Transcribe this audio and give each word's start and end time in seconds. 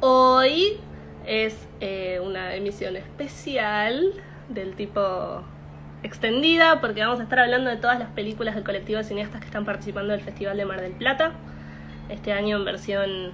Hoy 0.00 0.78
es 1.26 1.66
eh, 1.80 2.20
una 2.24 2.54
emisión 2.54 2.96
especial 2.96 4.12
del 4.48 4.76
tipo 4.76 5.42
extendida 6.04 6.80
porque 6.80 7.00
vamos 7.00 7.18
a 7.18 7.24
estar 7.24 7.40
hablando 7.40 7.68
de 7.68 7.78
todas 7.78 7.98
las 7.98 8.08
películas 8.10 8.54
del 8.54 8.62
colectivo 8.62 8.98
de 8.98 9.04
cineastas 9.04 9.40
que 9.40 9.46
están 9.46 9.64
participando 9.64 10.12
del 10.12 10.20
Festival 10.20 10.56
de 10.56 10.64
Mar 10.66 10.80
del 10.80 10.92
Plata. 10.92 11.32
Este 12.08 12.32
año 12.32 12.58
en 12.58 12.64
versión, 12.64 13.32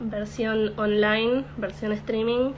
versión 0.00 0.76
online, 0.76 1.44
versión 1.58 1.92
streaming. 1.92 2.54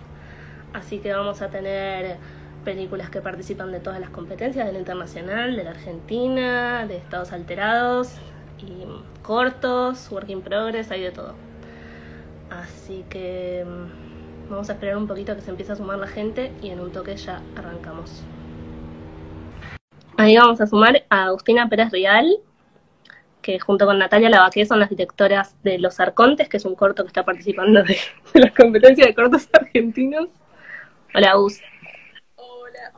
Así 0.73 1.00
que 1.00 1.12
vamos 1.12 1.43
a 1.43 1.50
tener 1.50 2.16
películas 2.64 3.11
que 3.11 3.21
participan 3.21 3.71
de 3.71 3.80
todas 3.80 4.00
las 4.00 4.09
competencias, 4.09 4.66
del 4.66 4.77
internacional, 4.77 5.57
de 5.57 5.64
la 5.64 5.71
Argentina, 5.71 6.87
de 6.87 6.96
Estados 6.96 7.32
Alterados, 7.32 8.14
y 8.59 8.87
cortos, 9.23 10.11
work 10.11 10.30
in 10.30 10.41
progress, 10.41 10.91
hay 10.91 11.02
de 11.02 11.11
todo. 11.11 11.50
Así 12.51 13.05
que 13.09 13.64
mm, 13.64 14.50
vamos 14.50 14.68
a 14.68 14.72
esperar 14.72 14.96
un 14.96 15.07
poquito 15.07 15.32
a 15.32 15.36
que 15.36 15.40
se 15.40 15.50
empiece 15.50 15.72
a 15.72 15.77
sumar 15.77 15.99
la 15.99 16.09
gente 16.09 16.53
y 16.61 16.71
en 16.71 16.81
un 16.81 16.90
toque 16.90 17.17
ya 17.17 17.40
arrancamos. 17.57 18.25
Ahí 20.17 20.36
vamos 20.36 20.61
a 20.61 20.67
sumar 20.67 21.04
a 21.09 21.26
Agustina 21.26 21.68
Pérez 21.68 21.90
Rial, 21.93 22.36
que 23.40 23.59
junto 23.59 23.86
con 23.86 23.99
Natalia 23.99 24.29
Lavaqué 24.29 24.67
son 24.67 24.81
las 24.81 24.90
directoras 24.90 25.57
de 25.63 25.79
Los 25.79 26.00
Arcontes, 26.00 26.49
que 26.49 26.57
es 26.57 26.64
un 26.64 26.75
corto 26.75 27.04
que 27.04 27.09
está 27.09 27.25
participando 27.25 27.82
de, 27.82 27.96
de 28.35 28.40
las 28.40 28.53
competencias 28.53 29.07
de 29.07 29.14
cortos 29.14 29.48
argentinos. 29.53 30.29
Hola, 31.14 31.31
Agus. 31.31 31.61
Hola. 32.34 32.92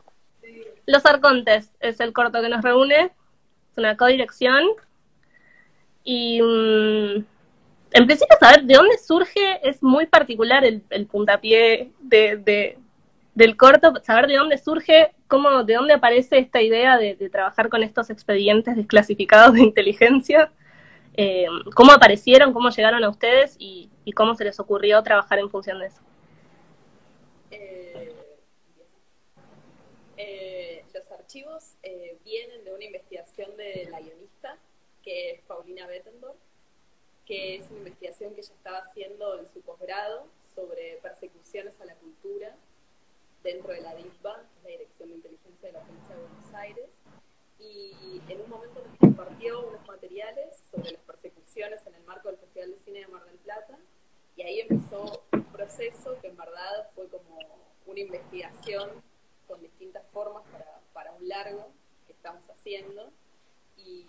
Los 0.87 1.06
Arcontes 1.06 1.73
es 1.78 2.00
el 2.00 2.12
corto 2.12 2.41
que 2.41 2.48
nos 2.48 2.62
reúne, 2.62 3.05
es 3.05 3.78
una 3.78 3.97
codirección. 3.97 4.64
Y 6.05 6.42
mm, 6.42 7.25
en 7.95 8.06
principio 8.06 8.37
saber 8.41 8.62
de 8.64 8.74
dónde 8.74 8.98
surge 8.98 9.60
es 9.69 9.82
muy 9.82 10.06
particular 10.06 10.64
el, 10.64 10.83
el 10.91 11.06
puntapié 11.06 11.91
de, 12.00 12.37
de- 12.37 12.78
del 13.34 13.56
corto, 13.56 13.94
saber 14.03 14.27
de 14.27 14.36
dónde 14.36 14.58
surge, 14.58 15.12
cómo, 15.27 15.64
de 15.64 15.75
dónde 15.75 15.94
aparece 15.94 16.36
esta 16.39 16.61
idea 16.61 16.98
de, 16.98 17.14
trabajar 17.30 17.70
con 17.70 17.83
estos 17.83 18.11
expedientes 18.11 18.77
desclasificados 18.77 19.55
de 19.55 19.61
inteligencia, 19.62 20.52
eh, 21.14 21.47
cómo 21.75 21.92
aparecieron, 21.92 22.52
cómo 22.52 22.69
llegaron 22.70 23.02
a 23.05 23.08
ustedes 23.08 23.56
y, 23.58 23.91
y 24.05 24.12
cómo 24.12 24.34
se 24.34 24.45
les 24.45 24.61
ocurrió 24.61 25.02
trabajar 25.02 25.39
en 25.39 25.48
función 25.50 25.78
de 25.78 25.86
eso. 25.86 26.02
Eh, 27.50 28.12
eh, 30.17 30.84
los 30.95 31.11
archivos 31.12 31.77
vienen 32.24 32.64
de 32.64 32.74
una 32.74 32.84
investigación 32.84 33.56
de 33.56 33.89
la 33.91 34.00
guionista, 34.00 34.56
que 35.02 35.33
es 35.33 35.41
Paulina 35.42 35.86
Bettendorf, 35.86 36.36
que 37.27 37.56
es 37.56 37.69
una 37.70 37.78
investigación 37.78 38.34
que 38.34 38.41
ella 38.41 38.55
estaba 38.55 38.78
haciendo 38.78 39.39
en 39.39 39.48
su 39.53 39.61
posgrado 39.61 40.27
sobre 40.55 40.98
persecuciones 41.03 41.81
a 41.81 41.84
la 41.84 41.95
cultura 41.95 42.56
dentro 43.42 43.73
de 43.73 43.81
la 43.81 43.95
DICBA, 43.95 44.45
la 44.62 44.69
Dirección 44.69 45.09
de 45.09 45.14
Inteligencia 45.17 45.69
de 45.69 45.73
la 45.73 45.81
Provincia 45.81 46.14
de 46.14 46.20
Buenos 46.23 46.55
Aires, 46.55 46.89
y 47.59 48.20
en 48.29 48.41
un 48.41 48.51
momento 48.51 48.83
nos 48.84 48.98
compartió 48.98 49.69
unos 49.69 49.87
materiales 49.87 50.56
sobre 50.70 50.92
las 50.92 51.03
persecuciones 51.03 51.87
en 51.87 51.95
el 51.95 52.03
marco 52.05 52.29
del 52.29 52.39
Festival 52.39 52.73
de 52.73 52.79
Cine 52.79 53.01
de 53.01 53.06
Mar 53.06 53.25
del 53.25 53.36
Plata, 53.39 53.79
y 54.36 54.42
ahí 54.42 54.61
empezó 54.61 55.23
un 55.33 55.45
proceso 55.45 56.19
que 56.20 56.29
en 56.29 56.36
verdad 56.36 56.91
fue 56.95 57.09
como 57.09 57.39
una 57.86 58.01
investigación 58.01 59.03
con 59.47 59.61
distintas 59.61 60.05
formas 60.12 60.42
para, 60.51 60.81
para 60.92 61.12
un 61.12 61.29
largo 61.29 61.69
que 62.07 62.12
estamos 62.12 62.42
haciendo, 62.51 63.11
y 63.84 64.06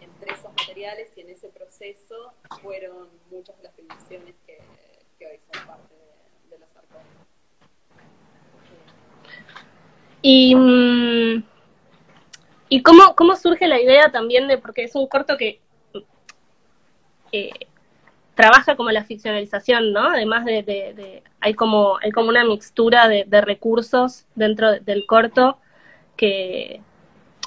entre 0.00 0.32
esos 0.32 0.50
materiales 0.56 1.08
y 1.16 1.20
en 1.20 1.30
ese 1.30 1.48
proceso 1.48 2.32
fueron 2.62 3.08
muchas 3.30 3.56
de 3.58 3.62
las 3.64 3.74
filmaciones 3.74 4.34
que, 4.46 4.58
que 5.18 5.26
hoy 5.26 5.40
son 5.52 5.66
parte 5.66 5.94
de, 5.94 6.50
de 6.50 6.58
los 6.58 6.68
arcos. 6.76 7.00
Y, 10.22 10.54
mm, 10.54 11.44
¿y 12.68 12.82
cómo, 12.82 13.14
cómo 13.14 13.36
surge 13.36 13.66
la 13.68 13.80
idea 13.80 14.10
también 14.10 14.48
de, 14.48 14.58
porque 14.58 14.84
es 14.84 14.94
un 14.94 15.06
corto 15.06 15.36
que 15.36 15.60
eh, 17.32 17.50
trabaja 18.34 18.76
como 18.76 18.90
la 18.90 19.04
ficcionalización, 19.04 19.92
¿no? 19.92 20.08
Además 20.10 20.44
de, 20.44 20.62
de- 20.62 21.22
hay 21.40 21.54
como, 21.54 21.98
hay 22.02 22.10
como 22.12 22.28
una 22.28 22.44
mixtura 22.44 23.08
de, 23.08 23.24
recursos 23.40 24.26
dentro 24.34 24.72
de- 24.72 24.80
del 24.80 25.06
corto 25.06 25.58
que 26.16 26.82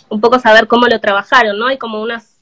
un 0.09 0.21
poco 0.21 0.39
saber 0.39 0.67
cómo 0.67 0.87
lo 0.87 0.99
trabajaron, 0.99 1.57
¿no? 1.57 1.67
Hay 1.67 1.77
como 1.77 2.01
unas 2.01 2.41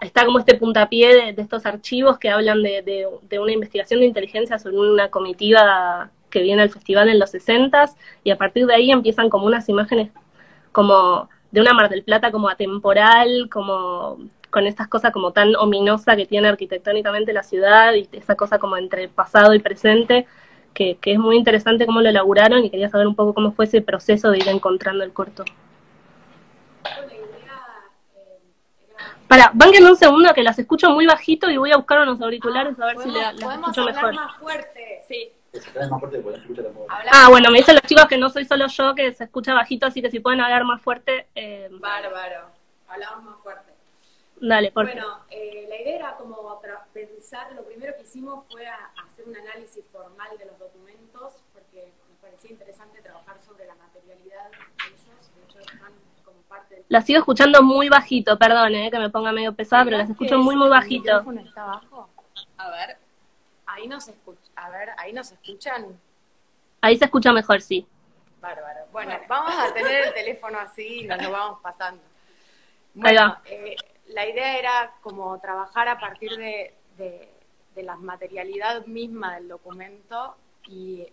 está- 0.00 0.24
como 0.24 0.38
este 0.38 0.54
puntapié 0.54 1.14
de, 1.14 1.32
de 1.32 1.42
estos 1.42 1.66
archivos 1.66 2.18
que 2.18 2.30
hablan 2.30 2.62
de, 2.62 2.82
de- 2.82 3.06
de 3.28 3.38
una 3.38 3.52
investigación 3.52 4.00
de 4.00 4.06
inteligencia 4.06 4.58
sobre 4.58 4.78
una 4.78 5.08
comitiva 5.10 6.10
que 6.30 6.42
viene 6.42 6.62
al 6.62 6.70
festival 6.70 7.08
en 7.08 7.18
los 7.18 7.30
60 7.30 7.90
y 8.22 8.30
a 8.30 8.36
partir 8.38 8.66
de 8.66 8.74
ahí 8.74 8.90
empiezan 8.90 9.28
como 9.30 9.46
unas 9.46 9.68
imágenes 9.68 10.10
como 10.72 11.28
de 11.50 11.60
una 11.62 11.72
Mar 11.72 11.88
del 11.88 12.04
Plata 12.04 12.30
como 12.30 12.48
atemporal, 12.48 13.48
como 13.50 14.18
con 14.50 14.66
estas 14.66 14.88
cosas 14.88 15.12
como 15.12 15.32
tan 15.32 15.56
ominosa 15.56 16.16
que 16.16 16.26
tiene 16.26 16.48
arquitectónicamente 16.48 17.32
la 17.32 17.42
ciudad 17.42 17.94
y 17.94 18.08
esa 18.12 18.34
cosa 18.34 18.58
como 18.58 18.76
entre 18.76 19.08
pasado 19.08 19.54
y 19.54 19.58
presente, 19.58 20.26
que, 20.78 20.96
que 20.98 21.12
es 21.14 21.18
muy 21.18 21.36
interesante 21.36 21.86
cómo 21.86 22.00
lo 22.00 22.08
elaboraron 22.08 22.64
y 22.64 22.70
quería 22.70 22.88
saber 22.88 23.08
un 23.08 23.16
poco 23.16 23.34
cómo 23.34 23.50
fue 23.50 23.64
ese 23.64 23.82
proceso 23.82 24.30
de 24.30 24.38
ir 24.38 24.48
encontrando 24.48 25.02
el 25.02 25.12
corto. 25.12 25.44
Para, 29.26 29.50
banquen 29.52 29.84
un 29.84 29.96
segundo 29.96 30.32
que 30.32 30.44
las 30.44 30.56
escucho 30.58 30.90
muy 30.90 31.04
bajito 31.04 31.50
y 31.50 31.56
voy 31.56 31.72
a 31.72 31.76
buscar 31.76 32.00
unos 32.00 32.20
auriculares 32.20 32.78
a 32.78 32.86
ver 32.86 32.96
si 32.98 33.08
podemos, 33.08 33.20
la- 33.20 33.32
las 33.32 33.42
podemos 33.42 33.68
escucho 33.70 33.80
hablar 33.88 33.94
mejor. 33.96 34.14
más 34.14 34.36
fuerte. 34.36 35.02
Sí, 35.08 35.32
más 35.90 36.00
fuerte 36.00 36.22
Ah, 37.10 37.26
bueno, 37.28 37.50
me 37.50 37.58
dicen 37.58 37.74
los 37.74 37.82
chicos 37.82 38.06
que 38.06 38.16
no 38.16 38.30
soy 38.30 38.44
solo 38.44 38.68
yo, 38.68 38.94
que 38.94 39.12
se 39.12 39.24
escucha 39.24 39.54
bajito, 39.54 39.86
así 39.86 40.00
que 40.00 40.10
si 40.12 40.20
pueden 40.20 40.40
hablar 40.40 40.62
más 40.64 40.80
fuerte, 40.80 41.26
eh, 41.34 41.68
Bárbaro. 41.72 42.46
Hablamos 42.88 43.24
más 43.24 43.36
fuerte. 43.42 43.67
Dale, 44.40 44.70
por 44.72 44.84
Bueno, 44.86 45.20
eh, 45.30 45.66
la 45.68 45.76
idea 45.80 45.96
era 45.96 46.16
como 46.16 46.60
pensar, 46.92 47.52
lo 47.52 47.64
primero 47.64 47.94
que 47.96 48.02
hicimos 48.02 48.44
fue 48.50 48.66
a- 48.66 48.90
hacer 49.04 49.26
un 49.28 49.36
análisis 49.36 49.84
formal 49.92 50.36
de 50.38 50.46
los 50.46 50.58
documentos, 50.58 51.34
porque 51.52 51.92
nos 52.08 52.18
parecía 52.20 52.50
interesante 52.50 53.00
trabajar 53.02 53.36
sobre 53.46 53.66
la 53.66 53.74
materialidad 53.76 54.50
de 54.50 54.56
ellos, 54.88 55.30
de 55.36 55.42
hecho 55.44 55.58
están 55.60 55.92
como 56.24 56.38
parte 56.48 56.74
del... 56.76 56.84
Las 56.88 57.04
sigo 57.06 57.18
escuchando 57.18 57.62
muy 57.62 57.88
bajito, 57.88 58.38
perdón, 58.38 58.74
eh, 58.74 58.90
que 58.90 58.98
me 58.98 59.10
ponga 59.10 59.32
medio 59.32 59.52
pesada, 59.54 59.84
pero 59.84 59.98
las 59.98 60.10
escucho 60.10 60.38
muy, 60.38 60.56
muy 60.56 60.66
¿El 60.66 60.70
bajito. 60.70 61.02
micrófono 61.02 61.40
está 61.40 61.64
bajo? 61.64 62.08
a 62.58 62.70
ver, 62.70 62.96
Ahí 63.70 63.86
nos 63.86 64.08
escucha, 64.08 64.50
a 64.56 64.70
ver, 64.70 64.88
ahí 64.96 65.12
nos 65.12 65.30
escuchan. 65.30 66.00
Ahí 66.80 66.96
se 66.96 67.04
escucha 67.04 67.32
mejor, 67.32 67.60
sí. 67.60 67.86
Bárbaro. 68.40 68.86
Bueno, 68.92 69.12
vamos 69.28 69.54
a 69.58 69.74
tener 69.74 70.06
el 70.08 70.14
teléfono 70.14 70.58
así 70.58 71.00
y 71.00 71.04
nos 71.06 71.20
lo 71.22 71.30
vamos 71.30 71.60
pasando. 71.60 72.00
Ahí 72.02 73.00
Bueno, 73.02 73.20
va. 73.20 73.42
eh, 73.44 73.76
la 74.08 74.26
idea 74.26 74.58
era 74.58 74.94
como 75.02 75.38
trabajar 75.40 75.88
a 75.88 75.98
partir 75.98 76.36
de, 76.36 76.74
de- 76.96 77.28
la 77.82 77.94
materialidad 77.94 78.86
misma 78.86 79.36
del 79.36 79.46
documento 79.46 80.34
y, 80.66 81.06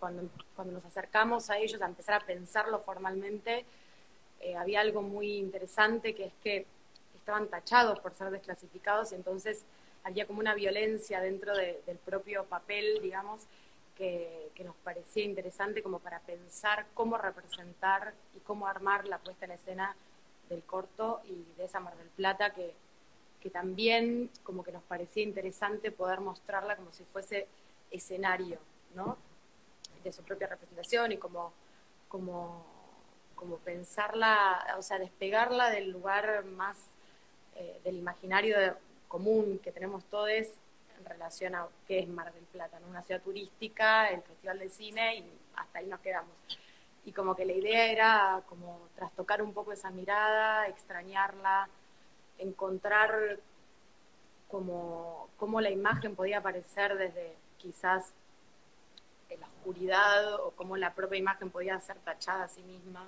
cuando, 0.00 0.28
cuando 0.56 0.72
nos 0.74 0.84
acercamos 0.84 1.48
a 1.50 1.58
ellos 1.58 1.80
a 1.80 1.86
empezar 1.86 2.20
a 2.20 2.26
pensarlo 2.26 2.80
formalmente, 2.80 3.64
eh, 4.40 4.56
había 4.56 4.80
algo 4.80 5.02
muy 5.02 5.36
interesante 5.36 6.12
que 6.14 6.24
es 6.24 6.32
que 6.42 6.66
estaban 7.14 7.46
tachados 7.46 8.00
por 8.00 8.12
ser 8.14 8.30
desclasificados 8.30 9.12
y 9.12 9.14
entonces 9.14 9.64
había 10.02 10.26
como 10.26 10.40
una 10.40 10.54
violencia 10.54 11.20
dentro 11.20 11.56
de- 11.56 11.80
del 11.86 11.98
propio 11.98 12.44
papel, 12.46 13.00
digamos, 13.00 13.42
que, 13.96 14.50
que 14.56 14.64
nos 14.64 14.74
parecía 14.76 15.24
interesante 15.24 15.82
como 15.82 16.00
para 16.00 16.18
pensar 16.20 16.86
cómo 16.94 17.18
representar 17.18 18.14
y 18.34 18.40
cómo 18.40 18.66
armar 18.66 19.06
la 19.06 19.18
puesta 19.18 19.44
en 19.44 19.52
escena 19.52 19.94
del 20.50 20.62
corto 20.64 21.22
y 21.24 21.46
de 21.56 21.64
esa 21.64 21.80
Mar 21.80 21.96
del 21.96 22.08
Plata 22.08 22.52
que, 22.52 22.74
que 23.40 23.48
también 23.48 24.30
como 24.42 24.62
que 24.62 24.72
nos 24.72 24.82
parecía 24.82 25.22
interesante 25.22 25.90
poder 25.90 26.20
mostrarla 26.20 26.76
como 26.76 26.92
si 26.92 27.04
fuese 27.04 27.48
escenario, 27.90 28.58
¿no? 28.94 29.16
De 30.04 30.12
su 30.12 30.22
propia 30.22 30.48
representación 30.48 31.12
y 31.12 31.16
como, 31.16 31.52
como, 32.08 32.66
como 33.34 33.56
pensarla, 33.58 34.74
o 34.76 34.82
sea, 34.82 34.98
despegarla 34.98 35.70
del 35.70 35.90
lugar 35.90 36.44
más 36.44 36.76
eh, 37.56 37.80
del 37.84 37.96
imaginario 37.96 38.56
común 39.08 39.58
que 39.62 39.72
tenemos 39.72 40.04
todos 40.04 40.28
en 40.30 41.04
relación 41.04 41.54
a 41.54 41.66
qué 41.86 42.00
es 42.00 42.08
Mar 42.08 42.32
del 42.32 42.44
Plata, 42.44 42.78
¿no? 42.80 42.88
Una 42.88 43.02
ciudad 43.02 43.22
turística, 43.22 44.08
el 44.08 44.22
Festival 44.22 44.58
de 44.58 44.68
Cine 44.68 45.16
y 45.16 45.32
hasta 45.56 45.78
ahí 45.78 45.86
nos 45.86 46.00
quedamos. 46.00 46.34
Y 47.04 47.12
como 47.12 47.34
que 47.34 47.44
la 47.44 47.52
idea 47.52 47.86
era 47.90 48.42
como 48.48 48.88
trastocar 48.94 49.42
un 49.42 49.52
poco 49.54 49.72
esa 49.72 49.90
mirada, 49.90 50.68
extrañarla, 50.68 51.68
encontrar 52.38 53.38
como 54.48 55.28
cómo 55.36 55.60
la 55.60 55.70
imagen 55.70 56.14
podía 56.16 56.38
aparecer 56.38 56.96
desde 56.98 57.36
quizás 57.58 58.12
en 59.28 59.40
la 59.40 59.46
oscuridad 59.46 60.34
o 60.44 60.50
cómo 60.52 60.76
la 60.76 60.92
propia 60.94 61.18
imagen 61.18 61.50
podía 61.50 61.80
ser 61.80 61.96
tachada 61.98 62.44
a 62.44 62.48
sí 62.48 62.62
misma. 62.62 63.06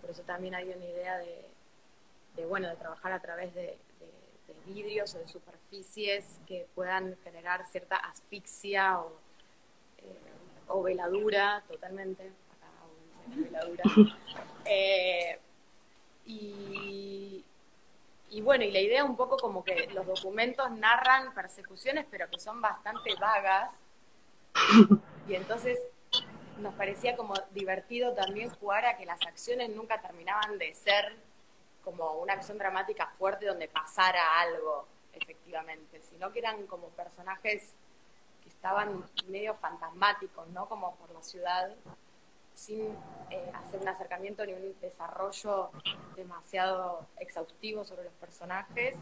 Por 0.00 0.10
eso 0.10 0.22
también 0.22 0.54
hay 0.54 0.68
una 0.68 0.84
idea 0.84 1.18
de, 1.18 2.46
bueno, 2.46 2.68
de 2.68 2.76
trabajar 2.76 3.12
a 3.12 3.20
través 3.20 3.54
de, 3.54 3.62
de- 3.62 4.20
vidrios 4.66 5.14
o 5.14 5.18
de 5.18 5.26
superficies 5.26 6.38
que 6.46 6.66
puedan 6.74 7.16
generar 7.24 7.64
cierta 7.66 7.96
asfixia 7.96 9.00
o, 9.00 9.12
eh, 9.98 10.82
veladura, 10.84 11.62
totalmente. 11.66 12.30
Eh, 14.64 15.38
y, 16.26 17.44
y 18.30 18.40
bueno, 18.42 18.64
y 18.64 18.70
la 18.70 18.80
idea 18.80 19.04
un 19.04 19.16
poco 19.16 19.36
como 19.36 19.64
que 19.64 19.88
los 19.92 20.06
documentos 20.06 20.70
narran 20.70 21.34
persecuciones, 21.34 22.06
pero 22.10 22.28
que 22.30 22.38
son 22.38 22.60
bastante 22.60 23.14
vagas. 23.20 23.72
Y 25.28 25.34
entonces 25.34 25.78
nos 26.58 26.74
parecía 26.74 27.16
como 27.16 27.34
divertido 27.52 28.14
también 28.14 28.50
jugar 28.50 28.84
a 28.84 28.96
que 28.96 29.06
las 29.06 29.20
acciones 29.26 29.70
nunca 29.70 30.00
terminaban 30.00 30.58
de 30.58 30.72
ser 30.74 31.16
como 31.84 32.12
una 32.18 32.34
acción 32.34 32.58
dramática 32.58 33.06
fuerte 33.18 33.46
donde 33.46 33.68
pasara 33.68 34.40
algo, 34.40 34.86
efectivamente, 35.12 36.00
sino 36.02 36.30
que 36.32 36.40
eran 36.40 36.66
como 36.66 36.88
personajes 36.90 37.74
que 38.42 38.48
estaban 38.48 39.04
medio 39.28 39.54
fantasmáticos, 39.54 40.46
¿no? 40.48 40.68
Como 40.68 40.94
por 40.96 41.10
la 41.10 41.22
ciudad, 41.22 41.74
sin 42.60 42.94
eh, 43.30 43.50
hacer 43.54 43.80
un 43.80 43.88
acercamiento 43.88 44.44
ni 44.44 44.52
un 44.52 44.78
desarrollo 44.80 45.70
demasiado 46.14 47.06
exhaustivo 47.16 47.84
sobre 47.84 48.04
los 48.04 48.12
personajes. 48.14 48.96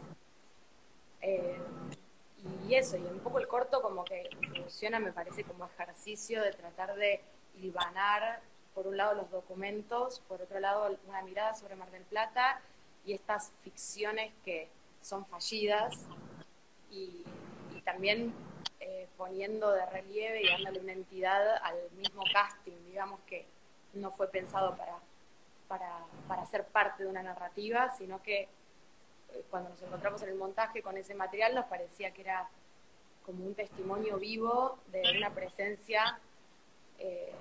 Eh, 1.21 1.57
y 2.67 2.73
eso, 2.73 2.95
y 2.95 3.01
un 3.01 3.19
poco 3.19 3.39
el 3.39 3.49
corto 3.49 3.81
como 3.81 4.05
que 4.05 4.29
funciona, 4.55 4.99
me 4.99 5.11
parece, 5.11 5.43
como 5.43 5.65
ejercicio 5.65 6.41
de 6.41 6.53
tratar 6.53 6.95
de 6.95 7.21
hilvanar, 7.55 8.39
por 8.73 8.87
un 8.87 8.95
lado, 8.95 9.15
los 9.15 9.29
documentos, 9.29 10.21
por 10.29 10.41
otro 10.41 10.61
lado, 10.61 10.97
una 11.05 11.21
mirada 11.23 11.53
sobre 11.53 11.75
Mar 11.75 11.91
del 11.91 12.03
Plata 12.03 12.61
y 13.05 13.11
estas 13.11 13.51
ficciones 13.61 14.31
que 14.45 14.69
son 15.01 15.25
fallidas 15.25 16.05
y, 16.89 17.25
también 17.83 18.33
poniendo 19.19 19.71
de 19.73 19.85
relieve 19.85 20.41
y 20.41 20.49
dándole 20.49 20.79
una 20.79 20.93
entidad 20.93 21.57
al 21.61 21.75
mismo 21.97 22.23
casting, 22.31 22.71
digamos 22.87 23.19
que 23.27 23.45
no 23.93 24.11
fue 24.11 24.29
pensado 24.29 24.77
para, 24.77 24.95
para, 25.67 26.05
para 26.27 26.45
ser 26.45 26.65
parte 26.65 27.03
de 27.03 27.09
una 27.09 27.21
narrativa, 27.21 27.93
sino 27.97 28.23
que 28.23 28.43
eh, 28.43 29.43
cuando 29.49 29.71
nos 29.71 29.81
encontramos 29.81 30.23
en 30.23 30.29
el 30.29 30.35
montaje 30.35 30.81
con 30.81 30.95
ese 30.97 31.15
material 31.15 31.53
nos 31.53 31.65
parecía 31.65 32.11
que 32.11 32.21
era 32.21 32.47
como 33.25 33.45
un 33.45 33.53
testimonio 33.55 34.17
vivo 34.17 34.79
de 34.87 35.03
una 35.17 35.31
presencia 35.31 36.17
eh, 36.97 37.33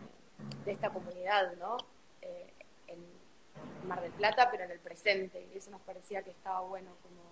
de 0.64 0.72
esta 0.72 0.90
comunidad, 0.90 1.52
¿no? 1.58 1.76
Eh, 2.22 2.52
en 2.88 3.88
Mar 3.88 4.02
del 4.02 4.12
Plata, 4.12 4.50
pero 4.50 4.64
en 4.64 4.72
el 4.72 4.81
presente, 4.81 5.46
y 5.54 5.58
eso 5.58 5.70
nos 5.70 5.81
parecía 5.82 6.24
que 6.24 6.31
estaba 6.31 6.60
bueno 6.62 6.90
como... 7.02 7.22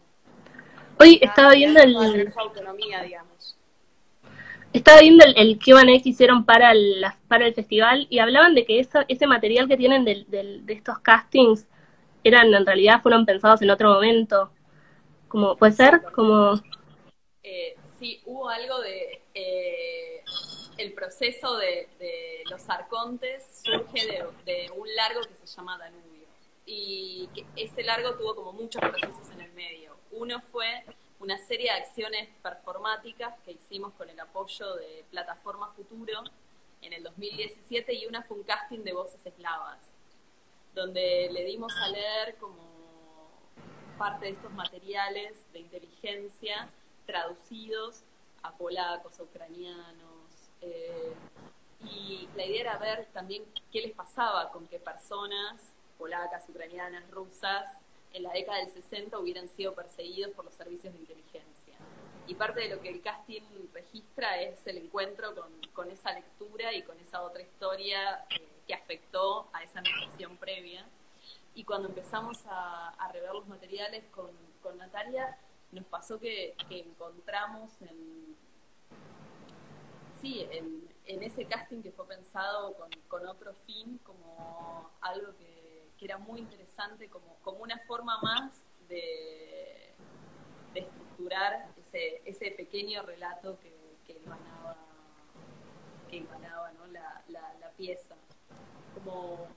Hoy 1.00 1.18
estaba 1.20 1.52
viendo 1.52 1.80
el... 1.80 2.32
Su 2.32 2.40
autonomía, 2.40 3.02
digamos. 3.02 3.56
Estaba 4.76 5.00
viendo 5.00 5.24
el, 5.24 5.34
el 5.36 5.58
Q&A 5.58 5.84
que 6.02 6.10
hicieron 6.10 6.44
para 6.44 6.72
el, 6.72 7.04
para 7.28 7.46
el 7.46 7.54
festival 7.54 8.06
y 8.10 8.18
hablaban 8.18 8.54
de 8.54 8.64
que 8.66 8.78
eso, 8.78 9.00
ese 9.08 9.26
material 9.26 9.68
que 9.68 9.76
tienen 9.76 10.04
de, 10.04 10.24
de 10.28 10.72
estos 10.72 10.98
castings 10.98 11.66
eran 12.24 12.52
en 12.52 12.66
realidad 12.66 13.00
fueron 13.02 13.24
pensados 13.24 13.62
en 13.62 13.70
otro 13.70 13.94
momento. 13.94 14.50
Como, 15.28 15.56
¿Puede 15.56 15.72
ser? 15.72 16.02
Como... 16.12 16.60
Eh, 17.42 17.76
sí, 17.98 18.20
hubo 18.26 18.48
algo 18.48 18.80
de... 18.80 19.22
Eh, 19.34 20.24
el 20.76 20.92
proceso 20.92 21.56
de, 21.56 21.88
los 22.50 22.68
arcontes 22.68 23.62
surge 23.64 24.28
de, 24.44 24.70
un 24.76 24.94
largo 24.94 25.22
que 25.22 25.34
se 25.36 25.46
llama 25.46 25.78
Danubio. 25.78 26.26
Y 26.66 27.30
que 27.32 27.46
ese 27.56 27.82
largo 27.82 28.14
tuvo 28.16 28.34
como 28.34 28.52
muchos 28.52 28.82
procesos 28.82 29.30
en 29.32 29.40
el 29.40 29.52
medio. 29.52 29.96
Uno 30.10 30.40
fue 30.40 30.84
una 31.20 31.38
serie 31.38 31.72
de 31.72 31.78
acciones 31.78 32.28
performáticas 32.42 33.34
que 33.44 33.52
hicimos 33.52 33.92
con 33.94 34.08
el 34.08 34.18
apoyo 34.20 34.76
de 34.76 35.04
Plataforma 35.10 35.72
Futuro 35.72 36.22
en 36.82 36.92
el 36.92 37.02
2017 37.02 37.94
y 37.94 38.06
una 38.06 38.22
fue 38.22 38.36
un 38.36 38.42
casting 38.42 38.80
de 38.80 38.92
voces 38.92 39.24
eslavas, 39.24 39.78
donde 40.74 41.28
le 41.32 41.44
dimos 41.44 41.74
a 41.76 41.88
leer 41.88 42.36
como 42.36 43.30
parte 43.98 44.26
de 44.26 44.32
estos 44.32 44.52
materiales 44.52 45.50
de 45.52 45.60
inteligencia 45.60 46.68
traducidos 47.06 48.02
a 48.42 48.52
polacos, 48.52 49.18
a 49.18 49.22
ucranianos, 49.22 50.50
eh, 50.60 51.14
y 51.84 52.28
la 52.34 52.44
idea 52.44 52.60
era 52.62 52.78
ver 52.78 53.06
también 53.12 53.44
qué 53.72 53.80
les 53.80 53.92
pasaba 53.92 54.50
con 54.50 54.66
que 54.66 54.78
personas 54.78 55.72
polacas, 55.98 56.48
ucranianas, 56.48 57.10
rusas, 57.10 57.80
en 58.16 58.22
la 58.22 58.32
década 58.32 58.58
del 58.58 58.70
60 58.70 59.18
hubieran 59.18 59.48
sido 59.48 59.74
perseguidos 59.74 60.32
por 60.32 60.44
los 60.44 60.54
servicios 60.54 60.92
de 60.94 61.00
inteligencia. 61.00 61.74
Y 62.26 62.34
parte 62.34 62.60
de 62.60 62.74
lo 62.74 62.80
que 62.80 62.88
el 62.88 63.02
casting 63.02 63.42
registra 63.72 64.40
es 64.40 64.66
el 64.66 64.78
encuentro 64.78 65.34
con, 65.72 65.90
esa 65.90 66.12
lectura 66.12 66.72
y 66.74 66.82
con 66.82 66.98
esa 66.98 67.22
otra 67.22 67.42
historia 67.42 68.24
eh, 68.30 68.48
que 68.66 68.74
afectó 68.74 69.48
a 69.52 69.62
esa 69.62 69.80
narración 69.80 70.36
previa. 70.38 70.86
Y 71.54 71.64
cuando 71.64 71.88
empezamos 71.88 72.38
a, 72.46 73.10
rever 73.12 73.32
los 73.32 73.46
materiales 73.46 74.04
con, 74.10 74.30
Natalia, 74.78 75.38
nos 75.70 75.84
pasó 75.84 76.18
que 76.18 76.56
encontramos 76.68 77.70
en, 77.82 78.36
sí, 80.20 80.46
en, 80.50 81.22
ese 81.22 81.44
casting 81.46 81.82
que 81.82 81.92
fue 81.92 82.06
pensado 82.06 82.74
con, 83.08 83.26
otro 83.26 83.54
fin, 83.66 83.98
como 84.04 84.90
algo 85.00 85.34
que, 85.36 85.55
era 86.04 86.18
muy 86.18 86.40
interesante, 86.40 87.08
como, 87.08 87.36
como 87.42 87.58
una 87.58 87.78
forma 87.86 88.20
más 88.20 88.68
de, 88.88 89.94
estructurar 90.74 91.70
ese, 91.78 92.20
ese 92.26 92.50
pequeño 92.50 93.02
relato 93.02 93.58
que, 93.60 93.74
que 94.06 94.14
que 96.10 96.26
la, 97.28 97.54
la 97.60 97.70
pieza. 97.76 98.14
Como 98.94 99.48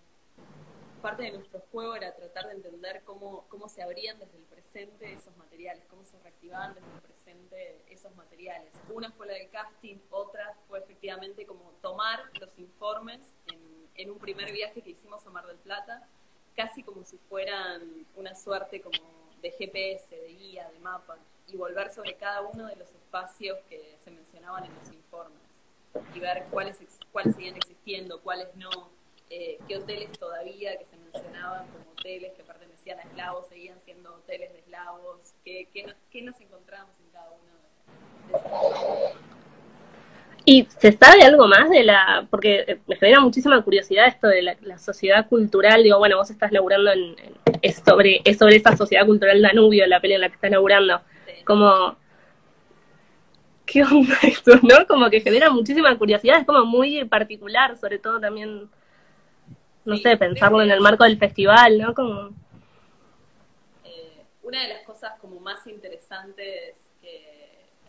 parte 1.00 1.24
de 1.24 1.32
nuestro 1.32 1.62
juego 1.72 1.96
era 1.96 2.14
tratar 2.16 2.48
de 2.48 2.54
entender 2.54 3.04
cómo, 3.04 3.46
cómo 3.48 3.70
se 3.70 3.82
abrían 3.82 4.20
desde 4.20 4.38
el 4.38 4.44
presente 4.44 5.14
esos 5.14 5.36
materiales, 5.38 5.86
cómo 5.90 6.04
se 6.04 6.20
reactivaban 6.20 6.76
desde 6.76 6.92
el 6.92 7.02
presente 7.02 7.84
esos 7.88 8.16
materiales. 8.16 8.74
Una 8.90 9.12
fue 9.12 9.28
la 9.28 9.34
del 9.34 9.50
casting, 9.50 9.98
otra 10.10 10.56
fue 10.68 10.80
efectivamente 10.80 11.46
como 11.46 11.72
tomar 11.82 12.20
los 12.40 12.58
informes 12.60 13.34
en, 13.48 13.90
en 13.96 14.12
un 14.12 14.20
primer 14.20 14.52
viaje 14.52 14.82
que 14.82 14.92
hicimos 14.92 15.26
a 15.26 15.30
Mar 15.30 15.48
del 15.48 15.58
Plata, 15.58 16.08
casi 16.60 16.84
como 16.84 17.06
si 17.06 17.18
fueran 17.30 18.06
una 18.18 18.36
suerte 18.36 18.82
como 18.82 19.00
de 19.42 19.50
GPS, 19.52 20.14
de 20.14 20.28
guía, 20.28 20.70
de 20.74 20.80
mapa, 20.80 21.18
y 21.48 21.56
volver 21.56 21.90
sobre 21.90 22.16
cada 22.16 22.42
uno 22.42 22.68
de 22.68 22.76
los 22.76 22.90
espacios 22.90 23.58
que 23.70 23.96
se 24.04 24.12
mencionaban 24.12 24.66
en 24.66 24.76
los 24.76 24.92
informes 24.92 25.40
y 26.14 26.20
ver 26.20 26.48
cuáles, 26.52 26.78
cuáles 27.14 27.36
seguían 27.36 27.56
existiendo, 27.56 28.20
cuáles 28.20 28.54
no, 28.58 28.90
eh, 29.30 29.58
qué 29.70 29.78
hoteles 29.78 30.12
todavía 30.20 30.78
que 30.78 30.84
se 30.84 30.98
mencionaban 30.98 31.66
como 31.68 31.92
hoteles 31.94 32.34
que 32.34 32.44
pertenecían 32.44 33.00
a 33.00 33.04
eslavos 33.04 33.48
seguían 33.48 33.80
siendo 33.80 34.14
hoteles 34.16 34.52
de 34.52 34.60
eslavos, 34.60 35.34
qué, 35.46 35.70
qué, 36.12 36.22
nos 36.22 36.42
encontramos 36.42 36.94
en 37.00 37.10
cada 37.12 37.32
uno 37.32 37.54
de, 38.28 38.36
esos 38.36 38.99
¿Y 40.52 40.66
se 40.80 40.94
sabe 40.94 41.22
algo 41.22 41.48
más 41.48 41.70
de 41.70 41.84
la.? 41.84 42.26
Porque 42.28 42.66
eh, 42.68 42.80
me 42.88 42.96
genera 42.96 43.20
muchísima 43.20 43.62
curiosidad 43.62 44.08
esto 44.08 44.26
de 44.26 44.42
la, 44.42 44.80
sociedad 44.80 45.28
cultural. 45.28 45.84
Digo, 45.84 46.00
bueno, 46.00 46.18
vos 46.18 46.32
estás 46.32 46.52
laburando 46.52 46.92
en. 46.92 47.16
es, 47.62 47.84
sobre, 47.86 48.22
es 48.26 48.40
sobre 48.40 48.56
esa 48.56 48.76
sociedad 48.76 49.06
cultural 49.06 49.44
Danubio, 49.44 49.86
la 49.86 50.02
peli 50.02 50.16
en 50.16 50.22
la 50.22 50.30
que 50.30 50.34
estás 50.34 50.50
laburando. 50.50 51.02
Como. 51.46 51.96
¿Qué 53.64 53.84
onda 53.84 54.18
esto, 54.24 54.54
no? 54.64 54.88
Como 54.88 55.12
que 55.12 55.22
genera 55.22 55.52
muchísima 55.52 55.96
curiosidad. 56.00 56.40
Es 56.40 56.48
como 56.48 56.66
muy 56.66 57.06
particular, 57.06 57.78
sobre 57.78 58.00
todo 58.00 58.20
también 58.20 58.72
no 59.86 59.98
sé, 59.98 60.18
pensarlo 60.18 60.64
en 60.64 60.72
el 60.72 60.82
marco 60.82 61.04
del 61.04 61.20
festival, 61.20 61.78
¿no? 61.78 61.94
Como... 61.94 62.30
Eh, 63.84 64.26
una 64.42 64.64
de 64.64 64.70
las 64.70 64.82
cosas 64.84 65.14
como 65.22 65.40
más 65.40 65.68
interesantes 65.68 66.79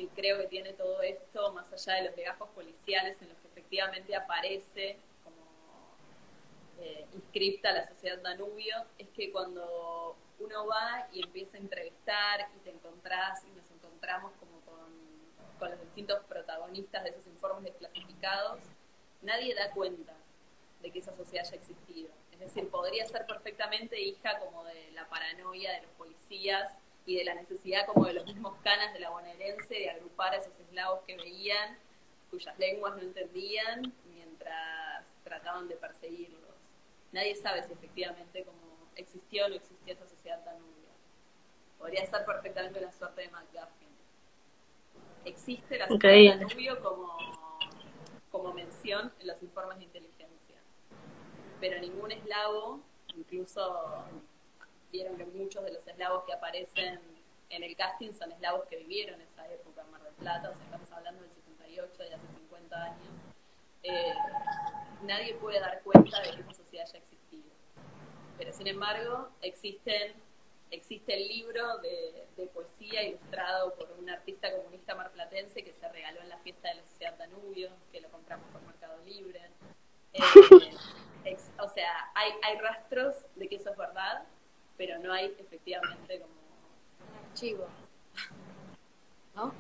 creo 0.09 0.39
que 0.39 0.47
tiene 0.47 0.73
todo 0.73 1.03
esto, 1.03 1.53
más 1.53 1.73
allá 1.73 1.95
de 2.01 2.09
los 2.09 2.17
legajos 2.17 2.49
policiales 2.51 3.21
en 3.23 3.29
los 3.29 3.39
que 3.39 3.49
efectivamente 3.49 4.15
aparece 4.15 4.99
como 5.25 5.43
eh, 6.81 7.07
inscripta 7.15 7.73
la 7.73 7.89
sociedad 7.89 8.19
Danubio, 8.19 8.77
es 8.99 9.09
que 9.09 9.31
cuando 9.31 10.17
uno 10.39 10.67
va 10.67 11.09
y 11.13 11.23
empieza 11.23 11.57
a 11.57 11.61
entrevistar 11.61 12.49
y 12.57 12.61
te 12.61 12.71
encontrás 12.71 13.45
y 13.45 13.51
nos 13.51 13.71
encontramos 13.71 14.33
como 14.41 14.61
con, 14.61 15.59
con 15.59 15.71
los 15.71 15.81
distintos 15.81 16.25
protagonistas 16.25 17.05
de 17.05 17.11
esos 17.11 17.27
informes 17.27 17.65
desclasificados, 17.65 18.61
nadie 19.23 19.55
da 19.55 19.71
cuenta 19.73 20.15
de 20.81 20.91
que 20.91 21.01
esa 21.01 21.15
sociedad 21.17 21.47
haya 21.47 21.57
existido. 21.57 22.11
Es 22.33 22.41
decir, 22.41 22.71
podría 22.71 23.07
ser 23.07 23.27
perfectamente 23.27 24.01
hija 24.01 24.39
como 24.39 24.65
de 24.65 24.91
la 24.93 25.09
paranoia 25.09 25.73
de 25.73 25.83
los 25.83 25.91
policías 25.93 26.79
y 27.07 27.17
de 27.17 27.25
la 27.25 27.35
necesidad 27.35 27.87
como 27.87 28.07
de 28.07 28.15
los 28.15 28.25
mismos 28.25 28.55
canas 28.63 28.93
de 28.93 29.01
la 29.01 29.11
bonaerense 29.11 29.75
de 29.75 29.91
agrupar 29.91 30.35
a 30.35 30.37
esos 30.37 30.59
eslavos 30.61 31.01
que 31.07 31.17
veían, 31.17 31.77
cuyas 32.31 32.59
lenguas 32.59 32.95
no 32.97 33.03
entendían, 33.03 33.93
mientras 34.07 35.05
trataban 35.25 35.69
de 35.69 35.77
perseguirlos. 35.77 36.41
Nadie 37.13 37.35
sabe 37.35 37.63
si 37.63 37.73
efectivamente 37.73 38.45
como 38.45 38.61
existió 38.95 39.47
o 39.47 39.49
no 39.49 39.55
existió 39.57 39.95
esa 39.95 40.07
sociedad 40.07 40.45
tan. 40.45 40.57
Podría 41.79 42.05
ser 42.05 42.27
perfectamente 42.27 42.79
una 42.79 42.93
suerte 42.93 43.23
de 43.23 43.29
McGuffin. 43.31 43.89
Existe 45.25 45.79
la 45.79 45.87
Increíble. 45.89 46.37
de 46.37 46.45
Danubio 46.45 46.83
como, 46.83 47.17
como 48.31 48.53
mención 48.53 49.11
en 49.19 49.27
los 49.27 49.43
informes 49.43 49.79
de 49.79 49.85
inteligencia. 49.85 50.57
Pero 51.59 51.81
ningún 51.81 52.13
eslavo, 52.13 52.81
incluso 53.17 54.05
vieron 54.93 55.17
que 55.17 55.25
muchos 55.27 55.65
de 55.65 55.73
los 55.73 55.87
eslavos 55.87 56.25
que 56.25 56.33
aparecen 56.33 57.01
en 57.51 57.63
el 57.65 57.77
casting 57.77 58.13
son 58.13 58.31
eslavos 58.33 58.67
que 58.67 58.77
vivieron 58.77 59.21
esa 59.21 59.47
época 59.53 59.83
en 59.83 59.91
Mar 59.91 60.03
del 60.03 60.15
Plata, 60.15 60.51
o 60.51 60.55
sea, 60.55 60.65
estamos 60.65 60.91
hablando 60.93 61.23
del 61.23 61.31
68, 61.31 62.03
de 62.03 62.15
hace 62.15 62.27
50 62.29 62.83
años. 62.85 63.09
Eh, 63.83 64.15
nadie 65.03 65.35
puede 65.35 65.59
dar 65.61 65.81
cuenta 65.83 66.21
de 66.21 66.31
que 66.31 66.41
esa 66.43 66.53
sociedad 66.55 66.87
ya 66.93 66.99
existía. 66.99 67.41
Pero 68.39 68.53
sin 68.53 68.67
embargo, 68.69 69.31
existen, 69.43 70.15
existe 70.71 71.15
el 71.15 71.29
libro 71.29 71.79
de, 71.79 72.27
de 72.37 72.47
poesía 72.49 73.03
ilustrado 73.03 73.75
por 73.75 73.91
un 73.99 74.09
artista 74.09 74.51
comunista 74.55 74.95
marplatense 74.95 75.65
que 75.65 75.73
se 75.73 75.89
regaló 75.89 76.21
en 76.21 76.29
la 76.29 76.39
fiesta 76.39 76.69
de 76.69 76.77
la 76.77 76.83
Sociedad 76.85 77.15
Danubio, 77.19 77.71
que 77.93 78.01
lo 78.01 78.09
compramos 78.11 78.47
por 78.51 78.63
Mercado 78.63 78.99
Libre. 79.05 79.41
Eh, 80.13 80.21
ex- 81.25 81.51
o 81.59 81.69
sea, 81.69 82.11
hay, 82.15 82.33
hay 82.43 82.59
rastros 82.59 83.15
de 83.35 83.49
que 83.49 83.57
eso 83.57 83.71
es 83.71 83.77
verdad, 83.77 84.25
pero 84.81 84.99
no 84.99 85.13
hay 85.13 85.27
efectivamente 85.39 86.19
como... 86.21 86.33
Un 86.33 87.29
archivo. 87.31 87.67
¿No? 89.37 89.53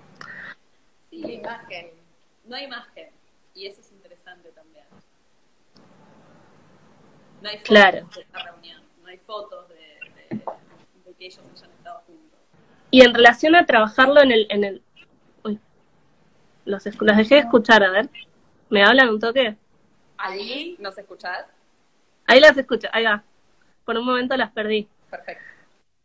sí, 1.11 1.21
La 1.21 1.33
imagen. 1.33 1.91
no 2.47 2.57
hay 2.57 2.65
imagen. 2.65 3.11
Y 3.55 3.67
eso 3.67 3.83
es 3.83 3.93
interesante 3.93 4.49
también. 4.53 4.87
No 7.43 7.49
hay 7.50 7.57
fotos 7.59 7.69
Claro. 7.69 8.09
de 8.15 8.21
esta 8.23 8.39
reunión, 8.45 8.83
no 9.03 9.09
hay 9.09 9.19
fotos 9.19 9.69
de, 9.69 9.75
de- 9.77 10.43
de 11.05 11.15
que 11.19 11.27
ellos 11.27 11.39
hayan 11.55 11.71
estado 11.73 12.00
juntos. 12.07 12.39
Y 12.91 13.03
en 13.03 13.12
relación 13.15 13.55
a 13.57 13.67
trabajarlo 13.67 14.23
en 14.23 14.33
el... 14.33 14.47
En 14.49 14.65
el 14.65 14.83
uy, 15.45 15.59
los, 16.65 16.87
esc- 16.87 17.03
los 17.05 17.15
dejé 17.19 17.35
de 17.35 17.41
escuchar, 17.43 17.83
a 17.85 17.91
ver. 17.91 18.09
¿Me 18.71 18.83
hablan 18.83 19.11
un 19.11 19.21
toque? 19.21 19.55
¿Allí 20.17 20.77
nos 20.81 20.97
escuchás? 20.97 21.47
Ahí 22.27 22.41
las 22.41 22.57
escucho, 22.57 22.89
ahí 22.93 23.05
va. 23.05 23.23
Por 23.85 23.99
un 23.99 24.07
momento 24.07 24.35
las 24.39 24.50
perdí. 24.53 24.89
Perfecto. 25.11 25.45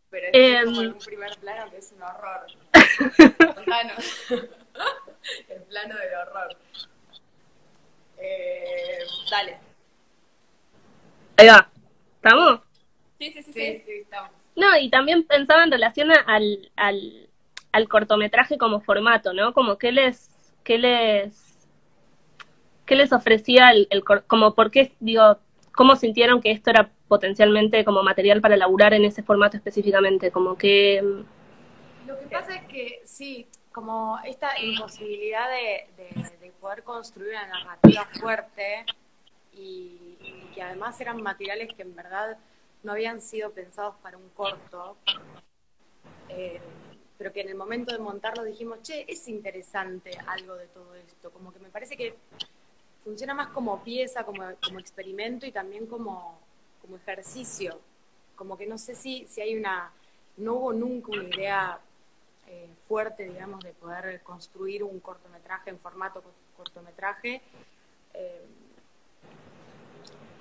Pero 0.10 0.28
Em. 0.34 0.56
es 0.60 0.66
como 0.66 0.82
en 0.82 0.88
un 0.94 1.00
primer 1.00 1.38
plano 1.40 1.70
que 1.72 1.78
es 1.78 1.92
un 1.92 2.02
horror. 2.02 2.46
Contanos. 3.56 4.06
El 5.50 5.62
plano 5.64 5.96
del 5.98 6.14
horror. 6.14 6.58
Eh, 8.18 9.00
Dale. 9.30 9.58
Ahí 11.38 11.48
va. 11.48 11.70
¿Estamos? 12.16 12.62
Sí, 13.20 13.32
sí, 13.32 13.44
sí, 13.44 13.54
sí, 13.54 13.54
sí. 13.54 13.84
sí, 13.86 13.92
estamos. 14.02 14.32
No, 14.56 14.78
y 14.78 14.90
también 14.90 15.24
pensaba 15.26 15.64
en 15.64 15.72
relación 15.72 16.10
al, 16.12 16.72
al, 16.76 17.28
al 17.72 17.88
cortometraje 17.90 18.58
como 18.58 18.80
formato, 18.82 19.34
¿no? 19.34 19.54
Como 19.54 19.78
qué 19.78 19.92
les, 19.92 20.30
qué 20.64 20.78
les, 20.78 21.68
qué 22.86 22.96
les 22.96 23.12
ofrecía 23.12 23.72
el, 23.72 23.88
el 23.90 24.04
cor- 24.04 24.24
como 24.28 24.54
por 24.56 24.72
qué, 24.72 24.94
digo, 25.02 25.40
cómo 25.74 25.96
sintieron 25.98 26.42
que 26.42 26.52
esto 26.52 26.70
era 26.70 26.90
potencialmente 27.08 27.86
como 27.86 28.04
material 28.04 28.42
para 28.42 28.58
laburar 28.58 28.94
en 28.94 29.06
ese 29.06 29.24
formato 29.24 29.58
específicamente, 29.58 30.32
como 30.32 30.58
que, 30.58 31.04
Lo 32.08 32.18
que 32.20 32.28
pasa 32.28 32.56
es 32.56 32.68
que 32.68 33.02
sí, 33.06 33.48
como 33.72 34.20
esta 34.26 34.60
imposibilidad 34.60 35.50
de, 35.50 35.88
de- 35.98 36.38
de 36.38 36.52
poder 36.54 36.84
construir 36.84 37.32
una 37.32 37.48
narrativa 37.48 38.06
fuerte 38.20 38.86
y, 39.54 40.18
y 40.22 40.52
que 40.54 40.62
además 40.62 41.00
eran 41.02 41.22
materiales 41.22 41.74
que 41.76 41.82
en 41.84 41.96
verdad 41.96 42.38
no 42.84 42.92
habían 42.94 43.22
sido 43.22 43.52
pensados 43.52 43.96
para 44.02 44.18
un 44.18 44.30
corto, 44.30 44.98
eh, 46.30 46.60
pero 47.18 47.32
que 47.32 47.42
en 47.42 47.50
el 47.50 47.56
momento 47.56 47.94
de 47.94 48.00
montarlo 48.00 48.44
dijimos, 48.44 48.82
che, 48.82 49.06
es 49.08 49.28
interesante 49.28 50.12
algo 50.28 50.56
de 50.56 50.68
todo 50.68 50.96
esto, 50.96 51.32
como 51.32 51.54
que 51.54 51.60
me 51.60 51.70
parece 51.70 51.96
que 51.96 52.16
funciona 53.04 53.34
más 53.34 53.50
como 53.50 53.84
pieza, 53.84 54.26
como, 54.26 54.44
como 54.64 54.80
experimento 54.80 55.46
y 55.46 55.52
también 55.52 55.88
como, 55.88 56.40
como 56.86 56.98
ejercicio, 56.98 57.80
como 58.36 58.58
que 58.58 58.66
no 58.68 58.78
sé 58.78 58.96
si, 58.96 59.26
si 59.26 59.42
hay 59.42 59.58
una, 59.58 59.92
no 60.38 60.54
hubo 60.56 60.74
nunca 60.74 61.12
una 61.12 61.24
idea 61.24 61.80
eh, 62.48 62.70
fuerte, 62.88 63.24
digamos, 63.24 63.60
de 63.62 63.74
poder 63.74 64.22
construir 64.22 64.84
un 64.84 65.00
cortometraje 65.00 65.72
en 65.72 65.80
formato 65.80 66.22
co- 66.22 66.32
cortometraje. 66.58 67.42
Eh, 68.14 68.46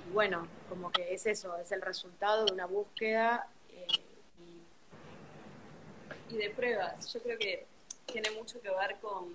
y 0.06 0.12
bueno, 0.12 0.46
como 0.68 0.90
que 0.92 1.14
es 1.14 1.24
eso, 1.26 1.56
es 1.56 1.72
el 1.72 1.80
resultado 1.80 2.44
de 2.44 2.52
una 2.52 2.66
búsqueda 2.66 3.48
eh, 3.70 3.86
y 4.38 6.34
Y 6.34 6.38
de 6.38 6.50
pruebas, 6.50 7.12
yo 7.12 7.22
creo 7.22 7.38
que 7.38 7.66
tiene 8.06 8.30
mucho 8.32 8.60
que 8.60 8.68
ver 8.68 8.96
con 9.00 9.34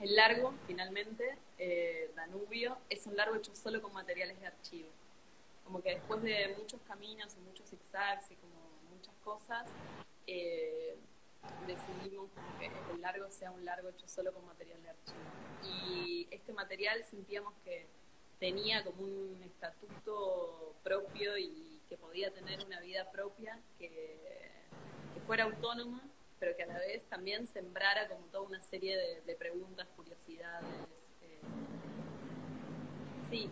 el 0.00 0.16
largo, 0.16 0.54
finalmente, 0.66 1.36
eh, 1.58 2.10
Danubio, 2.16 2.78
es 2.88 3.06
un 3.06 3.16
largo 3.16 3.36
hecho 3.36 3.54
solo 3.54 3.80
con 3.82 3.92
materiales 3.92 4.40
de 4.40 4.46
archivo. 4.46 4.88
Como 5.64 5.82
que 5.82 5.94
después 5.94 6.22
de 6.22 6.54
muchos 6.58 6.80
caminos 6.82 7.34
y 7.36 7.40
muchos 7.40 7.68
zigzags 7.68 8.30
y 8.30 8.36
como 8.36 8.54
muchas 8.90 9.14
cosas, 9.24 9.66
eh, 10.26 10.96
decidimos 11.66 12.30
que 12.58 12.70
el 12.92 13.00
largo 13.00 13.30
sea 13.30 13.50
un 13.50 13.64
largo 13.64 13.88
hecho 13.88 14.06
solo 14.08 14.32
con 14.32 14.44
material 14.46 14.82
de 14.82 14.90
archivo. 14.90 15.18
Y 15.64 16.28
este 16.30 16.52
material 16.52 17.02
sentíamos 17.04 17.54
que 17.64 17.86
tenía 18.38 18.84
como 18.84 19.02
un 19.02 19.42
estatuto 19.42 20.74
propio 20.82 21.38
y 21.38 21.80
que 21.88 21.96
podía 21.96 22.32
tener 22.32 22.64
una 22.64 22.80
vida 22.80 23.10
propia, 23.10 23.58
que, 23.78 24.52
fuera 25.26 25.44
autónoma, 25.44 26.02
pero 26.38 26.54
que 26.54 26.64
a 26.64 26.66
la 26.66 26.78
vez 26.78 27.02
también 27.04 27.46
sembrara 27.46 28.08
como 28.08 28.26
toda 28.26 28.46
una 28.46 28.62
serie 28.62 28.94
de, 28.94 29.22
de 29.22 29.34
preguntas, 29.36 29.88
curiosidades. 29.96 30.68
eh, 31.22 31.40
sí, 33.30 33.48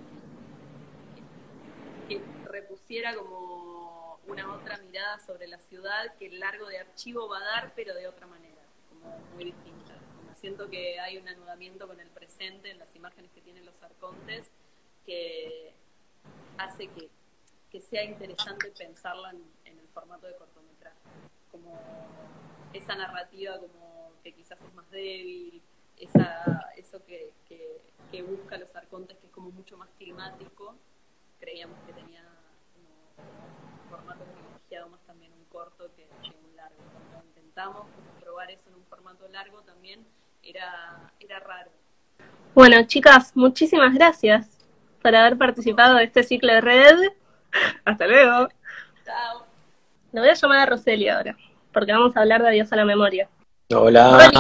que, 2.09 2.21
repusiera 2.53 3.15
como 3.15 4.21
una 4.27 4.53
otra 4.55 4.77
mirada 4.79 5.19
sobre 5.19 5.47
la 5.47 5.59
ciudad 5.59 6.15
que 6.19 6.27
el 6.27 6.39
largo 6.39 6.67
de 6.67 6.79
archivo 6.79 7.29
va 7.29 7.39
a 7.39 7.45
dar, 7.45 7.73
pero 7.75 7.95
de 7.95 8.07
otra 8.07 8.27
manera, 8.27 8.63
como 8.89 9.19
muy 9.35 9.45
distinta. 9.45 9.95
Como 10.19 10.35
siento 10.35 10.69
que 10.69 11.01
hay 11.01 11.17
un 11.17 11.27
anudamiento 11.29 11.89
con 11.89 11.99
el 11.99 12.09
presente 12.09 12.71
en 12.71 12.79
las 12.79 12.95
imágenes 12.95 13.31
que 13.33 13.41
tienen 13.41 13.65
los 13.65 13.83
arcontes 13.83 14.51
que 15.07 15.73
hace 16.59 16.89
que, 16.89 17.09
que 17.71 17.81
sea 17.81 18.05
interesante 18.05 18.71
pensarla 18.71 19.31
en, 19.31 19.79
el 19.79 19.89
formato 19.95 20.27
de 20.27 20.37
cortometraje. 20.37 20.97
Como 21.51 21.79
esa 22.73 22.95
narrativa 22.95 23.59
como 23.59 24.13
que 24.23 24.33
quizás 24.33 24.59
es 24.61 24.75
más 24.75 24.91
débil, 24.91 25.63
esa, 25.99 26.71
eso 26.77 27.05
que, 27.05 27.33
que 27.49 28.23
busca 28.23 28.59
los 28.59 28.75
arcontes 28.77 29.17
que 29.19 29.27
es 29.27 29.33
como 29.33 29.51
mucho 29.51 29.77
más 29.77 29.89
climático, 29.99 30.77
creíamos 31.43 31.77
que 31.85 31.93
tenía 31.93 32.23
como 32.73 33.91
formato 33.91 34.25
privilegiado 34.25 34.89
más 34.91 35.01
también 35.05 35.33
un 35.33 35.45
corto 35.47 35.91
que, 35.97 36.05
que 36.23 36.37
un 36.49 36.57
largo. 36.57 36.77
Cuando 37.11 37.29
intentamos 37.29 37.87
probar 38.21 38.51
eso 38.53 38.71
en 38.71 38.77
un 38.77 38.85
formato 38.85 39.27
largo 39.29 39.61
también 39.63 40.07
era, 40.45 41.11
era 41.19 41.41
raro. 41.41 41.71
bueno, 42.55 42.77
chicas, 42.87 43.33
muchísimas 43.35 43.93
gracias 43.93 44.49
por 45.03 45.17
haber 45.17 45.37
participado 45.37 45.97
de 45.97 46.05
este 46.05 46.23
ciclo 46.23 46.53
de 46.53 46.61
red. 46.61 46.97
Hasta 47.85 48.07
luego. 48.07 48.49
Chao. 49.05 49.45
Le 50.13 50.21
voy 50.21 50.29
a 50.31 50.35
llamar 50.35 50.59
a 50.61 50.67
Roseli 50.67 51.09
ahora, 51.09 51.37
porque 51.73 51.93
vamos 51.93 52.17
a 52.17 52.21
hablar 52.21 52.41
de 52.43 52.51
Adiós 52.51 52.73
a 52.73 52.77
la 52.77 52.85
memoria. 52.85 53.29
Hola, 53.75 54.31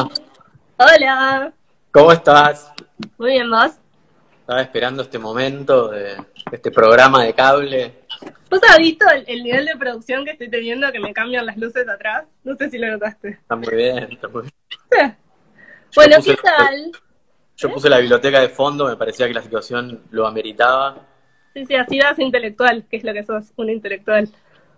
Hola, 0.78 1.52
¿cómo 1.90 2.12
estás? 2.12 2.72
muy 3.18 3.30
bien, 3.32 3.50
¿vos? 3.50 3.81
Estaba 4.52 4.64
esperando 4.64 5.02
este 5.02 5.18
momento 5.18 5.88
de 5.88 6.14
este 6.52 6.70
programa 6.70 7.24
de 7.24 7.32
cable. 7.32 8.02
¿Vos 8.50 8.60
has 8.68 8.76
visto 8.76 9.06
el, 9.08 9.24
el 9.26 9.42
nivel 9.42 9.64
de 9.64 9.76
producción 9.78 10.26
que 10.26 10.32
estoy 10.32 10.50
teniendo 10.50 10.92
que 10.92 11.00
me 11.00 11.14
cambian 11.14 11.46
las 11.46 11.56
luces 11.56 11.88
atrás? 11.88 12.26
No 12.44 12.54
sé 12.56 12.68
si 12.68 12.76
lo 12.76 12.86
notaste. 12.88 13.28
Está 13.30 13.56
muy 13.56 13.74
bien, 13.74 14.12
está 14.12 14.28
muy 14.28 14.42
bien. 14.42 14.52
Sí. 14.90 15.16
Bueno, 15.96 16.16
puse- 16.16 16.36
¿qué 16.36 16.42
tal? 16.42 16.92
Yo 17.56 17.72
puse 17.72 17.88
la 17.88 17.96
biblioteca 17.96 18.40
de 18.40 18.50
fondo, 18.50 18.86
me 18.88 18.96
parecía 18.98 19.26
que 19.26 19.32
la 19.32 19.40
situación 19.40 20.02
lo 20.10 20.26
ameritaba. 20.26 20.98
Sí, 21.54 21.64
sí, 21.64 21.74
así 21.74 21.98
vas 21.98 22.18
intelectual, 22.18 22.84
que 22.90 22.98
es 22.98 23.04
lo 23.04 23.14
que 23.14 23.24
sos, 23.24 23.54
un 23.56 23.70
intelectual. 23.70 24.28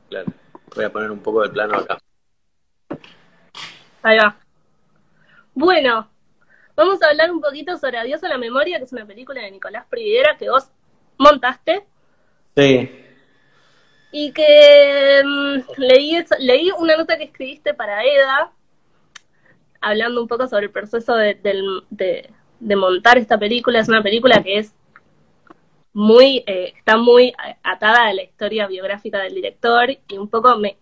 Claro, 0.09 0.33
voy 0.73 0.85
a 0.85 0.93
poner 0.93 1.11
un 1.11 1.19
poco 1.19 1.43
de 1.43 1.49
plano 1.49 1.78
acá. 1.78 1.99
Ahí 4.04 4.19
va. 4.19 4.37
Bueno, 5.52 6.09
vamos 6.76 7.02
a 7.02 7.09
hablar 7.09 7.31
un 7.31 7.40
poquito 7.40 7.76
sobre 7.78 7.99
Adiós 7.99 8.23
a 8.25 8.28
la 8.28 8.38
memoria, 8.38 8.78
que 8.78 8.85
es 8.85 8.93
una 8.93 9.07
película 9.07 9.40
de 9.43 9.50
Nicolás 9.50 9.87
Prividera 9.88 10.37
que 10.37 10.50
vos 10.50 10.69
montaste 11.19 11.85
Sí, 12.57 12.88
y 14.12 14.33
que 14.33 15.23
mm, 15.25 15.59
leí, 15.76 16.25
leí 16.38 16.71
una 16.78 16.97
nota 16.97 17.16
que 17.19 17.25
escribiste 17.25 17.75
para 17.75 18.04
EDA, 18.04 18.52
hablando 19.81 20.23
un 20.23 20.28
poco 20.28 20.47
sobre 20.47 20.66
el 20.66 20.71
proceso 20.73 21.14
de- 21.16 22.31
de 22.61 22.76
montar 22.76 23.19
esta 23.19 23.38
película. 23.38 23.81
Es 23.81 23.88
una 23.88 24.02
película 24.02 24.43
que 24.43 24.59
es 24.59 24.73
muy, 25.93 26.43
eh, 26.47 26.73
está 26.76 26.97
muy 26.97 27.33
atada 27.62 28.07
a 28.07 28.12
la 28.14 28.23
historia 28.23 28.66
biográfica 28.66 29.19
del 29.21 29.35
director 29.35 29.90
y 29.90 30.19
un 30.19 30.28
poco 30.28 30.57
me, 30.57 30.76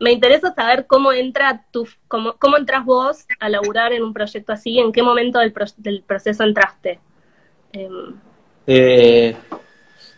me 0.00 0.12
interesa 0.12 0.52
saber 0.54 0.86
cómo 0.86 1.12
entra 1.12 1.66
tu, 1.70 1.86
cómo, 2.08 2.34
cómo 2.38 2.56
entras 2.56 2.84
vos 2.84 3.26
a 3.38 3.48
laburar 3.50 3.92
en 3.92 4.02
un 4.02 4.14
proyecto 4.14 4.52
así, 4.52 4.78
en 4.78 4.92
qué 4.92 5.02
momento 5.02 5.38
del, 5.38 5.54
del 5.76 6.02
proceso 6.02 6.42
entraste. 6.42 6.98
Em, 7.72 8.18
eh, 8.66 9.36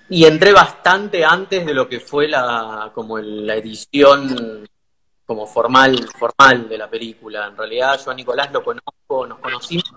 y 0.09 0.25
entré 0.25 0.53
bastante 0.53 1.25
antes 1.25 1.67
de 1.67 1.75
lo 1.75 1.89
que 1.89 1.99
fue 1.99 2.29
la 2.29 2.93
como 2.95 3.19
la 3.19 3.57
edición 3.57 4.67
como 5.27 5.47
formal 5.47 6.07
formal 6.17 6.69
de 6.69 6.79
la 6.79 6.89
película. 6.89 7.49
En 7.49 7.57
realidad 7.57 8.01
yo 8.05 8.11
a 8.13 8.15
Nicolás 8.15 8.53
lo 8.53 8.63
conozco, 8.63 9.27
nos 9.27 9.39
conocimos 9.41 9.93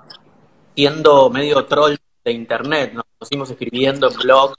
siendo 0.73 1.29
medio 1.29 1.63
troll 1.65 1.95
de 2.23 2.31
internet, 2.31 2.93
nos 2.93 3.05
conocimos 3.17 3.51
escribiendo 3.51 4.09
en 4.09 4.17
blog 4.17 4.55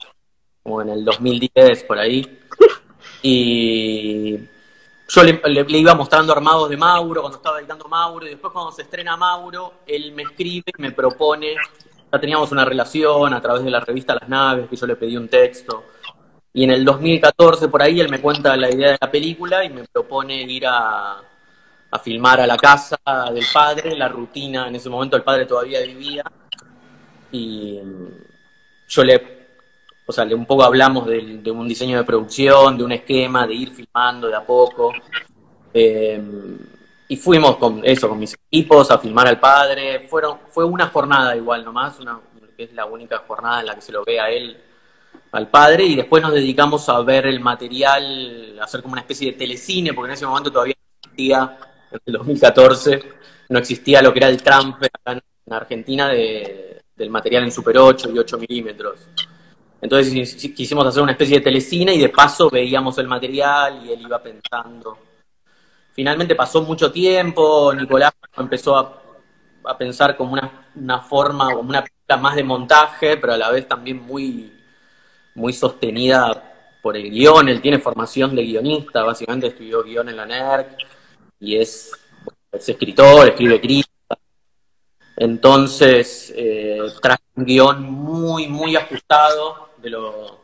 como 0.63 0.81
en 0.81 0.89
el 0.89 1.03
2010 1.03 1.83
por 1.83 1.99
ahí. 1.99 2.39
Y 3.23 4.37
yo 5.07 5.23
le, 5.23 5.65
iba 5.79 5.95
mostrando 5.95 6.33
armados 6.33 6.69
de 6.69 6.75
Mauro 6.75 7.21
cuando 7.21 7.37
estaba 7.37 7.59
editando 7.59 7.87
Mauro 7.87 8.25
y 8.25 8.31
después 8.31 8.51
cuando 8.51 8.71
se 8.71 8.81
estrena 8.81 9.15
Mauro, 9.15 9.75
él 9.85 10.11
me 10.11 10.23
escribe 10.23 10.71
me 10.77 10.91
propone, 10.91 11.55
ya 12.11 12.19
teníamos 12.19 12.51
una 12.51 12.65
relación 12.65 13.33
a 13.33 13.41
través 13.41 13.63
de 13.63 13.71
la 13.71 13.79
revista 13.79 14.15
Las 14.15 14.27
Naves, 14.27 14.69
que 14.69 14.75
yo 14.75 14.85
le 14.85 14.95
pedí 14.95 15.15
un 15.15 15.29
texto. 15.29 15.83
Y 16.53 16.63
en 16.63 16.71
el 16.71 16.83
2014 16.83 17.69
por 17.69 17.81
ahí 17.81 18.01
él 18.01 18.09
me 18.09 18.19
cuenta 18.19 18.57
la 18.57 18.69
idea 18.69 18.91
de 18.91 18.97
la 18.99 19.09
película 19.09 19.63
y 19.63 19.69
me 19.69 19.85
propone 19.85 20.43
ir 20.43 20.65
a, 20.67 21.21
a 21.91 21.99
filmar 21.99 22.41
a 22.41 22.47
la 22.47 22.57
casa 22.57 22.97
del 23.33 23.45
padre, 23.53 23.95
la 23.95 24.09
rutina, 24.09 24.67
en 24.67 24.75
ese 24.75 24.89
momento 24.89 25.15
el 25.15 25.23
padre 25.23 25.45
todavía 25.45 25.81
vivía. 25.81 26.23
Y 27.31 27.79
yo 28.87 29.03
le 29.03 29.36
o 30.09 30.13
sea, 30.13 30.23
un 30.23 30.45
poco 30.45 30.63
hablamos 30.63 31.05
de, 31.05 31.51
un 31.51 31.67
diseño 31.67 31.97
de 31.97 32.05
producción, 32.05 32.77
de 32.77 32.83
un 32.85 32.93
esquema, 32.93 33.45
de 33.45 33.53
ir 33.53 33.71
filmando 33.71 34.27
de 34.27 34.35
a 34.35 34.45
poco. 34.45 34.93
Eh, 35.73 36.21
y 37.09 37.17
fuimos 37.17 37.57
con 37.57 37.81
eso, 37.83 38.07
con 38.07 38.17
mis 38.17 38.33
equipos, 38.33 38.89
a 38.89 38.99
filmar 38.99 39.27
al 39.27 39.37
padre. 39.37 40.07
Fueron, 40.07 40.39
fue 40.49 40.63
una 40.63 40.87
jornada 40.87 41.35
igual 41.35 41.65
nomás, 41.65 41.99
una, 41.99 42.21
que 42.55 42.63
es 42.63 42.73
la 42.73 42.85
única 42.85 43.17
jornada 43.27 43.59
en 43.59 43.65
la 43.65 43.75
que 43.75 43.81
se 43.81 43.91
lo 43.91 44.05
ve 44.05 44.17
a 44.17 44.29
él, 44.29 44.57
al 45.33 45.49
padre, 45.49 45.83
y 45.83 45.97
después 45.97 46.23
nos 46.23 46.33
dedicamos 46.33 46.87
a 46.87 47.01
ver 47.01 47.25
el 47.25 47.41
material, 47.41 48.57
a 48.61 48.63
hacer 48.63 48.81
como 48.81 48.93
una 48.93 49.01
especie 49.01 49.33
de 49.33 49.37
telecine, 49.37 49.93
porque 49.93 50.11
en 50.11 50.13
ese 50.13 50.25
momento 50.25 50.51
todavía 50.51 50.75
no 50.77 50.99
existía, 51.01 51.57
en 51.91 51.99
el 52.05 52.13
2014, 52.13 53.03
no 53.49 53.59
existía 53.59 54.01
lo 54.01 54.13
que 54.13 54.19
era 54.19 54.29
el 54.29 54.41
transfer 54.41 54.89
acá 54.93 55.19
en 55.45 55.53
Argentina 55.53 56.07
de, 56.07 56.81
del 56.95 57.09
material 57.09 57.43
en 57.43 57.51
Super 57.51 57.77
8 57.77 58.09
y 58.13 58.19
8 58.19 58.37
milímetros. 58.37 59.09
Entonces 59.81 60.35
quisimos 60.55 60.85
hacer 60.85 61.03
una 61.03 61.11
especie 61.11 61.37
de 61.37 61.43
telecine 61.43 61.93
y 61.93 61.99
de 61.99 62.09
paso 62.09 62.49
veíamos 62.49 62.97
el 62.97 63.07
material 63.07 63.85
y 63.85 63.91
él 63.91 64.01
iba 64.01 64.21
pensando. 64.21 64.97
Finalmente 65.91 66.35
pasó 66.35 66.61
mucho 66.61 66.91
tiempo, 66.91 67.73
Nicolás 67.73 68.13
empezó 68.37 68.77
a, 68.77 69.03
pensar 69.77 70.15
como 70.15 70.33
una, 70.33 70.99
forma, 70.99 71.53
como 71.53 71.69
una 71.69 71.83
película 71.83 72.17
más 72.17 72.35
de 72.35 72.43
montaje, 72.43 73.17
pero 73.17 73.33
a 73.33 73.37
la 73.37 73.51
vez 73.51 73.67
también 73.67 74.01
muy, 74.01 74.53
muy 75.35 75.51
sostenida 75.53 76.79
por 76.81 76.95
el 76.95 77.09
guion. 77.11 77.49
Él 77.49 77.61
tiene 77.61 77.79
formación 77.79 78.35
de 78.35 78.45
guionista, 78.45 79.03
básicamente 79.03 79.47
estudió 79.47 79.83
guion 79.83 80.07
en 80.09 80.15
la 80.15 80.25
NERC 80.25 80.77
y 81.39 81.57
es, 81.57 81.91
es 82.51 82.69
escritor, 82.69 83.27
escribe 83.27 83.59
crítica. 83.59 84.17
Entonces, 85.17 86.31
eh, 86.35 86.79
trae 87.01 87.17
un 87.35 87.43
guion 87.43 87.83
muy, 87.83 88.47
muy 88.47 88.75
ajustado 88.75 89.66
de 89.77 89.89
lo 89.89 90.41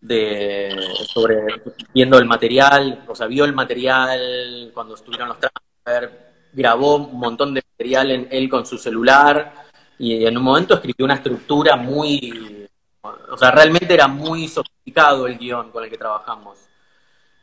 de 0.00 0.76
sobre 1.06 1.62
viendo 1.94 2.18
el 2.18 2.26
material, 2.26 3.04
o 3.06 3.14
sea, 3.14 3.28
vio 3.28 3.44
el 3.44 3.52
material 3.52 4.70
cuando 4.74 4.96
estuvieron 4.96 5.28
los 5.28 5.38
transfer, 5.38 6.32
grabó 6.52 6.96
un 6.96 7.18
montón 7.18 7.54
de 7.54 7.62
material 7.72 8.10
en 8.10 8.28
él 8.30 8.48
con 8.48 8.66
su 8.66 8.78
celular 8.78 9.52
y 9.98 10.26
en 10.26 10.36
un 10.36 10.42
momento 10.42 10.74
escribió 10.74 11.04
una 11.04 11.14
estructura 11.14 11.76
muy, 11.76 12.68
o 13.02 13.36
sea, 13.36 13.52
realmente 13.52 13.94
era 13.94 14.08
muy 14.08 14.48
sofisticado 14.48 15.28
el 15.28 15.38
guion 15.38 15.70
con 15.70 15.84
el 15.84 15.90
que 15.90 15.98
trabajamos. 15.98 16.58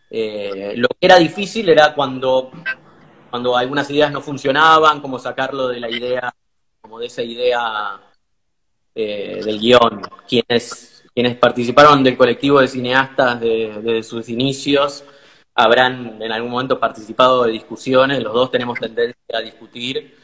Eh, 0.09 0.73
lo 0.75 0.89
que 0.89 0.97
era 0.99 1.17
difícil 1.17 1.69
era 1.69 1.93
cuando, 1.93 2.51
cuando 3.29 3.55
algunas 3.55 3.89
ideas 3.89 4.11
no 4.11 4.19
funcionaban, 4.19 4.99
como 4.99 5.17
sacarlo 5.17 5.69
de 5.69 5.79
la 5.79 5.89
idea, 5.89 6.33
como 6.81 6.99
de 6.99 7.05
esa 7.05 7.21
idea 7.21 7.99
eh, 9.01 9.39
del 9.45 9.61
guion, 9.61 10.01
quienes, 10.27 11.05
quienes 11.15 11.37
participaron 11.37 12.03
del 12.03 12.17
colectivo 12.17 12.59
de 12.59 12.67
cineastas 12.67 13.39
desde 13.39 14.03
sus 14.03 14.27
inicios 14.27 15.05
habrán 15.55 16.21
en 16.21 16.29
algún 16.33 16.51
momento 16.51 16.77
participado 16.77 17.45
de 17.45 17.53
discusiones, 17.53 18.21
los 18.21 18.33
dos 18.33 18.51
tenemos 18.51 18.77
tendencia 18.77 19.37
a 19.37 19.39
discutir, 19.39 20.17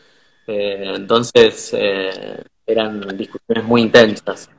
eh, 0.46 0.92
entonces 0.94 1.74
eh, 1.74 2.44
eran 2.68 3.18
discusiones 3.18 3.64
muy 3.64 3.82
intensas. 3.82 4.50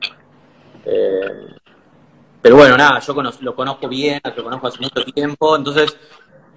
pero 2.41 2.55
bueno, 2.55 2.75
nada, 2.75 2.99
yo 2.99 3.13
lo 3.41 3.55
conozco 3.55 3.87
bien, 3.87 4.19
lo 4.35 4.43
conozco 4.43 4.65
hace 4.65 4.79
mucho 4.81 5.03
tiempo, 5.13 5.55
entonces, 5.55 5.95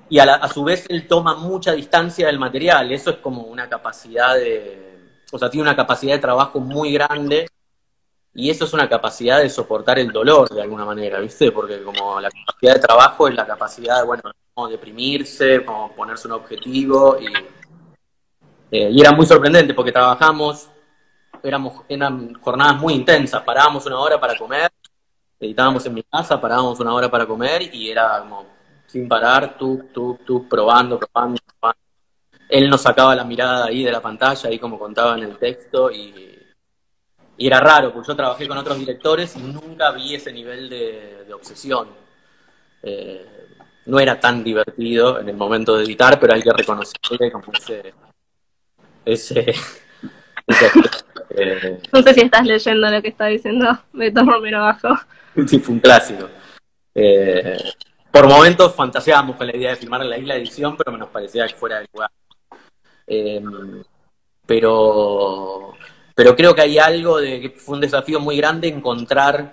y 0.08 0.18
a, 0.18 0.34
a 0.36 0.48
su 0.48 0.64
vez 0.64 0.86
él 0.88 1.06
toma 1.06 1.34
mucha 1.34 1.72
distancia 1.72 2.26
del 2.26 2.38
material, 2.38 2.90
eso 2.90 3.10
es 3.10 3.16
como 3.16 3.42
una 3.42 3.68
capacidad 3.68 4.34
de 4.36 4.89
o 5.32 5.38
sea, 5.38 5.50
tiene 5.50 5.62
una 5.62 5.76
capacidad 5.76 6.14
de 6.14 6.20
trabajo 6.20 6.60
muy 6.60 6.92
grande 6.92 7.48
y 8.34 8.50
eso 8.50 8.64
es 8.64 8.72
una 8.72 8.88
capacidad 8.88 9.40
de 9.40 9.50
soportar 9.50 9.98
el 9.98 10.12
dolor 10.12 10.48
de 10.48 10.62
alguna 10.62 10.84
manera, 10.84 11.18
¿viste? 11.20 11.50
Porque 11.50 11.82
como 11.82 12.20
la 12.20 12.30
capacidad 12.30 12.74
de 12.74 12.80
trabajo 12.80 13.28
es 13.28 13.34
la 13.34 13.46
capacidad, 13.46 14.04
bueno, 14.04 14.22
como 14.54 14.68
deprimirse, 14.68 15.64
como 15.64 15.92
ponerse 15.94 16.28
un 16.28 16.34
objetivo 16.34 17.18
y, 17.20 17.26
eh, 18.70 18.90
y 18.90 19.00
era 19.00 19.12
muy 19.12 19.26
sorprendente 19.26 19.74
porque 19.74 19.92
trabajamos, 19.92 20.70
éramos, 21.42 21.84
eran 21.88 22.34
jornadas 22.34 22.76
muy 22.76 22.94
intensas, 22.94 23.42
parábamos 23.42 23.84
una 23.86 23.98
hora 23.98 24.20
para 24.20 24.36
comer, 24.36 24.70
editábamos 25.40 25.84
en 25.86 25.94
mi 25.94 26.02
casa, 26.04 26.40
parábamos 26.40 26.78
una 26.78 26.94
hora 26.94 27.10
para 27.10 27.26
comer 27.26 27.74
y 27.74 27.90
era 27.90 28.20
como 28.20 28.46
sin 28.86 29.08
parar, 29.08 29.56
tú, 29.56 29.88
tú, 29.92 30.18
tú, 30.26 30.48
probando, 30.48 30.98
probando, 30.98 31.40
probando 31.58 31.80
él 32.50 32.68
nos 32.68 32.82
sacaba 32.82 33.14
la 33.14 33.24
mirada 33.24 33.66
ahí 33.66 33.84
de 33.84 33.92
la 33.92 34.02
pantalla, 34.02 34.50
ahí 34.50 34.58
como 34.58 34.78
contaba 34.78 35.16
en 35.16 35.24
el 35.24 35.38
texto, 35.38 35.90
y, 35.90 36.26
era 37.38 37.58
raro, 37.58 37.92
porque 37.92 38.08
yo 38.08 38.16
trabajé 38.16 38.46
con 38.46 38.58
otros 38.58 38.78
directores 38.78 39.34
y 39.36 39.40
nunca 39.40 39.92
vi 39.92 40.14
ese 40.14 40.30
nivel 40.30 40.68
de, 40.68 41.32
obsesión. 41.32 41.88
Eh, 42.82 43.26
no 43.86 43.98
era 43.98 44.20
tan 44.20 44.44
divertido 44.44 45.18
en 45.20 45.28
el 45.30 45.36
momento 45.36 45.76
de 45.76 45.84
editar, 45.84 46.20
pero 46.20 46.34
hay 46.34 46.42
que 46.42 46.52
reconocerle 46.52 47.32
como 47.32 47.50
ese... 47.54 47.94
ese, 49.06 49.54
eh, 51.30 51.80
no 51.92 52.02
sé 52.02 52.14
si 52.14 52.20
estás 52.20 52.44
leyendo 52.44 52.90
lo 52.90 53.00
que 53.00 53.08
está 53.08 53.26
diciendo 53.26 53.78
Beto 53.92 54.22
Romero 54.24 54.58
abajo. 54.58 54.88
Sí, 55.46 55.60
fue 55.60 55.74
un 55.74 55.80
clásico. 55.80 56.28
Eh, 56.92 57.56
por 58.10 58.28
momentos 58.28 58.74
fantaseábamos 58.74 59.36
con 59.36 59.46
la 59.46 59.56
idea 59.56 59.70
de 59.70 59.76
filmar 59.76 60.02
en 60.02 60.10
la 60.10 60.18
isla 60.18 60.34
de 60.34 60.40
edición, 60.40 60.76
pero 60.76 60.90
me 60.90 60.98
nos 60.98 61.08
parecía 61.08 61.46
que 61.46 61.54
fuera 61.54 61.78
el 61.78 61.86
lugar. 61.92 62.10
Em, 63.12 63.82
pero, 64.46 65.74
pero 66.14 66.36
creo 66.36 66.54
que 66.54 66.60
hay 66.62 66.78
algo 66.78 67.18
de 67.18 67.40
que 67.40 67.50
fue 67.50 67.74
un 67.74 67.80
desafío 67.80 68.20
muy 68.20 68.36
grande 68.36 68.68
encontrar 68.68 69.52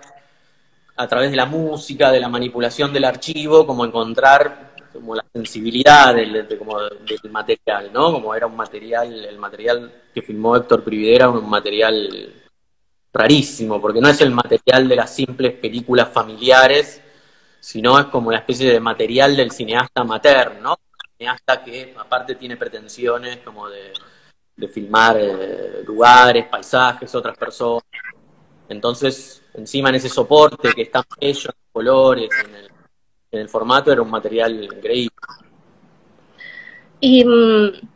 a 0.95 1.07
través 1.07 1.31
de 1.31 1.37
la 1.37 1.47
música, 1.47 2.11
de 2.11 2.19
la 2.19 2.29
manipulación 2.29 2.93
del 2.93 3.05
archivo, 3.05 3.65
como 3.65 3.83
encontrar 3.83 4.75
como 4.93 5.15
la 5.15 5.25
sensibilidad 5.33 6.13
del, 6.13 6.47
como 6.57 6.79
del 6.81 7.31
material, 7.31 7.91
¿no? 7.91 8.11
Como 8.11 8.35
era 8.35 8.45
un 8.45 8.55
material, 8.55 9.25
el 9.25 9.39
material 9.39 9.91
que 10.13 10.21
filmó 10.21 10.55
Héctor 10.55 10.83
Prividera, 10.83 11.29
un 11.29 11.49
material 11.49 12.33
rarísimo, 13.11 13.81
porque 13.81 14.01
no 14.01 14.09
es 14.09 14.21
el 14.21 14.31
material 14.31 14.87
de 14.87 14.95
las 14.95 15.15
simples 15.15 15.53
películas 15.53 16.09
familiares, 16.09 17.01
sino 17.59 17.97
es 17.99 18.05
como 18.05 18.29
una 18.29 18.37
especie 18.37 18.71
de 18.71 18.79
material 18.79 19.35
del 19.35 19.51
cineasta 19.51 20.03
materno, 20.03 20.61
¿no? 20.61 20.86
Cineasta 21.17 21.63
que 21.63 21.95
aparte 21.97 22.35
tiene 22.35 22.57
pretensiones 22.57 23.37
como 23.37 23.67
de, 23.69 23.93
filmar 24.67 25.17
eh, 25.19 25.83
lugares, 25.85 26.45
paisajes, 26.45 27.13
otras 27.13 27.37
personas. 27.37 27.83
Entonces, 28.69 29.43
encima 29.53 29.89
en 29.89 29.95
ese 29.95 30.09
soporte 30.09 30.73
que 30.73 30.81
está 30.81 31.05
bello, 31.19 31.49
en 31.49 31.71
colores, 31.71 32.29
en 32.45 32.55
el, 32.55 32.71
en 33.31 33.39
el 33.39 33.49
formato, 33.49 33.91
era 33.91 34.01
un 34.01 34.09
material 34.09 34.63
increíble. 34.63 35.15
Y 36.99 37.23
mm, 37.23 37.87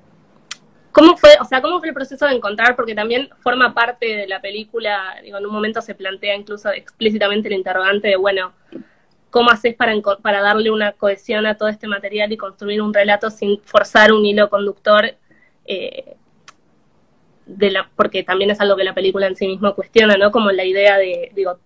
¿Cómo 0.92 1.16
fue, 1.16 1.30
o 1.40 1.46
sea, 1.46 1.62
cómo 1.62 1.80
fue 1.80 1.90
el 1.90 1.94
proceso 1.94 2.26
de 2.26 2.36
encontrar? 2.36 2.76
Porque 2.76 2.94
también 2.94 3.30
forma 3.40 3.74
parte 3.74 4.06
de 4.06 4.28
la 4.28 4.42
película, 4.42 5.16
digo, 5.24 5.38
en 5.38 5.46
un 5.46 5.54
momento 5.54 5.82
se 5.82 5.96
plantea 5.96 6.36
incluso 6.36 6.70
explícitamente 6.70 7.48
el 7.48 7.56
interrogante 7.56 8.10
de, 8.10 8.18
bueno, 8.18 8.54
cómo 9.32 9.50
haces 9.50 9.76
para, 9.76 10.42
darle 10.42 10.70
una 10.70 10.92
cohesión 10.92 11.48
a 11.48 11.56
todo 11.58 11.70
este 11.70 11.88
material 11.88 12.32
y 12.32 12.38
construir 12.38 12.82
un 12.82 12.94
relato 12.94 13.32
sin 13.32 13.60
forzar 13.62 14.12
un 14.12 14.26
hilo 14.26 14.50
conductor, 14.50 15.16
eh, 15.66 16.16
de 17.46 17.72
la, 17.72 17.90
porque 17.96 18.24
también 18.24 18.52
es 18.52 18.62
algo 18.62 18.76
que 18.76 18.84
la 18.84 18.94
película 18.94 19.28
en 19.28 19.36
sí 19.36 19.48
mismo 19.48 19.74
cuestiona, 19.74 20.16
¿no? 20.18 20.32
Como 20.32 20.52
la 20.52 20.64
idea 20.64 20.98
de, 20.98 21.32
digo, 21.34 21.58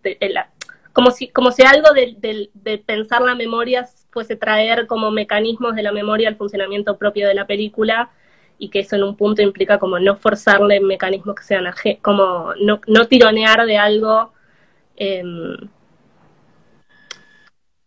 como 0.93 1.12
si, 1.12 1.28
como 1.28 1.51
si 1.51 1.63
algo 1.63 1.89
de, 1.93 2.49
pensar 2.86 3.21
la 3.21 3.36
memoria 3.36 3.88
fuese 4.12 4.38
traer 4.38 4.88
como 4.88 5.12
mecanismos 5.12 5.75
de 5.75 5.84
la 5.84 5.91
memoria 5.91 6.30
al 6.30 6.38
funcionamiento 6.38 6.97
propio 6.97 7.28
de 7.28 7.34
la 7.34 7.45
película 7.45 8.12
y 8.58 8.69
que 8.69 8.80
eso 8.80 8.95
en 8.95 9.04
un 9.04 9.17
punto 9.17 9.41
implica 9.41 9.78
como 9.78 9.99
no 9.99 10.15
forzarle 10.15 10.80
mecanismos 10.80 11.36
que 11.36 11.43
sean 11.43 11.65
como 12.01 12.54
no, 12.62 12.80
no 12.88 13.08
tironear 13.08 13.65
de 13.65 13.78
algo 13.78 14.32
em, 14.95 15.58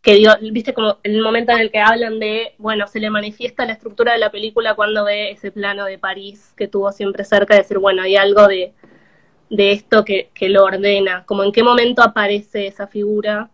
que 0.09 0.15
digo, 0.15 0.33
viste 0.41 0.73
como 0.73 0.97
el 1.03 1.21
momento 1.21 1.53
en 1.53 1.59
el 1.59 1.71
que 1.71 1.81
hablan 1.81 2.19
de, 2.19 2.55
bueno, 2.57 2.87
se 2.87 2.99
le 2.99 3.11
manifiesta 3.11 3.67
la 3.67 3.75
estructura 3.75 4.15
de 4.15 4.19
la 4.19 4.31
película 4.31 4.75
cuando 4.75 5.05
ve 5.05 5.33
ese 5.33 5.51
plano 5.51 5.85
de 5.85 5.99
París 5.99 6.55
que 6.57 6.67
tuvo 6.67 6.93
siempre 6.93 7.25
cerca, 7.25 7.53
de 7.53 7.61
decir, 7.61 7.77
bueno, 7.77 8.01
hay 8.01 8.17
algo 8.17 8.49
de, 8.49 8.73
de 9.51 9.73
esto 9.73 10.07
que, 10.07 10.31
que 10.33 10.49
lo 10.49 10.65
ordena, 10.65 11.25
como 11.27 11.45
en 11.45 11.53
qué 11.53 11.63
momento 11.63 12.01
aparece 12.01 12.69
esa 12.69 12.87
figura 12.87 13.51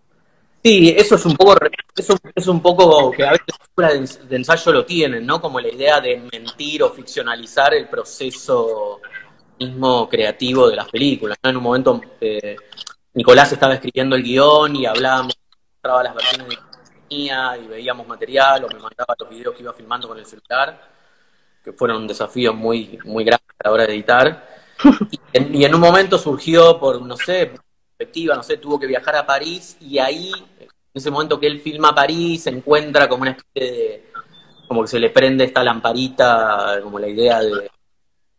Sí, 0.63 0.95
eso 0.97 1.17
es 1.17 1.27
un 1.27 1.35
poco, 1.35 1.57
eso 1.95 2.17
es 2.35 2.47
un 2.47 2.63
poco 2.63 3.11
que 3.11 3.27
a 3.27 3.33
veces 3.33 3.47
las 3.77 4.29
de 4.29 4.37
ensayo 4.37 4.73
lo 4.73 4.85
tienen, 4.87 5.27
¿no? 5.27 5.39
Como 5.41 5.59
la 5.61 5.69
idea 5.69 6.01
de 6.01 6.23
mentir 6.33 6.85
o 6.85 6.91
ficcionalizar 6.91 7.75
el 7.75 7.89
proceso 7.89 9.01
mismo 9.59 10.09
creativo 10.09 10.71
de 10.71 10.77
las 10.77 10.89
películas. 10.89 11.37
En 11.43 11.57
un 11.57 11.63
momento 11.65 12.01
eh, 12.19 12.57
Nicolás 13.13 13.53
estaba 13.53 13.75
escribiendo 13.75 14.17
el 14.17 14.23
guion 14.23 14.77
y 14.77 14.87
hablábamos, 14.87 15.35
mostraba 15.85 16.03
las 16.03 16.15
versiones 16.15 16.49
de 16.49 16.59
tenía 17.09 17.59
y 17.59 17.67
veíamos 17.67 18.09
material 18.09 18.65
o 18.65 18.69
me 18.69 18.81
mandaba 18.81 19.15
los 19.19 19.29
videos 19.29 19.55
que 19.55 19.63
iba 19.63 19.73
filmando 19.75 20.09
con 20.09 20.19
el 20.19 20.25
celular, 20.25 20.81
que 21.63 21.73
fueron 21.73 21.99
un 21.99 22.07
desafío 22.07 22.55
muy, 22.55 22.99
muy 23.05 23.23
grande 23.23 23.45
a 23.59 23.69
la 23.69 23.73
hora 23.73 23.87
de 23.87 23.93
editar. 23.93 24.55
Y 25.33 25.59
y 25.61 25.65
en 25.65 25.75
un 25.75 25.81
momento 25.81 26.19
surgió 26.19 26.79
por, 26.81 27.01
no 27.03 27.17
sé, 27.17 27.53
perspectiva, 27.97 28.35
no 28.35 28.43
sé, 28.43 28.57
tuvo 28.57 28.79
que 28.79 28.87
viajar 28.87 29.17
a 29.17 29.27
París 29.27 29.77
y 29.81 29.99
ahí 29.99 30.33
en 30.59 30.69
ese 30.95 31.11
momento 31.11 31.39
que 31.39 31.47
él 31.47 31.61
filma 31.61 31.95
París, 31.95 32.45
se 32.45 32.51
encuentra 32.51 33.09
como 33.09 33.23
una 33.23 33.33
especie 33.33 33.73
de, 33.73 34.11
como 34.67 34.83
que 34.83 34.89
se 34.89 34.99
le 34.99 35.11
prende 35.11 35.45
esta 35.45 35.63
lamparita, 35.63 36.81
como 36.83 36.99
la 36.99 37.09
idea 37.09 37.41
de 37.41 37.71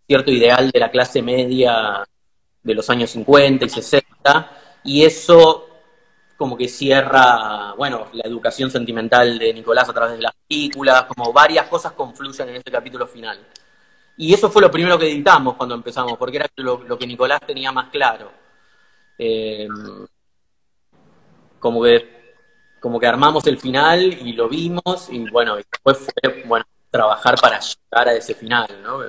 cierto 0.08 0.32
ideal 0.32 0.72
de 0.72 0.80
la 0.80 0.90
clase 0.90 1.22
media 1.22 2.04
de 2.64 2.74
los 2.74 2.90
años 2.90 3.12
50 3.12 3.66
y 3.66 3.70
60, 3.70 4.52
y 4.84 5.04
eso 5.04 5.75
como 6.38 6.58
que 6.58 6.68
cierra, 6.68 7.74
bueno, 7.74 8.08
la 8.14 8.24
educación 8.28 8.70
sentimental 8.70 9.40
de 9.40 9.54
Nicolás 9.54 9.88
a 9.90 9.94
través 9.94 10.18
de 10.18 10.24
las 10.24 10.34
películas, 10.48 11.06
como 11.06 11.32
varias 11.32 11.68
cosas 11.68 11.94
confluyen 11.94 12.50
en 12.50 12.56
ese 12.56 12.72
capítulo 12.72 13.08
final. 13.08 13.40
Y 14.18 14.34
eso 14.34 14.50
fue 14.50 14.62
lo 14.62 14.72
primero 14.72 14.98
que 14.98 15.12
editamos 15.12 15.56
cuando 15.56 15.76
empezamos, 15.76 16.18
porque 16.18 16.38
era 16.38 16.48
lo, 16.58 16.98
que 16.98 17.08
Nicolás 17.08 17.40
tenía 17.46 17.72
más 17.72 17.90
claro. 17.90 18.32
Eh, 19.18 19.68
como 21.60 21.82
que 21.84 22.16
como 22.86 23.00
que 23.00 23.08
armamos 23.08 23.48
el 23.48 23.58
final 23.58 24.14
y 24.14 24.34
lo 24.34 24.48
vimos 24.48 25.10
y 25.10 25.28
bueno, 25.32 25.56
después 25.56 25.98
fue 25.98 26.44
bueno, 26.46 26.66
trabajar 26.92 27.34
para 27.42 27.60
llegar 27.60 28.10
a 28.10 28.14
ese 28.14 28.36
final, 28.36 28.68
¿no? 28.84 29.00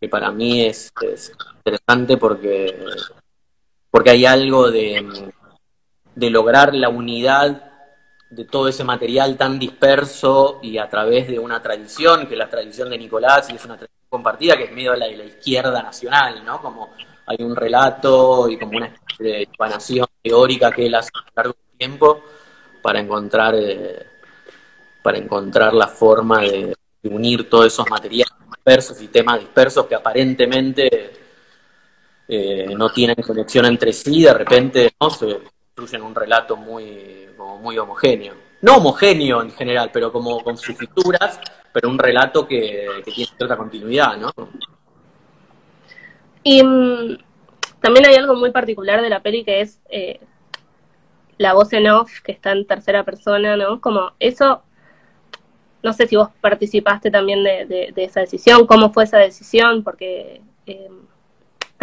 Que 0.00 0.08
para 0.08 0.32
mí 0.32 0.64
es, 0.64 0.90
interesante 1.58 2.16
porque, 2.16 2.74
porque 3.90 4.08
hay 4.08 4.24
algo 4.24 4.70
de, 4.70 5.32
de 6.14 6.30
lograr 6.30 6.74
la 6.74 6.88
unidad 6.88 7.70
de 8.30 8.44
todo 8.44 8.68
ese 8.68 8.84
material 8.84 9.36
tan 9.36 9.58
disperso 9.58 10.58
y 10.62 10.78
a 10.78 10.88
través 10.88 11.28
de 11.28 11.38
una 11.38 11.60
tradición, 11.60 12.26
que 12.26 12.34
es 12.34 12.38
la 12.38 12.48
tradición 12.48 12.88
de 12.88 12.98
Nicolás 12.98 13.50
y 13.50 13.56
es 13.56 13.64
una 13.64 13.76
tradición 13.76 14.06
compartida, 14.08 14.56
que 14.56 14.64
es 14.64 14.72
medio 14.72 14.94
la 14.94 15.06
de 15.06 15.16
la 15.16 15.24
izquierda 15.24 15.82
nacional, 15.82 16.44
¿no? 16.44 16.60
Como 16.60 16.90
hay 17.26 17.36
un 17.40 17.54
relato 17.54 18.48
y 18.48 18.58
como 18.58 18.78
una 18.78 18.86
especie 18.86 19.26
de 19.26 19.42
explanación 19.42 20.06
teórica 20.22 20.70
que 20.70 20.86
él 20.86 20.94
hace 20.94 21.10
a 21.14 21.18
lo 21.18 21.26
largo 21.36 21.52
del 21.52 21.78
tiempo, 21.78 22.24
para 22.80 23.00
encontrar, 23.00 23.54
eh, 23.54 24.06
para 25.02 25.18
encontrar 25.18 25.72
la 25.74 25.86
forma 25.86 26.40
de 26.40 26.74
unir 27.04 27.48
todos 27.48 27.66
esos 27.66 27.88
materiales 27.88 28.32
dispersos 28.62 29.02
y 29.02 29.08
temas 29.08 29.40
dispersos 29.40 29.86
que 29.86 29.94
aparentemente 29.94 31.12
eh, 32.28 32.72
no 32.76 32.90
tienen 32.92 33.16
conexión 33.16 33.66
entre 33.66 33.92
sí, 33.92 34.22
de 34.22 34.34
repente 34.34 34.92
¿no? 35.00 35.10
se 35.10 35.40
construyen 35.82 36.06
un 36.06 36.14
relato 36.14 36.56
muy, 36.56 37.26
muy 37.60 37.76
homogéneo. 37.76 38.34
No 38.60 38.76
homogéneo 38.76 39.42
en 39.42 39.50
general, 39.50 39.90
pero 39.92 40.12
como 40.12 40.40
con 40.44 40.56
sus 40.56 40.76
figuras, 40.76 41.40
pero 41.72 41.88
un 41.88 41.98
relato 41.98 42.46
que, 42.46 42.86
tiene 43.04 43.30
cierta 43.36 43.56
continuidad, 43.56 44.16
¿no? 44.16 44.30
Y 46.44 46.62
mm, 46.62 47.18
también 47.80 48.06
hay 48.06 48.14
algo 48.14 48.36
muy 48.36 48.52
particular 48.52 49.02
de 49.02 49.10
la 49.10 49.22
peli 49.22 49.44
que 49.44 49.60
es 49.60 49.80
eh, 49.88 50.20
la 51.38 51.52
voz 51.52 51.72
en 51.72 51.88
off 51.88 52.20
que 52.20 52.30
está 52.30 52.52
en 52.52 52.64
tercera 52.64 53.02
persona, 53.02 53.56
¿no? 53.56 53.80
Como 53.80 54.12
eso, 54.20 54.62
no 55.82 55.92
sé 55.92 56.06
si 56.06 56.14
vos 56.14 56.28
participaste 56.40 57.10
también 57.10 57.42
de, 57.42 57.92
esa 57.96 58.20
decisión, 58.20 58.68
cómo 58.68 58.92
fue 58.92 59.02
esa 59.02 59.18
decisión, 59.18 59.82
porque 59.82 60.42
eh, 60.66 60.88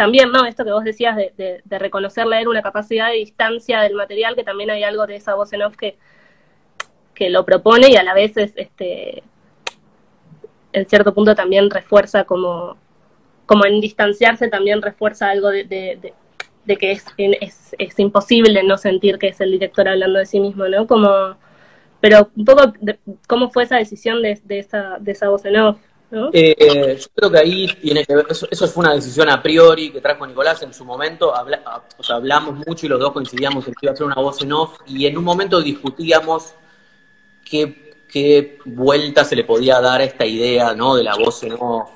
también, 0.00 0.32
¿no? 0.32 0.46
Esto 0.46 0.64
que 0.64 0.72
vos 0.72 0.82
decías 0.82 1.14
de, 1.14 1.34
de, 1.36 2.24
leer 2.24 2.48
una 2.48 2.62
capacidad 2.62 3.08
de 3.08 3.16
distancia 3.16 3.82
del 3.82 3.92
material, 3.92 4.34
que 4.34 4.44
también 4.44 4.70
hay 4.70 4.82
algo 4.82 5.06
de 5.06 5.16
esa 5.16 5.34
voz 5.34 5.52
en 5.52 5.60
off 5.60 5.76
que, 5.76 5.98
que 7.12 7.28
lo 7.28 7.44
propone 7.44 7.90
y 7.90 7.96
a 7.96 8.02
la 8.02 8.14
vez 8.14 8.34
es, 8.38 8.54
este, 8.56 9.22
en 10.72 10.86
cierto 10.86 11.12
punto 11.12 11.34
también 11.34 11.68
refuerza 11.68 12.24
como, 12.24 12.78
como 13.44 13.66
en 13.66 13.78
distanciarse 13.82 14.48
también 14.48 14.80
refuerza 14.80 15.28
algo 15.28 15.50
de, 15.50 15.66
de 15.66 16.76
que 16.78 16.92
es, 16.92 17.04
es, 17.18 17.76
es, 17.78 17.98
imposible 17.98 18.62
no 18.62 18.78
sentir 18.78 19.18
que 19.18 19.28
es 19.28 19.40
el 19.42 19.50
director 19.50 19.86
hablando 19.86 20.18
de 20.18 20.24
sí 20.24 20.40
mismo, 20.40 20.66
¿no? 20.66 20.86
Como, 20.86 21.36
pero 22.00 22.30
un 22.34 22.46
poco, 22.46 22.72
¿cómo 23.28 23.50
fue 23.50 23.64
esa 23.64 23.76
decisión 23.76 24.22
de, 24.22 24.40
de, 24.44 24.60
esa, 24.60 24.96
de 24.98 25.12
esa 25.12 25.28
voz 25.28 25.44
en 25.44 25.58
off? 25.58 25.78
Eh, 26.32 26.98
yo 26.98 27.06
creo 27.14 27.30
que 27.30 27.38
ahí 27.38 27.66
tiene 27.80 28.04
que 28.04 28.16
ver, 28.16 28.26
eso, 28.28 28.46
fue 28.68 28.82
una 28.84 28.94
decisión 28.94 29.28
a 29.30 29.40
priori 29.40 29.92
que 29.92 30.00
trajo 30.00 30.26
Nicolás 30.26 30.60
en 30.62 30.74
su 30.74 30.84
momento, 30.84 31.32
o 31.96 32.02
sea, 32.02 32.16
hablamos 32.16 32.66
mucho 32.66 32.86
y 32.86 32.88
los 32.88 32.98
dos 32.98 33.12
coincidíamos 33.12 33.66
en 33.68 33.74
que 33.74 33.86
iba 33.86 33.92
a 33.92 33.96
ser 33.96 34.06
una 34.06 34.16
voz 34.16 34.42
en 34.42 34.52
off 34.52 34.78
y 34.86 35.06
en 35.06 35.16
un 35.16 35.22
momento 35.22 35.60
discutíamos 35.62 36.54
qué, 37.48 37.94
qué 38.08 38.58
vuelta 38.64 39.24
se 39.24 39.36
le 39.36 39.44
podía 39.44 39.80
dar 39.80 40.00
a 40.00 40.04
esta 40.04 40.26
idea, 40.26 40.74
¿no? 40.74 40.96
De 40.96 41.04
la 41.04 41.14
voz 41.14 41.44
en 41.44 41.52
off. 41.52 41.90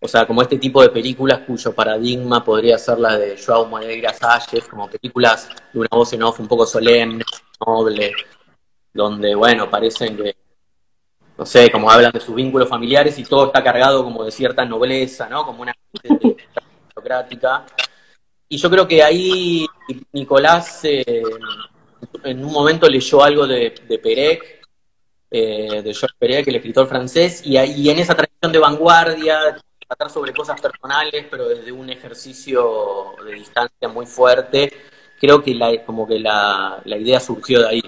O 0.00 0.06
sea, 0.06 0.26
como 0.26 0.42
este 0.42 0.58
tipo 0.58 0.80
de 0.82 0.90
películas 0.90 1.40
cuyo 1.46 1.74
paradigma 1.74 2.44
podría 2.44 2.78
ser 2.78 2.98
la 2.98 3.18
de 3.18 3.36
Joao 3.36 3.66
Moreira 3.66 4.12
Salles, 4.12 4.68
como 4.68 4.88
películas 4.88 5.48
de 5.72 5.80
una 5.80 5.88
voz 5.90 6.12
en 6.12 6.22
off 6.22 6.38
un 6.38 6.46
poco 6.46 6.66
solemne, 6.66 7.24
noble, 7.66 8.12
donde, 8.92 9.34
bueno, 9.34 9.68
parecen 9.68 10.16
que, 10.16 10.36
no 11.38 11.46
sé, 11.46 11.70
como 11.70 11.88
hablan 11.88 12.10
de 12.10 12.18
sus 12.18 12.34
vínculos 12.34 12.68
familiares 12.68 13.16
y 13.18 13.22
todo 13.22 13.46
está 13.46 13.62
cargado 13.62 14.02
como 14.02 14.24
de 14.24 14.32
cierta 14.32 14.64
nobleza, 14.64 15.28
¿no? 15.28 15.46
Como 15.46 15.62
una 15.62 15.72
aristocrática. 16.02 17.64
Y 18.48 18.56
yo 18.58 18.68
creo 18.68 18.88
que 18.88 19.02
ahí 19.04 19.64
Nicolás 20.12 20.80
eh, 20.84 21.22
en 22.24 22.44
un 22.44 22.52
momento 22.52 22.88
leyó 22.88 23.22
algo 23.22 23.46
de, 23.46 23.72
de 23.86 23.98
Perec, 24.00 24.66
eh, 25.30 25.80
de 25.82 25.94
Georges 25.94 26.16
Perec, 26.18 26.48
el 26.48 26.56
escritor 26.56 26.88
francés, 26.88 27.46
y, 27.46 27.56
ahí, 27.56 27.88
en 27.88 27.98
esa 28.00 28.16
tradición 28.16 28.50
de 28.50 28.58
vanguardia, 28.58 29.56
tratar 29.86 30.10
sobre 30.10 30.32
cosas 30.32 30.60
personales, 30.60 31.26
pero 31.30 31.48
desde 31.48 31.70
un 31.70 31.88
ejercicio 31.88 33.14
de 33.24 33.34
distancia 33.34 33.88
muy 33.88 34.06
fuerte, 34.06 34.72
creo 35.20 35.40
que 35.40 35.54
la, 35.54 35.84
como 35.84 36.06
que 36.06 36.18
la, 36.18 36.80
la 36.84 36.96
idea 36.96 37.20
surgió 37.20 37.60
de 37.60 37.68
ahí. 37.68 37.82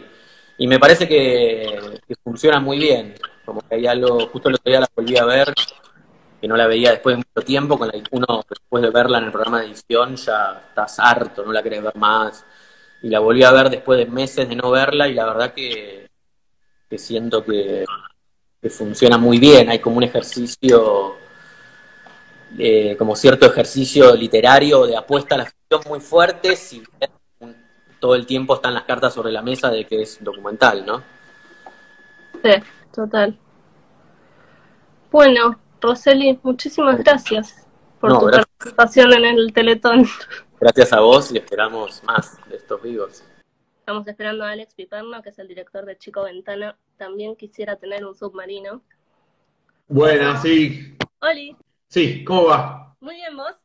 Y 0.60 0.66
me 0.66 0.78
parece 0.78 1.08
que, 1.08 1.98
funciona 2.22 2.60
muy 2.60 2.78
bien, 2.78 3.14
como 3.50 3.62
que 3.62 3.74
hay 3.74 3.86
algo, 3.88 4.28
justo 4.28 4.48
el 4.48 4.54
otro 4.54 4.70
día 4.70 4.78
la 4.78 4.88
volví 4.94 5.16
a 5.16 5.24
ver, 5.24 5.52
que 6.40 6.46
no 6.46 6.56
la 6.56 6.68
veía 6.68 6.92
después 6.92 7.16
de 7.16 7.24
mucho 7.26 7.44
tiempo, 7.44 7.76
con 7.76 7.88
la, 7.88 7.94
uno 8.12 8.44
después 8.48 8.80
de 8.80 8.90
verla 8.90 9.18
en 9.18 9.24
el 9.24 9.32
programa 9.32 9.58
de 9.58 9.66
edición 9.66 10.14
ya 10.14 10.62
estás 10.68 11.00
harto, 11.00 11.44
no 11.44 11.52
la 11.52 11.60
querés 11.60 11.82
ver 11.82 11.96
más. 11.96 12.44
Y 13.02 13.08
la 13.08 13.18
volví 13.18 13.42
a 13.42 13.50
ver 13.50 13.68
después 13.68 13.98
de 13.98 14.06
meses 14.06 14.48
de 14.48 14.54
no 14.54 14.70
verla 14.70 15.08
y 15.08 15.14
la 15.14 15.26
verdad 15.26 15.52
que, 15.52 16.08
que 16.88 16.96
siento 16.96 17.44
que, 17.44 17.84
que 18.62 18.70
funciona 18.70 19.18
muy 19.18 19.40
bien, 19.40 19.68
hay 19.68 19.80
como 19.80 19.96
un 19.96 20.04
ejercicio 20.04 21.16
eh, 22.56 22.94
como 22.96 23.16
cierto 23.16 23.46
ejercicio 23.46 24.14
literario 24.14 24.86
de 24.86 24.96
apuesta 24.96 25.34
a 25.34 25.38
la 25.38 25.46
ficción 25.46 25.80
muy 25.88 25.98
fuerte, 25.98 26.54
si 26.54 26.84
todo 27.98 28.14
el 28.14 28.26
tiempo 28.26 28.54
están 28.54 28.74
las 28.74 28.84
cartas 28.84 29.12
sobre 29.12 29.32
la 29.32 29.42
mesa 29.42 29.70
de 29.70 29.86
que 29.86 30.02
es 30.02 30.22
documental, 30.22 30.86
¿no? 30.86 31.02
Sí, 32.44 32.50
total. 32.92 33.38
Bueno, 35.10 35.58
Roseli, 35.80 36.38
muchísimas 36.42 36.98
gracias 36.98 37.66
por 38.00 38.18
tu 38.18 38.30
participación 38.30 39.12
en 39.12 39.24
el 39.24 39.52
Teletón. 39.52 40.06
Gracias 40.60 40.92
a 40.92 41.00
vos 41.00 41.32
y 41.32 41.38
esperamos 41.38 42.02
más 42.04 42.38
de 42.46 42.56
estos 42.56 42.82
vivos. 42.82 43.24
Estamos 43.78 44.06
esperando 44.06 44.44
a 44.44 44.50
Alex 44.50 44.74
Piperno, 44.74 45.22
que 45.22 45.30
es 45.30 45.38
el 45.38 45.48
director 45.48 45.86
de 45.86 45.96
Chico 45.96 46.22
Ventana. 46.24 46.76
También 46.98 47.34
quisiera 47.34 47.76
tener 47.76 48.04
un 48.04 48.14
submarino. 48.14 48.82
Buenas, 49.88 50.42
sí. 50.42 50.96
Oli. 51.20 51.56
Sí, 51.88 52.22
¿cómo 52.24 52.44
va? 52.44 52.94
Muy 53.00 53.16
bien, 53.16 53.36
¿vos? 53.36 53.56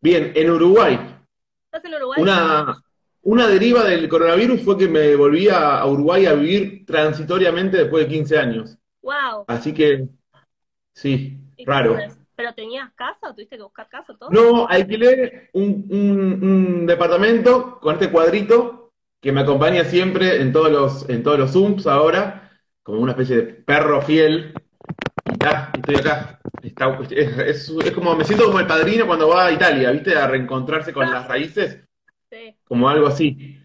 Bien, 0.00 0.32
en 0.34 0.50
Uruguay. 0.50 0.98
¿Estás 1.64 1.84
en 1.84 1.94
Uruguay? 1.94 2.22
Una, 2.22 2.81
una 3.22 3.46
deriva 3.46 3.84
del 3.84 4.08
coronavirus 4.08 4.62
fue 4.62 4.76
que 4.78 4.88
me 4.88 5.14
volví 5.16 5.48
a, 5.48 5.84
Uruguay 5.86 6.26
a 6.26 6.34
vivir 6.34 6.84
transitoriamente 6.86 7.76
después 7.78 8.04
de 8.04 8.10
15 8.12 8.38
años. 8.38 8.78
Wow. 9.02 9.44
Así 9.46 9.72
que, 9.72 10.08
sí, 10.94 11.38
¿Y 11.56 11.64
raro. 11.64 11.96
¿Pero 12.34 12.54
tenías 12.54 12.92
casa 12.94 13.30
o 13.30 13.34
tuviste 13.34 13.56
que 13.56 13.62
buscar 13.62 13.88
casa 13.88 14.14
todo? 14.18 14.30
No, 14.30 14.66
alquilé 14.66 15.50
un, 15.52 15.86
un- 15.90 16.38
un 16.42 16.86
departamento 16.86 17.78
con 17.80 17.94
este 17.94 18.10
cuadrito 18.10 18.90
que 19.20 19.30
me 19.32 19.42
acompaña 19.42 19.84
siempre 19.84 20.40
en 20.40 20.52
todos 20.52 20.70
los, 20.72 21.08
en 21.08 21.22
todos 21.22 21.38
los 21.38 21.52
Zooms 21.52 21.86
ahora, 21.86 22.50
como 22.82 23.00
una 23.00 23.12
especie 23.12 23.36
de 23.36 23.42
perro 23.44 24.02
fiel. 24.02 24.54
Y 25.26 25.32
está, 25.32 25.70
estoy 25.74 25.96
acá. 25.96 26.40
Está- 26.62 26.98
es, 27.10 27.38
es- 27.38 27.68
es 27.84 27.90
como, 27.92 28.16
me 28.16 28.24
siento 28.24 28.46
como 28.46 28.60
el 28.60 28.66
padrino 28.66 29.06
cuando 29.06 29.28
va 29.28 29.46
a 29.46 29.52
Italia, 29.52 29.90
¿viste? 29.92 30.16
A 30.16 30.26
reencontrarse 30.26 30.92
con 30.92 31.10
las 31.10 31.28
raíces. 31.28 31.78
Como 32.72 32.88
algo 32.88 33.06
así. 33.06 33.58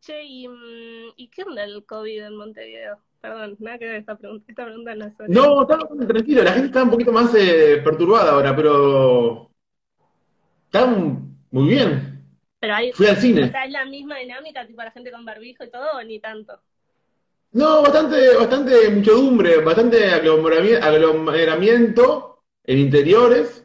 Che, 0.00 0.24
¿y, 0.24 0.48
mm, 0.48 1.12
¿y 1.16 1.28
qué 1.28 1.44
onda 1.44 1.62
el 1.62 1.84
COVID 1.84 2.24
en 2.24 2.36
Montevideo? 2.36 2.98
Perdón, 3.20 3.56
nada 3.60 3.78
que 3.78 3.84
ver 3.86 3.94
esta 3.96 4.16
pregunta. 4.18 4.44
Esta 4.48 4.64
pregunta 4.64 4.94
no 4.96 5.06
es 5.06 5.16
sobre- 5.16 5.28
No, 5.32 5.62
está 5.62 5.76
bastante 5.76 6.06
tranquilo, 6.06 6.42
la 6.42 6.52
gente 6.52 6.66
está 6.66 6.82
un 6.82 6.90
poquito 6.90 7.12
más 7.12 7.32
eh, 7.36 7.80
perturbada 7.84 8.32
ahora, 8.32 8.56
pero 8.56 9.52
está 10.66 10.86
muy 10.86 11.68
bien. 11.68 12.24
Pero 12.58 12.74
hay, 12.74 12.92
Fui 12.92 13.06
al 13.06 13.16
o 13.16 13.20
cine. 13.20 13.50
sea, 13.52 13.64
es 13.66 13.70
la 13.70 13.84
misma 13.84 14.18
dinámica, 14.18 14.66
tipo 14.66 14.82
la 14.82 14.90
gente 14.90 15.12
con 15.12 15.24
barbijo 15.24 15.62
y 15.62 15.70
todo, 15.70 15.92
o 15.96 16.02
ni 16.02 16.18
tanto. 16.18 16.60
No, 17.52 17.82
bastante, 17.82 18.34
bastante 18.36 18.90
muchedumbre, 18.90 19.60
bastante 19.62 20.10
aglomerami- 20.10 20.80
aglomeramiento 20.82 22.42
en 22.64 22.78
interiores. 22.78 23.64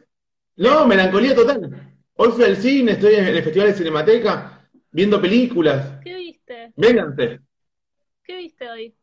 No, 0.56 0.86
melancolía 0.86 1.34
total. 1.34 1.83
Hoy 2.16 2.30
fui 2.32 2.44
al 2.44 2.56
cine, 2.56 2.92
estoy 2.92 3.14
en 3.14 3.26
el 3.26 3.42
Festival 3.42 3.68
de 3.68 3.74
Cinemateca, 3.74 4.68
viendo 4.92 5.20
películas. 5.20 5.98
¿Qué 6.02 6.14
viste? 6.14 6.72
Vénganse. 6.76 7.40
¿Qué 8.22 8.36
viste 8.36 8.70
hoy? 8.70 8.94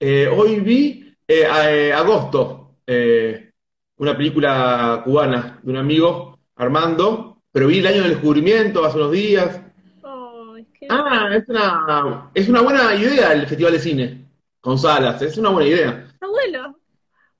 Eh, 0.00 0.28
hoy 0.28 0.60
vi 0.60 1.14
eh, 1.26 1.44
a- 1.44 1.72
eh, 1.72 1.92
Agosto, 1.92 2.76
eh, 2.86 3.50
una 3.96 4.16
película 4.16 5.02
cubana 5.04 5.58
de 5.62 5.70
un 5.70 5.76
amigo, 5.76 6.38
Armando, 6.56 7.42
pero 7.50 7.66
vi 7.66 7.80
El 7.80 7.86
Año 7.88 8.02
del 8.02 8.12
Descubrimiento 8.12 8.84
hace 8.84 8.96
unos 8.96 9.12
días. 9.12 9.60
Ay, 10.04 10.66
qué 10.78 10.86
Ah, 10.88 11.30
es 11.34 11.48
una, 11.48 12.30
es 12.32 12.48
una 12.48 12.60
buena 12.62 12.94
idea 12.94 13.32
el 13.32 13.46
Festival 13.46 13.72
de 13.72 13.78
Cine, 13.80 14.28
con 14.60 14.78
salas, 14.78 15.20
es 15.22 15.36
una 15.36 15.50
buena 15.50 15.68
idea. 15.68 16.14
Bueno. 16.20 16.78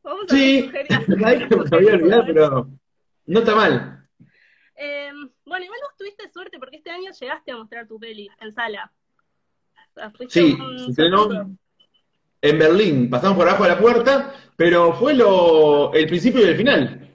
Vamos 0.03 0.25
a 0.33 0.35
Sí, 0.35 0.71
me 1.09 1.27
había 1.77 1.95
olvidado, 1.95 2.25
pero 2.27 2.69
no 3.27 3.39
está 3.39 3.55
mal. 3.55 3.98
Eh, 4.81 5.11
bueno, 5.45 5.65
igual 5.65 5.81
vos 5.83 5.97
tuviste 5.99 6.31
suerte 6.31 6.59
porque 6.59 6.77
este 6.77 6.91
año 6.91 7.11
llegaste 7.11 7.51
a 7.51 7.57
mostrar 7.57 7.89
tu 7.89 7.99
peli 7.99 8.29
en 8.41 8.53
sala. 8.53 8.93
O 9.91 9.95
sea, 9.95 10.11
fuiste 10.13 10.41
Sí, 10.41 10.57
se 10.85 10.91
estrenó 10.91 11.57
en 12.41 12.59
Berlín, 12.59 13.11
pasamos 13.11 13.37
por 13.37 13.49
abajo 13.49 13.65
de 13.65 13.71
la 13.71 13.81
puerta, 13.81 14.35
pero 14.55 14.93
fue 14.93 15.15
lo, 15.15 15.93
el 15.93 16.07
principio 16.07 16.43
y 16.43 16.49
el 16.51 16.57
final. 16.57 17.11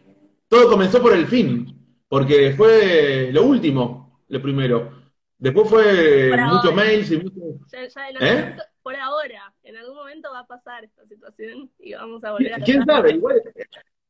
Todo 0.49 0.69
comenzó 0.69 1.02
por 1.02 1.13
el 1.13 1.26
fin, 1.26 2.04
porque 2.10 2.54
fue 2.58 3.32
lo 3.32 3.43
último, 3.43 4.21
lo 4.28 4.41
primero. 4.41 5.02
Después 5.38 5.69
fue 5.69 6.36
muchos 6.38 6.76
mails 6.76 7.12
y 7.12 7.17
mucho... 7.17 7.65
Ya, 7.71 7.88
ya 7.88 8.10
en 8.10 8.15
¿Eh? 8.17 8.41
momento- 8.41 8.63
por 8.82 8.95
ahora, 8.97 9.54
en 9.63 9.78
algún 9.78 9.95
momento 9.95 10.30
va 10.34 10.39
a 10.39 10.47
pasar 10.47 10.84
esta 10.84 11.06
situación 11.06 11.71
y 11.80 11.93
vamos 11.93 12.21
a 12.26 12.34
volver 12.34 12.54
a 12.54 12.58
¿Quién 12.58 12.86
sabe? 12.86 13.13
Igual 13.13 13.41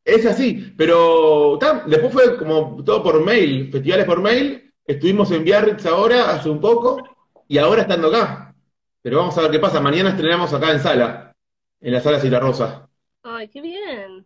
es 0.05 0.25
así, 0.25 0.73
pero 0.77 1.57
ta, 1.59 1.83
después 1.87 2.11
fue 2.13 2.37
como 2.37 2.83
todo 2.83 3.01
por 3.03 3.23
mail, 3.23 3.71
festivales 3.71 4.05
por 4.05 4.21
mail. 4.21 4.73
Estuvimos 4.85 5.31
en 5.31 5.43
Biarritz 5.43 5.85
ahora, 5.85 6.31
hace 6.31 6.49
un 6.49 6.59
poco, 6.59 7.01
y 7.47 7.57
ahora 7.57 7.83
estando 7.83 8.09
acá. 8.09 8.53
Pero 9.01 9.17
vamos 9.17 9.37
a 9.37 9.41
ver 9.41 9.51
qué 9.51 9.59
pasa. 9.59 9.79
Mañana 9.79 10.09
estrenamos 10.09 10.53
acá 10.53 10.71
en 10.71 10.79
sala, 10.79 11.33
en 11.79 11.93
la 11.93 12.01
sala 12.01 12.19
Cita 12.19 12.39
Rosa. 12.39 12.89
Ay, 13.23 13.47
qué 13.47 13.61
bien. 13.61 14.25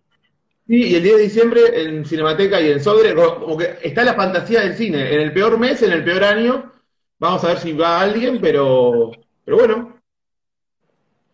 Sí, 0.67 0.89
y 0.89 0.95
el 0.95 1.03
10 1.03 1.15
de 1.15 1.23
diciembre 1.23 1.61
en 1.81 2.05
Cinemateca 2.05 2.59
y 2.59 2.71
en 2.71 2.83
Sodre, 2.83 3.15
como 3.15 3.57
que 3.57 3.77
está 3.83 4.03
la 4.03 4.15
fantasía 4.15 4.61
del 4.61 4.75
cine. 4.75 5.13
En 5.13 5.21
el 5.21 5.31
peor 5.31 5.57
mes, 5.57 5.81
en 5.81 5.93
el 5.93 6.03
peor 6.03 6.23
año, 6.23 6.73
vamos 7.19 7.43
a 7.43 7.49
ver 7.49 7.59
si 7.59 7.71
va 7.71 8.01
alguien, 8.01 8.41
pero, 8.41 9.11
pero 9.45 9.57
bueno. 9.57 10.01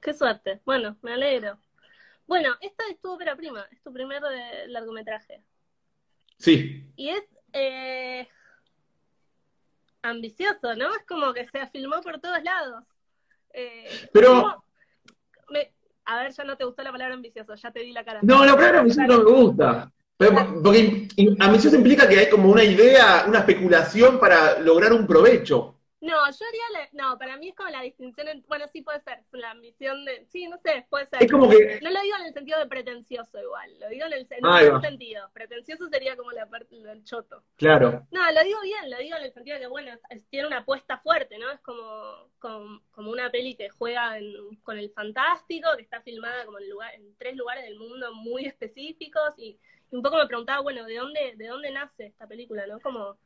Qué 0.02 0.14
suerte. 0.14 0.60
Bueno, 0.66 0.98
me 1.02 1.14
alegro. 1.14 1.58
Bueno, 2.28 2.50
esta 2.62 2.84
es 2.90 3.00
tu 3.02 3.12
ópera 3.12 3.36
prima, 3.36 3.66
es 3.72 3.82
tu 3.82 3.92
primer 3.94 4.22
eh, 4.32 4.68
largometraje. 4.68 5.44
Sí, 6.38 6.84
Y 6.96 7.10
es 7.10 7.24
eh, 7.54 8.28
ambicioso, 10.02 10.76
¿no? 10.76 10.94
Es 10.96 11.06
como 11.08 11.34
que 11.34 11.48
se 11.48 11.68
filmó 11.68 12.02
por 12.02 12.20
todos 12.20 12.42
lados. 12.44 12.84
Eh, 13.54 14.10
Pero- 14.12 14.30
¿cómo- 14.42 14.64
me- 15.50 15.72
a 16.06 16.24
ver, 16.24 16.32
ya 16.34 16.44
no 16.44 16.58
te 16.58 16.66
gustó 16.66 16.84
la 16.84 16.92
palabra 16.92 17.14
ambicioso, 17.16 17.56
ya 17.56 17.72
te 17.72 17.80
di 17.82 17.94
la 17.94 18.04
cara. 18.04 18.20
No, 18.24 18.44
la 18.46 18.56
palabra 18.56 18.80
ambicioso 18.82 19.08
no 19.08 19.24
me 19.24 19.32
gusta. 19.32 19.92
Pero, 20.18 20.62
porque 20.64 21.08
ambicioso 21.40 21.76
implica 21.76 22.08
que 22.08 22.20
hay 22.20 22.30
como 22.30 22.50
una 22.52 22.64
idea, 22.64 23.26
una 23.28 23.40
especulación 23.40 24.20
para 24.20 24.60
lograr 24.60 24.94
un 24.94 25.08
provecho. 25.08 25.80
No, 26.04 26.18
yo 26.30 26.46
haría 26.46 26.62
la, 26.74 26.90
no, 26.92 27.18
para 27.18 27.38
mí 27.38 27.48
es 27.48 27.56
como 27.56 27.70
la 27.70 27.82
distinción, 27.82 28.28
en- 28.28 28.44
bueno, 28.50 28.68
sí 28.68 28.82
puede 28.82 29.00
ser, 29.00 29.20
la 29.32 29.52
ambición 29.52 30.04
de, 30.04 30.26
sí, 30.26 30.48
no 30.48 30.58
sé, 30.58 30.86
puede 30.90 31.06
ser. 31.08 31.24
Es 31.24 31.32
como 31.32 31.50
que. 31.50 31.80
No 31.82 31.90
lo 31.92 32.02
digo 32.02 32.18
en 32.20 32.26
el 32.26 32.34
sentido 32.34 32.60
de 32.60 32.68
pretencioso 32.68 33.42
igual, 33.42 33.80
lo 33.80 33.88
digo 33.88 34.06
en 34.08 34.14
el 34.14 34.28
en 34.30 34.82
sentido. 34.82 35.30
Pretencioso 35.34 35.88
sería 35.88 36.18
como 36.18 36.34
la 36.34 36.46
parte 36.48 36.76
del 36.76 37.06
choto. 37.06 37.46
Claro. 37.56 38.06
No, 38.12 38.32
lo 38.34 38.44
digo 38.44 38.60
bien, 38.64 38.90
lo 38.92 38.98
digo 38.98 39.16
en 39.16 39.24
el 39.24 39.32
sentido 39.34 39.56
de 39.56 39.62
que, 39.62 39.68
bueno, 39.68 39.92
es- 40.10 40.28
tiene 40.30 40.48
una 40.48 40.58
apuesta 40.58 40.98
fuerte, 40.98 41.38
¿no? 41.38 41.50
Es 41.52 41.62
como, 41.62 42.30
como, 42.38 42.82
como 42.92 43.10
una 43.10 43.32
peli 43.32 43.56
que 43.56 43.70
juega 43.70 44.18
en- 44.18 44.58
con 44.58 44.78
el 44.78 44.92
fantástico, 44.92 45.70
que 45.78 45.84
está 45.84 46.02
filmada 46.02 46.44
como 46.46 46.60
en, 46.60 46.70
lugar, 46.70 46.94
en 46.96 47.16
tres 47.16 47.38
lugares 47.38 47.64
del 47.64 47.80
mundo 47.80 48.14
muy 48.14 48.46
específicos, 48.46 49.34
y, 49.38 49.58
y 49.90 49.96
un 49.96 50.02
poco 50.02 50.18
me 50.18 50.28
preguntaba, 50.28 50.60
bueno, 50.62 50.84
¿de 50.84 50.98
dónde, 50.98 51.34
de 51.38 51.48
dónde 51.48 51.72
nace 51.72 52.08
esta 52.08 52.28
película, 52.28 52.68
no? 52.68 52.82
Como, 52.82 53.18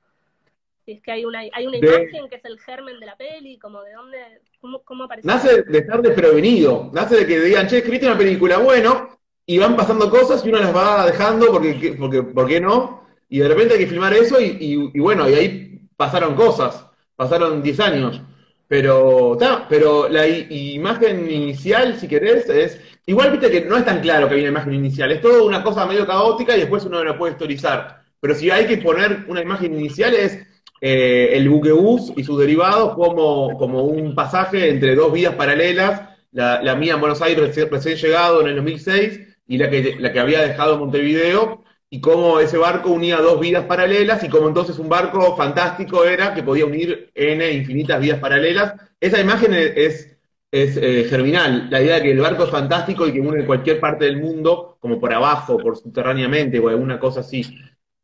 si 0.87 0.93
es 0.93 1.01
que 1.01 1.11
hay 1.11 1.25
una, 1.25 1.39
hay 1.51 1.67
una 1.67 1.77
De- 1.77 1.87
imagen 2.09 2.29
que 2.29 2.37
es 2.37 2.45
el 2.45 2.57
germen 2.61 2.97
de 3.01 3.05
la 3.05 3.17
peli, 3.17 3.59
como 3.59 3.81
de 3.81 3.91
dónde, 3.91 4.17
cómo, 4.61 4.81
cómo 4.83 5.03
apareció. 5.03 5.29
Nace 5.29 5.61
de 5.63 5.79
estar 5.79 6.01
desprevenido. 6.01 6.89
Nace 6.93 7.17
de 7.17 7.27
que 7.27 7.39
digan, 7.41 7.67
che, 7.67 7.79
escribiste 7.79 8.07
una 8.07 8.17
película, 8.17 8.57
bueno, 8.59 9.09
y 9.45 9.57
van 9.57 9.75
pasando 9.75 10.09
cosas 10.09 10.45
y 10.45 10.49
uno 10.49 10.59
las 10.59 10.73
va 10.73 11.05
dejando 11.05 11.47
porque, 11.51 11.95
porque 11.99 12.23
¿por 12.23 12.47
qué 12.47 12.61
no? 12.61 13.03
Y 13.27 13.39
de 13.39 13.49
repente 13.49 13.73
hay 13.73 13.81
que 13.81 13.87
filmar 13.87 14.13
eso 14.13 14.39
y, 14.39 14.45
y- 14.61 14.91
y 14.93 14.99
bueno, 15.01 15.29
y 15.29 15.33
ahí 15.33 15.81
pasaron 15.97 16.35
cosas. 16.35 16.85
Pasaron 17.17 17.61
10 17.61 17.79
años. 17.81 18.21
Pero, 18.69 19.35
ta, 19.37 19.65
pero 19.69 20.07
la 20.09 20.25
imagen 20.27 21.29
inicial, 21.29 21.99
si 21.99 22.07
querés, 22.07 22.49
es. 22.49 22.79
Igual 23.05 23.31
viste 23.31 23.49
que 23.51 23.61
no 23.61 23.77
es 23.77 23.85
tan 23.85 24.01
claro 24.01 24.27
que 24.27 24.35
hay 24.35 24.41
una 24.41 24.49
imagen 24.49 24.73
inicial. 24.73 25.11
Es 25.11 25.21
todo 25.21 25.45
una 25.45 25.63
cosa 25.63 25.85
medio 25.85 26.05
caótica 26.07 26.55
y 26.55 26.61
después 26.61 26.85
uno 26.85 27.03
la 27.03 27.17
puede 27.17 27.33
historizar. 27.33 28.03
Pero 28.19 28.35
si 28.35 28.49
hay 28.51 28.67
que 28.67 28.77
poner 28.77 29.25
una 29.27 29.41
imagen 29.41 29.73
inicial 29.73 30.13
es 30.15 30.45
eh, 30.81 31.29
el 31.33 31.49
buquebús 31.49 32.13
y 32.15 32.23
sus 32.23 32.39
derivados 32.39 32.93
como, 32.95 33.57
como 33.57 33.83
un 33.83 34.13
pasaje 34.15 34.69
entre 34.69 34.95
dos 34.95 35.11
vidas 35.11 35.35
paralelas. 35.35 36.01
La, 36.31 36.75
mía 36.75 36.93
en 36.93 36.99
Buenos 36.99 37.21
Aires 37.21 37.47
recién, 37.47 37.69
recién 37.71 37.95
llegado 37.95 38.41
en 38.41 38.47
el 38.47 38.55
2006 38.57 39.37
y 39.47 39.57
la 39.57 39.69
que, 39.69 39.95
la 39.99 40.13
que 40.13 40.19
había 40.19 40.41
dejado 40.41 40.77
Montevideo 40.77 41.63
y 41.89 42.01
cómo 42.01 42.39
ese 42.39 42.57
barco 42.57 42.91
unía 42.91 43.17
dos 43.17 43.39
vidas 43.39 43.65
paralelas 43.65 44.23
y 44.23 44.29
cómo 44.29 44.47
entonces 44.47 44.77
un 44.77 44.89
barco 44.89 45.35
fantástico 45.35 46.03
era 46.03 46.33
que 46.33 46.43
podía 46.43 46.65
unir 46.65 47.11
n 47.15 47.51
infinitas 47.51 47.99
vidas 48.01 48.19
paralelas. 48.19 48.73
Esa 48.99 49.19
imagen 49.19 49.53
es, 49.53 50.15
es, 50.51 50.77
eh, 50.77 51.05
germinal, 51.09 51.69
la 51.71 51.81
idea 51.81 51.95
de 51.95 52.03
que 52.03 52.11
el 52.11 52.19
barco 52.19 52.43
es 52.43 52.49
fantástico 52.51 53.07
y 53.07 53.13
que 53.13 53.21
une 53.21 53.45
cualquier 53.45 53.79
parte 53.79 54.05
del 54.05 54.17
mundo, 54.17 54.77
como 54.79 54.99
por 54.99 55.13
abajo, 55.13 55.57
por 55.57 55.77
subterráneamente 55.77 56.59
o 56.59 56.69
alguna 56.69 56.99
cosa 56.99 57.21
así. 57.21 57.43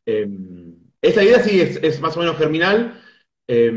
Eh, 0.05 0.27
esa 1.03 1.23
idea 1.23 1.39
sí 1.39 1.61
es, 1.61 1.77
es, 1.83 2.01
más 2.01 2.17
o 2.17 2.21
menos 2.21 2.37
germinal, 2.37 2.99
eh, 3.47 3.71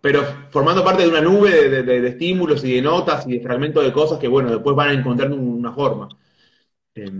pero 0.00 0.22
formando 0.50 0.82
parte 0.82 1.02
de 1.02 1.08
una 1.08 1.20
nube 1.20 1.50
de, 1.50 1.82
de, 1.82 2.00
de, 2.00 2.08
estímulos 2.08 2.64
y 2.64 2.76
de 2.76 2.82
notas 2.82 3.26
y 3.26 3.38
de 3.38 3.40
fragmentos 3.40 3.84
de 3.84 3.92
cosas 3.92 4.18
que, 4.18 4.28
bueno, 4.28 4.50
después 4.50 4.74
van 4.74 4.88
a 4.88 4.92
encontrar 4.92 5.30
una 5.30 5.72
forma. 5.72 6.08
Eh, 6.94 7.10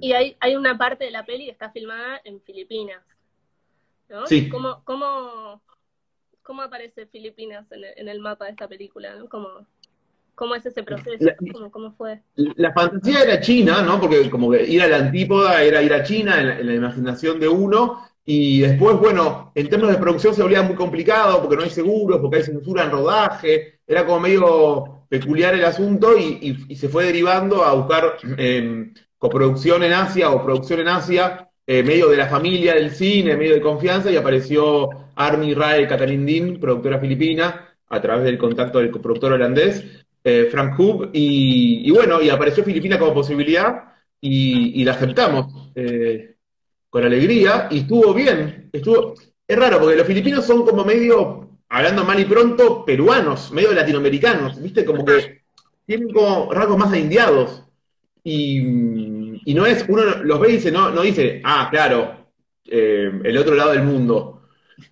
y 0.00 0.12
hay, 0.12 0.36
hay 0.40 0.56
una 0.56 0.78
parte 0.78 1.04
de 1.04 1.10
la 1.10 1.26
peli 1.26 1.44
que 1.44 1.50
está 1.50 1.70
filmada 1.70 2.20
en 2.24 2.40
Filipinas, 2.40 3.02
¿no? 4.08 4.26
Sí. 4.26 4.48
¿Cómo, 4.48 4.82
cómo, 4.84 5.60
cómo 6.42 6.62
aparece 6.62 7.06
Filipinas 7.06 7.70
en 7.72 7.84
el, 7.84 7.90
en 7.96 8.08
el, 8.08 8.20
mapa 8.20 8.46
de 8.46 8.52
esta 8.52 8.68
película? 8.68 9.14
¿no? 9.16 9.28
¿Cómo, 9.28 9.66
¿Cómo 10.34 10.54
es 10.54 10.64
ese 10.64 10.82
proceso? 10.82 11.24
La, 11.24 11.36
¿Cómo, 11.52 11.70
¿Cómo, 11.70 11.92
fue? 11.92 12.22
La 12.36 12.72
fantasía 12.72 13.22
era 13.22 13.40
China, 13.40 13.82
¿no? 13.82 14.00
Porque 14.00 14.30
como 14.30 14.50
que 14.50 14.64
ir 14.64 14.80
a 14.82 14.86
la 14.86 14.98
antípoda 14.98 15.62
era 15.62 15.82
ir 15.82 15.92
a 15.92 16.02
China 16.02 16.40
en 16.40 16.46
la, 16.46 16.58
en 16.60 16.66
la 16.66 16.74
imaginación 16.74 17.38
de 17.38 17.48
uno, 17.48 18.08
y 18.28 18.60
después, 18.60 18.98
bueno, 18.98 19.52
en 19.54 19.68
términos 19.68 19.94
de 19.94 20.02
producción 20.02 20.34
se 20.34 20.42
volvía 20.42 20.60
muy 20.62 20.74
complicado 20.74 21.40
porque 21.40 21.56
no 21.56 21.62
hay 21.62 21.70
seguros, 21.70 22.20
porque 22.20 22.38
hay 22.38 22.42
censura 22.42 22.82
en 22.82 22.90
rodaje, 22.90 23.78
era 23.86 24.04
como 24.04 24.18
medio 24.18 25.04
peculiar 25.08 25.54
el 25.54 25.64
asunto 25.64 26.18
y, 26.18 26.74
se 26.74 26.88
fue 26.88 27.04
derivando 27.04 27.62
a 27.62 27.72
buscar 27.74 28.16
eh, 28.36 28.92
coproducción 29.16 29.84
en 29.84 29.92
Asia 29.92 30.30
o 30.30 30.44
producción 30.44 30.80
en 30.80 30.88
Asia, 30.88 31.48
eh, 31.64 31.84
medio 31.84 32.08
de 32.08 32.16
la 32.16 32.26
familia 32.26 32.74
del 32.74 32.90
cine, 32.90 33.36
medio 33.36 33.54
de 33.54 33.60
confianza, 33.60 34.10
y 34.10 34.16
apareció 34.16 34.90
Army 35.14 35.54
Rae 35.54 35.86
Katarindin, 35.86 36.58
productora 36.58 36.98
filipina, 36.98 37.74
a 37.88 38.00
través 38.00 38.24
del 38.24 38.38
contacto 38.38 38.80
del 38.80 38.90
productor 38.90 39.34
holandés, 39.34 39.84
eh, 40.24 40.48
Frank 40.50 40.78
Hub, 40.80 41.10
y, 41.12 41.88
bueno, 41.92 42.20
y 42.20 42.30
apareció 42.30 42.64
Filipina 42.64 42.98
como 42.98 43.14
posibilidad 43.14 43.94
y, 44.20 44.80
y 44.80 44.84
la 44.84 44.92
aceptamos. 44.92 45.70
Eh, 45.76 46.35
con 46.96 47.04
alegría 47.04 47.68
y 47.70 47.80
estuvo 47.80 48.14
bien, 48.14 48.70
estuvo, 48.72 49.12
es 49.46 49.58
raro 49.58 49.78
porque 49.78 49.96
los 49.96 50.06
filipinos 50.06 50.46
son 50.46 50.64
como 50.64 50.82
medio, 50.82 51.58
hablando 51.68 52.06
mal 52.06 52.18
y 52.18 52.24
pronto, 52.24 52.86
peruanos, 52.86 53.52
medio 53.52 53.74
latinoamericanos, 53.74 54.62
¿viste? 54.62 54.82
Como 54.82 55.04
que 55.04 55.42
tienen 55.84 56.10
como 56.10 56.50
rasgos 56.54 56.78
más 56.78 56.96
indiados. 56.96 57.64
Y, 58.24 58.60
y, 59.44 59.52
no 59.52 59.66
es, 59.66 59.84
uno 59.86 60.04
los 60.24 60.40
ve 60.40 60.48
y 60.48 60.52
dice, 60.52 60.72
no, 60.72 60.88
no 60.88 61.02
dice, 61.02 61.42
ah, 61.44 61.68
claro, 61.70 62.30
eh, 62.64 63.12
el 63.24 63.36
otro 63.36 63.54
lado 63.54 63.72
del 63.72 63.82
mundo. 63.82 64.48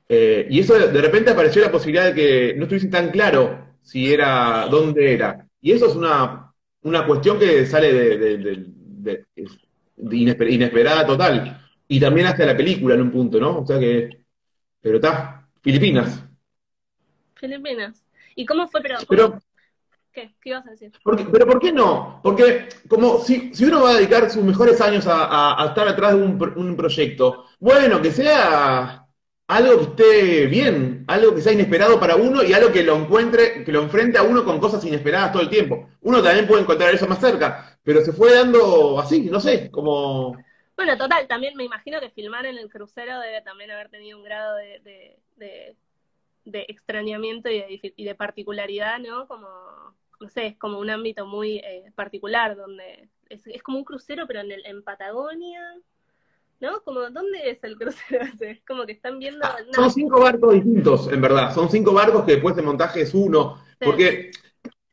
Eh, 0.07 0.47
y 0.51 0.61
eso 0.61 0.75
de 0.75 1.01
repente 1.01 1.31
apareció 1.31 1.63
la 1.63 1.73
posibilidad 1.73 2.13
de 2.13 2.15
que 2.15 2.55
no 2.55 2.65
estuviese 2.65 2.89
tan 2.89 3.13
claro 3.13 3.77
si 3.81 4.13
era, 4.13 4.67
dónde 4.71 5.15
era. 5.15 5.49
Y 5.63 5.73
eso 5.73 5.87
es 5.87 5.95
una, 5.95 6.53
una 6.83 7.07
cuestión 7.07 7.39
que 7.39 7.65
sale 7.65 7.95
de, 7.95 8.65
inesperada 10.13 11.07
total. 11.07 11.64
Y 11.89 12.01
también 12.01 12.27
hasta 12.27 12.47
la 12.47 12.57
película 12.57 12.95
en 12.95 13.03
un 13.03 13.11
punto, 13.11 13.39
¿no? 13.39 13.61
O 13.61 13.67
sea 13.67 13.79
que, 13.79 14.25
pero 14.81 14.97
está, 14.97 15.47
Filipinas. 15.63 16.25
Filipinas. 17.35 18.05
¿Y 18.37 18.47
cómo 18.47 18.67
fue? 18.69 18.81
Pero, 19.09 19.39
¿Qué? 20.15 20.33
¿Qué 20.41 20.51
ibas 20.51 20.67
a 20.67 20.71
decir? 20.71 20.93
Porque, 21.03 21.25
pero 21.25 21.45
¿por 21.47 21.59
qué 21.59 21.73
no? 21.73 22.21
Porque 22.23 22.69
como 22.89 23.19
si, 23.19 23.53
si 23.53 23.65
uno 23.65 23.83
va 23.83 23.91
a 23.91 23.95
dedicar 23.95 24.31
sus 24.31 24.45
mejores 24.45 24.81
años 24.81 25.07
a, 25.09 25.25
a, 25.25 25.63
a 25.63 25.67
estar 25.69 25.89
atrás 25.89 26.15
de 26.15 26.23
un, 26.23 26.55
un, 26.57 26.77
proyecto, 26.77 27.47
bueno, 27.59 28.01
que 28.01 28.13
sea 28.13 29.07
algo 29.49 29.77
que 29.77 29.83
esté 29.83 30.47
bien, 30.47 31.05
algo 31.09 31.35
que 31.35 31.43
sea 31.43 31.53
inesperado 31.53 31.99
para 31.99 32.15
uno 32.15 32.45
y 32.45 32.53
algo 32.53 32.71
que 32.71 32.85
lo 32.85 32.97
encuentre, 32.97 33.65
que 33.65 33.73
lo 33.73 33.83
enfrente 33.83 34.17
a 34.17 34.23
uno 34.23 34.45
con 34.45 34.61
cosas 34.61 34.85
inesperadas 34.85 35.33
todo 35.33 35.43
el 35.43 35.51
tiempo. 35.51 35.89
Uno 36.03 36.23
también 36.23 36.47
puede 36.47 36.63
encontrar 36.63 36.95
eso 36.95 37.09
más 37.09 37.19
cerca, 37.19 37.79
pero 37.83 38.05
se 38.05 38.13
fue 38.13 38.35
dando 38.35 39.01
así, 39.01 39.23
no 39.23 39.41
sé, 39.41 39.71
como... 39.71 40.37
Bueno, 40.77 40.97
total, 40.99 41.27
también 41.29 41.57
me 41.57 41.65
imagino 41.65 42.01
que 42.01 42.11
filmar 42.11 42.47
en 42.47 42.59
el 42.59 42.69
crucero 42.69 43.21
debe 43.21 43.43
también 43.43 43.71
haber 43.71 43.89
tenido 43.91 44.19
un 44.19 44.25
grado 44.25 44.57
de, 44.57 44.81
de, 44.81 45.19
de, 45.37 45.77
de 46.45 46.67
extrañamiento 46.69 47.49
y 47.49 47.59
de, 47.59 47.95
y 47.97 48.05
de 48.05 48.15
particularidad, 48.15 48.99
¿no? 48.99 49.29
Como 49.29 49.49
no 50.21 50.29
sé, 50.29 50.47
es 50.47 50.57
como 50.57 50.79
un 50.79 50.91
ámbito 50.91 51.27
muy 51.27 51.59
eh, 51.59 51.93
particular, 51.95 52.57
donde 52.57 53.09
es, 53.29 53.47
es, 53.47 53.63
como 53.63 53.79
un 53.79 53.85
crucero, 53.85 54.27
pero 54.27 54.41
en, 54.41 54.53
el, 54.53 54.67
en 54.67 54.83
Patagonia, 54.83 55.61
¿no? 56.61 56.81
Como, 56.83 57.01
¿dónde 57.11 57.51
es 57.51 57.63
el 57.63 57.77
crucero 57.77 58.25
Es 58.41 58.63
como 58.67 58.87
que 58.87 58.93
están 58.93 59.19
viendo... 59.19 59.45
Ah, 59.45 59.57
son 59.73 59.91
cinco 59.91 60.21
barcos 60.21 60.55
distintos, 60.55 61.13
en 61.13 61.21
verdad, 61.21 61.55
son 61.55 61.71
cinco 61.71 61.93
barcos 61.93 62.25
que 62.25 62.33
después 62.33 62.57
de 62.57 62.63
montaje 62.63 63.03
es 63.03 63.15
uno, 63.15 63.59
sí. 63.79 63.85
porque 63.85 64.31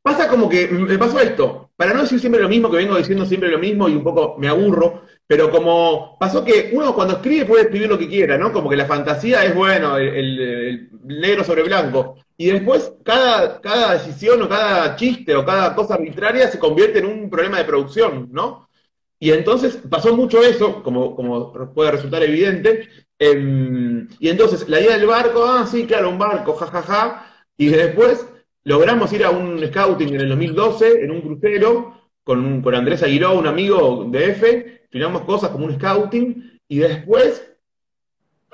pasa 0.02 0.28
como 0.28 0.50
que, 0.50 0.68
me 0.68 0.98
pasó 0.98 1.20
esto, 1.20 1.72
para 1.76 1.94
no 1.94 2.02
decir 2.02 2.20
siempre 2.20 2.42
lo 2.42 2.50
mismo, 2.50 2.70
que 2.70 2.78
vengo 2.78 2.98
diciendo 2.98 3.26
siempre 3.26 3.50
lo 3.50 3.60
mismo 3.60 3.88
y 3.88 3.96
un 3.96 4.04
poco 4.04 4.36
me 4.38 4.48
aburro, 4.48 5.04
pero 5.32 5.50
como 5.50 6.18
pasó 6.20 6.44
que 6.44 6.72
uno 6.74 6.94
cuando 6.94 7.14
escribe 7.14 7.46
puede 7.46 7.64
escribir 7.64 7.88
lo 7.88 7.98
que 7.98 8.10
quiera, 8.10 8.38
¿no? 8.38 8.52
Como 8.52 8.70
que 8.70 8.76
la 8.76 8.86
fantasía 8.86 9.46
es, 9.46 9.56
bueno, 9.56 9.96
el, 9.96 10.90
negro 11.06 11.46
sobre 11.46 11.64
blanco. 11.64 12.18
Y 12.36 12.48
después 12.48 12.92
cada, 13.02 13.62
cada 13.62 13.94
decisión 13.94 14.42
o 14.42 14.50
cada 14.50 14.94
chiste 14.98 15.34
o 15.34 15.46
cada 15.46 15.74
cosa 15.74 15.94
arbitraria 15.94 16.52
se 16.52 16.60
convierte 16.60 17.00
en 17.00 17.06
un 17.06 17.30
problema 17.30 17.60
de 17.60 17.64
producción, 17.64 18.28
¿no? 18.34 18.68
Y 19.22 19.32
entonces 19.32 19.80
pasó 19.90 20.14
mucho 20.18 20.42
eso, 20.44 20.84
como, 20.84 21.16
como 21.16 21.54
puede 21.74 21.92
resultar 21.92 22.22
evidente. 22.24 22.90
Eh, 23.18 24.06
y 24.20 24.28
entonces 24.28 24.68
la 24.68 24.82
idea 24.82 24.98
del 24.98 25.08
barco, 25.08 25.46
ah, 25.46 25.66
sí, 25.66 25.86
claro, 25.86 26.10
un 26.10 26.20
barco, 26.20 26.56
jajaja. 26.56 26.82
Ja, 26.82 27.10
ja, 27.10 27.46
y 27.56 27.68
después 27.68 28.28
logramos 28.66 29.14
ir 29.14 29.24
a 29.24 29.30
un 29.30 29.66
scouting 29.66 30.14
en 30.14 30.20
el 30.20 30.28
2012, 30.28 31.06
en 31.06 31.12
un 31.12 31.22
crucero, 31.22 32.01
con, 32.24 32.62
con 32.62 32.76
Andrés 32.76 33.04
Aguiró, 33.04 33.38
un 33.38 33.48
amigo 33.48 34.06
de 34.10 34.32
F, 34.32 34.88
filmamos 34.90 35.24
cosas 35.24 35.50
como 35.50 35.66
un 35.66 35.76
scouting, 35.76 36.60
y 36.68 36.80
después, 36.80 37.52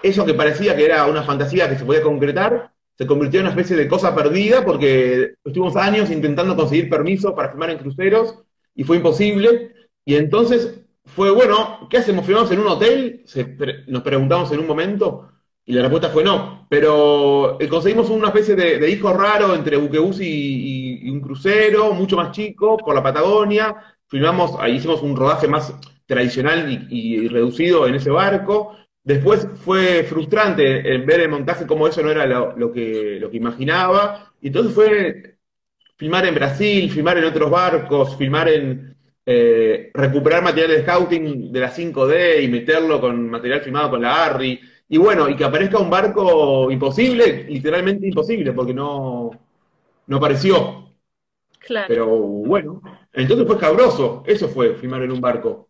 eso 0.01 0.25
que 0.25 0.33
parecía 0.33 0.75
que 0.75 0.85
era 0.85 1.05
una 1.05 1.23
fantasía 1.23 1.69
que 1.69 1.77
se 1.77 1.85
podía 1.85 2.01
concretar, 2.01 2.71
se 2.97 3.05
convirtió 3.05 3.39
en 3.39 3.45
una 3.45 3.51
especie 3.51 3.75
de 3.75 3.87
cosa 3.87 4.15
perdida 4.15 4.65
porque 4.65 5.35
estuvimos 5.45 5.75
años 5.75 6.09
intentando 6.09 6.55
conseguir 6.55 6.89
permiso 6.89 7.35
para 7.35 7.49
filmar 7.49 7.69
en 7.69 7.77
cruceros 7.77 8.39
y 8.73 8.83
fue 8.83 8.97
imposible. 8.97 9.71
Y 10.03 10.15
entonces 10.15 10.81
fue, 11.05 11.29
bueno, 11.29 11.87
¿qué 11.91 11.97
hacemos? 11.97 12.25
¿Filmamos 12.25 12.51
en 12.51 12.59
un 12.59 12.67
hotel? 12.67 13.21
Se, 13.25 13.55
nos 13.87 14.01
preguntamos 14.01 14.51
en 14.51 14.59
un 14.59 14.67
momento 14.67 15.29
y 15.67 15.73
la 15.73 15.81
respuesta 15.81 16.09
fue 16.09 16.23
no. 16.23 16.65
Pero 16.69 17.59
eh, 17.59 17.67
conseguimos 17.67 18.09
una 18.09 18.29
especie 18.29 18.55
de, 18.55 18.79
de, 18.79 18.89
hijo 18.89 19.13
raro 19.13 19.53
entre 19.53 19.75
buquebús 19.75 20.19
y, 20.21 21.09
un 21.09 21.19
crucero, 21.19 21.93
mucho 21.93 22.15
más 22.15 22.31
chico, 22.31 22.77
por 22.77 22.95
la 22.95 23.03
Patagonia. 23.03 23.75
Filmamos, 24.07 24.55
ahí 24.59 24.77
hicimos 24.77 25.01
un 25.01 25.15
rodaje 25.15 25.47
más 25.47 25.75
tradicional 26.05 26.87
y, 26.89 27.27
reducido 27.27 27.85
en 27.85 27.95
ese 27.95 28.09
barco. 28.09 28.77
Después 29.03 29.45
fue 29.65 30.03
frustrante 30.03 30.81
ver 30.99 31.19
el 31.21 31.29
montaje 31.29 31.67
como 31.67 31.87
eso 31.87 32.01
no 32.01 32.11
era 32.11 32.25
lo, 32.25 32.55
lo, 32.57 32.71
que, 32.71 33.17
lo 33.19 33.29
que 33.29 33.37
imaginaba. 33.37 34.31
Y 34.41 34.47
entonces 34.47 34.73
fue 34.73 35.37
filmar 35.97 36.25
en 36.25 36.35
Brasil, 36.35 36.89
filmar 36.89 37.17
en 37.17 37.25
otros 37.25 37.51
barcos, 37.51 38.15
filmar 38.15 38.47
en... 38.49 38.95
Eh, 39.29 39.91
recuperar 39.93 40.41
material 40.41 40.71
de 40.71 40.83
scouting 40.83 41.51
de 41.51 41.59
la 41.59 41.69
5D 41.69 42.41
y 42.43 42.47
meterlo 42.47 43.01
con 43.01 43.29
material 43.29 43.59
filmado 43.59 43.89
con 43.89 44.01
la 44.01 44.23
ARRI. 44.23 44.57
Y 44.89 44.97
bueno, 44.97 45.29
y 45.29 45.35
que 45.35 45.43
aparezca 45.43 45.79
un 45.79 45.89
barco 45.89 46.71
imposible, 46.71 47.45
literalmente 47.49 48.07
imposible, 48.07 48.53
porque 48.53 48.73
no, 48.73 49.31
no 50.07 50.17
apareció. 50.17 50.91
Claro. 51.59 51.87
Pero 51.89 52.07
bueno, 52.07 52.81
entonces 53.13 53.45
fue 53.45 53.57
cabroso. 53.57 54.23
Eso 54.25 54.47
fue 54.47 54.75
filmar 54.75 55.01
en 55.03 55.11
un 55.11 55.21
barco 55.21 55.67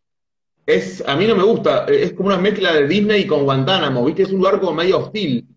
es, 0.68 1.02
a 1.08 1.16
mí 1.16 1.26
no 1.26 1.36
me 1.36 1.44
gusta, 1.44 1.86
es 1.86 2.12
como 2.12 2.28
una 2.28 2.38
mezcla 2.38 2.74
de 2.74 2.88
Disney 2.88 3.26
con 3.26 3.46
Guantánamo, 3.46 4.04
¿viste? 4.06 4.24
Es 4.24 4.32
un 4.32 4.42
barco 4.42 4.74
medio 4.74 5.00
hostil. 5.00 5.48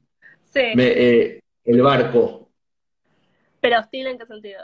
Sí. 0.44 0.62
Me, 0.76 0.86
eh, 0.86 1.40
el 1.64 1.82
barco. 1.82 2.48
¿Pero 3.60 3.80
hostil 3.80 4.06
en 4.06 4.18
qué 4.18 4.26
sentido? 4.26 4.60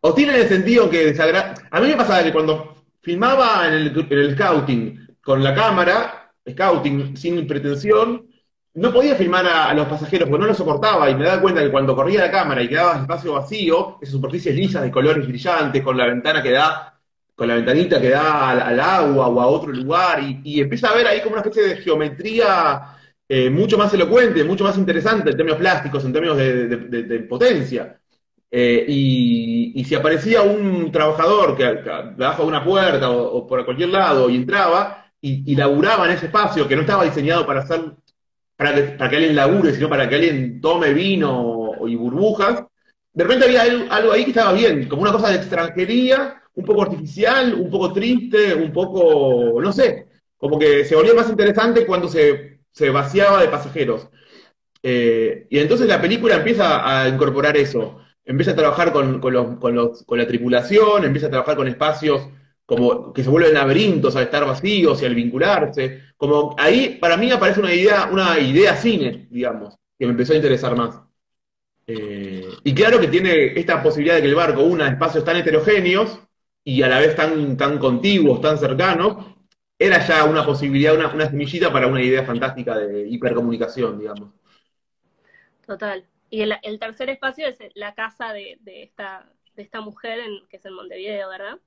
Hostil 0.00 0.30
en 0.30 0.36
el 0.36 0.48
sentido 0.48 0.88
que 0.88 1.06
desagrada. 1.06 1.54
A 1.72 1.80
mí 1.80 1.88
me 1.88 1.96
pasaba 1.96 2.22
que 2.22 2.32
cuando 2.32 2.76
filmaba 3.02 3.66
en 3.66 3.74
el, 3.74 4.06
en 4.08 4.18
el 4.18 4.34
scouting 4.34 5.16
con 5.20 5.42
la 5.42 5.54
cámara, 5.54 6.25
scouting 6.48 7.16
sin 7.16 7.46
pretensión, 7.46 8.26
no 8.74 8.92
podía 8.92 9.14
filmar 9.16 9.46
a, 9.46 9.72
los 9.74 9.88
pasajeros 9.88 10.28
porque 10.28 10.42
no 10.42 10.48
lo 10.48 10.54
soportaba 10.54 11.08
y 11.10 11.14
me 11.14 11.24
daba 11.24 11.40
cuenta 11.40 11.62
que 11.62 11.70
cuando 11.70 11.96
corría 11.96 12.20
la 12.20 12.30
cámara 12.30 12.62
y 12.62 12.68
quedaba 12.68 13.00
espacio 13.00 13.32
vacío, 13.32 13.98
esas 14.00 14.12
superficies 14.12 14.54
lisas 14.54 14.82
de 14.82 14.90
colores 14.90 15.26
brillantes, 15.26 15.82
con 15.82 15.96
la 15.96 16.06
ventana 16.06 16.42
que 16.42 16.52
da 16.52 16.92
con 17.34 17.48
la 17.48 17.56
ventanita 17.56 18.00
que 18.00 18.10
da 18.10 18.50
al, 18.50 18.80
agua 18.80 19.28
o 19.28 19.40
a 19.40 19.46
otro 19.46 19.70
lugar, 19.70 20.22
y, 20.22 20.40
y, 20.42 20.60
empieza 20.60 20.88
a 20.88 20.94
ver 20.94 21.06
ahí 21.06 21.20
como 21.20 21.34
una 21.34 21.42
especie 21.42 21.64
de 21.64 21.76
geometría 21.76 22.96
eh, 23.28 23.50
mucho 23.50 23.76
más 23.76 23.92
elocuente, 23.92 24.42
mucho 24.44 24.64
más 24.64 24.78
interesante 24.78 25.30
en 25.30 25.36
términos 25.36 25.58
plásticos, 25.58 26.04
en 26.04 26.12
términos 26.14 26.38
de 26.38 27.26
potencia. 27.28 27.98
Eh, 28.50 28.84
y, 28.88 29.72
y, 29.74 29.84
si 29.84 29.94
aparecía 29.94 30.42
un 30.42 30.90
trabajador 30.92 31.56
que, 31.56 31.64
que 31.82 31.90
debajo 32.16 32.42
de 32.42 32.48
una 32.48 32.64
puerta 32.64 33.10
o, 33.10 33.38
o, 33.38 33.46
por 33.46 33.64
cualquier 33.64 33.88
lado 33.88 34.30
y 34.30 34.36
entraba 34.36 35.05
y, 35.26 35.56
laburaba 35.56 36.06
en 36.06 36.12
ese 36.12 36.26
espacio 36.26 36.68
que 36.68 36.76
no 36.76 36.82
estaba 36.82 37.04
diseñado 37.04 37.46
para 37.46 37.60
hacer 37.60 37.80
para 38.56 38.74
que, 38.74 38.82
para 38.82 39.10
que 39.10 39.16
alguien 39.16 39.36
labure, 39.36 39.74
sino 39.74 39.88
para 39.88 40.08
que 40.08 40.14
alguien 40.14 40.60
tome 40.60 40.94
vino 40.94 41.72
y 41.86 41.94
burbujas, 41.94 42.64
de 43.12 43.24
repente 43.24 43.46
había 43.46 43.62
algo 43.90 44.12
ahí 44.12 44.24
que 44.24 44.30
estaba 44.30 44.52
bien, 44.52 44.88
como 44.88 45.02
una 45.02 45.12
cosa 45.12 45.28
de 45.28 45.36
extranjería, 45.36 46.42
un 46.54 46.64
poco 46.64 46.82
artificial, 46.82 47.54
un 47.54 47.70
poco 47.70 47.92
triste, 47.92 48.54
un 48.54 48.72
poco, 48.72 49.60
no 49.60 49.72
sé, 49.72 50.06
como 50.38 50.58
que 50.58 50.84
se 50.84 50.96
volvía 50.96 51.14
más 51.14 51.28
interesante 51.28 51.84
cuando 51.84 52.08
se, 52.08 52.60
se 52.70 52.90
vaciaba 52.90 53.42
de 53.42 53.48
pasajeros. 53.48 54.08
Eh, 54.82 55.46
y 55.50 55.58
entonces 55.58 55.86
la 55.86 56.00
película 56.00 56.36
empieza 56.36 57.02
a 57.02 57.08
incorporar 57.08 57.56
eso, 57.56 57.98
empieza 58.24 58.52
a 58.52 58.56
trabajar 58.56 58.92
con, 58.92 59.20
con, 59.20 59.32
los, 59.34 59.58
con, 59.58 59.74
los, 59.74 60.02
con 60.04 60.18
la 60.18 60.26
tripulación, 60.26 61.04
empieza 61.04 61.26
a 61.26 61.30
trabajar 61.30 61.56
con 61.56 61.68
espacios 61.68 62.28
como 62.66 63.12
que 63.12 63.22
se 63.22 63.30
vuelven 63.30 63.54
laberintos 63.54 64.16
al 64.16 64.24
estar 64.24 64.44
vacíos 64.44 65.00
y 65.00 65.06
al 65.06 65.14
vincularse. 65.14 66.02
Como 66.16 66.54
ahí 66.58 66.98
para 67.00 67.16
mí 67.16 67.30
aparece 67.30 67.60
una 67.60 67.72
idea, 67.72 68.08
una 68.10 68.38
idea 68.40 68.76
cine, 68.76 69.28
digamos, 69.30 69.76
que 69.98 70.06
me 70.06 70.12
empezó 70.12 70.32
a 70.32 70.36
interesar 70.36 70.76
más. 70.76 71.00
Eh, 71.86 72.48
y 72.64 72.74
claro 72.74 73.00
que 73.00 73.06
tiene 73.06 73.58
esta 73.58 73.80
posibilidad 73.82 74.16
de 74.16 74.22
que 74.22 74.28
el 74.28 74.34
barco 74.34 74.62
una 74.62 74.88
espacios 74.88 75.24
tan 75.24 75.36
heterogéneos 75.36 76.18
y 76.64 76.82
a 76.82 76.88
la 76.88 76.98
vez 76.98 77.14
tan, 77.14 77.56
tan 77.56 77.78
contiguos, 77.78 78.40
tan 78.40 78.58
cercanos, 78.58 79.24
era 79.78 80.04
ya 80.04 80.24
una 80.24 80.44
posibilidad, 80.44 80.96
una, 80.96 81.14
una 81.14 81.30
semillita 81.30 81.72
para 81.72 81.86
una 81.86 82.02
idea 82.02 82.24
fantástica 82.24 82.76
de 82.76 83.06
hipercomunicación, 83.08 84.00
digamos. 84.00 84.30
Total. 85.64 86.04
Y 86.28 86.40
el, 86.40 86.78
tercer 86.80 87.10
espacio 87.10 87.46
es 87.46 87.58
la 87.74 87.94
casa 87.94 88.32
de, 88.32 88.58
de, 88.62 88.82
esta, 88.82 89.30
de 89.54 89.62
esta 89.62 89.80
mujer, 89.80 90.18
en, 90.18 90.48
que 90.48 90.56
es 90.56 90.64
en 90.66 90.74
Montevideo, 90.74 91.28
¿verdad? 91.28 91.58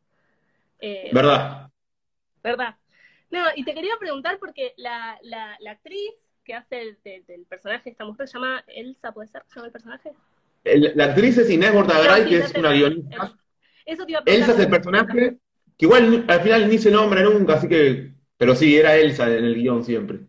Eh, 0.79 1.11
¿Verdad? 1.11 1.69
¿Verdad? 2.43 2.75
No, 3.31 3.45
y 3.55 3.63
te 3.63 3.73
quería 3.73 3.97
preguntar 3.99 4.39
porque 4.39 4.73
la, 4.77 5.17
la, 5.23 5.55
la 5.59 5.71
actriz 5.71 6.11
que 6.43 6.53
hace 6.55 6.81
el, 6.81 6.99
del, 7.03 7.25
del 7.25 7.45
personaje 7.45 7.89
esta 7.89 8.05
mujer 8.05 8.27
se 8.27 8.33
llama 8.35 8.63
Elsa, 8.67 9.11
¿puede 9.11 9.27
ser? 9.27 9.43
¿Se 9.47 9.55
llama 9.55 9.67
el 9.67 9.71
personaje? 9.73 10.13
El- 10.63 10.91
la 10.95 11.05
actriz 11.05 11.37
es 11.37 11.49
Inés 11.49 11.73
Bortagaray, 11.73 12.21
No, 12.21 12.25
sí, 12.25 12.29
que 12.29 12.37
es 12.37 12.55
una 12.55 12.71
guionista. 12.73 13.33
Eso 13.85 14.05
te 14.05 14.11
iba 14.11 14.19
a. 14.19 14.23
Elsa 14.25 14.51
es 14.53 14.59
el 14.59 14.69
personaje, 14.69 15.37
que 15.77 15.85
igual 15.85 16.25
al 16.27 16.41
final 16.41 16.69
ni 16.69 16.77
se 16.77 16.91
nombra 16.91 17.23
nunca, 17.23 17.55
así 17.55 17.67
que. 17.67 18.13
Pero 18.37 18.55
sí, 18.55 18.77
era 18.77 18.95
Elsa 18.95 19.27
en 19.35 19.43
el 19.45 19.55
guion 19.55 19.83
siempre. 19.83 20.21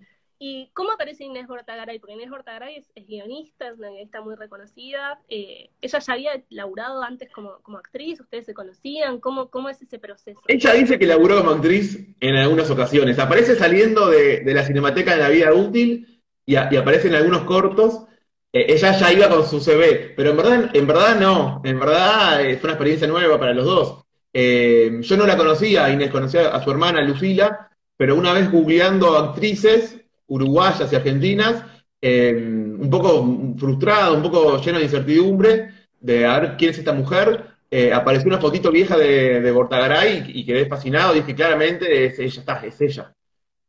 ¿Y 0.43 0.70
cómo 0.72 0.91
aparece 0.93 1.24
Inés 1.24 1.47
Bortagaray? 1.47 1.99
Porque 1.99 2.14
Inés 2.14 2.30
Bortagaray 2.30 2.76
es, 2.76 2.91
es 2.95 3.07
guionista, 3.07 3.68
es 3.68 3.78
una 3.78 3.91
guionista 3.91 4.22
muy 4.22 4.34
reconocida. 4.36 5.20
Eh, 5.28 5.68
ella 5.82 5.99
ya 5.99 6.12
había 6.14 6.43
laburado 6.49 7.03
antes 7.03 7.30
como, 7.30 7.59
como 7.61 7.76
actriz, 7.76 8.18
ustedes 8.20 8.47
se 8.47 8.55
conocían, 8.55 9.20
¿cómo, 9.20 9.51
cómo 9.51 9.68
es 9.68 9.82
ese 9.82 9.99
proceso? 9.99 10.41
Ella 10.49 10.72
dice 10.72 10.99
que 10.99 11.07
laburó 11.07 11.36
como 11.36 11.51
actriz 11.51 12.09
en 12.20 12.36
algunas 12.36 12.70
ocasiones. 12.70 13.18
Aparece 13.18 13.55
saliendo 13.55 14.09
de, 14.09 14.41
de 14.41 14.55
la 14.55 14.64
Cinemateca 14.64 15.12
de 15.12 15.18
la 15.18 15.28
Vida 15.28 15.53
Útil 15.53 16.22
y 16.47 16.57
aparece 16.57 17.09
en 17.09 17.16
algunos 17.16 17.43
cortos. 17.43 18.07
Eh, 18.51 18.64
ella 18.70 18.99
ya 18.99 19.12
iba 19.12 19.28
con 19.28 19.47
su 19.47 19.61
CV, 19.61 20.14
pero 20.16 20.30
en 20.30 20.36
verdad, 20.38 20.70
en 20.72 20.86
verdad 20.86 21.20
no. 21.20 21.61
En 21.64 21.78
verdad 21.78 22.43
eh, 22.43 22.57
fue 22.57 22.68
una 22.68 22.74
experiencia 22.74 23.07
nueva 23.07 23.38
para 23.38 23.53
los 23.53 23.66
dos. 23.66 24.05
Eh, 24.32 25.01
yo 25.03 25.16
no 25.18 25.26
la 25.26 25.36
conocía, 25.36 25.91
Inés 25.91 26.11
conocía 26.11 26.49
a 26.49 26.64
su 26.64 26.70
hermana 26.70 27.03
Lucila, 27.03 27.68
pero 27.97 28.16
una 28.16 28.32
vez 28.32 28.51
googleando 28.51 29.18
actrices 29.18 29.99
uruguayas 30.31 30.93
y 30.93 30.97
argentinas, 30.97 31.64
eh, 32.01 32.33
un 32.35 32.89
poco 32.91 33.55
frustrado, 33.59 34.14
un 34.16 34.22
poco 34.22 34.59
lleno 34.62 34.78
de 34.78 34.85
incertidumbre 34.85 35.68
de 36.01 36.26
a 36.26 36.41
ver 36.41 36.57
quién 36.57 36.70
es 36.70 36.78
esta 36.78 36.93
mujer, 36.95 37.45
eh, 37.70 37.93
apareció 37.93 38.28
una 38.28 38.41
fotito 38.41 38.70
vieja 38.72 38.97
de, 38.97 39.41
de 39.41 39.51
Bortagaray 39.53 40.24
y, 40.35 40.45
quedé 40.47 40.66
fascinado, 40.66 41.12
dije 41.14 41.35
claramente, 41.35 42.07
es 42.07 42.18
ella, 42.18 42.41
está, 42.41 42.55
es 42.66 42.81
ella. 42.81 43.14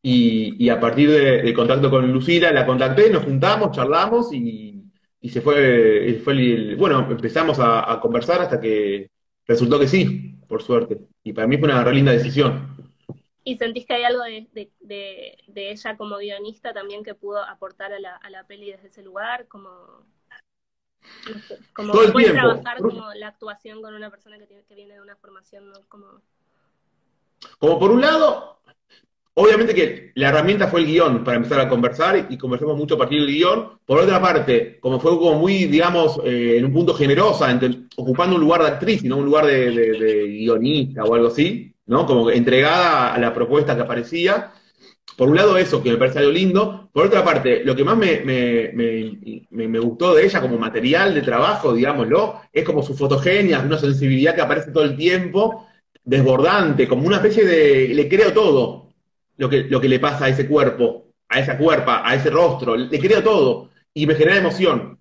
Y, 0.04 0.70
a 0.70 0.80
partir 0.80 1.10
de- 1.12 1.42
del 1.44 1.54
contacto 1.54 1.90
con 1.90 2.12
Lucila, 2.12 2.52
la 2.52 2.66
contacté, 2.66 3.10
nos 3.10 3.24
juntamos, 3.24 3.72
charlamos 3.76 4.34
y, 4.34 4.84
se 5.30 5.42
fue, 5.42 6.08
el- 6.08 6.76
bueno, 6.78 7.08
empezamos 7.12 7.60
a, 7.60 7.92
a 7.92 8.00
conversar 8.00 8.42
hasta 8.42 8.60
que 8.60 9.10
resultó 9.48 9.80
que 9.80 9.88
sí, 9.88 10.36
por 10.48 10.62
suerte. 10.64 10.98
Y 11.24 11.34
para 11.34 11.48
mí 11.48 11.58
fue 11.58 11.70
una 11.70 11.84
re 11.84 11.94
linda 11.94 12.12
decisión. 12.12 12.76
¿Y 13.44 13.58
sentís 13.58 13.86
que 13.86 13.94
hay 13.94 14.04
algo 14.04 14.24
de, 14.24 14.48
de, 14.54 14.72
de, 14.80 15.38
de 15.48 15.72
ella 15.72 15.98
como 15.98 16.18
guionista 16.18 16.74
también 16.74 17.04
que 17.04 17.16
pudo 17.16 17.44
aportar 17.44 17.92
a 17.92 18.00
la, 18.00 18.16
a 18.16 18.30
la 18.30 18.46
peli 18.46 18.72
desde 18.72 18.88
ese 18.88 19.02
lugar? 19.02 19.48
Como, 19.48 19.70
no 19.70 21.40
sé, 21.48 21.58
como 21.74 21.94
Todo 21.94 22.04
el 22.04 22.32
trabajar 22.32 22.78
como 22.78 23.14
la 23.16 23.30
actuación 23.30 23.82
con 23.82 23.96
una 23.96 24.12
persona 24.12 24.38
que, 24.38 24.46
tiene, 24.46 24.64
que 24.64 24.76
viene 24.76 24.94
de 24.94 25.02
una 25.02 25.16
formación 25.16 25.70
¿no? 25.70 25.80
como... 25.88 26.22
Como 27.58 27.80
por 27.80 27.90
un 27.90 28.02
lado, 28.02 28.62
obviamente 29.34 29.74
que 29.74 30.12
la 30.14 30.30
herramienta 30.30 30.68
fue 30.68 30.82
el 30.82 30.86
guion 30.86 31.24
para 31.24 31.38
empezar 31.38 31.60
a 31.60 31.68
conversar 31.70 32.28
y 32.30 32.38
conversamos 32.38 32.78
mucho 32.78 32.94
a 32.94 32.98
partir 33.00 33.22
del 33.22 33.34
guion. 33.34 33.80
Por 33.84 34.00
otra 34.00 34.22
parte, 34.22 34.80
como 34.80 35.00
fue 35.00 35.18
como 35.18 35.40
muy, 35.40 35.66
digamos, 35.66 36.20
eh, 36.24 36.58
en 36.58 36.66
un 36.66 36.74
punto 36.74 36.94
generosa, 36.94 37.60
ocupando 37.96 38.36
un 38.36 38.42
lugar 38.42 38.62
de 38.62 38.68
actriz 38.68 39.04
y 39.04 39.08
no 39.08 39.18
un 39.18 39.26
lugar 39.26 39.48
de 39.48 40.28
guionista 40.28 41.04
o 41.04 41.16
algo 41.16 41.28
así, 41.30 41.71
¿no? 41.92 42.06
Como 42.06 42.32
entregada 42.32 43.14
a 43.14 43.20
la 43.20 43.34
propuesta 43.34 43.76
que 43.76 43.82
aparecía. 43.82 44.52
Por 45.18 45.30
un 45.30 45.36
lado 45.36 45.58
eso, 45.58 45.84
que 45.84 45.92
me 45.92 45.98
parece 45.98 46.20
algo 46.20 46.32
lindo. 46.32 46.90
Por 46.94 47.06
otra 47.08 47.24
parte, 47.24 47.64
lo 47.66 47.76
que 47.76 47.84
más 47.84 47.98
me, 47.98 48.22
me- 48.22 48.72
me- 48.74 49.68
me- 49.68 49.80
gustó 49.80 50.16
de 50.16 50.24
ella 50.26 50.40
como 50.42 50.58
material 50.58 51.14
de 51.14 51.22
trabajo, 51.22 51.74
digámoslo, 51.74 52.42
es 52.54 52.64
como 52.64 52.82
su 52.82 52.96
fotogenia, 52.96 53.60
una 53.60 53.78
sensibilidad 53.78 54.34
que 54.36 54.42
aparece 54.42 54.72
todo 54.72 54.86
el 54.86 54.96
tiempo, 54.96 55.68
desbordante, 56.04 56.88
como 56.88 57.06
una 57.08 57.18
especie 57.18 57.46
de... 57.46 57.90
Le 57.90 58.08
creo 58.08 58.32
todo 58.34 58.94
lo 59.38 59.50
que, 59.50 59.64
lo 59.66 59.82
que 59.82 59.90
le 59.90 60.00
pasa 60.00 60.26
a 60.26 60.30
ese 60.30 60.48
cuerpo, 60.48 61.08
a 61.28 61.40
esa 61.40 61.58
cuerpa, 61.58 62.02
a 62.10 62.16
ese 62.16 62.30
rostro, 62.30 62.76
le 62.78 63.00
creo 63.00 63.22
todo 63.22 63.70
y 63.94 64.08
me 64.08 64.16
genera 64.16 64.38
emoción. 64.38 64.98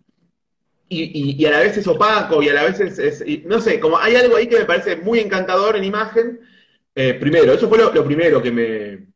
Y, 0.89 1.03
y- 1.05 1.37
y 1.41 1.47
a 1.47 1.53
la 1.53 1.61
vez 1.61 1.77
es 1.77 1.87
opaco 1.87 2.43
y 2.43 2.49
a 2.49 2.55
la 2.55 2.65
vez 2.65 2.81
es, 2.81 3.25
no 3.47 3.61
sé, 3.61 3.79
como 3.79 3.97
hay 3.97 4.17
algo 4.17 4.35
ahí 4.37 4.49
que 4.49 4.59
me 4.59 4.65
parece 4.65 4.97
muy 4.97 5.21
encantador 5.21 5.77
en 5.77 5.85
imagen. 5.85 6.41
Eh, 6.95 7.15
primero, 7.15 7.53
eso 7.53 7.69
fue 7.69 7.79
lo, 7.79 7.93
lo 7.93 8.05
primero 8.05 8.43
que 8.43 8.51
me, 8.51 9.07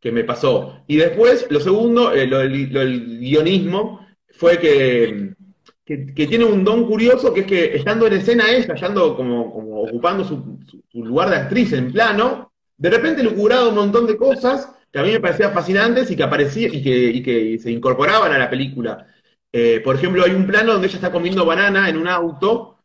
que 0.00 0.12
me 0.12 0.24
pasó. 0.24 0.84
Y 0.86 0.96
después, 0.96 1.46
lo 1.50 1.60
segundo, 1.60 2.12
eh, 2.12 2.26
lo, 2.26 2.38
del, 2.40 2.72
lo 2.72 2.80
del 2.80 3.18
guionismo, 3.20 4.06
fue 4.32 4.58
que, 4.58 5.34
que, 5.84 6.06
que 6.14 6.26
tiene 6.26 6.44
un 6.44 6.64
don 6.64 6.86
curioso, 6.86 7.32
que 7.32 7.40
es 7.40 7.46
que 7.46 7.76
estando 7.76 8.06
en 8.06 8.14
escena 8.14 8.50
ella, 8.50 8.74
estando 8.74 9.16
como, 9.16 9.52
como 9.52 9.82
ocupando 9.82 10.24
su, 10.24 10.58
su- 10.68 10.82
su 10.90 11.04
lugar 11.04 11.30
de 11.30 11.36
actriz 11.36 11.72
en 11.72 11.92
plano, 11.92 12.52
de 12.76 12.90
repente 12.90 13.22
locuraba 13.22 13.68
un 13.68 13.74
montón 13.76 14.06
de 14.06 14.16
cosas 14.16 14.70
que 14.92 14.98
a 14.98 15.02
mí 15.02 15.12
me 15.12 15.20
parecían 15.20 15.52
fascinantes 15.54 16.10
y 16.10 16.16
que 16.16 16.22
aparecían 16.22 16.74
y 16.74 16.82
que, 16.82 16.90
y 17.10 17.22
que 17.22 17.58
se 17.58 17.70
incorporaban 17.70 18.32
a 18.32 18.38
la 18.38 18.50
película. 18.50 19.06
Eh, 19.52 19.80
por 19.84 19.96
ejemplo, 19.96 20.24
hay 20.24 20.32
un 20.32 20.46
plano 20.46 20.72
donde 20.72 20.88
ella 20.88 20.96
está 20.96 21.12
comiendo 21.12 21.44
banana 21.46 21.88
en 21.88 21.96
un 21.98 22.08
auto 22.08 22.78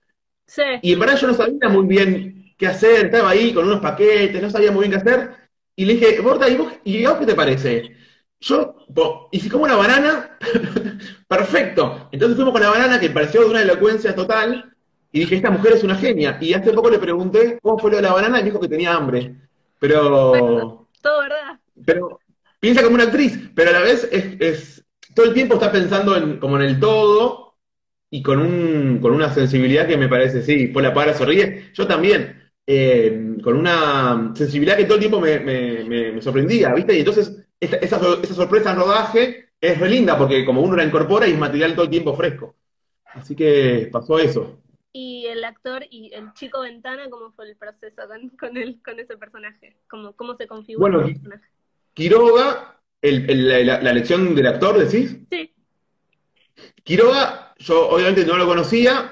Sí, 0.48 0.64
y 0.82 0.94
en 0.94 1.00
verdad 1.00 1.18
yo 1.18 1.28
no 1.28 1.34
sabía 1.34 1.70
muy 1.70 1.86
bien 1.88 2.37
qué 2.58 2.68
hacer, 2.68 3.06
estaba 3.06 3.30
ahí 3.30 3.54
con 3.54 3.66
unos 3.66 3.80
paquetes, 3.82 4.42
no 4.42 4.50
sabía 4.50 4.72
muy 4.72 4.88
bien 4.88 4.92
qué 4.92 4.98
hacer. 5.10 5.32
Y 5.76 5.86
le 5.86 5.94
dije, 5.94 6.20
Borta, 6.22 6.50
¿y 6.50 6.56
vos, 6.58 6.74
y 6.84 7.06
vos 7.06 7.18
qué 7.20 7.26
te 7.26 7.36
parece? 7.36 7.96
Yo, 8.40 8.76
po, 8.94 9.30
y 9.32 9.40
si 9.40 9.50
como 9.50 9.64
una 9.66 9.76
banana, 9.76 10.38
perfecto. 11.28 12.10
Entonces 12.12 12.36
fuimos 12.36 12.54
con 12.54 12.62
la 12.62 12.70
banana 12.70 13.00
que 13.00 13.10
pareció 13.10 13.42
de 13.42 13.48
una 13.50 13.62
elocuencia 13.62 14.16
total. 14.16 14.74
Y 15.12 15.22
dije, 15.22 15.36
esta 15.38 15.50
mujer 15.52 15.74
es 15.74 15.84
una 15.84 15.96
genia. 15.96 16.38
Y 16.42 16.54
hace 16.54 16.74
poco 16.74 16.90
le 16.90 17.00
pregunté 17.00 17.58
cómo 17.62 17.80
fue 17.80 17.92
lo 17.92 17.98
de 17.98 18.04
la 18.04 18.14
banana 18.14 18.40
y 18.40 18.44
me 18.44 18.50
dijo 18.50 18.60
que 18.60 18.68
tenía 18.68 18.94
hambre. 18.96 19.36
Pero, 19.80 20.88
todo 21.02 21.22
verdad. 21.22 21.60
pero 21.86 22.20
piensa 22.60 22.84
como 22.84 22.96
una 22.96 23.06
actriz, 23.06 23.40
pero 23.56 23.70
a 23.70 23.74
la 23.74 23.82
vez 23.82 24.08
es, 24.12 24.26
es- 24.42 24.86
todo 25.16 25.26
el 25.26 25.34
tiempo 25.34 25.56
está 25.56 25.72
pensando 25.72 26.16
en, 26.16 26.38
como 26.40 26.58
en 26.58 26.64
el 26.64 26.80
todo 26.80 27.56
y 28.10 28.22
con, 28.24 28.40
un, 28.40 29.00
con 29.02 29.14
una 29.14 29.34
sensibilidad 29.34 29.88
que 29.88 29.98
me 29.98 30.10
parece, 30.10 30.42
sí, 30.44 30.68
Pola 30.68 30.94
para 30.94 31.14
se 31.14 31.26
ríe, 31.26 31.72
yo 31.74 31.88
también, 31.88 32.47
eh, 32.68 33.38
con 33.44 33.58
una 33.58 34.34
sensibilidad 34.36 34.78
que 34.78 34.86
todo 34.86 34.96
el 34.96 35.00
tiempo 35.02 35.22
me, 35.22 35.40
me- 35.40 35.86
me- 35.86 36.14
me 36.14 36.22
sorprendía, 36.22 36.74
¿viste? 36.74 36.96
Y 36.96 37.00
entonces 37.00 37.46
esa, 37.60 37.78
esa 37.78 38.34
sorpresa 38.36 38.72
en 38.72 38.78
rodaje 38.78 39.50
es 39.62 39.80
re 39.80 39.90
linda 39.90 40.18
porque 40.18 40.46
como 40.46 40.62
uno 40.62 40.76
la 40.76 40.86
incorpora 40.86 41.28
y 41.28 41.32
es 41.32 41.40
material 41.40 41.74
todo 41.74 41.86
el 41.86 41.92
tiempo 41.92 42.16
fresco. 42.16 42.56
Así 43.06 43.36
que 43.36 43.90
pasó 43.92 44.20
eso. 44.20 44.60
Y 44.94 45.28
el 45.28 45.44
actor 45.44 45.86
y 45.90 46.14
el 46.14 46.34
chico 46.34 46.62
Ventana, 46.62 47.10
¿cómo 47.10 47.32
fue 47.34 47.50
el 47.50 47.56
proceso 47.58 48.08
con, 48.08 48.30
con, 48.30 48.58
él, 48.58 48.82
con 48.84 49.00
ese 49.00 49.18
personaje? 49.18 49.78
¿Cómo, 49.90 50.14
cómo 50.16 50.36
se 50.36 50.48
configura 50.48 50.90
Bueno, 50.90 51.02
el 51.02 51.14
personaje? 51.14 51.48
Quiroga, 51.94 52.80
el- 53.02 53.30
el- 53.30 53.68
la, 53.68 53.82
la 53.82 53.90
elección 53.92 54.36
del 54.36 54.48
actor, 54.48 54.78
decís. 54.78 55.18
Sí, 55.30 55.54
Quiroga, 56.84 57.54
yo 57.60 57.90
obviamente 57.90 58.26
no 58.26 58.38
lo 58.38 58.46
conocía, 58.48 59.12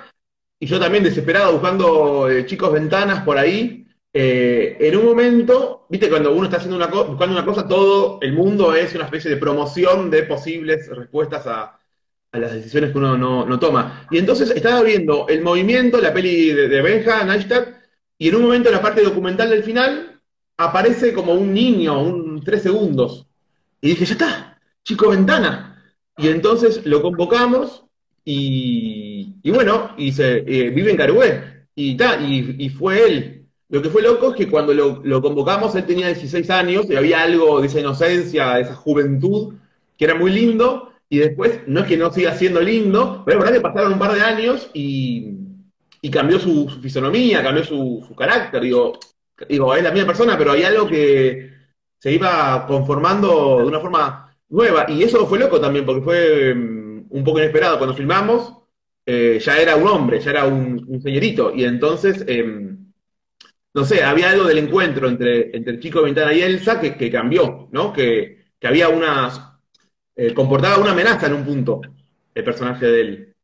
y 0.65 0.67
yo 0.67 0.79
también 0.79 1.03
desesperado 1.03 1.53
buscando 1.53 2.27
eh, 2.27 2.43
chicos 2.47 2.73
ventanas 2.73 3.21
por 3.23 3.37
ahí. 3.37 3.85
Eh, 4.11 4.75
en 4.79 4.97
un 4.97 5.05
momento, 5.05 5.85
viste, 5.89 6.09
cuando 6.09 6.33
uno 6.33 6.45
está 6.45 6.57
haciendo 6.57 6.75
una 6.75 6.87
buscando 6.87 7.35
una 7.35 7.45
cosa, 7.45 7.67
todo 7.67 8.17
el 8.19 8.33
mundo 8.33 8.73
es 8.73 8.95
una 8.95 9.05
especie 9.05 9.29
de 9.29 9.37
promoción 9.37 10.09
de 10.09 10.23
posibles 10.23 10.89
respuestas 10.89 11.45
a, 11.45 11.79
las 12.31 12.51
decisiones 12.51 12.91
que 12.91 12.97
uno 12.97 13.15
no, 13.15 13.45
no 13.45 13.59
toma. 13.59 14.07
Y 14.09 14.17
entonces 14.17 14.49
estaba 14.49 14.81
viendo 14.81 15.27
el 15.29 15.43
movimiento, 15.43 16.01
la 16.01 16.11
peli 16.11 16.51
de, 16.51 16.67
de 16.67 16.81
Benja, 16.81 17.23
Neistat, 17.23 17.67
y 18.17 18.29
en 18.29 18.35
un 18.35 18.41
momento 18.41 18.69
en 18.69 18.75
la 18.75 18.81
parte 18.81 19.03
documental 19.03 19.51
del 19.51 19.63
final 19.63 20.19
aparece 20.57 21.13
como 21.13 21.33
un 21.33 21.53
niño, 21.53 22.01
un 22.01 22.43
tres 22.43 22.63
segundos. 22.63 23.27
Y 23.81 23.89
dije, 23.89 24.05
ya 24.05 24.13
está, 24.13 24.59
chico 24.83 25.11
ventana. 25.11 25.79
Y 26.17 26.29
entonces 26.29 26.83
lo 26.87 27.03
convocamos 27.03 27.85
y, 28.25 29.04
y 29.45 29.51
bueno, 29.51 29.91
y 29.95 30.11
se, 30.11 30.37
eh, 30.37 30.71
vive 30.71 30.89
en 30.89 30.97
Carué. 30.97 31.67
Y, 31.75 31.95
ta, 31.95 32.19
y, 32.19 32.67
fue 32.69 33.05
él. 33.05 33.45
Lo 33.69 33.79
que 33.79 33.91
fue 33.91 34.01
loco 34.01 34.31
es 34.31 34.35
que 34.35 34.49
cuando 34.49 34.73
lo, 34.73 35.01
lo 35.03 35.21
convocamos, 35.21 35.75
él 35.75 35.85
tenía 35.85 36.07
16 36.07 36.49
años 36.49 36.87
y 36.89 36.95
había 36.95 37.21
algo 37.21 37.61
de 37.61 37.67
esa 37.67 37.79
inocencia, 37.79 38.55
de 38.55 38.61
esa 38.63 38.73
juventud, 38.73 39.53
que 39.99 40.05
era 40.05 40.15
muy 40.15 40.31
lindo. 40.31 40.91
Y 41.09 41.19
después, 41.19 41.59
no 41.67 41.81
es 41.81 41.85
que 41.85 41.95
no 41.95 42.11
siga 42.11 42.33
siendo 42.33 42.59
lindo, 42.59 43.21
pero 43.23 43.37
es 43.37 43.43
verdad 43.43 43.57
que 43.57 43.61
pasaron 43.61 43.93
un 43.93 43.99
par 43.99 44.15
de 44.15 44.21
años 44.21 44.71
y, 44.73 45.37
y 46.01 46.09
cambió 46.09 46.39
su, 46.39 46.67
su 46.67 46.81
fisonomía, 46.81 47.43
cambió 47.43 47.63
su, 47.63 48.03
su 48.07 48.15
carácter. 48.15 48.63
Digo, 48.63 48.93
digo, 49.47 49.75
es 49.75 49.83
la 49.83 49.91
misma 49.91 50.07
persona, 50.07 50.39
pero 50.39 50.53
hay 50.53 50.63
algo 50.63 50.87
que 50.87 51.51
se 51.99 52.11
iba 52.11 52.65
conformando 52.65 53.59
de 53.59 53.65
una 53.65 53.79
forma 53.79 54.35
nueva. 54.49 54.87
Y 54.89 55.03
eso 55.03 55.27
fue 55.27 55.37
loco 55.37 55.61
también, 55.61 55.85
porque 55.85 56.01
fue 56.01 56.55
mm, 56.55 57.05
un 57.11 57.23
poco 57.23 57.37
inesperado. 57.37 57.77
Cuando 57.77 57.95
filmamos, 57.95 58.64
eh, 59.05 59.39
ya 59.39 59.57
era 59.59 59.75
un 59.75 59.87
hombre, 59.87 60.19
ya 60.19 60.31
era 60.31 60.45
un, 60.45 61.01
señorito. 61.01 61.53
Y 61.55 61.63
entonces, 61.65 62.23
em, 62.27 62.91
no 63.73 63.85
sé, 63.85 64.03
había 64.03 64.29
algo 64.31 64.45
del 64.45 64.59
encuentro 64.59 65.07
entre, 65.09 65.55
entre 65.55 65.73
el 65.73 65.79
chico 65.79 65.99
de 65.99 66.05
Ventana 66.05 66.33
y 66.33 66.41
Elsa 66.41 66.79
que, 66.79 66.95
que 66.97 67.11
cambió, 67.11 67.69
¿no? 67.71 67.93
Que, 67.93 68.45
que 68.59 68.67
había 68.67 68.89
una. 68.89 69.59
eh, 70.15 70.33
comportaba 70.33 70.79
una 70.79 70.91
amenaza 70.91 71.27
en 71.27 71.33
un 71.33 71.45
punto, 71.45 71.81
el 72.33 72.43
personaje 72.43 72.85
de 72.87 73.01
él. 73.01 73.35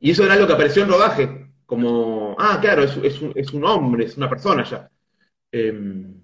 Y 0.00 0.10
eso 0.12 0.24
era 0.24 0.36
lo 0.36 0.46
que 0.46 0.52
apareció 0.54 0.82
en 0.82 0.88
rodaje, 0.90 1.50
como, 1.66 2.36
ah, 2.38 2.58
claro, 2.60 2.82
es, 2.84 2.96
es 2.98 3.20
un, 3.22 3.32
es 3.34 3.52
un 3.52 3.64
hombre, 3.64 4.04
es 4.06 4.16
una 4.16 4.28
persona 4.28 4.64
ya. 4.64 4.90
Em, 5.52 6.14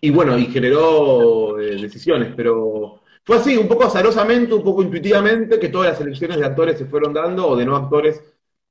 y 0.00 0.10
bueno, 0.10 0.38
y 0.38 0.46
generó 0.46 1.58
eh, 1.60 1.76
decisiones, 1.80 2.32
pero 2.36 3.02
fue 3.26 3.36
así, 3.38 3.56
un 3.56 3.66
poco 3.66 3.84
azarosamente, 3.84 4.54
un 4.54 4.62
poco 4.62 4.82
intuitivamente, 4.84 5.58
que 5.58 5.68
todas 5.68 5.90
las 5.90 6.00
elecciones 6.00 6.38
de 6.38 6.46
actores 6.46 6.78
se 6.78 6.86
fueron 6.86 7.12
dando, 7.12 7.48
o 7.48 7.56
de 7.56 7.66
no 7.66 7.74
actores 7.74 8.22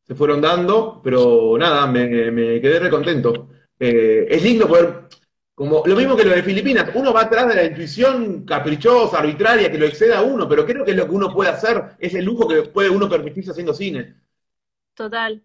se 0.01 0.15
fueron 0.15 0.39
dando, 0.39 1.01
pero 1.03 1.57
nada, 1.57 1.85
me, 1.87 2.31
me 2.31 2.61
quedé 2.61 2.79
recontento. 2.79 3.49
Eh, 3.77 4.25
es 4.29 4.41
lindo 4.41 4.65
poder, 4.65 5.09
como 5.53 5.83
lo 5.85 5.95
mismo 5.97 6.15
que 6.15 6.23
lo 6.23 6.31
de 6.31 6.41
Filipinas, 6.41 6.89
uno 6.95 7.11
va 7.11 7.23
atrás 7.23 7.49
de 7.49 7.55
la 7.55 7.65
intuición 7.65 8.45
caprichosa, 8.45 9.19
arbitraria, 9.19 9.69
que 9.69 9.77
lo 9.77 9.87
exceda 9.87 10.19
a 10.19 10.23
uno, 10.23 10.47
pero 10.47 10.65
creo 10.65 10.85
que 10.85 10.91
es 10.91 10.97
lo 10.97 11.05
que 11.05 11.15
uno 11.15 11.33
puede 11.33 11.49
hacer, 11.49 11.97
es 11.99 12.13
el 12.13 12.23
lujo 12.23 12.47
que 12.47 12.61
puede 12.63 12.89
uno 12.89 13.09
permitirse 13.09 13.51
haciendo 13.51 13.73
cine. 13.73 14.15
Total. 14.93 15.43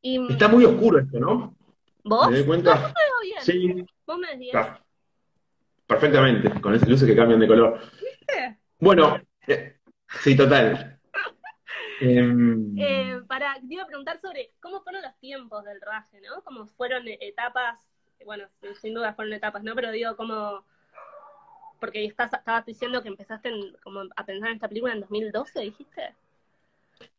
Y, 0.00 0.32
Está 0.32 0.48
muy 0.48 0.64
oscuro 0.64 1.00
esto, 1.00 1.20
¿no? 1.20 1.54
¿Vos? 2.02 2.30
¿Me 2.30 2.38
doy 2.38 2.46
cuenta? 2.46 2.74
No, 2.76 2.80
veo 2.80 2.94
bien. 3.24 3.42
Sí, 3.42 3.86
Vos 4.06 4.18
me 4.18 4.28
decís. 4.28 4.46
está. 4.46 4.82
Perfectamente, 5.88 6.60
con 6.60 6.74
esas 6.74 6.88
luces 6.88 7.08
que 7.08 7.16
cambian 7.16 7.40
de 7.40 7.48
color. 7.48 7.80
¿Viste? 8.00 8.58
Bueno, 8.78 9.20
eh, 9.46 9.76
sí, 10.20 10.36
total. 10.36 10.94
Em, 12.00 12.78
Eh, 12.78 13.20
para, 13.26 13.54
te 13.54 13.74
iba 13.74 13.82
a 13.82 13.86
preguntar 13.86 14.20
sobre 14.20 14.52
cómo 14.60 14.82
fueron 14.82 15.02
los 15.02 15.18
tiempos 15.18 15.64
del 15.64 15.80
rodaje, 15.80 16.20
¿no? 16.20 16.42
Cómo 16.44 16.66
fueron 16.66 17.02
etapas, 17.08 17.80
bueno, 18.24 18.44
sin- 18.60 18.76
sin 18.76 18.94
duda 18.94 19.14
fueron 19.14 19.32
etapas, 19.32 19.64
¿no? 19.64 19.74
Pero 19.74 19.90
digo, 19.90 20.14
cómo... 20.16 20.64
Porque 21.80 22.04
estás, 22.04 22.32
estabas 22.32 22.64
diciendo 22.66 23.02
que 23.02 23.08
empezaste 23.08 23.48
en- 23.48 23.76
como 23.82 24.02
a 24.14 24.24
pensar 24.26 24.50
en 24.50 24.54
esta 24.56 24.68
película 24.68 24.92
en 24.92 25.00
2012, 25.00 25.60
dijiste. 25.60 26.14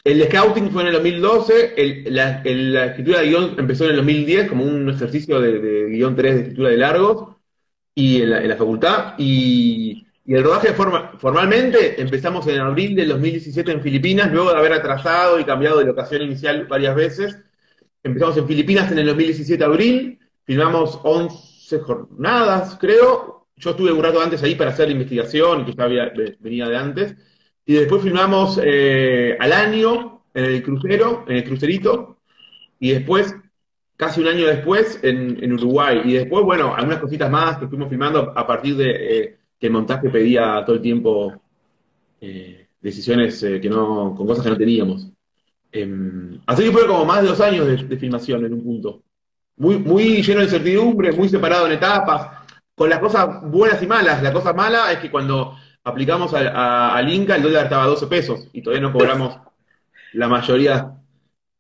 El 0.06 0.24
scouting 0.28 0.72
fue 0.72 0.84
en 0.84 0.88
el 0.90 0.94
2012, 0.94 1.74
el- 1.76 2.16
la, 2.16 2.42
el- 2.44 2.74
la 2.74 2.86
escritura 2.86 3.20
de 3.20 3.28
guion 3.28 3.56
empezó 3.58 3.84
en 3.86 3.90
el 3.92 3.96
2010 3.98 4.48
como 4.48 4.64
un 4.64 4.90
ejercicio 4.90 5.42
de, 5.42 5.60
de 5.60 5.90
guion 5.90 6.16
3 6.16 6.36
de 6.36 6.42
escritura 6.42 6.70
de 6.70 6.78
largos 6.78 7.36
y 8.00 8.22
en 8.22 8.48
la, 8.48 8.56
facultad. 8.56 9.14
Y, 9.18 10.06
el 10.26 10.44
rodaje 10.44 10.74
forma- 10.74 11.14
formalmente 11.18 12.00
empezamos 12.02 12.46
en 12.48 12.60
abril 12.60 12.96
del 12.96 13.10
2017 13.10 13.72
en 13.72 13.82
Filipinas, 13.82 14.32
luego 14.32 14.52
de 14.52 14.58
haber 14.60 14.74
atrasado 14.74 15.40
y 15.40 15.44
cambiado 15.44 15.80
de 15.80 15.86
locación 15.86 16.22
inicial 16.22 16.66
varias 16.68 16.96
veces. 16.96 17.38
Empezamos 18.04 18.38
en 18.38 18.48
Filipinas 18.48 18.92
en 18.92 19.00
el 19.00 19.08
2017 19.08 19.64
abril, 19.64 20.20
filmamos 20.46 21.00
11 21.04 21.80
jornadas, 21.80 22.78
creo. 22.80 23.48
Yo 23.58 23.72
estuve 23.72 23.92
un 23.92 24.04
rato 24.04 24.22
antes 24.22 24.42
ahí 24.44 24.56
para 24.56 24.70
hacer 24.70 24.88
la 24.88 24.94
investigación, 24.94 25.66
que 25.66 25.74
ya 25.74 25.84
había- 25.84 26.14
venía 26.40 26.70
de 26.70 26.78
antes. 26.78 27.16
Y 27.66 27.74
después 27.74 28.02
filmamos 28.04 28.60
eh, 28.64 29.36
al 29.40 29.52
año 29.52 30.24
en 30.34 30.46
el 30.46 30.64
crucero, 30.64 31.26
en 31.28 31.38
el 31.38 31.44
crucerito, 31.44 32.20
y 32.80 32.92
después, 32.92 33.36
casi 34.00 34.22
un 34.22 34.30
año 34.30 34.48
después, 34.48 35.00
en, 35.04 35.54
Uruguay. 35.54 36.02
Y 36.06 36.14
después, 36.14 36.46
bueno, 36.46 36.74
algunas 36.76 37.02
cositas 37.02 37.30
más 37.30 37.60
que 37.60 37.68
fuimos 37.68 37.90
filmando 37.90 38.34
a 38.36 38.48
partir 38.48 38.78
de 38.78 38.92
eh, 39.20 39.40
que 39.60 39.68
el 39.68 39.74
montaje 39.74 40.10
pedía 40.10 40.64
todo 40.66 40.78
el 40.78 40.82
tiempo 40.84 41.34
eh, 42.22 42.68
decisiones 42.82 43.42
eh, 43.44 43.60
que 43.62 43.70
no, 43.70 44.16
con 44.16 44.28
cosas 44.28 44.44
que 44.44 44.52
no 44.52 44.58
teníamos. 44.58 45.08
Em, 45.72 46.40
así 46.48 46.64
que 46.64 46.72
fue 46.72 46.88
como 46.88 47.06
más 47.06 47.22
de 47.24 47.30
dos 47.30 47.42
años 47.42 47.68
de, 47.68 47.78
de 47.78 47.98
filmación 47.98 48.46
en 48.46 48.54
un 48.54 48.64
punto. 48.64 49.04
Muy, 49.58 49.78
muy 49.80 50.24
lleno 50.24 50.40
de 50.40 50.46
incertidumbre, 50.46 51.12
muy 51.14 51.30
separado 51.30 51.68
en 51.68 51.74
etapas, 51.74 52.48
con 52.76 52.90
las 52.90 53.00
cosas 53.00 53.42
buenas 53.52 53.82
y 53.84 53.88
malas. 53.88 54.24
La 54.24 54.34
cosa 54.34 54.54
mala 54.54 54.92
es 54.94 55.00
que 55.00 55.12
cuando 55.12 55.56
aplicamos 55.84 56.34
al, 56.34 56.48
a- 56.50 56.96
al 56.96 57.12
Inca 57.14 57.36
el 57.36 57.44
dólar 57.44 57.66
estaba 57.66 57.84
a 57.86 57.88
12 57.88 58.08
pesos 58.08 58.48
y 58.54 58.62
todavía 58.62 58.88
no 58.88 58.94
cobramos 58.94 59.38
la 60.14 60.28
mayoría. 60.28 60.96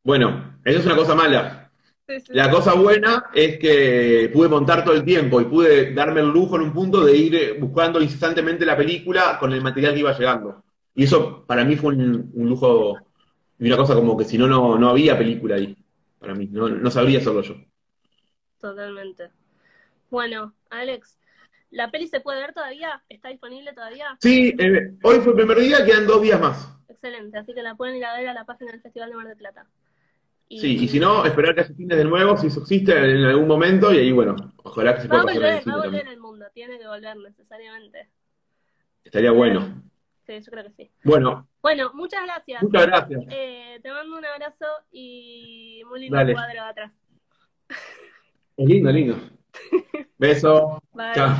Bueno, 0.03 0.59
eso 0.65 0.79
es 0.79 0.85
una 0.85 0.95
cosa 0.95 1.15
mala. 1.15 1.58
Sí, 2.09 2.19
sí. 2.21 2.33
La 2.33 2.49
cosa 2.49 2.73
buena 2.73 3.25
es 3.35 3.59
que 3.59 4.31
pude 4.33 4.49
montar 4.49 4.83
todo 4.83 4.95
el 4.95 5.05
tiempo 5.05 5.39
y 5.39 5.45
pude 5.45 5.93
darme 5.93 6.21
el 6.21 6.29
lujo 6.29 6.55
en 6.55 6.63
un 6.63 6.73
punto 6.73 7.05
de 7.05 7.15
ir 7.15 7.35
eh, 7.35 7.53
buscando 7.53 8.01
incesantemente 8.01 8.65
la 8.65 8.75
película 8.75 9.37
con 9.39 9.53
el 9.53 9.61
material 9.61 9.93
que 9.93 9.99
iba 9.99 10.17
llegando. 10.17 10.63
Y 10.95 11.03
eso 11.03 11.45
para 11.45 11.63
mí 11.63 11.75
fue 11.75 11.93
un, 11.93 12.31
un 12.33 12.49
lujo 12.49 12.97
y 13.59 13.67
una 13.67 13.77
cosa 13.77 13.93
como 13.93 14.17
que 14.17 14.25
si 14.25 14.39
no, 14.39 14.47
no, 14.47 14.77
no 14.79 14.89
había 14.89 15.15
película 15.15 15.55
ahí. 15.55 15.77
Para 16.17 16.33
mí, 16.33 16.47
no, 16.51 16.67
no 16.67 16.89
sabría 16.89 17.19
hacerlo 17.19 17.41
yo. 17.41 17.55
Totalmente. 18.59 19.29
Bueno, 20.09 20.55
Alex, 20.71 21.19
¿la 21.69 21.91
peli 21.91 22.07
se 22.07 22.21
puede 22.21 22.41
ver 22.41 22.53
todavía? 22.53 23.03
¿Está 23.07 23.29
disponible 23.29 23.73
todavía? 23.73 24.17
Sí, 24.19 24.55
eh, 24.57 24.97
hoy 25.03 25.19
fue 25.19 25.33
el 25.33 25.37
primer 25.37 25.59
día, 25.59 25.85
quedan 25.85 26.07
dos 26.07 26.21
días 26.21 26.41
más. 26.41 26.67
Excelente, 26.87 27.37
así 27.37 27.53
que 27.53 27.61
la 27.61 27.75
pueden 27.75 27.95
ir 27.97 28.05
a 28.05 28.17
ver 28.17 28.27
a 28.27 28.33
la 28.33 28.45
página 28.45 28.71
del 28.71 28.81
Festival 28.81 29.09
de 29.11 29.15
Mar 29.15 29.27
del 29.27 29.37
Plata. 29.37 29.67
Y- 30.51 30.59
Sí, 30.59 30.77
y 30.83 30.87
si 30.87 30.99
no, 30.99 31.23
esperar 31.25 31.53
que 31.53 31.61
haya 31.61 31.75
fines 31.75 31.97
de 31.97 32.03
nuevo, 32.05 32.35
si 32.35 32.47
eso 32.47 32.61
existe 32.61 32.91
en 32.97 33.23
algún 33.23 33.47
momento, 33.47 33.93
y 33.93 33.99
ahí, 33.99 34.11
bueno, 34.11 34.35
ojalá 34.63 34.95
que 34.95 35.01
se 35.01 35.07
Va 35.07 35.21
pueda 35.21 35.21
a 35.21 35.25
pasar 35.27 35.41
volver, 35.41 35.67
va 35.69 35.73
a 35.73 35.85
volver 35.85 36.07
el 36.07 36.19
mundo, 36.19 36.45
tiene 36.53 36.79
que 36.79 36.87
volver 36.87 37.17
necesariamente. 37.17 38.09
Estaría 39.03 39.31
bueno. 39.31 39.83
Sí, 40.25 40.39
yo 40.41 40.51
creo 40.51 40.63
que 40.63 40.71
sí. 40.71 40.91
Bueno, 41.03 41.47
Bueno, 41.61 41.91
muchas 41.93 42.23
gracias. 42.23 42.61
muchas 42.63 42.85
gracias. 42.87 43.21
Eh, 43.29 43.79
te 43.81 43.91
mando 43.91 44.17
un 44.17 44.25
abrazo 44.25 44.65
y 44.91 45.83
muy 45.87 46.01
lindo 46.01 46.17
Dale. 46.17 46.33
cuadro 46.33 46.61
atrás. 46.63 46.91
Es 48.57 48.67
lindo, 48.67 48.91
lindo. 48.91 49.17
Beso. 50.17 50.81
Bye. 50.93 51.13
Chao. 51.13 51.35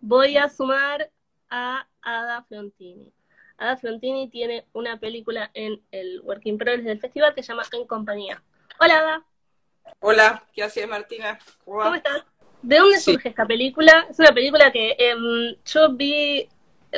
Voy 0.00 0.36
a 0.36 0.48
sumar 0.48 1.10
a 1.50 1.86
Ada 2.02 2.42
Frontini. 2.44 3.12
Ada 3.58 3.76
Frontini 3.76 4.28
tiene 4.28 4.64
una 4.72 4.98
película 4.98 5.50
en 5.54 5.80
el 5.92 6.20
Working 6.22 6.58
Progress 6.58 6.84
del 6.84 7.00
festival 7.00 7.34
que 7.34 7.42
se 7.42 7.48
llama 7.52 7.62
En 7.72 7.86
Compañía. 7.86 8.42
Hola 8.80 8.98
Ada, 8.98 9.24
Hola, 10.00 10.42
¿qué 10.52 10.62
haces 10.62 10.88
Martina? 10.88 11.38
¿Cómo 11.64 11.94
estás? 11.94 12.22
¿De 12.62 12.78
dónde 12.78 12.98
Sí. 12.98 13.12
surge 13.12 13.28
esta 13.28 13.46
película? 13.46 14.06
Es 14.10 14.18
una 14.18 14.32
película 14.32 14.72
que 14.72 14.96
em, 14.98 15.54
yo 15.66 15.92
vi 15.92 16.48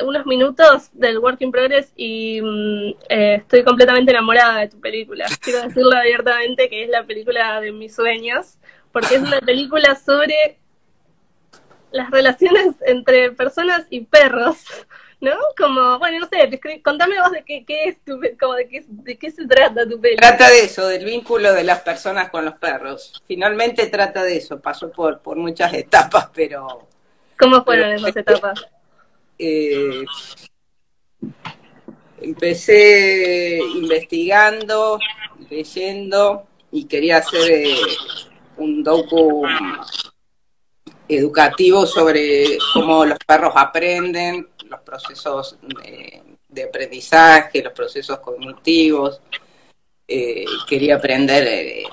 unos 0.01 0.25
minutos 0.25 0.89
del 0.93 1.19
Working 1.19 1.51
Progress 1.51 1.91
y 1.95 2.39
mm, 2.41 2.89
eh, 3.09 3.35
estoy 3.35 3.63
completamente 3.63 4.11
enamorada 4.11 4.59
de 4.59 4.69
tu 4.69 4.79
película. 4.79 5.25
Quiero 5.41 5.61
decirlo 5.63 5.91
abiertamente 5.97 6.69
que 6.69 6.83
es 6.83 6.89
la 6.89 7.03
película 7.03 7.59
de 7.61 7.71
mis 7.71 7.93
sueños, 7.95 8.57
porque 8.91 9.15
es 9.15 9.21
una 9.21 9.41
película 9.41 9.95
sobre 9.95 10.57
las 11.91 12.09
relaciones 12.11 12.75
entre 12.85 13.31
personas 13.31 13.85
y 13.89 14.01
perros, 14.01 14.63
¿no? 15.19 15.35
Como, 15.57 15.99
bueno, 15.99 16.19
no 16.19 16.27
sé, 16.27 16.81
contame 16.83 17.19
vos 17.19 17.31
de 17.31 17.43
qué, 17.43 17.65
qué 17.65 17.85
es 17.85 18.03
tu, 18.03 18.19
como 18.39 18.53
de 18.53 18.67
qué, 18.67 18.85
de 18.87 19.17
qué 19.17 19.31
se 19.31 19.47
trata 19.47 19.87
tu 19.87 19.99
película. 19.99 20.27
Trata 20.27 20.49
de 20.49 20.61
eso, 20.61 20.87
del 20.87 21.05
vínculo 21.05 21.53
de 21.53 21.63
las 21.63 21.81
personas 21.81 22.29
con 22.29 22.45
los 22.45 22.55
perros. 22.55 23.21
Finalmente 23.27 23.87
trata 23.87 24.23
de 24.23 24.37
eso, 24.37 24.59
pasó 24.59 24.91
por, 24.91 25.19
por 25.19 25.37
muchas 25.37 25.73
etapas, 25.75 26.29
pero 26.33 26.87
¿Cómo 27.39 27.63
fueron 27.63 27.91
esas 27.93 28.15
etapas? 28.15 28.65
eh, 29.39 30.05
empecé 32.19 33.59
investigando, 33.75 34.99
leyendo 35.49 36.47
y 36.71 36.85
quería 36.85 37.17
hacer 37.17 37.51
eh, 37.51 37.75
un 38.57 38.83
docu 38.83 39.45
educativo 41.07 41.85
sobre 41.85 42.57
cómo 42.73 43.05
los 43.05 43.17
perros 43.19 43.53
aprenden, 43.55 44.47
los 44.69 44.81
procesos 44.81 45.57
de, 45.61 46.23
de 46.47 46.63
aprendizaje, 46.63 47.63
los 47.63 47.73
procesos 47.73 48.19
cognitivos. 48.19 49.21
Eh, 50.07 50.45
quería 50.67 50.95
aprender, 50.95 51.45
eh, 51.47 51.83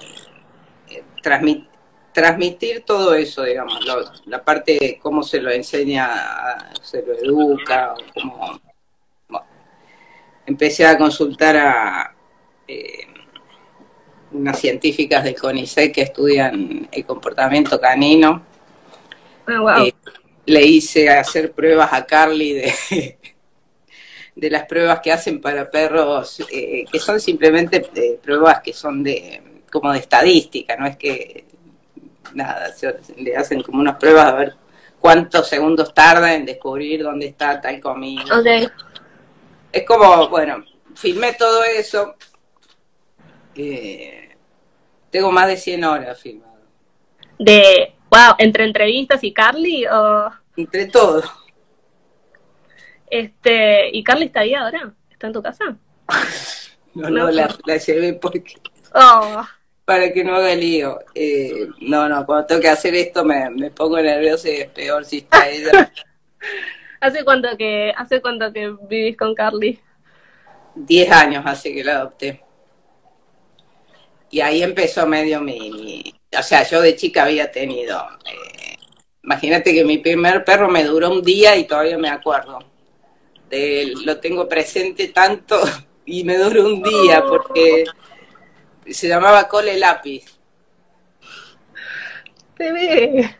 eh, 0.90 1.02
transmit- 1.22 1.68
transmitir 2.12 2.84
todo 2.84 3.14
eso, 3.14 3.42
digamos, 3.42 3.84
lo- 3.84 4.12
la 4.26 4.44
parte 4.44 4.78
de 4.80 4.98
cómo 5.00 5.22
se 5.22 5.40
lo 5.40 5.50
enseña, 5.50 6.72
se 6.80 7.02
lo 7.02 7.12
educa, 7.14 7.94
cómo... 8.14 8.60
bueno. 9.28 9.46
empecé 10.46 10.86
a 10.86 10.96
consultar 10.96 11.56
a 11.56 12.14
eh, 12.68 13.06
unas 14.30 14.58
científicas 14.58 15.24
del 15.24 15.34
CONICET 15.34 15.92
que 15.92 16.02
estudian 16.02 16.88
el 16.90 17.04
comportamiento 17.04 17.80
canino. 17.80 18.44
Ah, 19.46 19.60
wow. 19.60 19.90
Le 20.46 20.62
hice 20.62 21.08
hacer 21.08 21.52
pruebas 21.52 21.92
a 21.92 22.04
Carly 22.06 22.52
de, 22.52 22.72
de 24.36 24.50
las 24.50 24.64
pruebas 24.66 25.00
que 25.00 25.12
hacen 25.12 25.40
para 25.40 25.70
perros, 25.70 26.40
eh, 26.50 26.84
que 26.90 26.98
son 26.98 27.20
simplemente 27.20 27.86
eh, 27.94 28.18
pruebas 28.22 28.60
que 28.60 28.72
son 28.72 29.02
de 29.02 29.42
como 29.70 29.92
de 29.92 29.98
estadística, 29.98 30.76
no 30.76 30.86
es 30.86 30.96
que 30.96 31.44
nada, 32.34 32.72
se- 32.72 32.96
le 33.16 33.36
hacen 33.36 33.62
como 33.62 33.80
unas 33.80 33.96
pruebas 33.96 34.26
a 34.26 34.34
ver 34.34 34.54
cuántos 35.00 35.48
segundos 35.48 35.92
tarda 35.92 36.34
en 36.34 36.44
descubrir 36.46 37.02
dónde 37.02 37.26
está 37.26 37.60
tal 37.60 37.80
comida. 37.80 38.22
Es 39.72 39.84
como, 39.84 40.28
bueno, 40.28 40.64
filmé 40.94 41.32
todo 41.34 41.64
eso. 41.64 42.14
eh, 43.56 44.36
tengo 45.10 45.30
más 45.30 45.46
de 45.48 45.56
100 45.56 45.84
horas 45.84 46.20
filmado. 46.20 46.54
De, 47.38 47.93
wow, 48.14 48.34
entre 48.38 48.64
entrevistas 48.64 49.22
y 49.24 49.32
Carly 49.32 49.86
o 49.86 50.30
Entre 50.56 50.86
todo. 50.86 51.22
este, 53.10 53.90
¿y 53.96 54.02
Carly 54.04 54.26
está 54.26 54.40
ahí 54.40 54.54
ahora? 54.54 54.92
¿Está 55.10 55.26
en 55.28 55.32
tu 55.32 55.42
casa? 55.42 55.76
No, 56.96 57.10
no, 57.10 57.28
la, 57.28 57.52
la 57.66 57.76
llevé 57.76 58.12
porque 58.12 58.54
Oh, 58.94 59.42
para 59.84 60.12
que 60.12 60.22
no 60.22 60.36
haga 60.36 60.54
lío. 60.54 61.00
Eh, 61.12 61.66
no, 61.80 62.08
no, 62.08 62.24
cuando 62.24 62.46
tengo 62.46 62.60
que 62.60 62.68
hacer 62.68 62.94
esto 62.94 63.24
me, 63.24 63.50
me 63.50 63.72
pongo 63.72 64.00
nerviosa 64.00 64.48
y 64.48 64.58
es 64.60 64.68
peor 64.70 65.04
si 65.04 65.18
está 65.18 65.48
ella. 65.48 65.90
¿Hace 67.00 67.24
cuánto 67.24 67.56
que, 67.56 67.92
hace 67.96 68.22
cuánto 68.22 68.52
que 68.52 68.76
vivís 68.88 69.16
con 69.16 69.34
Carly? 69.34 69.80
Diez 70.76 71.10
años 71.10 71.42
hace 71.44 71.74
que 71.74 71.82
la 71.82 71.96
adopté. 71.96 72.44
Y 74.30 74.40
ahí 74.40 74.62
empezó 74.62 75.04
medio 75.04 75.40
mi, 75.40 75.70
mi- 75.72 76.13
o 76.38 76.42
sea, 76.42 76.62
yo 76.68 76.80
de 76.80 76.96
chica 76.96 77.24
había 77.24 77.50
tenido, 77.50 77.98
eh, 78.26 78.76
imagínate 79.22 79.72
que 79.74 79.84
mi 79.84 79.98
primer 79.98 80.44
perro 80.44 80.68
me 80.68 80.84
duró 80.84 81.10
un 81.10 81.22
día 81.22 81.56
y 81.56 81.64
todavía 81.64 81.98
me 81.98 82.08
acuerdo. 82.10 82.58
De 83.50 83.92
lo 84.04 84.18
tengo 84.20 84.48
presente 84.48 85.08
tanto 85.08 85.60
y 86.06 86.24
me 86.24 86.36
duró 86.38 86.64
un 86.66 86.82
día 86.82 87.22
porque 87.26 87.84
se 88.90 89.08
llamaba 89.08 89.48
Cole 89.48 89.78
Lápiz. 89.78 90.24
Bebé. 92.58 93.36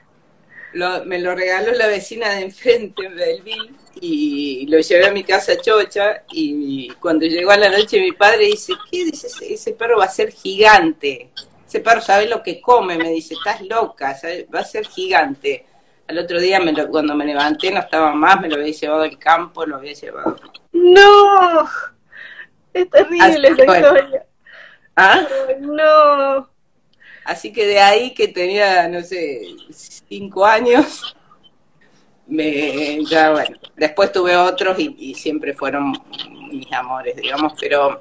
Lo- 0.72 1.04
me 1.04 1.18
lo 1.20 1.34
regaló 1.34 1.72
la 1.72 1.86
vecina 1.86 2.30
de 2.30 2.42
enfrente 2.42 3.06
en 3.06 3.14
Belleville 3.14 3.70
y 4.00 4.66
lo 4.66 4.80
llevé 4.80 5.06
a 5.06 5.12
mi 5.12 5.22
casa 5.22 5.56
chocha 5.60 6.24
y 6.32 6.88
cuando 6.94 7.26
llegó 7.26 7.52
a 7.52 7.56
la 7.56 7.68
noche 7.70 8.00
mi 8.00 8.10
padre 8.12 8.46
dice, 8.46 8.72
¿qué 8.90 9.04
dice? 9.04 9.28
Ese, 9.28 9.54
ese 9.54 9.72
perro 9.72 9.98
va 9.98 10.06
a 10.06 10.08
ser 10.08 10.32
gigante. 10.32 11.30
Ese 11.74 11.82
perro 11.82 12.00
sabe 12.00 12.28
lo 12.28 12.40
que 12.40 12.60
come, 12.60 12.96
me 12.96 13.08
dice, 13.08 13.34
estás 13.34 13.60
loca, 13.62 14.16
va 14.54 14.60
a 14.60 14.64
ser 14.64 14.86
gigante. 14.86 15.66
Al 16.06 16.18
otro 16.18 16.38
día 16.38 16.60
me 16.60 16.70
lo- 16.70 16.88
cuando 16.88 17.16
me 17.16 17.24
levanté 17.24 17.72
no 17.72 17.80
estaba 17.80 18.12
más, 18.14 18.40
me 18.40 18.48
lo 18.48 18.54
había 18.54 18.70
llevado 18.72 19.02
al 19.02 19.18
campo, 19.18 19.66
lo 19.66 19.74
había 19.74 19.92
llevado. 19.92 20.36
No. 20.72 21.68
Es 22.72 22.88
terrible 22.88 23.48
esa 23.48 23.64
bueno. 23.64 23.88
historia. 23.88 24.26
¿Ah? 24.94 25.26
Ay, 25.48 25.56
No. 25.62 26.48
Así 27.24 27.52
que 27.52 27.66
de 27.66 27.80
ahí 27.80 28.14
que 28.14 28.28
tenía, 28.28 28.86
no 28.86 29.00
sé, 29.02 29.40
cinco 30.08 30.46
años, 30.46 31.16
me, 32.28 33.04
ya 33.04 33.32
bueno, 33.32 33.56
después 33.74 34.12
tuve 34.12 34.36
otros 34.36 34.78
y, 34.78 34.94
y 34.96 35.14
siempre 35.16 35.52
fueron 35.52 35.92
mis 36.52 36.72
amores, 36.72 37.16
digamos, 37.16 37.54
pero 37.60 38.00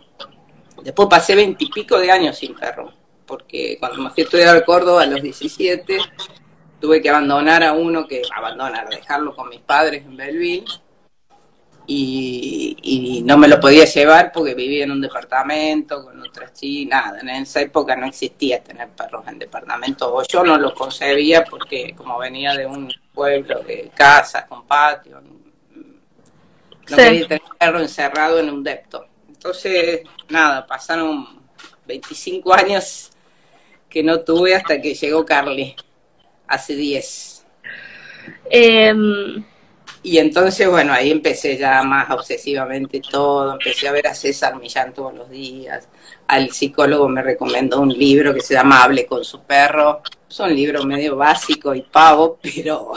después 0.84 1.10
pasé 1.10 1.34
veintipico 1.36 1.98
de 1.98 2.12
años 2.12 2.38
sin 2.38 2.54
perro, 2.54 2.94
porque 3.26 3.78
cuando 3.80 4.02
me 4.02 4.10
fui 4.10 4.22
a 4.22 4.26
estudiar 4.26 4.56
a 4.56 4.66
Córdoba 4.66 5.04
a 5.04 5.06
los 5.06 5.22
17, 5.22 5.98
tuve 6.80 7.02
que 7.02 7.10
abandonar 7.10 7.64
a 7.64 7.74
uno 7.74 8.08
que, 8.08 8.22
abandonar, 8.36 8.90
dejarlo 8.90 9.36
con 9.36 9.50
mis 9.50 9.62
padres 9.62 10.04
en 10.06 10.18
Belleville, 10.18 10.66
y, 11.86 12.78
y 12.82 13.22
no 13.24 13.38
me 13.38 13.48
lo 13.50 13.60
podía 13.60 13.84
llevar 13.86 14.32
porque 14.32 14.54
vivía 14.54 14.86
en 14.86 14.92
un 14.92 15.02
departamento 15.02 16.04
con 16.06 16.22
otras 16.22 16.54
chicas, 16.54 17.06
nada, 17.06 17.20
en 17.20 17.30
esa 17.30 17.60
época 17.62 17.96
no 17.96 18.06
existía 18.06 18.64
tener 18.64 18.90
perros 18.90 19.28
en 19.28 19.38
departamento, 19.40 20.14
o 20.14 20.24
yo 20.24 20.44
no 20.44 20.58
lo 20.58 20.74
concebía 20.74 21.44
porque 21.44 21.94
como 21.96 22.18
venía 22.20 22.54
de 22.56 22.66
un 22.66 22.90
pueblo 23.14 23.60
de 23.64 23.92
casas 23.94 24.46
con 24.46 24.66
patio, 24.66 25.22
no 25.22 25.34
Sí. 26.86 26.96
quería 26.96 27.28
tener 27.28 27.42
perro 27.58 27.80
encerrado 27.80 28.40
en 28.40 28.50
un 28.50 28.62
depto. 28.64 29.06
Entonces, 29.30 30.02
nada, 30.30 30.66
pasaron 30.66 31.42
25 31.86 32.54
años 32.54 33.12
que 33.94 34.02
no 34.02 34.22
tuve 34.22 34.56
hasta 34.56 34.82
que 34.82 34.96
llegó 34.96 35.24
Carly, 35.24 35.76
hace 36.48 36.76
10. 36.76 37.46
Em, 38.50 39.44
Y 40.06 40.18
entonces, 40.18 40.68
bueno, 40.70 40.92
ahí 40.92 41.12
empecé 41.12 41.56
ya 41.58 41.82
más 41.84 42.10
obsesivamente 42.12 43.00
todo, 43.00 43.54
empecé 43.54 43.88
a 43.88 43.94
ver 43.94 44.08
a 44.08 44.14
César 44.14 44.60
Millán 44.60 44.94
todos 44.94 45.14
los 45.14 45.30
días, 45.30 45.88
al 46.28 46.52
psicólogo 46.52 47.08
me 47.08 47.22
recomendó 47.22 47.80
un 47.80 47.94
libro 47.94 48.34
que 48.34 48.42
se 48.42 48.54
llama 48.56 48.84
Hable 48.84 49.06
con 49.06 49.24
su 49.24 49.44
perro, 49.44 50.02
es 50.30 50.40
un 50.40 50.54
libro 50.54 50.84
medio 50.84 51.16
básico 51.16 51.74
y 51.74 51.84
pavo, 51.84 52.38
pero 52.44 52.94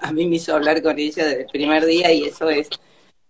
a, 0.00 0.12
mí 0.12 0.26
me 0.26 0.36
hizo 0.36 0.54
hablar 0.54 0.82
con 0.82 0.98
ella 0.98 1.24
desde 1.24 1.42
el 1.42 1.46
primer 1.46 1.86
día 1.86 2.12
y 2.12 2.24
eso 2.24 2.50
es 2.50 2.68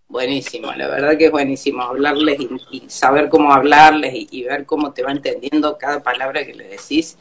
buenísimo, 0.07 0.71
la 0.73 0.87
verdad 0.87 1.17
que 1.17 1.25
es 1.25 1.31
buenísimo 1.31 1.83
hablarles 1.83 2.39
y, 2.71 2.83
saber 2.87 3.29
cómo 3.29 3.53
hablarles 3.53 4.13
y, 4.13 4.43
ver 4.43 4.65
cómo 4.65 4.93
te 4.93 5.03
va 5.03 5.11
entendiendo 5.11 5.77
cada 5.77 6.01
palabra 6.03 6.45
que 6.45 6.53
le 6.53 6.65
decís, 6.65 7.17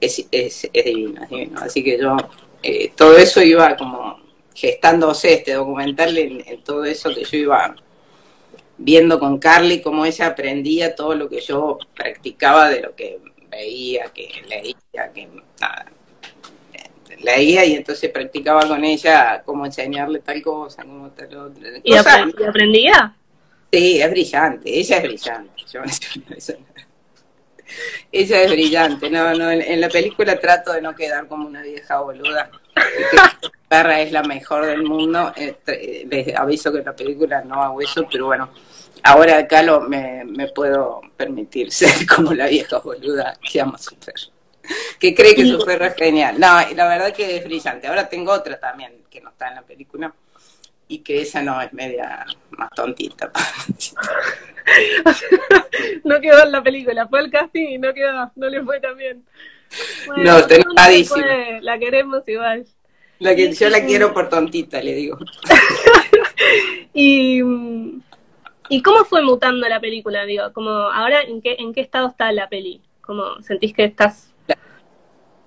es, 0.00 0.26
es, 0.30 0.68
es 0.72 0.84
divino, 0.84 1.22
es 1.22 1.30
divino. 1.30 1.60
Así 1.60 1.82
que 1.82 1.98
yo, 1.98 2.16
eh, 2.62 2.92
todo 2.94 3.16
eso 3.16 3.42
iba 3.42 3.76
como 3.76 4.20
gestándose 4.54 5.34
este 5.34 5.54
documental 5.54 6.16
en, 6.16 6.42
en 6.46 6.62
todo 6.62 6.84
eso 6.84 7.14
que 7.14 7.24
yo 7.24 7.36
iba 7.38 7.74
viendo 8.78 9.18
con 9.18 9.38
Carly, 9.38 9.80
cómo 9.80 10.04
ella 10.04 10.26
aprendía 10.26 10.94
todo 10.94 11.14
lo 11.14 11.28
que 11.28 11.40
yo 11.40 11.78
practicaba 11.94 12.68
de 12.68 12.80
lo 12.82 12.94
que 12.94 13.18
veía, 13.50 14.04
que 14.14 14.28
leía, 14.48 15.12
que 15.14 15.28
nada, 15.60 15.86
leía 17.26 17.64
y 17.64 17.74
entonces 17.74 18.10
practicaba 18.10 18.66
con 18.66 18.84
ella 18.84 19.42
cómo 19.44 19.66
enseñarle 19.66 20.20
tal 20.20 20.40
cosa, 20.42 20.82
cómo 20.84 21.10
tal 21.10 21.36
otra. 21.36 21.68
¿y, 21.82 21.94
aprendía? 21.96 23.14
Sí, 23.72 24.00
es 24.00 24.10
brillante, 24.10 24.78
ella 24.78 24.96
es 24.98 25.02
brillante. 25.02 25.62
Yo- 25.70 25.82
ella 28.12 28.42
es 28.42 28.50
brillante. 28.50 29.10
No, 29.10 29.34
no, 29.34 29.50
en, 29.50 29.80
la 29.80 29.88
película 29.88 30.38
trato 30.38 30.72
de 30.72 30.80
no 30.80 30.94
quedar 30.94 31.26
como 31.26 31.48
una 31.48 31.62
vieja 31.62 32.00
boluda. 32.00 32.50
Perra 33.68 34.00
es 34.00 34.12
la 34.12 34.22
mejor 34.22 34.66
del 34.66 34.84
mundo. 34.84 35.32
Les 36.08 36.36
aviso 36.36 36.72
que 36.72 36.78
en 36.78 36.84
la 36.84 36.94
película 36.94 37.42
no 37.42 37.60
hago 37.60 37.80
eso, 37.80 38.06
pero 38.10 38.26
bueno, 38.26 38.50
ahora 39.02 39.38
acá 39.38 39.62
lo, 39.64 39.80
me, 39.80 40.24
me 40.24 40.46
puedo 40.48 41.00
permitir 41.16 41.72
ser 41.72 42.06
como 42.06 42.32
la 42.32 42.46
vieja 42.46 42.78
boluda 42.78 43.36
que 43.42 43.60
ama 43.60 43.76
su 43.78 43.96
perro. 43.96 44.35
Que 44.98 45.14
cree 45.14 45.34
que 45.34 45.46
su 45.46 45.64
perro 45.64 45.84
es 45.84 45.94
genial. 45.94 46.36
No, 46.38 46.58
la 46.74 46.88
verdad 46.88 47.12
que 47.12 47.36
es 47.36 47.44
brillante. 47.44 47.86
Ahora 47.86 48.08
tengo 48.08 48.32
otra 48.32 48.58
también 48.58 48.92
que 49.10 49.20
no 49.20 49.30
está 49.30 49.48
en 49.48 49.56
la 49.56 49.62
película 49.62 50.12
y 50.88 50.98
que 50.98 51.22
esa 51.22 51.42
no 51.42 51.60
es 51.60 51.72
media 51.72 52.24
más 52.50 52.70
tontita. 52.70 53.30
no 56.04 56.20
quedó 56.20 56.44
en 56.44 56.52
la 56.52 56.62
película, 56.62 57.06
fue 57.08 57.20
el 57.20 57.30
casting 57.30 57.68
y 57.68 57.78
no 57.78 57.92
quedó, 57.92 58.30
no 58.36 58.48
le 58.48 58.62
fue 58.62 58.80
tan 58.80 58.96
bien. 58.96 59.24
No, 60.16 60.38
enojadísima. 60.38 61.22
fue, 61.22 61.58
La 61.60 61.78
queremos 61.78 62.26
igual. 62.28 62.66
La 63.18 63.34
que 63.34 63.52
yo 63.52 63.68
la 63.68 63.84
quiero 63.84 64.12
por 64.12 64.28
tontita, 64.28 64.82
le 64.82 64.94
digo. 64.94 65.18
Y, 66.98 67.42
mm, 67.42 68.00
¿Y 68.68 68.82
cómo 68.82 69.04
fue 69.04 69.22
mutando 69.22 69.68
la 69.68 69.80
película? 69.80 70.24
Digo, 70.24 70.52
como 70.54 70.70
ahora 70.70 71.20
en 71.22 71.42
qué, 71.42 71.56
en 71.58 71.74
qué 71.74 71.82
estado 71.82 72.08
está 72.08 72.32
la 72.32 72.48
peli? 72.48 72.80
¿Cómo 73.02 73.40
sentís 73.42 73.74
que 73.74 73.84
estás 73.84 74.34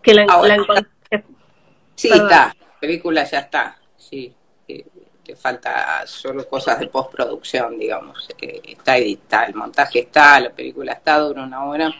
que 0.02 0.14
la, 0.14 0.24
Ahora. 0.28 0.58
la 0.58 0.84
Sí, 1.96 2.10
Perdón. 2.10 2.28
está. 2.28 2.48
La 2.60 2.80
película 2.80 3.24
ya 3.26 3.40
está. 3.40 3.78
Sí. 3.98 4.34
eh, 4.68 4.86
Le 5.26 5.36
falta 5.36 6.06
solo 6.08 6.48
cosas 6.48 6.80
de 6.80 6.88
postproducción, 6.88 7.78
digamos. 7.78 8.28
Eh, 8.42 8.62
está 8.66 8.98
editada, 8.98 9.46
el 9.46 9.56
montaje 9.56 10.00
está, 10.00 10.40
la 10.40 10.52
película 10.52 10.94
está, 10.94 11.20
dura 11.20 11.44
una 11.44 11.66
hora. 11.66 11.94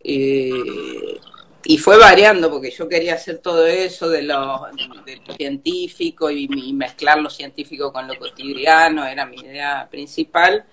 Eh, 0.00 1.20
y 1.64 1.78
fue 1.78 1.96
variando 1.98 2.50
porque 2.50 2.70
yo 2.72 2.88
quería 2.88 3.14
hacer 3.14 3.38
todo 3.38 3.66
eso 3.66 4.08
de 4.10 4.22
lo, 4.22 4.66
de 5.06 5.16
lo 5.26 5.34
científico 5.34 6.30
y, 6.30 6.48
y 6.52 6.72
mezclar 6.72 7.18
lo 7.20 7.30
científico 7.30 7.92
con 7.92 8.08
lo 8.08 8.18
cotidiano, 8.18 9.06
era 9.06 9.26
mi 9.26 9.36
idea 9.38 9.88
principal. 9.90 10.64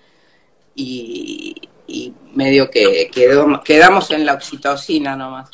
Y, 0.74 1.54
y 1.86 2.12
medio 2.34 2.70
que 2.70 3.10
quedó, 3.12 3.62
quedamos 3.62 4.10
en 4.12 4.24
la 4.26 4.34
oxitocina 4.34 5.16
nomás. 5.16 5.50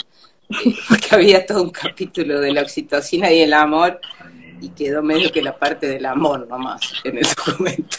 Porque 0.89 1.09
había 1.11 1.45
todo 1.45 1.63
un 1.63 1.71
capítulo 1.71 2.41
de 2.41 2.53
la 2.53 2.63
oxitocina 2.63 3.31
y 3.33 3.41
el 3.41 3.53
amor 3.53 4.01
y 4.61 4.71
quedó 4.71 5.03
medio 5.03 5.31
que 5.33 5.43
la 5.43 5.57
parte 5.57 5.87
del 5.87 6.07
amor 6.07 6.47
nomás 6.49 6.81
en 7.05 7.19
el 7.19 7.25
documento. 7.47 7.99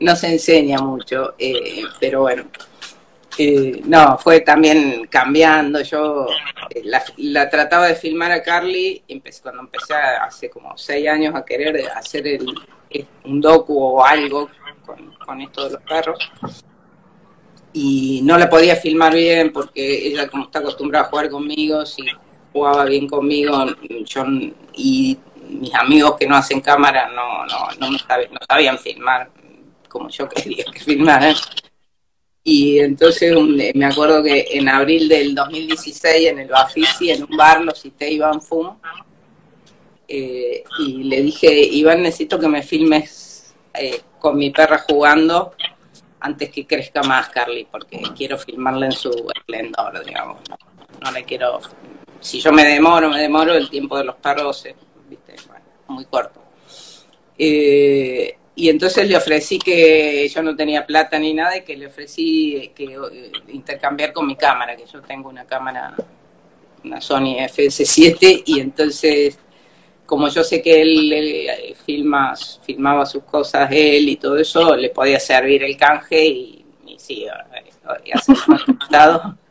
No 0.00 0.16
se 0.16 0.32
enseña 0.32 0.78
mucho, 0.78 1.34
eh, 1.38 1.82
pero 1.98 2.22
bueno. 2.22 2.44
Eh, 3.38 3.80
no, 3.84 4.18
fue 4.18 4.40
también 4.40 5.06
cambiando. 5.08 5.80
Yo 5.82 6.26
eh, 6.70 6.82
la, 7.18 7.48
trataba 7.48 7.86
de 7.86 7.94
filmar 7.94 8.32
a 8.32 8.42
Carly 8.42 9.02
cuando 9.42 9.62
empecé 9.62 9.94
hace 9.94 10.50
como 10.50 10.76
seis 10.76 11.08
años 11.08 11.34
a 11.34 11.44
querer 11.44 11.88
hacer 11.94 12.26
el, 12.26 12.54
un 13.24 13.40
docu 13.40 13.78
o 13.78 14.04
algo 14.04 14.50
con, 14.84 15.14
con 15.14 15.40
esto 15.40 15.64
de 15.64 15.70
los 15.74 15.82
perros 15.82 16.18
y 17.72 18.20
no 18.24 18.36
la 18.36 18.50
podía 18.50 18.76
filmar 18.76 19.14
bien 19.14 19.52
porque 19.52 20.08
ella 20.08 20.28
como 20.28 20.44
está 20.44 20.58
acostumbrada 20.58 21.06
a 21.06 21.08
jugar 21.08 21.30
conmigo, 21.30 21.86
si 21.86 22.02
jugaba 22.52 22.84
bien 22.84 23.06
conmigo, 23.08 23.64
yo 24.04 24.24
y 24.74 25.16
mis 25.48 25.74
amigos 25.74 26.16
que 26.18 26.26
no 26.26 26.36
hacen 26.36 26.60
cámara 26.60 27.08
no, 27.08 27.46
no, 27.46 27.68
no, 27.78 27.90
me 27.90 27.98
sabe- 27.98 28.28
no 28.30 28.38
sabían 28.48 28.78
filmar 28.78 29.30
como 29.88 30.08
yo 30.08 30.28
quería 30.28 30.64
que 30.72 30.80
filmaran. 30.80 31.34
Y 32.42 32.78
entonces 32.80 33.36
un- 33.36 33.56
me 33.74 33.84
acuerdo 33.84 34.22
que 34.22 34.46
en 34.52 34.68
abril 34.68 35.08
del 35.08 35.34
2016 35.34 36.28
en 36.28 36.38
el 36.40 36.48
Bafisi, 36.48 37.10
en 37.10 37.24
un 37.24 37.36
bar, 37.36 37.60
lo 37.60 37.72
cité 37.74 38.10
Iván 38.10 38.40
Fum, 38.40 38.76
eh, 40.08 40.64
y 40.80 41.04
le 41.04 41.22
dije, 41.22 41.52
Iván, 41.52 42.02
necesito 42.02 42.38
que 42.38 42.48
me 42.48 42.62
filmes 42.62 43.54
eh, 43.74 44.00
con 44.18 44.36
mi 44.36 44.50
perra 44.50 44.78
jugando 44.88 45.52
antes 46.20 46.50
que 46.50 46.66
crezca 46.66 47.02
más 47.02 47.28
Carly, 47.30 47.66
porque 47.70 48.00
quiero 48.16 48.38
filmarla 48.38 48.86
en 48.86 48.92
su 48.92 49.10
esplendor, 49.34 50.04
digamos. 50.04 50.40
No, 51.02 51.10
le 51.10 51.24
quiero... 51.24 51.60
Si 52.20 52.40
yo 52.40 52.52
me 52.52 52.64
demoro, 52.64 53.08
me 53.08 53.20
demoro, 53.20 53.54
el 53.54 53.70
tiempo 53.70 53.96
de 53.96 54.04
los 54.04 54.16
perros 54.16 54.66
es 54.66 54.74
¿viste? 55.08 55.34
Bueno, 55.48 55.64
muy 55.88 56.04
corto. 56.04 56.40
Eh, 57.36 58.36
y 58.54 58.68
entonces 58.68 59.08
le 59.08 59.16
ofrecí 59.16 59.58
que 59.58 60.28
yo 60.28 60.42
no 60.42 60.54
tenía 60.54 60.86
plata 60.86 61.18
ni 61.18 61.32
nada 61.32 61.56
y 61.56 61.62
que 61.62 61.76
le 61.76 61.86
ofrecí 61.86 62.72
que 62.74 62.84
eh, 62.84 63.32
intercambiar 63.48 64.12
con 64.12 64.26
mi 64.26 64.36
cámara, 64.36 64.76
que 64.76 64.84
yo 64.84 65.00
tengo 65.00 65.28
una 65.30 65.46
cámara, 65.46 65.94
una 66.84 67.00
Sony 67.00 67.36
FS7 67.38 68.42
y 68.44 68.60
entonces 68.60 69.38
como 70.10 70.26
yo 70.26 70.42
sé 70.42 70.60
que 70.60 70.82
él, 70.82 71.12
él 71.12 71.76
filma, 71.86 72.34
filmaba 72.64 73.06
sus 73.06 73.22
cosas 73.22 73.70
él 73.70 74.08
y 74.08 74.16
todo 74.16 74.36
eso, 74.38 74.74
le 74.74 74.90
podía 74.90 75.20
servir 75.20 75.62
el 75.62 75.76
canje 75.76 76.26
y, 76.26 76.66
y 76.84 76.98
sí, 76.98 77.26
y 78.04 78.10
hacer 78.10 78.36
un 78.48 78.58
resultado. 78.58 79.38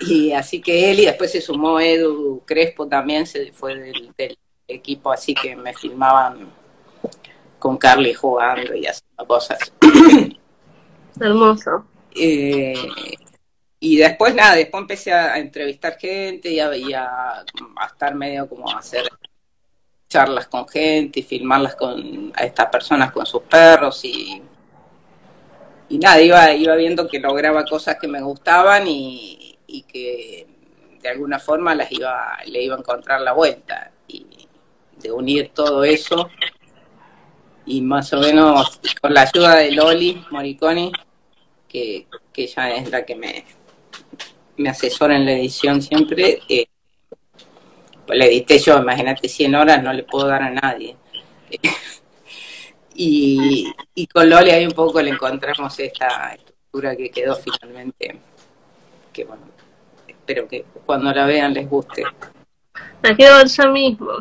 Y 0.00 0.32
así 0.32 0.60
que 0.60 0.90
él, 0.90 0.98
y 0.98 1.04
después 1.04 1.30
se 1.30 1.40
sumó 1.40 1.78
Edu 1.78 2.42
Crespo 2.44 2.88
también, 2.88 3.24
se 3.24 3.52
fue 3.52 3.76
del, 3.76 4.12
del 4.18 4.36
equipo, 4.66 5.12
así 5.12 5.32
que 5.32 5.54
me 5.54 5.72
filmaban 5.74 6.50
con 7.60 7.76
Carly 7.76 8.12
jugando 8.12 8.74
y 8.74 8.84
haciendo 8.84 9.24
cosas. 9.28 9.72
Hermoso. 11.20 11.86
Eh, 12.16 12.74
y 13.78 13.96
después 13.96 14.34
nada, 14.34 14.56
después 14.56 14.80
empecé 14.80 15.12
a, 15.12 15.34
a 15.34 15.38
entrevistar 15.38 15.96
gente 15.96 16.50
y, 16.50 16.58
a, 16.58 16.76
y 16.76 16.92
a, 16.94 17.44
a 17.76 17.86
estar 17.86 18.16
medio 18.16 18.48
como 18.48 18.68
a 18.68 18.78
hacer 18.78 19.08
charlas 20.12 20.46
con 20.46 20.68
gente 20.68 21.20
y 21.20 21.22
filmarlas 21.22 21.74
con 21.76 22.32
a 22.34 22.44
estas 22.44 22.66
personas 22.66 23.12
con 23.12 23.24
sus 23.26 23.42
perros 23.42 24.04
y 24.04 24.42
y 25.88 25.98
nada, 25.98 26.22
iba, 26.22 26.52
iba 26.54 26.74
viendo 26.76 27.06
que 27.06 27.18
lograba 27.18 27.66
cosas 27.66 27.98
que 28.00 28.08
me 28.08 28.22
gustaban 28.22 28.88
y, 28.88 29.58
y 29.66 29.82
que 29.82 30.46
de 31.02 31.08
alguna 31.08 31.38
forma 31.38 31.74
las 31.74 31.92
iba, 31.92 32.38
le 32.46 32.62
iba 32.62 32.76
a 32.76 32.78
encontrar 32.78 33.20
la 33.20 33.34
vuelta. 33.34 33.90
Y 34.08 34.24
de 34.96 35.12
unir 35.12 35.50
todo 35.52 35.84
eso 35.84 36.30
y 37.66 37.82
más 37.82 38.12
o 38.12 38.20
menos 38.20 38.80
con 39.00 39.12
la 39.12 39.22
ayuda 39.22 39.56
de 39.56 39.72
Loli 39.72 40.24
Moriconi, 40.30 40.92
que, 41.68 42.06
que 42.32 42.44
ella 42.44 42.70
es 42.70 42.90
la 42.90 43.04
que 43.04 43.14
me, 43.14 43.44
me 44.56 44.70
asesora 44.70 45.16
en 45.16 45.26
la 45.26 45.32
edición 45.32 45.82
siempre, 45.82 46.40
eh, 46.48 46.66
la 48.12 48.26
edité 48.26 48.58
yo, 48.58 48.78
imagínate 48.78 49.28
100 49.28 49.54
horas, 49.54 49.82
no 49.82 49.92
le 49.92 50.04
puedo 50.04 50.26
dar 50.26 50.42
a 50.42 50.50
nadie. 50.50 50.96
y, 52.94 53.72
y 53.94 54.06
con 54.06 54.28
Loli 54.28 54.50
ahí 54.50 54.66
un 54.66 54.72
poco 54.72 55.00
le 55.00 55.10
encontramos 55.10 55.78
esta 55.78 56.34
estructura 56.34 56.96
que 56.96 57.10
quedó 57.10 57.36
finalmente, 57.36 58.18
que 59.12 59.24
bueno, 59.24 59.44
espero 60.06 60.48
que 60.48 60.64
cuando 60.86 61.12
la 61.12 61.26
vean 61.26 61.54
les 61.54 61.68
guste. 61.68 62.04
La 63.02 63.14
quiero 63.14 63.44
yo 63.44 63.72
mismo. 63.72 64.12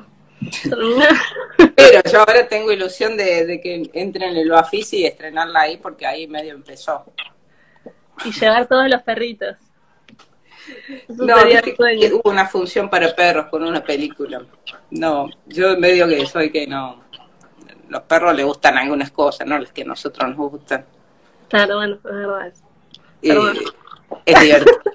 Pero 1.75 2.01
yo 2.11 2.19
ahora 2.19 2.47
tengo 2.47 2.71
ilusión 2.71 3.15
de, 3.15 3.45
de 3.45 3.61
que 3.61 3.89
entren 3.93 4.31
en 4.31 4.37
el 4.37 4.49
Bafisi 4.49 4.97
y 4.97 5.05
estrenarla 5.05 5.61
ahí 5.61 5.77
porque 5.77 6.05
ahí 6.05 6.27
medio 6.27 6.53
empezó. 6.53 7.05
y 8.25 8.31
llevar 8.31 8.67
todos 8.67 8.89
los 8.89 9.01
perritos. 9.03 9.55
No, 11.09 11.35
que 11.35 12.13
hubo 12.13 12.29
una 12.29 12.47
función 12.47 12.89
para 12.89 13.13
perros 13.15 13.47
con 13.47 13.63
una 13.63 13.83
película. 13.83 14.41
No, 14.91 15.29
yo 15.47 15.77
medio 15.77 16.07
que 16.07 16.25
soy 16.25 16.51
que 16.51 16.67
no. 16.67 17.03
Los 17.89 18.01
perros 18.03 18.35
les 18.35 18.45
gustan 18.45 18.77
algunas 18.77 19.11
cosas, 19.11 19.45
no 19.47 19.59
las 19.59 19.71
que 19.71 19.81
a 19.81 19.85
nosotros 19.85 20.29
nos 20.29 20.51
gustan. 20.51 20.85
Claro, 21.49 21.75
bueno, 21.77 21.95
es 21.95 22.03
verdad. 22.03 22.53
Pero 23.21 23.41
bueno. 23.41 23.59
es 24.25 24.39
divertido. 24.39 24.77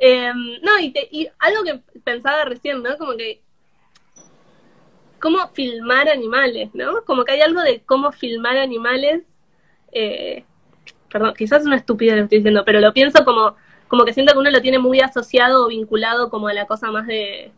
Eh, 0.00 0.32
no, 0.62 0.78
y, 0.78 0.92
te- 0.92 1.08
y 1.10 1.28
algo 1.40 1.64
que 1.64 1.80
pensaba 2.04 2.44
recién, 2.44 2.84
¿no? 2.84 2.96
Como 2.98 3.16
que. 3.16 3.42
¿Cómo 5.20 5.48
filmar 5.48 6.08
animales, 6.08 6.70
no? 6.72 7.02
Como 7.04 7.24
que 7.24 7.32
hay 7.32 7.40
algo 7.40 7.60
de 7.62 7.82
cómo 7.84 8.12
filmar 8.12 8.56
animales. 8.58 9.24
eh, 9.90 10.44
perdón, 11.10 11.34
quizás 11.36 11.62
es 11.62 11.66
una 11.66 11.76
estupidez 11.76 12.12
lo 12.14 12.18
que 12.20 12.24
estoy 12.26 12.38
diciendo, 12.38 12.62
pero 12.64 12.78
lo 12.80 12.92
pienso 12.92 13.24
como, 13.24 13.56
como 13.88 14.04
que 14.04 14.14
siento 14.14 14.32
que 14.32 14.38
uno 14.38 14.50
lo 14.50 14.60
tiene 14.62 14.78
muy 14.78 15.00
asociado 15.00 15.64
o 15.64 15.68
vinculado 15.68 16.30
como 16.30 16.48
a 16.48 16.52
la 16.54 16.66
cosa 16.66 16.90
más 16.90 17.06
de 17.06 17.52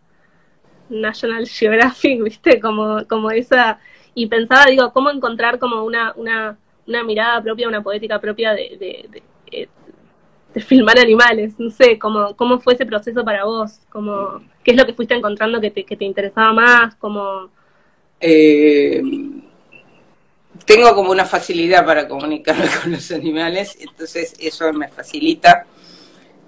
National 0.88 1.46
Geographic, 1.46 2.22
¿viste? 2.24 2.60
Como, 2.60 3.06
como 3.08 3.30
esa. 3.30 3.80
Y 4.14 4.26
pensaba, 4.26 4.66
digo, 4.66 4.92
cómo 4.92 5.10
encontrar 5.10 5.58
como 5.58 5.84
una, 5.84 6.12
una, 6.16 6.58
una 6.86 7.04
mirada 7.04 7.42
propia, 7.42 7.68
una 7.68 7.82
poética 7.82 8.20
propia 8.20 8.52
de, 8.54 8.76
de, 8.78 9.06
de, 9.10 9.22
eh, 9.52 9.68
de 10.54 10.60
filmar 10.60 10.98
animales, 10.98 11.54
no 11.58 11.70
sé, 11.70 11.98
cómo, 11.98 12.34
cómo 12.36 12.58
fue 12.60 12.74
ese 12.74 12.86
proceso 12.86 13.24
para 13.24 13.44
vos, 13.44 13.80
como, 13.90 14.42
qué 14.64 14.72
es 14.72 14.76
lo 14.76 14.84
que 14.86 14.94
fuiste 14.94 15.14
encontrando 15.14 15.60
que 15.60 15.70
te, 15.70 15.84
que 15.84 15.96
te 15.96 16.04
interesaba 16.04 16.52
más, 16.52 16.94
como, 16.96 17.50
Eh, 18.20 19.02
tengo 20.64 20.94
como 20.94 21.10
una 21.10 21.24
facilidad 21.24 21.84
para 21.84 22.06
comunicarme 22.08 22.66
con 22.82 22.92
los 22.92 23.10
animales, 23.12 23.76
entonces 23.80 24.34
eso 24.38 24.72
me 24.72 24.88
facilita, 24.88 25.66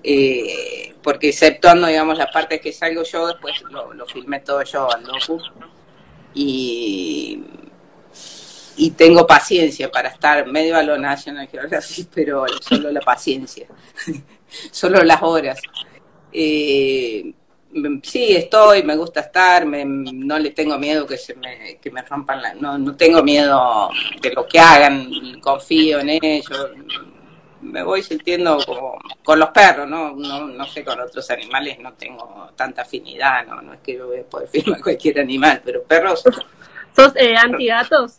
eh, 0.05 0.95
porque 1.03 1.29
exceptuando, 1.31 1.87
digamos, 1.87 2.19
las 2.19 2.31
partes 2.33 2.61
que 2.61 2.73
salgo 2.73 3.03
yo, 3.05 3.27
después 3.29 3.61
lo, 3.71 3.93
lo 3.95 4.07
filmé 4.07 4.41
todo 4.41 4.63
yo 4.63 4.91
al 4.93 5.05
docu. 5.05 5.41
Y, 6.35 7.43
y 8.77 8.91
tengo 8.93 9.27
paciencia 9.27 9.91
para 9.91 10.09
estar 10.09 10.47
medio 10.47 10.77
a 10.77 10.83
lo 10.83 10.97
National 10.99 11.47
Geographic, 11.49 12.09
pero 12.15 12.45
solo 12.61 12.91
la 12.91 13.01
paciencia, 13.01 13.67
solo 14.71 15.03
las 15.03 15.23
horas. 15.23 15.61
Eh, 16.33 17.33
mm, 17.73 17.99
sí, 18.03 18.35
estoy, 18.35 18.83
me 18.83 18.97
gusta 18.97 19.21
estar, 19.21 19.67
me- 19.67 19.85
no 19.85 20.39
le 20.39 20.51
tengo 20.51 20.79
miedo 20.79 21.07
que 21.07 21.19
se 21.19 21.35
me, 21.35 21.79
que 21.81 21.91
me 21.91 22.03
rompan 22.03 22.41
la, 22.43 22.55
no, 22.55 22.79
no 22.79 22.97
tengo 22.97 23.23
miedo 23.23 23.91
de 24.21 24.31
lo 24.33 24.47
que 24.47 24.59
hagan, 24.59 25.41
confío 25.41 26.01
en 26.01 26.09
ellos, 26.11 26.71
me 27.63 27.83
voy 27.83 28.03
sintiendo 28.03 28.59
como 28.67 28.99
con 29.25 29.39
los 29.39 29.51
perros, 29.51 29.89
¿no? 29.89 30.13
No, 30.13 30.47
no 30.47 30.67
sé, 30.67 30.85
con 30.85 31.01
otros 31.01 31.31
animales 31.31 31.79
no 31.79 31.93
tengo 31.95 32.51
tanta 32.57 32.83
afinidad, 32.83 33.47
no, 33.47 33.63
no 33.63 33.75
es 33.75 33.81
que 33.81 33.95
yo 33.97 34.07
voy 34.09 34.19
a 34.21 34.25
poder 34.25 34.49
filmar 34.53 34.81
cualquier 34.83 35.21
animal, 35.21 35.63
pero 35.65 35.83
perros, 35.85 36.23
¿sos 36.95 37.13
eh, 37.17 37.35
anti-gatos? 37.37 38.19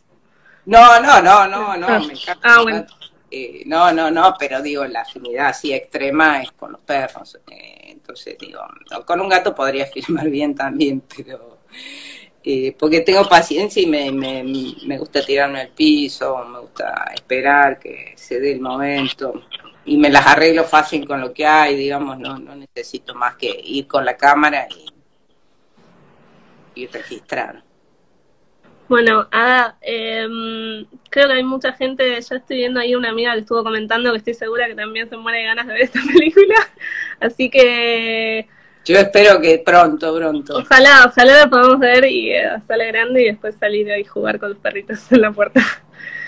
no, 0.66 1.00
no, 1.02 1.22
no, 1.22 1.48
no, 1.48 1.78
no, 1.78 1.88
Ah. 1.88 2.00
me 2.00 2.14
encanta. 2.14 2.39
Ah, 2.44 2.62
bueno. 2.64 2.86
Eh, 3.30 3.64
no, 3.66 3.91
no, 3.91 4.12
no, 4.12 4.36
pero 4.38 4.62
digo, 4.62 4.86
la 4.86 5.02
afinidad 5.02 5.48
así 5.48 5.74
extrema 5.74 6.41
es 6.44 6.52
con 6.52 6.72
los 6.72 6.82
perros. 6.82 7.39
eh, 7.52 7.80
entonces 7.88 8.38
digo, 8.39 8.62
con 9.06 9.20
un 9.22 9.30
gato 9.30 9.56
podría 9.56 9.86
filmar 9.94 10.30
bien 10.30 10.54
también, 10.56 11.02
pero 11.16 11.60
eh, 12.46 12.76
porque 12.78 13.02
tengo 13.02 13.28
paciencia 13.30 13.82
y 13.82 13.86
me, 13.86 14.12
me, 14.12 14.44
me 14.44 14.98
gusta 14.98 15.24
tirarme 15.24 15.62
al 15.62 15.70
piso, 15.70 16.44
me 16.46 16.60
gusta 16.60 17.12
esperar 17.14 17.80
que 17.80 18.14
se 18.18 18.39
dé 18.39 18.52
el 18.52 18.60
momento 18.60 19.44
y 19.86 19.98
me 19.98 20.10
las 20.10 20.28
arreglo 20.28 20.64
fácil 20.64 21.08
con 21.08 21.22
lo 21.22 21.34
que 21.34 21.46
hay, 21.46 21.76
digamos, 21.76 22.20
no, 22.20 22.38
no 22.38 22.56
necesito 22.56 23.16
más 23.16 23.36
que 23.36 23.50
ir 23.64 23.88
con 23.88 24.04
la 24.06 24.18
cámara 24.18 24.68
y, 26.76 26.82
y 26.82 26.88
registrar. 26.88 27.64
Bueno, 28.89 29.28
Ada, 29.32 29.78
em, 29.82 30.86
creo 31.10 31.28
que 31.28 31.34
hay 31.34 31.44
mucha 31.44 31.72
gente, 31.74 32.20
yo 32.22 32.36
estoy 32.36 32.58
viendo 32.58 32.80
ahí 32.80 32.94
una 32.96 33.10
amiga 33.10 33.34
que 33.34 33.39
estuvo 33.39 33.64
comentando 33.64 34.12
que 34.12 34.18
estoy 34.18 34.34
segura 34.34 34.68
que 34.68 34.76
también 34.76 35.10
se 35.10 35.18
muere 35.18 35.39
de 35.39 35.46
ganas 35.46 35.68
de 35.68 35.74
ver 35.74 35.82
esta 35.84 36.02
película, 36.14 36.56
así 37.20 37.50
que 37.50 38.48
Yo 38.86 38.98
espero 38.98 39.40
que 39.40 39.60
pronto, 39.66 40.16
pronto. 40.16 40.58
ojalá, 40.58 41.06
ojalá 41.08 41.38
la 41.40 41.50
podamos 41.50 41.80
ver 41.80 42.06
y 42.06 42.32
eh, 42.32 42.50
sale 42.68 42.88
grande 42.88 43.22
y 43.22 43.26
después 43.26 43.56
salir 43.56 43.88
y 43.98 44.04
jugar 44.04 44.40
con 44.40 44.50
los 44.50 44.58
perritos 44.60 45.10
en 45.12 45.22
la 45.22 45.32
puerta. 45.32 45.62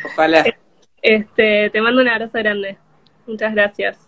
Ojalá. 0.05 0.43
Este, 1.07 1.69
te 1.69 1.81
mando 1.81 2.01
un 2.01 2.07
abrazo 2.07 2.39
grande. 2.39 2.79
Muchas 3.27 3.53
gracias. 3.53 4.07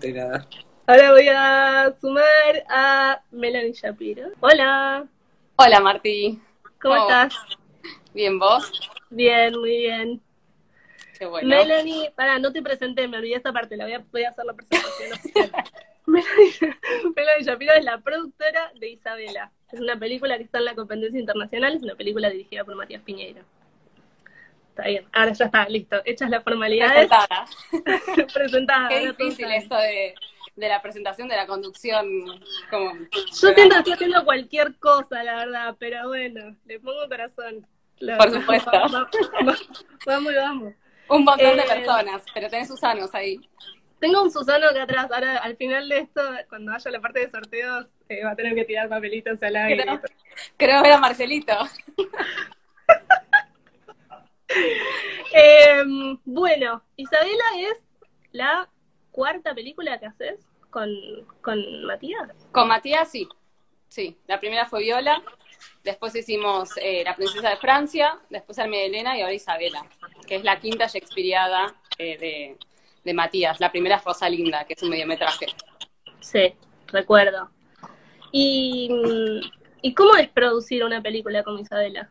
De 0.00 0.10
nada. 0.10 0.46
Ahora 0.86 1.10
voy 1.12 1.28
a 1.28 1.92
sumar 2.00 2.64
a 2.70 3.20
Melanie 3.30 3.74
Shapiro. 3.74 4.28
Hola, 4.40 5.04
Hola 5.56 5.80
Martí, 5.80 6.40
¿cómo 6.80 6.94
Oh. 6.94 7.02
estás? 7.02 7.34
¿bien 8.14 8.38
vos? 8.38 8.72
Bien, 9.10 9.52
muy 9.58 9.76
bien. 9.76 10.22
Qué 11.18 11.26
bueno. 11.26 11.48
Melanie, 11.48 12.10
para, 12.16 12.38
no 12.38 12.52
te 12.52 12.62
presenté, 12.62 13.06
me 13.08 13.18
olvidé 13.18 13.36
esta 13.36 13.52
parte, 13.52 13.76
la 13.76 13.84
voy 13.84 13.94
a, 13.94 14.04
voy 14.12 14.24
a 14.24 14.30
hacer 14.30 14.44
la 14.44 14.52
presentación 14.54 15.12
oficial. 15.12 15.50
Melanie, 16.06 16.52
Melanie 17.16 17.44
Shapiro 17.44 17.72
es 17.74 17.84
la 17.84 17.98
productora 17.98 18.70
de 18.78 18.88
Isabela. 18.90 19.50
Es 19.72 19.80
una 19.80 19.98
película 19.98 20.36
que 20.36 20.44
está 20.44 20.58
en 20.58 20.66
la 20.66 20.74
competencia 20.74 21.18
internacional, 21.18 21.74
es 21.76 21.82
una 21.82 21.94
película 21.94 22.28
dirigida 22.30 22.64
por 22.64 22.74
Matías 22.76 23.02
Piñeiro. 23.02 23.42
Está 24.70 24.88
bien, 24.88 25.06
ahora 25.12 25.32
ya 25.32 25.44
está, 25.46 25.68
listo. 25.68 25.96
Hechas 26.04 26.28
las 26.30 26.42
formalidades, 26.42 27.08
Presentada. 27.08 27.46
presentada. 28.34 28.88
Qué 28.88 29.06
difícil 29.06 29.50
esto 29.52 29.76
de, 29.76 30.14
de 30.56 30.68
la 30.68 30.82
presentación, 30.82 31.28
de 31.28 31.36
la 31.36 31.46
conducción. 31.46 32.06
Como, 32.70 32.92
Yo 32.94 33.52
siento 33.54 33.54
que 33.54 33.78
estoy 33.78 33.92
haciendo 33.92 34.24
cualquier 34.24 34.76
cosa, 34.78 35.22
la 35.22 35.36
verdad, 35.36 35.76
pero 35.78 36.08
bueno, 36.08 36.56
le 36.66 36.80
pongo 36.80 37.08
corazón. 37.08 37.66
La 38.00 38.18
Por 38.18 38.32
supuesto. 38.32 38.70
Va- 38.72 38.88
va- 38.88 39.56
Vamos 40.06 40.32
y 40.32 40.36
vamos. 40.36 40.74
Un 41.08 41.24
montón 41.24 41.56
de 41.56 41.62
Eh, 41.62 41.66
personas, 41.68 42.22
pero 42.32 42.48
tenés 42.48 42.68
Susanos 42.68 43.14
ahí. 43.14 43.40
Tengo 44.00 44.22
un 44.22 44.30
Susano 44.30 44.68
acá 44.68 44.82
atrás. 44.82 45.10
Ahora, 45.10 45.38
al 45.38 45.56
final 45.56 45.88
de 45.88 45.98
esto, 46.00 46.20
cuando 46.48 46.72
haya 46.72 46.90
la 46.90 47.00
parte 47.00 47.20
de 47.20 47.30
sorteos, 47.30 47.86
eh, 48.08 48.24
va 48.24 48.32
a 48.32 48.36
tener 48.36 48.54
que 48.54 48.64
tirar 48.64 48.88
papelitos 48.88 49.42
al 49.42 49.56
aire. 49.56 49.82
Creo, 49.82 50.00
creo 50.56 50.82
ver 50.82 50.92
a 50.92 50.98
Marcelito. 50.98 51.54
Em, 55.32 56.18
bueno, 56.24 56.82
Isabela 56.96 57.44
es 57.58 57.82
la 58.30 58.68
cuarta 59.10 59.54
película 59.54 59.98
que 59.98 60.06
haces 60.06 60.38
con, 60.70 60.90
con 61.40 61.84
Matías. 61.86 62.30
Con 62.52 62.68
Matías, 62.68 63.10
sí. 63.10 63.28
Sí, 63.88 64.16
la 64.26 64.38
primera 64.38 64.66
fue 64.66 64.80
Viola, 64.80 65.22
después 65.84 66.14
hicimos 66.16 66.70
eh, 66.80 67.04
La 67.04 67.14
Princesa 67.14 67.50
de 67.50 67.56
Francia, 67.56 68.18
después 68.30 68.58
Armia 68.58 68.80
de 68.80 68.86
Elena 68.86 69.16
y 69.16 69.20
ahora 69.20 69.34
Isabela, 69.34 69.86
que 70.26 70.36
es 70.36 70.44
la 70.44 70.58
quinta 70.58 70.86
Shakespeareada 70.86 71.74
eh, 71.98 72.56
de, 73.04 73.14
Matías. 73.14 73.60
La 73.60 73.70
primera 73.70 73.96
es 73.96 74.04
Rosalinda, 74.04 74.64
que 74.64 74.72
es 74.72 74.82
un 74.82 74.88
mediometraje. 74.88 75.46
Sí, 76.20 76.54
recuerdo. 76.86 77.50
¿Y, 78.32 78.90
¿y 79.82 79.94
cómo 79.94 80.16
es 80.16 80.28
producir 80.30 80.82
una 80.84 81.02
película 81.02 81.42
con 81.42 81.58
Isabela? 81.58 82.08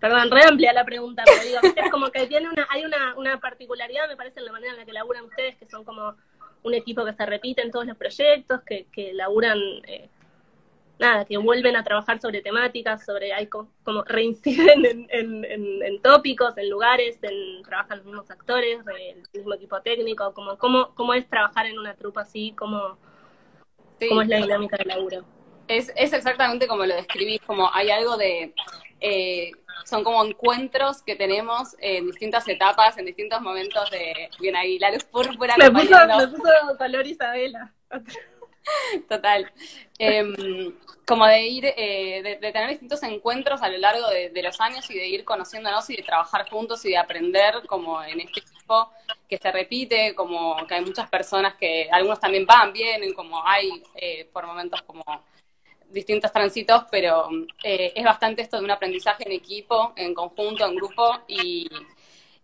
Perdón, 0.00 0.30
re 0.30 0.44
amplia 0.44 0.72
la 0.72 0.84
pregunta, 0.84 1.22
pero 1.26 1.42
digo, 1.42 1.58
es 1.76 1.90
como 1.90 2.10
que 2.10 2.26
tiene 2.26 2.48
una, 2.48 2.66
hay 2.70 2.84
una, 2.84 3.14
una 3.16 3.40
particularidad, 3.40 4.08
me 4.08 4.16
parece, 4.16 4.40
en 4.40 4.46
la 4.46 4.52
manera 4.52 4.72
en 4.72 4.78
la 4.78 4.84
que 4.86 4.92
laburan 4.92 5.24
ustedes, 5.24 5.56
que 5.56 5.66
son 5.66 5.84
como 5.84 6.14
un 6.62 6.74
equipo 6.74 7.04
que 7.04 7.12
se 7.12 7.26
repite 7.26 7.62
en 7.62 7.70
todos 7.70 7.86
los 7.86 7.96
proyectos, 7.96 8.60
que, 8.62 8.86
que 8.92 9.12
laburan, 9.12 9.58
eh, 9.86 10.08
nada, 11.00 11.24
que 11.24 11.36
vuelven 11.38 11.76
a 11.76 11.82
trabajar 11.82 12.20
sobre 12.20 12.42
temáticas, 12.42 13.04
sobre, 13.04 13.32
hay 13.32 13.48
co- 13.48 13.68
como 13.82 14.04
reinciden 14.04 14.84
en, 14.86 15.06
en, 15.10 15.44
en, 15.44 15.82
en 15.82 16.02
tópicos, 16.02 16.56
en 16.58 16.70
lugares, 16.70 17.18
en, 17.22 17.62
trabajan 17.62 17.98
los 17.98 18.06
mismos 18.06 18.30
actores, 18.30 18.78
el 18.86 19.22
mismo 19.32 19.54
equipo 19.54 19.80
técnico, 19.80 20.32
como, 20.34 20.58
cómo, 20.58 20.94
cómo 20.94 21.14
es 21.14 21.28
trabajar 21.28 21.66
en 21.66 21.78
una 21.78 21.94
trupa 21.94 22.20
así, 22.22 22.54
cómo, 22.56 22.98
Sí. 23.98 24.08
cómo 24.08 24.22
es 24.22 24.28
la 24.28 24.36
dinámica 24.38 24.76
del 24.76 24.88
laburo. 24.88 25.24
Es, 25.68 25.92
es 25.96 26.12
exactamente 26.12 26.66
como 26.66 26.84
lo 26.84 26.94
describís, 26.94 27.40
como 27.46 27.72
hay 27.72 27.90
algo 27.90 28.16
de, 28.16 28.52
eh, 29.00 29.52
son 29.84 30.04
como 30.04 30.24
encuentros 30.24 31.02
que 31.02 31.16
tenemos 31.16 31.76
en 31.80 32.06
distintas 32.06 32.46
etapas, 32.48 32.98
en 32.98 33.06
distintos 33.06 33.40
momentos 33.40 33.90
de, 33.90 34.28
bien 34.40 34.56
ahí, 34.56 34.78
la 34.78 34.90
luz 34.90 35.04
púrpura 35.04 35.54
Me 35.58 35.70
puso, 35.70 35.96
me 36.06 36.28
puso 36.28 36.76
color 36.78 37.06
Isabela. 37.06 37.72
Total. 39.08 39.50
Em, 39.98 40.74
como 41.06 41.26
de 41.26 41.46
ir, 41.46 41.64
eh, 41.64 42.22
de, 42.22 42.36
de 42.36 42.52
tener 42.52 42.70
distintos 42.70 43.02
encuentros 43.02 43.62
a 43.62 43.68
lo 43.68 43.78
largo 43.78 44.08
de, 44.08 44.42
los 44.42 44.60
años 44.60 44.88
y 44.90 44.94
de 44.94 45.08
ir 45.08 45.24
conociéndonos 45.24 45.90
y 45.90 45.96
de 45.96 46.02
trabajar 46.02 46.48
juntos 46.48 46.84
y 46.84 46.90
de 46.90 46.98
aprender 46.98 47.66
como 47.66 48.02
en 48.02 48.20
este 48.20 48.40
equipo 48.40 48.90
que 49.28 49.36
se 49.36 49.50
repite, 49.50 50.14
como 50.14 50.56
que 50.66 50.74
hay 50.74 50.84
muchas 50.84 51.08
personas 51.10 51.54
que, 51.56 51.88
algunos 51.90 52.20
también 52.20 52.46
van, 52.46 52.72
vienen, 52.72 53.12
como 53.12 53.44
hay 53.46 53.82
eh, 53.96 54.28
por 54.32 54.46
momentos 54.46 54.82
como 54.82 55.02
distintos 55.88 56.32
tránsitos, 56.32 56.84
pero 56.90 57.28
eh, 57.64 57.92
es 57.94 58.04
bastante 58.04 58.42
esto 58.42 58.58
de 58.58 58.64
un 58.64 58.70
aprendizaje 58.70 59.24
en 59.26 59.32
equipo, 59.32 59.92
en 59.96 60.14
conjunto, 60.14 60.64
en 60.64 60.76
grupo 60.76 61.18
y, 61.26 61.68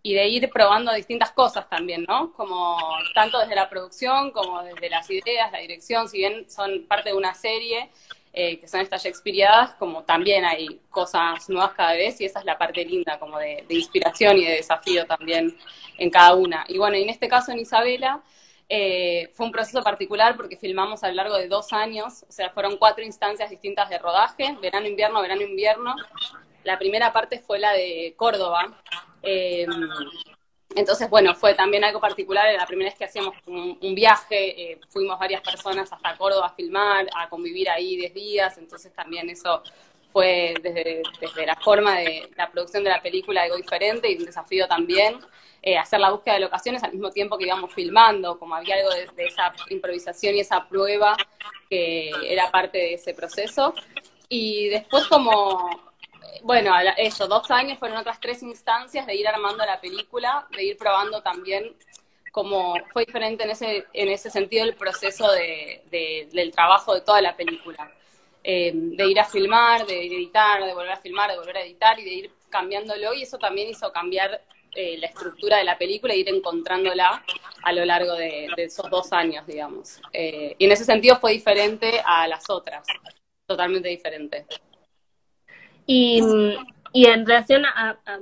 y 0.03 0.13
de 0.13 0.27
ir 0.27 0.49
probando 0.49 0.93
distintas 0.93 1.31
cosas 1.31 1.67
también, 1.69 2.05
¿no? 2.07 2.33
Como 2.33 2.77
tanto 3.13 3.39
desde 3.39 3.55
la 3.55 3.69
producción 3.69 4.31
como 4.31 4.63
desde 4.63 4.89
las 4.89 5.09
ideas, 5.09 5.51
la 5.51 5.59
dirección, 5.59 6.07
si 6.07 6.19
bien 6.19 6.49
son 6.49 6.85
parte 6.87 7.09
de 7.09 7.15
una 7.15 7.33
serie, 7.33 7.89
eh, 8.33 8.59
que 8.59 8.67
son 8.67 8.81
estas 8.81 9.03
Shakespeareadas, 9.03 9.73
como 9.75 10.03
también 10.03 10.45
hay 10.45 10.79
cosas 10.89 11.49
nuevas 11.49 11.73
cada 11.73 11.93
vez 11.93 12.21
y 12.21 12.25
esa 12.25 12.39
es 12.39 12.45
la 12.45 12.57
parte 12.57 12.85
linda, 12.85 13.17
como 13.19 13.39
de, 13.39 13.65
de 13.67 13.75
inspiración 13.75 14.37
y 14.37 14.45
de 14.45 14.53
desafío 14.53 15.05
también 15.05 15.57
en 15.97 16.09
cada 16.09 16.35
una. 16.35 16.63
Y 16.67 16.77
bueno, 16.77 16.95
en 16.95 17.09
este 17.09 17.27
caso 17.27 17.51
en 17.51 17.59
Isabela, 17.59 18.21
eh, 18.69 19.31
fue 19.33 19.45
un 19.45 19.51
proceso 19.51 19.81
particular 19.81 20.35
porque 20.35 20.57
filmamos 20.57 21.03
a 21.03 21.07
lo 21.07 21.15
largo 21.15 21.37
de 21.37 21.47
dos 21.47 21.71
años, 21.71 22.25
o 22.27 22.31
sea, 22.31 22.49
fueron 22.49 22.77
cuatro 22.77 23.03
instancias 23.03 23.49
distintas 23.49 23.89
de 23.89 23.97
rodaje, 23.97 24.57
verano, 24.61 24.87
invierno, 24.87 25.21
verano, 25.21 25.41
invierno. 25.41 25.95
La 26.63 26.77
primera 26.77 27.13
parte 27.13 27.39
fue 27.39 27.59
la 27.59 27.71
de 27.71 28.13
Córdoba. 28.17 28.81
Eh, 29.27 29.67
entonces, 30.75 31.09
bueno, 31.09 31.33
fue 31.33 31.53
también 31.53 31.83
algo 31.83 31.99
particular, 31.99 32.53
la 32.55 32.65
primera 32.65 32.89
vez 32.89 32.97
que 32.97 33.05
hacíamos 33.05 33.35
un, 33.47 33.77
un 33.81 33.95
viaje, 33.95 34.71
eh, 34.71 34.79
fuimos 34.89 35.17
varias 35.17 35.41
personas 35.41 35.91
hasta 35.91 36.15
Córdoba 36.17 36.47
a 36.47 36.53
filmar, 36.53 37.07
a 37.15 37.27
convivir 37.29 37.69
ahí 37.69 37.95
10 37.97 38.13
días, 38.13 38.57
entonces 38.57 38.93
también 38.93 39.29
eso 39.29 39.63
fue 40.11 40.53
desde, 40.61 41.01
desde 41.19 41.45
la 41.45 41.55
forma 41.55 41.97
de 41.99 42.29
la 42.35 42.49
producción 42.49 42.83
de 42.83 42.91
la 42.91 43.01
película 43.01 43.41
algo 43.41 43.57
diferente 43.57 44.11
y 44.11 44.17
un 44.17 44.25
desafío 44.25 44.67
también 44.67 45.19
eh, 45.61 45.77
hacer 45.77 45.99
la 45.99 46.11
búsqueda 46.11 46.35
de 46.35 46.41
locaciones 46.41 46.83
al 46.83 46.93
mismo 46.93 47.11
tiempo 47.11 47.37
que 47.37 47.45
íbamos 47.45 47.73
filmando, 47.73 48.37
como 48.37 48.55
había 48.55 48.75
algo 48.75 48.91
de, 48.91 49.07
de 49.15 49.25
esa 49.25 49.51
improvisación 49.69 50.35
y 50.35 50.39
esa 50.41 50.67
prueba 50.67 51.17
que 51.69 52.11
era 52.23 52.49
parte 52.51 52.77
de 52.77 52.93
ese 52.93 53.13
proceso. 53.13 53.73
Y 54.29 54.69
después 54.69 55.05
como, 55.07 55.86
bueno, 56.43 56.73
eso, 56.97 57.27
dos 57.27 57.49
años 57.51 57.77
fueron 57.79 57.97
otras 57.97 58.19
tres 58.19 58.43
instancias 58.43 59.05
de 59.05 59.15
ir 59.15 59.27
armando 59.27 59.65
la 59.65 59.79
película, 59.79 60.47
de 60.55 60.63
ir 60.63 60.77
probando 60.77 61.21
también 61.21 61.75
cómo 62.31 62.75
fue 62.91 63.05
diferente 63.05 63.43
en 63.43 63.51
ese, 63.51 63.85
en 63.93 64.09
ese 64.09 64.29
sentido 64.29 64.63
el 64.65 64.75
proceso 64.75 65.31
de, 65.31 65.81
de- 65.89 66.27
del 66.31 66.51
trabajo 66.51 66.93
de 66.93 67.01
toda 67.01 67.21
la 67.21 67.35
película. 67.35 67.91
Eh, 68.43 68.71
de 68.73 69.05
ir 69.07 69.19
a 69.19 69.25
filmar, 69.25 69.85
de 69.85 70.05
editar, 70.05 70.63
de 70.63 70.73
volver 70.73 70.91
a 70.91 70.97
filmar, 70.97 71.29
de 71.31 71.37
volver 71.37 71.57
a 71.57 71.61
editar 71.63 71.99
y 71.99 72.05
de 72.05 72.13
ir 72.13 72.31
cambiándolo 72.49 73.13
y 73.13 73.23
eso 73.23 73.37
también 73.37 73.67
hizo 73.69 73.91
cambiar 73.91 74.41
eh, 74.73 74.97
la 74.99 75.07
estructura 75.07 75.57
de 75.57 75.65
la 75.65 75.77
película 75.77 76.13
e 76.13 76.17
ir 76.19 76.29
encontrándola 76.29 77.23
a 77.63 77.71
lo 77.73 77.83
largo 77.83 78.13
de, 78.13 78.47
de 78.55 78.63
esos 78.63 78.89
dos 78.89 79.11
años, 79.11 79.45
digamos. 79.45 79.99
Eh, 80.13 80.55
y 80.57 80.65
en 80.65 80.71
ese 80.71 80.85
sentido 80.85 81.17
fue 81.17 81.33
diferente 81.33 82.01
a 82.05 82.25
las 82.27 82.49
otras, 82.49 82.87
totalmente 83.45 83.89
diferente. 83.89 84.45
Y, 85.87 86.21
y 86.93 87.07
en 87.07 87.25
relación 87.25 87.65
a, 87.65 87.97
a- 88.05 88.19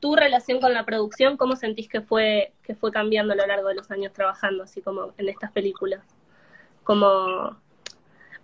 tu 0.00 0.16
relación 0.16 0.60
con 0.60 0.72
la 0.74 0.84
producción, 0.84 1.36
¿cómo 1.36 1.56
sentís 1.56 1.88
que 1.88 2.00
fue, 2.00 2.52
que 2.62 2.74
fue 2.74 2.90
cambiando 2.92 3.34
a 3.34 3.36
lo 3.36 3.46
largo 3.46 3.68
de 3.68 3.74
los 3.76 3.90
años 3.90 4.12
trabajando 4.12 4.64
así 4.64 4.82
como 4.82 5.12
en 5.18 5.28
estas 5.28 5.52
películas? 5.52 6.02
Como 6.84 7.56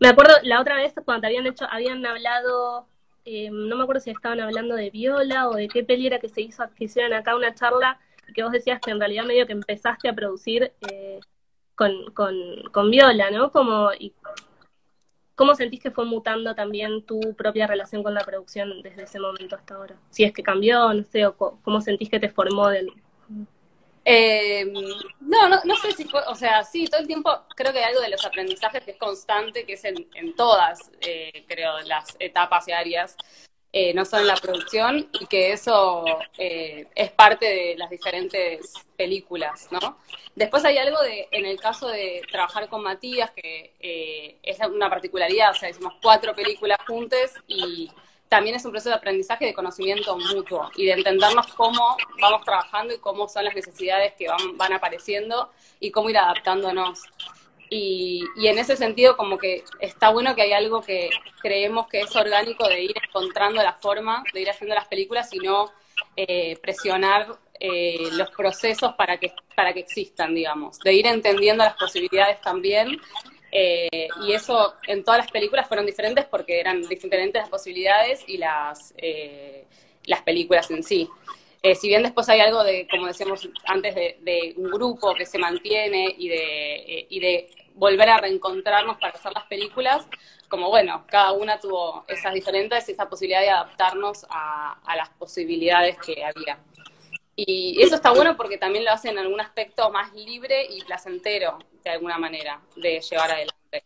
me 0.01 0.09
acuerdo 0.09 0.35
la 0.45 0.61
otra 0.61 0.77
vez 0.77 0.95
cuando 1.05 1.23
te 1.23 1.27
habían 1.29 1.47
hecho, 1.47 1.67
habían 1.71 2.05
hablado, 2.07 2.87
eh, 3.25 3.51
no 3.53 3.77
me 3.77 3.83
acuerdo 3.85 4.01
si 4.01 4.11
estaban 4.11 4.41
hablando 4.41 4.75
de 4.77 4.91
Viola 4.91 5.49
o 5.49 5.55
de 5.55 5.69
qué 5.69 5.85
peli 5.85 6.07
era 6.09 6.19
que 6.21 6.29
se 6.29 6.43
hizo, 6.43 6.65
que 6.77 6.85
hicieron 6.85 7.13
acá 7.15 7.37
una 7.37 7.55
charla 7.55 7.99
y 8.29 8.33
que 8.33 8.43
vos 8.43 8.53
decías 8.53 8.81
que 8.81 8.91
en 8.91 9.01
realidad 9.01 9.25
medio 9.25 9.47
que 9.47 9.53
empezaste 9.53 10.09
a 10.09 10.15
producir 10.15 10.73
eh, 10.93 11.21
con, 11.75 11.93
con, 12.15 12.35
con 12.73 12.91
Viola, 12.91 13.31
¿no? 13.31 13.53
Como, 13.53 13.93
y 13.99 14.15
¿Cómo 15.35 15.55
sentís 15.55 15.81
que 15.81 15.91
fue 15.91 16.05
mutando 16.05 16.55
también 16.55 17.05
tu 17.07 17.21
propia 17.35 17.67
relación 17.67 18.03
con 18.03 18.15
la 18.15 18.25
producción 18.25 18.83
desde 18.83 19.05
ese 19.05 19.19
momento 19.19 19.57
hasta 19.57 19.75
ahora? 19.75 19.97
Si 20.11 20.25
es 20.25 20.33
que 20.33 20.43
cambió, 20.43 20.93
no 20.93 21.05
sé, 21.05 21.27
o 21.27 21.35
cómo 21.37 21.81
sentís 21.81 22.11
que 22.11 22.21
te 22.21 22.29
formó 22.29 22.69
del... 22.69 22.93
Eh, 24.05 24.65
no, 25.21 25.49
no, 25.49 25.61
no 25.65 25.77
sé 25.77 25.93
si 25.93 26.05
fue, 26.05 26.21
o 26.27 26.35
sea, 26.35 26.65
sí, 26.65 26.87
todo 26.87 27.01
el 27.01 27.07
tiempo 27.07 27.31
creo 27.55 27.73
que 27.73 27.79
hay 27.79 27.85
algo 27.85 28.01
de 28.01 28.11
los 28.11 28.25
aprendizajes 28.27 28.83
que 28.83 28.91
es 28.91 28.97
constante, 28.97 29.65
que 29.65 29.75
es 29.75 29.85
en, 29.85 30.09
en 30.15 30.35
todas, 30.35 30.91
eh, 31.01 31.45
creo, 31.47 31.79
las 31.83 32.17
etapas 32.19 32.67
y 32.67 32.73
áreas, 32.73 33.17
eh, 33.73 33.95
no 33.95 34.05
solo 34.05 34.23
en 34.23 34.29
la 34.29 34.37
producción, 34.37 35.09
y 35.19 35.27
que 35.27 35.53
eso 35.53 36.05
eh, 36.37 36.89
es 36.95 37.11
parte 37.11 37.47
de 37.47 37.75
las 37.79 37.89
diferentes 37.89 38.75
películas, 38.97 39.69
¿no? 39.71 39.99
Después 40.35 40.65
hay 40.65 40.77
algo 40.77 41.01
de, 41.03 41.29
en 41.31 41.47
el 41.47 41.59
caso 41.59 41.89
de 41.89 42.23
trabajar 42.31 42.69
con 42.69 42.83
Matías, 42.83 43.31
que 43.31 43.73
eh, 43.81 44.37
es 44.43 44.59
una 44.61 44.91
particularidad, 44.91 45.53
o 45.53 45.55
sea, 45.55 45.71
hicimos 45.71 45.95
cuatro 46.03 46.35
películas 46.35 46.79
juntas 46.87 47.35
y 47.47 47.91
también 48.29 48.57
es 48.57 48.65
un 48.65 48.71
proceso 48.73 48.91
de 48.91 48.97
aprendizaje 48.97 49.45
y 49.45 49.49
de 49.49 49.55
conocimiento 49.55 50.17
mutuo 50.17 50.71
y 50.77 50.87
de 50.87 50.93
entendernos 50.93 51.49
cómo 51.49 51.97
vamos 52.21 52.45
trabajando 52.45 52.95
y 52.95 52.99
cómo 52.99 53.29
son 53.29 53.45
las 53.45 53.55
necesidades 53.55 54.15
que 54.15 54.29
van, 54.29 54.57
van 54.57 54.73
apareciendo 54.73 55.51
y 55.81 55.91
cómo 55.91 56.09
ir 56.09 56.17
adaptándonos. 56.17 57.03
Y, 57.75 58.23
y 58.37 58.49
en 58.49 58.59
ese 58.59 58.77
sentido 58.77 59.17
como 59.17 59.39
que 59.39 59.65
está 59.81 60.11
bueno 60.11 60.35
que 60.35 60.43
hay 60.43 60.53
algo 60.53 60.83
que 60.83 61.09
creemos 61.41 61.89
que 61.89 62.03
es 62.03 62.15
orgánico 62.15 62.69
de 62.69 62.83
ir 62.83 62.95
encontrando 63.03 63.63
la 63.63 63.73
forma, 63.73 64.23
de 64.35 64.43
ir 64.43 64.51
haciendo 64.51 64.75
las 64.75 64.89
películas 64.89 65.33
y 65.33 65.39
no 65.39 65.73
eh, 66.15 66.59
presionar 66.61 67.39
eh, 67.59 68.09
los 68.13 68.29
procesos 68.31 68.93
para 68.95 69.17
que, 69.19 69.33
para 69.57 69.73
que 69.73 69.81
existan, 69.81 70.35
digamos, 70.35 70.81
de 70.81 70.93
ir 70.93 71.07
entendiendo 71.07 71.65
las 71.65 71.77
posibilidades 71.77 72.41
también 72.43 73.01
eh, 73.51 74.09
y 74.27 74.33
eso 74.33 74.75
en 74.87 75.03
todas 75.03 75.21
las 75.21 75.31
películas 75.31 75.67
fueron 75.67 75.87
diferentes 75.87 76.27
porque 76.27 76.61
eran 76.61 76.83
diferentes 76.83 77.41
las 77.41 77.49
posibilidades 77.49 78.23
y 78.27 78.37
las, 78.37 78.93
eh, 78.99 79.65
las 80.05 80.21
películas 80.23 80.71
en 80.71 80.83
sí. 80.83 81.09
Si 81.81 81.87
bien 81.87 82.03
después 82.03 82.29
hay 82.29 82.41
algo 82.41 82.65
de, 82.65 82.89
como 82.91 83.07
decíamos 83.07 83.49
antes, 83.67 83.95
de, 83.95 84.53
un 84.57 84.69
grupo 84.69 85.15
que 85.15 85.25
se 85.25 85.39
mantiene 85.39 86.13
y 86.19 86.29
de, 86.29 87.07
y 87.09 87.21
de 87.21 87.49
volver 87.75 88.09
a 88.09 88.19
reencontrarnos 88.19 88.99
para 88.99 89.15
hacer 89.15 89.33
las 89.33 89.45
películas, 89.45 90.07
como 90.49 90.69
bueno, 90.69 91.05
cada 91.09 91.33
una 91.33 91.59
tuvo 91.59 92.05
esas 92.09 92.35
diferentes, 92.35 92.89
esa 92.89 93.09
posibilidad 93.09 93.41
de 93.41 93.51
adaptarnos 93.51 94.27
a, 94.29 94.79
a 94.85 94.97
las 94.97 95.09
posibilidades 95.11 95.97
que 95.99 96.25
había. 96.25 96.59
Y 97.35 97.81
eso 97.83 97.95
está 97.95 98.13
bueno 98.13 98.37
porque 98.37 98.59
también 98.59 98.85
lo 98.85 98.91
hace 98.91 99.09
en 99.09 99.19
algún 99.19 99.41
aspecto 99.41 99.91
más 99.91 100.13
libre 100.13 100.67
y 100.69 100.83
placentero, 100.85 101.59
de 101.83 101.91
alguna 101.91 102.19
manera, 102.19 102.61
de 102.77 103.01
llevar 103.01 103.31
adelante. 103.31 103.85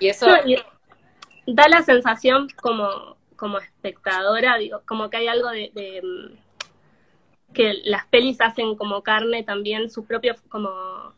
Y 0.00 0.08
eso, 0.08 0.26
da 1.46 1.68
la 1.68 1.82
sensación 1.82 2.48
como, 2.60 3.16
como 3.36 3.58
espectadora, 3.58 4.56
digo, 4.58 4.82
como 4.86 5.08
que 5.08 5.18
hay 5.18 5.28
algo 5.28 5.50
de, 5.50 5.70
de, 5.74 6.02
mm, 6.02 7.52
que 7.52 7.74
las 7.84 8.06
pelis 8.06 8.40
hacen 8.40 8.76
como 8.76 9.02
carne 9.02 9.42
también 9.44 9.90
su 9.90 10.04
propio, 10.04 10.34
como, 10.48 11.14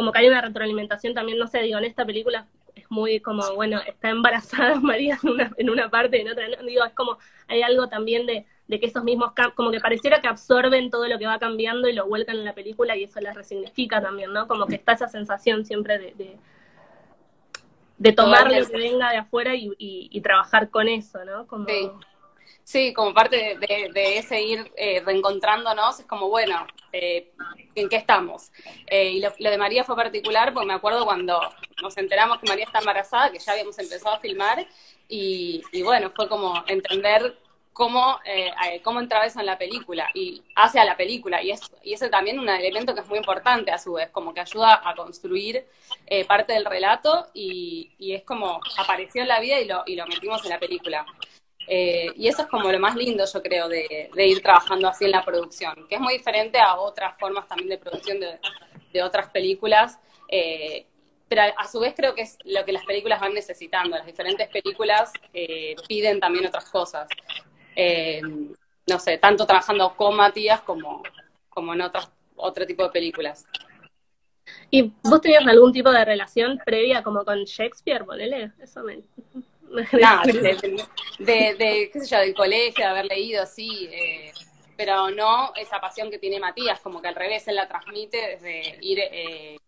como 0.00 0.12
que 0.12 0.20
hay 0.20 0.28
una 0.28 0.40
retroalimentación 0.40 1.12
también, 1.12 1.36
no 1.36 1.46
sé, 1.46 1.60
digo, 1.60 1.76
en 1.76 1.84
esta 1.84 2.06
película 2.06 2.46
es 2.74 2.90
muy 2.90 3.20
como, 3.20 3.54
bueno, 3.54 3.78
está 3.86 4.08
embarazada 4.08 4.76
María 4.80 5.18
en 5.22 5.28
una, 5.28 5.52
en 5.58 5.68
una 5.68 5.90
parte 5.90 6.16
y 6.16 6.20
en 6.22 6.30
otra, 6.30 6.48
no, 6.48 6.62
digo, 6.62 6.82
es 6.86 6.94
como, 6.94 7.18
hay 7.48 7.60
algo 7.60 7.86
también 7.90 8.24
de, 8.24 8.46
de 8.66 8.80
que 8.80 8.86
esos 8.86 9.04
mismos, 9.04 9.32
como 9.54 9.70
que 9.70 9.78
pareciera 9.78 10.22
que 10.22 10.26
absorben 10.28 10.90
todo 10.90 11.06
lo 11.06 11.18
que 11.18 11.26
va 11.26 11.38
cambiando 11.38 11.86
y 11.86 11.92
lo 11.92 12.06
vuelcan 12.06 12.38
en 12.38 12.46
la 12.46 12.54
película 12.54 12.96
y 12.96 13.04
eso 13.04 13.20
las 13.20 13.36
resignifica 13.36 14.00
también, 14.00 14.32
¿no? 14.32 14.48
Como 14.48 14.66
que 14.66 14.76
está 14.76 14.92
esa 14.92 15.06
sensación 15.06 15.66
siempre 15.66 15.98
de, 15.98 16.14
de, 16.14 16.38
de 17.98 18.12
tomar 18.12 18.50
lo 18.50 18.66
que 18.66 18.78
venga 18.78 19.10
de 19.10 19.18
afuera 19.18 19.54
y, 19.54 19.66
y, 19.76 20.08
y 20.10 20.20
trabajar 20.22 20.70
con 20.70 20.88
eso, 20.88 21.22
¿no? 21.26 21.46
Como... 21.46 21.66
Sí. 21.66 21.90
Sí, 22.64 22.92
como 22.92 23.12
parte 23.12 23.58
de, 23.58 24.18
ese 24.18 24.40
ir 24.42 24.72
eh, 24.76 25.02
reencontrándonos, 25.04 26.00
es 26.00 26.06
como, 26.06 26.28
bueno, 26.28 26.66
eh, 26.92 27.32
¿en 27.74 27.88
qué 27.88 27.96
estamos? 27.96 28.52
Eh, 28.86 29.10
y 29.10 29.20
lo, 29.20 29.32
lo, 29.38 29.50
de 29.50 29.58
María 29.58 29.84
fue 29.84 29.96
particular 29.96 30.52
porque 30.52 30.66
me 30.66 30.74
acuerdo 30.74 31.04
cuando 31.04 31.40
nos 31.82 31.96
enteramos 31.96 32.38
que 32.38 32.48
María 32.48 32.64
está 32.64 32.78
embarazada, 32.78 33.32
que 33.32 33.38
ya 33.38 33.52
habíamos 33.52 33.78
empezado 33.78 34.14
a 34.14 34.20
filmar, 34.20 34.66
y, 35.08 35.62
y 35.72 35.82
bueno, 35.82 36.12
fue 36.14 36.28
como 36.28 36.62
entender 36.68 37.36
cómo, 37.72 38.18
eh, 38.24 38.80
cómo 38.82 39.00
entraba 39.00 39.24
eso 39.24 39.40
en 39.40 39.46
la 39.46 39.56
película 39.56 40.10
y 40.12 40.42
hacia 40.54 40.84
la 40.84 40.98
película. 40.98 41.42
Y, 41.42 41.50
es, 41.52 41.62
y 41.82 41.94
ese 41.94 42.10
también 42.10 42.38
un 42.38 42.48
elemento 42.48 42.94
que 42.94 43.00
es 43.00 43.08
muy 43.08 43.18
importante 43.18 43.70
a 43.70 43.78
su 43.78 43.94
vez, 43.94 44.10
como 44.10 44.34
que 44.34 44.40
ayuda 44.40 44.82
a 44.84 44.94
construir 44.94 45.66
eh, 46.06 46.24
parte 46.26 46.52
del 46.52 46.66
relato 46.66 47.28
y, 47.32 47.90
y, 47.98 48.12
es 48.12 48.22
como 48.22 48.60
apareció 48.76 49.22
en 49.22 49.28
la 49.28 49.40
vida 49.40 49.58
y 49.60 49.64
lo, 49.64 49.82
y 49.86 49.96
lo 49.96 50.06
metimos 50.06 50.44
en 50.44 50.50
la 50.50 50.58
película. 50.58 51.06
Eh, 51.66 52.12
y 52.16 52.28
eso 52.28 52.42
es 52.42 52.48
como 52.48 52.70
lo 52.70 52.78
más 52.78 52.96
lindo, 52.96 53.24
yo 53.32 53.42
creo, 53.42 53.68
de, 53.68 54.10
de, 54.12 54.26
ir 54.26 54.42
trabajando 54.42 54.88
así 54.88 55.04
en 55.04 55.12
la 55.12 55.24
producción, 55.24 55.86
que 55.88 55.96
es 55.96 56.00
muy 56.00 56.14
diferente 56.14 56.58
a 56.58 56.76
otras 56.76 57.16
formas 57.18 57.46
también 57.46 57.68
de 57.68 57.78
producción 57.78 58.18
de, 58.18 59.02
otras 59.02 59.28
películas. 59.30 59.98
Eh, 60.28 60.86
pero 61.28 61.42
a, 61.56 61.68
su 61.68 61.78
vez 61.78 61.94
creo 61.96 62.14
que 62.14 62.22
es 62.22 62.38
lo 62.44 62.64
que 62.64 62.72
las 62.72 62.84
películas 62.84 63.20
van 63.20 63.34
necesitando. 63.34 63.96
Las 63.96 64.06
diferentes 64.06 64.48
películas 64.48 65.12
eh, 65.32 65.76
piden 65.86 66.18
también 66.18 66.46
otras 66.46 66.68
cosas. 66.70 67.08
no 68.86 68.98
sé, 68.98 69.18
tanto 69.18 69.46
trabajando 69.46 69.94
con 69.96 70.16
Matías 70.16 70.62
como, 70.62 71.02
como 71.48 71.74
en 71.74 71.82
otras, 71.82 72.10
otro 72.34 72.66
tipo 72.66 72.82
de 72.82 72.90
películas. 72.90 73.46
¿Y 74.70 74.92
vos 75.02 75.20
tenías 75.20 75.46
algún 75.46 75.72
tipo 75.72 75.90
de 75.90 76.04
relación 76.04 76.60
previa 76.64 77.02
como 77.04 77.24
con 77.24 77.44
Shakespeare, 77.44 78.04
ponele? 78.04 78.52
Eso 78.60 78.82
me, 78.82 79.02
no, 79.70 80.22
de, 80.24 80.86
de, 81.18 81.54
de, 81.54 81.90
qué 81.92 82.00
sé 82.00 82.06
yo, 82.06 82.18
del 82.18 82.34
colegio, 82.34 82.84
de 82.84 82.90
haber 82.90 83.06
leído, 83.06 83.46
sí, 83.46 83.88
eh, 83.92 84.32
pero 84.76 85.10
no 85.10 85.52
esa 85.56 85.80
pasión 85.80 86.10
que 86.10 86.18
tiene 86.18 86.40
Matías, 86.40 86.80
como 86.80 87.00
que 87.00 87.08
al 87.08 87.14
revés 87.14 87.46
él 87.48 87.56
la 87.56 87.68
transmite 87.68 88.38
desde 88.38 88.78
ir 88.80 88.98
eh, 89.00 89.58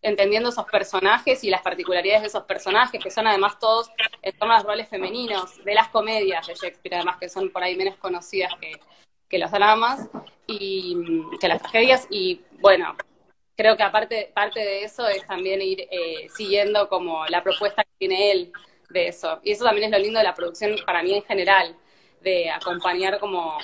entendiendo 0.00 0.48
esos 0.48 0.66
personajes 0.66 1.44
y 1.44 1.50
las 1.50 1.62
particularidades 1.62 2.22
de 2.22 2.28
esos 2.28 2.44
personajes, 2.44 3.02
que 3.02 3.10
son 3.10 3.26
además 3.26 3.58
todos 3.58 3.90
en 4.22 4.36
torno 4.36 4.54
a 4.54 4.58
los 4.58 4.66
roles 4.66 4.88
femeninos, 4.88 5.62
de 5.64 5.74
las 5.74 5.88
comedias 5.88 6.46
de 6.46 6.54
Shakespeare, 6.54 6.96
además 6.96 7.18
que 7.18 7.28
son 7.28 7.50
por 7.50 7.62
ahí 7.62 7.76
menos 7.76 7.96
conocidas 7.96 8.52
que, 8.60 8.72
que 9.28 9.38
los 9.38 9.50
dramas 9.50 10.08
y 10.46 10.96
que 11.40 11.48
las 11.48 11.60
tragedias, 11.60 12.06
y 12.10 12.40
bueno, 12.60 12.96
creo 13.56 13.76
que 13.76 13.82
aparte 13.82 14.30
parte 14.34 14.60
de 14.60 14.84
eso 14.84 15.06
es 15.06 15.26
también 15.26 15.62
ir 15.62 15.86
eh, 15.90 16.28
siguiendo 16.34 16.88
como 16.88 17.26
la 17.26 17.42
propuesta 17.42 17.84
que 17.84 17.90
tiene 17.98 18.32
él 18.32 18.52
de 18.92 19.08
eso. 19.08 19.40
Y 19.42 19.52
eso 19.52 19.64
también 19.64 19.92
es 19.92 19.98
lo 19.98 20.04
lindo 20.04 20.18
de 20.18 20.24
la 20.24 20.34
producción 20.34 20.76
para 20.84 21.02
mí 21.02 21.14
en 21.14 21.22
general, 21.22 21.76
de 22.20 22.50
acompañar 22.50 23.18
como 23.18 23.58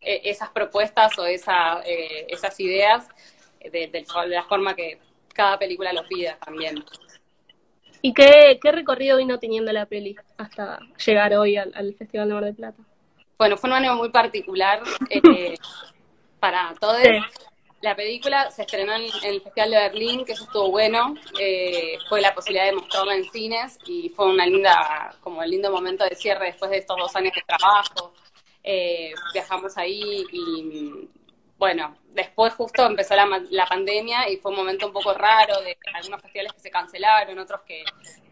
eh, 0.00 0.22
esas 0.24 0.50
propuestas 0.50 1.18
o 1.18 1.26
esa, 1.26 1.82
eh, 1.84 2.26
esas 2.28 2.58
ideas 2.60 3.08
de, 3.60 3.70
de, 3.70 3.88
de, 3.88 4.28
la 4.28 4.44
forma 4.44 4.74
que 4.74 4.98
cada 5.34 5.58
película 5.58 5.92
lo 5.92 6.06
pida 6.08 6.38
también. 6.38 6.84
¿Y 8.02 8.14
qué, 8.14 8.58
qué 8.62 8.72
recorrido 8.72 9.18
vino 9.18 9.38
teniendo 9.38 9.72
la 9.72 9.86
peli 9.86 10.16
hasta 10.38 10.78
llegar 11.04 11.34
hoy 11.34 11.56
al, 11.56 11.72
al 11.74 11.94
Festival 11.94 12.28
de 12.28 12.34
Mar 12.34 12.44
del 12.44 12.54
Plata? 12.54 12.82
Bueno, 13.36 13.56
fue 13.56 13.70
un 13.70 13.76
año 13.76 13.94
muy 13.96 14.10
particular 14.10 14.82
eh, 15.10 15.56
para 16.38 16.74
todos. 16.80 17.02
Sí. 17.02 17.48
La 17.80 17.96
película 17.96 18.50
se 18.50 18.62
estrenó 18.62 18.92
en, 18.94 19.04
el 19.22 19.40
Festival 19.40 19.70
de 19.70 19.76
Berlín, 19.76 20.24
que 20.24 20.32
eso 20.32 20.44
estuvo 20.44 20.70
bueno. 20.70 21.14
Eh, 21.38 21.96
fue 22.08 22.20
la 22.20 22.34
posibilidad 22.34 22.66
de 22.66 22.72
mostrarla 22.72 23.14
en 23.14 23.24
cines 23.30 23.78
y 23.86 24.10
fue 24.10 24.26
una 24.26 24.44
linda, 24.46 25.14
como 25.22 25.42
el 25.42 25.50
lindo 25.50 25.70
momento 25.70 26.04
de 26.04 26.14
cierre 26.14 26.46
después 26.46 26.70
de 26.70 26.78
estos 26.78 26.96
dos 26.98 27.16
años 27.16 27.32
de 27.34 27.42
trabajo. 27.42 28.12
Eh, 28.62 29.14
viajamos 29.32 29.78
ahí 29.78 30.26
y, 30.30 31.08
bueno, 31.56 31.96
después 32.10 32.52
justo 32.52 32.84
empezó 32.84 33.14
la, 33.14 33.26
la, 33.50 33.66
pandemia 33.66 34.28
y 34.28 34.36
fue 34.36 34.50
un 34.50 34.58
momento 34.58 34.86
un 34.86 34.92
poco 34.92 35.14
raro 35.14 35.60
de 35.62 35.78
algunos 35.94 36.20
festivales 36.20 36.52
que 36.52 36.60
se 36.60 36.70
cancelaron, 36.70 37.38
otros 37.38 37.62
que 37.62 37.82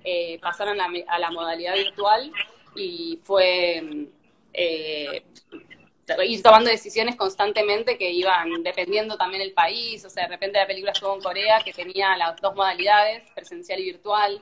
eh, 0.04 0.38
pasaron 0.40 0.78
a, 0.80 0.88
a, 1.06 1.18
la 1.18 1.30
modalidad 1.30 1.72
virtual 1.74 2.30
y 2.76 3.18
fue 3.22 4.08
eh, 4.52 5.22
ir 6.24 6.42
tomando 6.42 6.70
decisiones 6.70 7.16
constantemente 7.16 7.98
que 7.98 8.10
iban 8.10 8.62
dependiendo 8.62 9.16
también 9.16 9.42
el 9.42 9.52
país, 9.52 10.04
o 10.04 10.10
sea, 10.10 10.24
de 10.24 10.30
repente 10.30 10.58
la 10.58 10.66
película 10.66 10.92
estuvo 10.92 11.14
en 11.14 11.20
Corea 11.20 11.60
que 11.64 11.72
tenía 11.72 12.16
las 12.16 12.40
dos 12.40 12.54
modalidades, 12.54 13.24
presencial 13.34 13.80
y 13.80 13.84
virtual, 13.84 14.40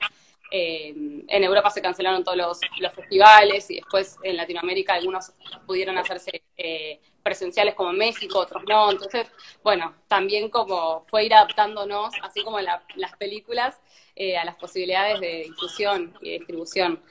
eh, 0.50 0.94
en 1.26 1.44
Europa 1.44 1.70
se 1.70 1.82
cancelaron 1.82 2.22
todos 2.22 2.36
los, 2.38 2.60
los, 2.78 2.92
festivales 2.92 3.68
y 3.68 3.76
después 3.76 4.16
en 4.22 4.36
Latinoamérica 4.36 4.94
algunos 4.94 5.32
pudieron 5.66 5.98
hacerse 5.98 6.42
eh, 6.56 7.00
presenciales 7.22 7.74
como 7.74 7.90
en 7.90 7.98
México, 7.98 8.38
otros 8.38 8.62
no, 8.68 8.92
entonces, 8.92 9.26
bueno, 9.64 9.96
también 10.06 10.48
como 10.48 11.04
fue 11.08 11.24
ir 11.24 11.34
adaptándonos, 11.34 12.14
así 12.22 12.44
como 12.44 12.60
la, 12.60 12.84
las 12.94 13.16
películas, 13.16 13.80
eh, 14.14 14.38
a 14.38 14.44
las 14.44 14.54
posibilidades 14.54 15.20
de 15.20 15.44
difusión 15.48 16.14
y 16.22 16.30
de 16.30 16.38
distribución. 16.38 17.02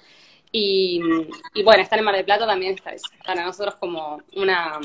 Y, 0.57 1.01
y, 1.53 1.63
bueno, 1.63 1.83
estar 1.83 1.99
en 1.99 2.05
Mar 2.05 2.15
del 2.15 2.23
Plata 2.23 2.47
también 2.47 2.77
es 2.85 3.01
para 3.25 3.43
nosotros 3.43 3.75
como 3.75 4.21
una, 4.37 4.79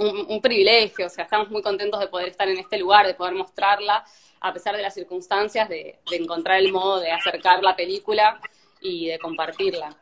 un, 0.00 0.26
un, 0.28 0.40
privilegio, 0.40 1.06
o 1.06 1.08
sea, 1.08 1.22
estamos 1.22 1.48
muy 1.48 1.62
contentos 1.62 2.00
de 2.00 2.08
poder 2.08 2.30
estar 2.30 2.48
en 2.48 2.58
este 2.58 2.76
lugar, 2.76 3.06
de 3.06 3.14
poder 3.14 3.34
mostrarla, 3.34 4.04
a 4.40 4.52
pesar 4.52 4.76
de 4.76 4.82
las 4.82 4.94
circunstancias, 4.94 5.68
de, 5.68 6.00
de 6.10 6.16
encontrar 6.16 6.58
el 6.58 6.72
modo 6.72 6.98
de 6.98 7.12
acercar 7.12 7.62
la 7.62 7.76
película 7.76 8.40
y 8.80 9.06
de 9.06 9.20
compartirla. 9.20 9.96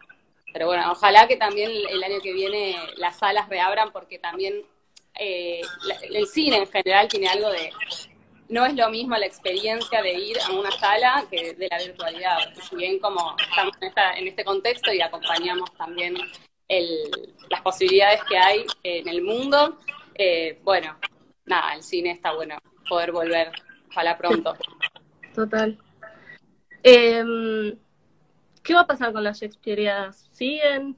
Pero 0.54 0.68
bueno, 0.68 0.90
ojalá 0.90 1.28
que 1.28 1.36
también 1.36 1.70
el 1.90 2.02
año 2.02 2.22
que 2.22 2.32
viene 2.32 2.76
las 2.96 3.18
salas 3.18 3.46
reabran 3.46 3.92
porque 3.92 4.18
también 4.18 4.54
eh, 5.18 5.60
el 6.14 6.26
cine 6.28 6.56
en 6.56 6.66
general 6.66 7.08
tiene 7.08 7.28
algo 7.28 7.50
de, 7.50 7.70
no 8.50 8.66
es 8.66 8.74
lo 8.74 8.90
mismo 8.90 9.16
la 9.16 9.26
experiencia 9.26 10.02
de 10.02 10.12
ir 10.12 10.36
a 10.40 10.52
una 10.52 10.70
sala 10.72 11.24
que 11.30 11.54
de 11.54 11.68
la 11.70 11.78
virtualidad. 11.78 12.38
Si 12.68 12.76
bien 12.76 12.98
como 12.98 13.36
estamos 13.38 13.76
en, 13.80 13.88
esta, 13.88 14.18
en 14.18 14.26
este 14.26 14.44
contexto 14.44 14.92
y 14.92 15.00
acompañamos 15.00 15.72
también 15.74 16.16
el, 16.68 17.34
las 17.48 17.62
posibilidades 17.62 18.20
que 18.24 18.36
hay 18.36 18.66
en 18.82 19.08
el 19.08 19.22
mundo, 19.22 19.78
eh, 20.14 20.58
bueno, 20.64 20.96
nada, 21.46 21.74
el 21.74 21.82
cine 21.82 22.10
está 22.10 22.32
bueno 22.34 22.58
poder 22.88 23.12
volver, 23.12 23.52
ojalá 23.88 24.18
pronto. 24.18 24.56
Total. 25.34 25.78
Eh, 26.82 27.76
¿Qué 28.62 28.74
va 28.74 28.80
a 28.80 28.86
pasar 28.86 29.12
con 29.12 29.22
las 29.22 29.40
Shakespeareadas? 29.40 30.28
¿Siguen? 30.32 30.96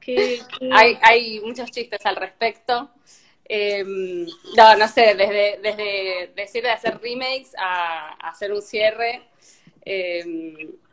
¿Qué, 0.00 0.40
qué... 0.58 0.70
Hay, 0.72 0.98
hay 1.02 1.40
muchos 1.40 1.70
chistes 1.70 2.04
al 2.06 2.16
respecto. 2.16 2.90
Eh, 3.46 3.84
no, 4.56 4.76
no 4.76 4.88
sé, 4.88 5.14
desde, 5.14 5.58
desde 5.62 6.32
decir 6.34 6.62
de 6.62 6.70
hacer 6.70 6.98
remakes 7.00 7.54
a, 7.58 8.14
a 8.14 8.30
hacer 8.30 8.52
un 8.52 8.62
cierre, 8.62 9.22
eh, 9.84 10.24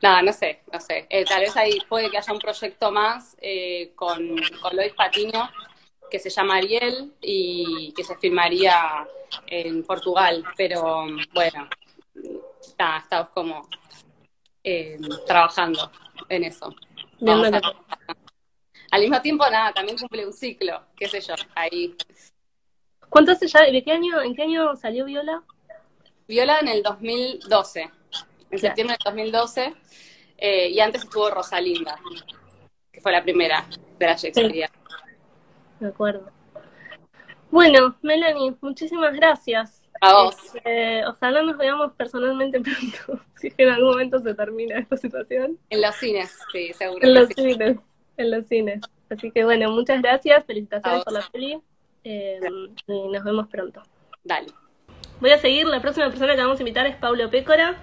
nada, 0.02 0.22
no 0.22 0.34
sé, 0.34 0.62
no 0.72 0.80
sé. 0.80 1.08
Eh, 1.10 1.24
tal 1.26 1.42
vez 1.42 1.56
ahí 1.56 1.80
puede 1.88 2.10
que 2.10 2.18
haya 2.18 2.34
un 2.34 2.40
proyecto 2.40 2.92
más 2.92 3.38
eh, 3.42 3.92
con, 3.96 4.36
con 4.62 4.76
Lois 4.76 4.94
Patiño 4.94 5.50
que 6.10 6.20
se 6.20 6.30
llama 6.30 6.58
Ariel 6.58 7.14
y 7.22 7.94
que 7.96 8.04
se 8.04 8.18
filmaría 8.18 9.08
en 9.48 9.82
Portugal, 9.84 10.44
pero 10.58 11.06
bueno, 11.34 11.70
nada, 12.78 12.98
estamos 13.00 13.30
como 13.30 13.70
eh, 14.62 15.00
trabajando 15.26 15.90
en 16.28 16.44
eso. 16.44 16.76
Al 18.92 19.02
mismo 19.02 19.22
tiempo, 19.22 19.50
nada, 19.50 19.72
también 19.72 19.98
cumple 19.98 20.26
un 20.26 20.34
ciclo, 20.34 20.88
qué 20.98 21.08
sé 21.08 21.22
yo, 21.22 21.34
ahí 21.56 21.96
¿Cuánto 23.12 23.34
hace 23.34 23.46
ya? 23.48 23.60
¿De 23.70 23.84
qué 23.84 23.92
año, 23.92 24.22
en 24.22 24.34
qué 24.34 24.44
año 24.44 24.74
salió 24.78 25.04
Viola? 25.04 25.44
Viola 26.30 26.60
en 26.62 26.70
el 26.70 26.82
2012, 26.82 27.82
en 27.82 27.90
claro. 27.90 28.58
septiembre 28.58 28.96
del 29.04 29.32
2012, 29.32 29.74
eh, 30.38 30.70
y 30.70 30.80
antes 30.80 31.04
estuvo 31.04 31.30
Rosalinda, 31.30 32.00
que 32.90 33.02
fue 33.02 33.12
la 33.12 33.22
primera 33.22 33.68
de 34.00 34.06
la 34.06 34.14
Shakespeare. 34.14 34.54
Sí. 34.54 34.64
De 35.82 35.88
acuerdo. 35.90 36.32
Bueno, 37.52 37.98
Melanie, 38.02 38.56
muchísimas 38.62 39.14
gracias. 39.14 39.82
A 40.00 40.14
vos. 40.14 40.38
Este, 40.56 41.06
ojalá 41.06 41.42
nos 41.44 41.58
veamos 41.58 41.92
personalmente 41.98 42.62
pronto, 42.62 43.26
si 43.36 43.48
es 43.48 43.56
que 43.56 43.64
en 43.64 43.72
algún 43.72 43.92
momento 43.92 44.22
se 44.22 44.34
termina 44.34 44.80
esta 44.80 44.96
situación. 44.96 45.60
En 45.70 45.82
los 45.82 45.96
cines, 45.98 46.40
sí, 46.54 46.72
seguro. 46.72 47.06
En 47.06 47.14
los 47.14 47.28
sí. 47.28 47.34
cines, 47.34 47.78
en 48.16 48.32
los 48.32 48.48
cines. 48.48 48.82
Así 49.10 49.32
que 49.32 49.44
bueno, 49.44 49.70
muchas 49.70 50.02
gracias, 50.02 50.46
felicitaciones 50.46 51.04
por 51.04 51.12
la 51.12 51.28
peli. 51.30 51.62
Eh, 52.04 52.40
y 52.88 53.08
nos 53.10 53.24
vemos 53.24 53.48
pronto. 53.48 53.84
Dale. 54.24 54.48
Voy 55.20 55.32
a 55.32 55.38
seguir, 55.38 55.68
la 55.68 55.82
próxima 55.82 56.10
persona 56.10 56.36
que 56.36 56.42
vamos 56.42 56.60
a 56.60 56.64
invitar 56.64 56.88
es 56.88 56.96
Pablo 56.96 57.30
Pécora, 57.30 57.76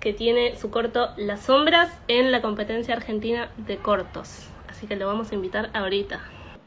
que 0.00 0.12
tiene 0.12 0.56
su 0.56 0.70
corto 0.70 1.10
Las 1.16 1.42
Sombras 1.42 1.90
en 2.08 2.32
la 2.32 2.42
competencia 2.42 2.94
argentina 2.94 3.50
de 3.56 3.76
cortos. 3.78 4.48
Así 4.68 4.86
que 4.86 4.96
lo 4.96 5.06
vamos 5.06 5.32
a 5.32 5.34
invitar 5.34 5.70
ahorita. 5.74 6.20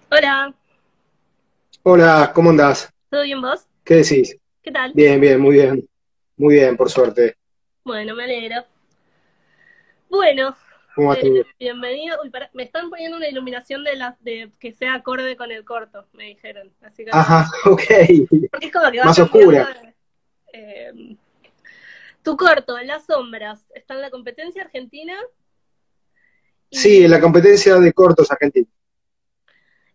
Hola, 0.09 0.53
Hola, 1.83 2.31
¿cómo 2.33 2.49
andás? 2.49 2.91
¿todo 3.11 3.21
bien 3.21 3.41
vos? 3.41 3.67
¿Qué 3.83 3.97
decís? 3.97 4.35
¿Qué 4.63 4.71
tal? 4.71 4.91
Bien, 4.93 5.21
bien, 5.21 5.39
muy 5.39 5.53
bien. 5.53 5.87
Muy 6.37 6.55
bien, 6.55 6.75
por 6.75 6.89
suerte. 6.89 7.35
Bueno, 7.83 8.15
me 8.15 8.23
alegro. 8.23 8.63
Bueno, 10.09 10.55
¿Cómo 10.95 11.09
va 11.09 11.15
eh, 11.15 11.45
bienvenido. 11.59 12.17
Uy, 12.23 12.31
me 12.53 12.63
están 12.63 12.89
poniendo 12.89 13.17
una 13.17 13.27
iluminación 13.27 13.83
de 13.83 13.95
las 13.95 14.21
de 14.23 14.49
que 14.59 14.71
sea 14.73 14.93
acorde 14.95 15.35
con 15.35 15.51
el 15.51 15.65
corto, 15.65 16.07
me 16.13 16.25
dijeron. 16.25 16.71
Así 16.81 17.03
que 17.03 17.11
Ajá, 17.11 17.49
ok. 17.69 17.81
es 18.61 18.71
como 18.71 18.91
que 18.91 18.99
va 18.99 19.05
Más 19.05 19.19
oscura. 19.19 19.93
eh, 20.53 21.17
tu 22.23 22.37
corto, 22.37 22.77
Las 22.79 23.05
Sombras, 23.05 23.65
está 23.75 23.93
en 23.95 24.01
la 24.01 24.09
competencia 24.09 24.63
argentina. 24.63 25.15
Y, 26.69 26.77
Sí, 26.77 27.03
en 27.03 27.11
la 27.11 27.19
competencia 27.21 27.75
de 27.75 27.93
cortos 27.93 28.31
argentinos. 28.31 28.69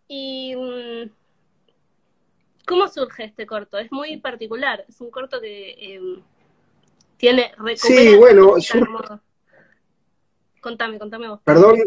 y, 0.06 0.54
mm, 0.56 1.10
¿cómo 2.66 2.88
surge 2.88 3.24
este 3.24 3.46
corto? 3.46 3.78
Es 3.78 3.90
muy 3.90 4.18
particular. 4.18 4.84
Es 4.88 5.00
un 5.00 5.10
corto 5.10 5.40
que 5.40 5.70
eh, 5.70 6.00
tiene 7.16 7.52
Sí, 7.76 8.16
bueno, 8.16 8.56
estética 8.58 8.78
sur- 8.78 8.86
como- 8.86 9.20
Contame, 10.60 10.98
contame 10.98 11.28
vos. 11.28 11.40
Perdón, 11.44 11.78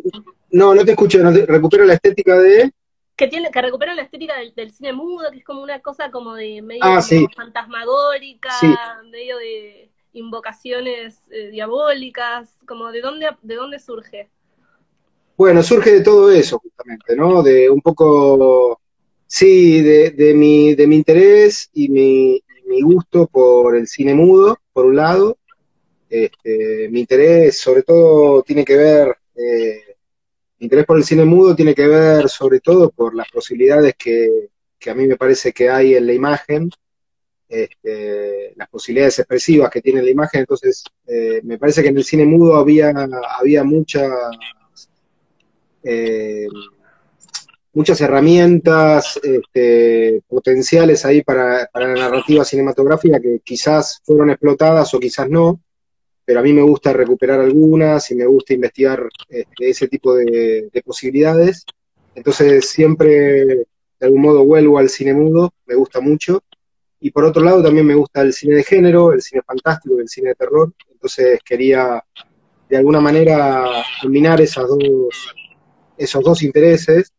no, 0.52 0.74
no 0.76 0.86
te 0.86 0.92
escucho, 0.92 1.20
no 1.24 1.34
te- 1.34 1.46
recupero 1.46 1.86
la 1.86 1.94
estética 1.94 2.38
de... 2.40 2.72
que 3.16 3.28
tiene 3.28 3.52
que 3.52 3.62
recupera 3.62 3.94
la 3.96 4.02
estética 4.04 4.38
del, 4.38 4.54
del 4.56 4.72
cine 4.72 4.94
mudo, 4.94 5.32
que 5.32 5.38
es 5.40 5.44
como 5.46 5.62
una 5.64 5.80
cosa 5.82 6.12
como 6.12 6.36
de 6.36 6.62
medio 6.62 6.82
Ah, 6.82 7.02
sí. 7.02 7.28
fantasmagórica, 7.36 8.50
Sí. 8.60 8.68
medio 9.12 9.38
de 9.38 9.92
invocaciones 10.14 11.20
eh, 11.32 11.50
diabólicas, 11.50 12.58
como 12.68 12.92
de 12.92 13.02
dónde 13.02 13.30
de 13.42 13.56
dónde 13.56 13.80
surge. 13.80 14.30
Bueno, 15.38 15.64
surge 15.64 15.92
de 15.94 16.02
todo 16.02 16.32
eso, 16.32 16.60
justamente, 16.60 17.16
¿no? 17.16 17.42
De 17.42 17.70
un 17.70 17.82
poco, 17.82 18.80
sí, 19.26 19.82
de, 19.82 20.12
de 20.12 20.34
mi, 20.34 20.76
de 20.76 20.88
mi 20.88 20.96
interés 20.98 21.70
y 21.74 21.90
mi, 21.90 22.36
y 22.36 22.68
mi 22.70 22.82
gusto 22.82 23.28
por 23.28 23.76
el 23.76 23.88
cine 23.88 24.14
mudo, 24.14 24.58
por 24.74 24.86
un 24.86 24.96
lado. 24.98 25.38
Este, 26.16 26.90
mi 26.90 27.00
interés, 27.00 27.58
sobre 27.58 27.82
todo, 27.82 28.44
tiene 28.44 28.64
que 28.64 28.78
ver, 28.78 29.18
eh, 29.36 29.96
mi 30.60 30.66
interés 30.66 30.86
por 30.86 30.98
el 30.98 31.04
cine 31.04 31.26
mudo 31.26 31.56
tiene 31.56 31.74
que 31.74 31.88
ver, 31.88 32.30
sobre 32.30 32.60
todo, 32.60 32.92
por 32.92 33.16
las 33.16 33.28
posibilidades 33.32 33.96
que, 33.98 34.50
que 34.78 34.92
a 34.92 34.94
mí 34.94 35.08
me 35.08 35.18
parece 35.18 35.52
que 35.52 35.72
hay 35.72 35.96
en 35.96 36.06
la 36.06 36.14
imagen, 36.14 36.70
este, 37.50 38.54
las 38.56 38.70
posibilidades 38.70 39.18
expresivas 39.18 39.72
que 39.72 39.82
tiene 39.82 40.04
la 40.04 40.12
imagen. 40.12 40.42
Entonces, 40.42 40.84
eh, 41.08 41.42
me 41.44 41.58
parece 41.58 41.82
que 41.82 41.90
en 41.90 41.98
el 41.98 42.04
cine 42.04 42.26
mudo 42.26 42.58
había, 42.58 42.94
había 43.40 43.64
muchas 43.64 44.12
eh, 45.84 46.46
muchas 47.74 48.00
herramientas 48.02 49.20
este, 49.24 50.22
potenciales 50.28 51.06
ahí 51.06 51.24
para, 51.24 51.68
para 51.74 51.88
la 51.88 52.08
narrativa 52.08 52.46
cinematográfica 52.46 53.20
que 53.20 53.40
quizás 53.44 54.00
fueron 54.04 54.30
explotadas 54.30 54.94
o 54.94 55.00
quizás 55.00 55.28
no, 55.28 55.60
pero 56.26 56.40
a 56.40 56.44
mí 56.44 56.54
me 56.54 56.62
gusta 56.62 56.94
recuperar 56.94 57.40
algunas 57.40 58.10
y 58.12 58.16
me 58.16 58.26
gusta 58.26 58.54
investigar 58.54 59.08
este, 59.28 59.70
ese 59.70 59.88
tipo 59.88 60.16
de, 60.16 60.70
de 60.72 60.82
posibilidades. 60.84 61.66
Entonces 62.16 62.70
siempre 62.70 63.66
de 64.04 64.08
algún 64.08 64.22
modo 64.22 64.46
vuelvo 64.46 64.78
al 64.78 64.90
cine 64.90 65.14
mudo, 65.14 65.54
me 65.66 65.76
gusta 65.76 66.02
mucho. 66.02 66.44
Y 67.00 67.12
por 67.12 67.26
otro 67.26 67.44
lado 67.44 67.62
también 67.62 67.86
me 67.86 67.96
gusta 67.96 68.22
el 68.22 68.34
cine 68.34 68.56
de 68.56 68.64
género, 68.64 69.14
el 69.14 69.22
cine 69.22 69.42
fantástico, 69.46 70.00
el 70.00 70.08
cine 70.08 70.30
de 70.30 70.36
terror. 70.36 70.74
Entonces 70.92 71.40
quería 71.44 72.04
de 72.70 72.78
alguna 72.78 73.02
manera 73.02 73.66
combinar 74.02 74.42
esas 74.42 74.68
dos, 74.68 75.36
esos 75.98 76.24
dos 76.24 76.44
intereses. 76.44 77.14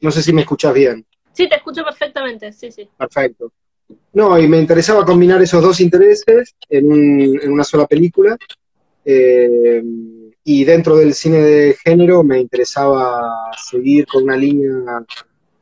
No 0.00 0.10
sé 0.10 0.22
si 0.22 0.32
me 0.32 0.42
escuchas 0.42 0.74
bien. 0.74 1.06
Sí, 1.32 1.48
te 1.48 1.56
escucho 1.56 1.84
perfectamente, 1.84 2.52
sí, 2.52 2.70
sí. 2.70 2.88
Perfecto. 2.96 3.52
No, 4.12 4.38
y 4.38 4.48
me 4.48 4.60
interesaba 4.60 5.04
combinar 5.04 5.42
esos 5.42 5.62
dos 5.62 5.80
intereses 5.80 6.54
en, 6.68 6.90
un- 6.90 7.40
en 7.42 7.52
una 7.52 7.64
sola 7.64 7.86
película. 7.86 8.36
Eh, 9.04 9.82
y 10.44 10.64
dentro 10.64 10.96
del 10.96 11.14
cine 11.14 11.38
de 11.38 11.74
género 11.82 12.22
me 12.22 12.38
interesaba 12.38 13.50
seguir 13.70 14.06
con 14.06 14.24
una 14.24 14.36
línea 14.36 15.04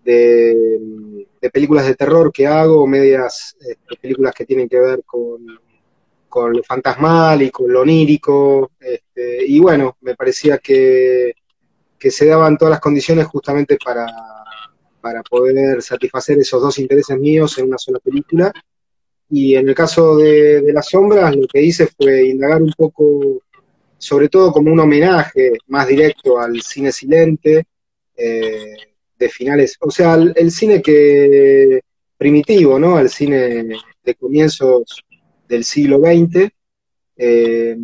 de, 0.05 1.27
películas 1.53 1.87
de 1.87 1.95
terror 1.95 2.33
que 2.33 2.47
hago, 2.47 2.87
medias 2.87 3.57
este, 3.61 3.97
películas 4.01 4.35
que 4.35 4.45
tienen 4.45 4.69
que 4.69 4.79
ver 4.81 5.03
con, 5.05 5.47
con 6.29 6.53
lo 6.53 6.63
fantasmal 6.63 7.43
y 7.43 7.51
con 7.51 7.73
lo 7.73 7.83
onírico. 7.83 8.73
este, 8.81 9.45
y 9.47 9.59
bueno, 9.61 9.97
me 10.01 10.15
parecía 10.15 10.59
que, 10.59 11.33
que 11.99 12.11
se 12.11 12.27
daban 12.27 12.59
todas 12.59 12.71
las 12.73 12.81
condiciones 12.81 13.27
justamente 13.27 13.79
para, 13.85 14.07
para 15.03 15.23
poder 15.23 15.83
satisfacer 15.83 16.39
esos 16.39 16.63
dos 16.63 16.79
intereses 16.79 17.19
míos 17.19 17.59
en 17.59 17.67
una 17.67 17.79
sola 17.79 17.99
película. 17.99 18.53
Y 19.29 19.57
en 19.57 19.69
el 19.69 19.75
caso 19.75 20.17
de, 20.17 20.73
Las 20.73 20.89
Sombras, 20.89 21.35
lo 21.37 21.47
que 21.47 21.63
hice 21.63 21.89
fue 21.89 22.29
indagar 22.29 22.63
un 22.63 22.73
poco, 22.73 23.43
sobre 23.99 24.29
todo 24.29 24.53
como 24.53 24.73
un 24.73 24.81
homenaje 24.81 25.53
más 25.67 25.89
directo 25.89 26.39
al 26.39 26.63
cine 26.63 26.93
silente, 26.93 27.65
eh, 28.17 28.77
de 29.19 29.29
finales, 29.29 29.77
o 29.81 29.91
sea, 29.91 30.15
el, 30.15 30.33
el 30.37 30.51
cine 30.51 30.83
que 30.83 31.81
primitivo, 32.17 32.79
¿no? 32.79 32.97
Al 32.97 33.09
cine 33.09 33.65
de 34.05 34.15
comienzos 34.15 35.03
del 35.49 35.65
siglo 35.65 35.99
XX, 35.99 36.51
eh, 37.17 37.77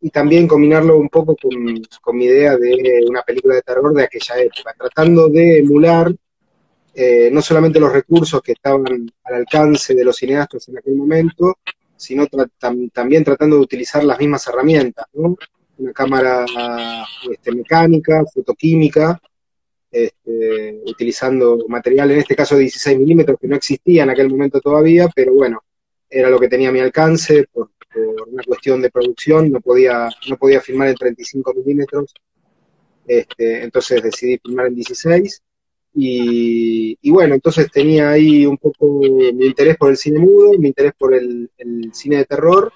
y 0.00 0.10
también 0.10 0.48
combinarlo 0.48 0.98
un 0.98 1.08
poco 1.08 1.36
con, 1.36 1.52
con 2.00 2.16
mi 2.16 2.24
idea 2.24 2.56
de 2.56 3.04
una 3.08 3.22
película 3.22 3.54
de 3.54 3.62
terror 3.62 3.94
de 3.94 4.04
aquella 4.04 4.40
época, 4.40 4.74
tratando 4.76 5.28
de 5.28 5.58
emular 5.58 6.12
eh, 6.94 7.30
no 7.32 7.40
solamente 7.40 7.80
los 7.80 7.92
recursos 7.92 8.42
que 8.42 8.52
estaban 8.52 9.10
al 9.24 9.34
alcance 9.34 9.94
de 9.94 10.04
los 10.04 10.16
cineastas 10.16 10.68
en 10.68 10.78
aquel 10.78 10.94
momento, 10.94 11.58
sino 11.96 12.26
también 12.92 13.24
tratando 13.24 13.56
de 13.56 13.62
utilizar 13.62 14.02
las 14.04 14.18
mismas 14.18 14.46
herramientas. 14.48 15.06
Una 15.12 15.92
cámara 15.92 16.44
este, 17.30 17.52
mecánica, 17.52 18.24
fotoquímica, 18.32 19.20
este, 19.90 20.80
utilizando 20.86 21.64
material, 21.68 22.10
en 22.10 22.18
este 22.18 22.34
caso 22.34 22.56
de 22.56 22.62
16 22.62 22.98
milímetros, 22.98 23.38
que 23.40 23.48
no 23.48 23.56
existía 23.56 24.02
en 24.02 24.10
aquel 24.10 24.28
momento 24.28 24.60
todavía, 24.60 25.08
pero 25.14 25.34
bueno, 25.34 25.62
era 26.10 26.28
lo 26.28 26.38
que 26.38 26.48
tenía 26.48 26.70
a 26.70 26.72
mi 26.72 26.80
alcance 26.80 27.46
por, 27.52 27.70
por 27.92 28.28
una 28.28 28.42
cuestión 28.42 28.82
de 28.82 28.90
producción, 28.90 29.50
no 29.50 29.60
podía, 29.60 30.08
no 30.28 30.36
podía 30.36 30.60
filmar 30.60 30.88
en 30.88 30.96
35 30.96 31.54
milímetros, 31.54 32.12
este, 33.06 33.62
entonces 33.62 34.02
decidí 34.02 34.38
filmar 34.38 34.66
en 34.66 34.74
16. 34.76 35.42
Y, 35.94 36.96
y 37.02 37.10
bueno, 37.10 37.34
entonces 37.34 37.70
tenía 37.70 38.10
ahí 38.10 38.46
un 38.46 38.56
poco 38.56 39.00
mi 39.00 39.46
interés 39.46 39.76
por 39.76 39.90
el 39.90 39.96
cine 39.96 40.20
mudo, 40.20 40.58
mi 40.58 40.68
interés 40.68 40.92
por 40.96 41.14
el, 41.14 41.50
cine 41.92 42.16
de 42.18 42.24
terror 42.24 42.72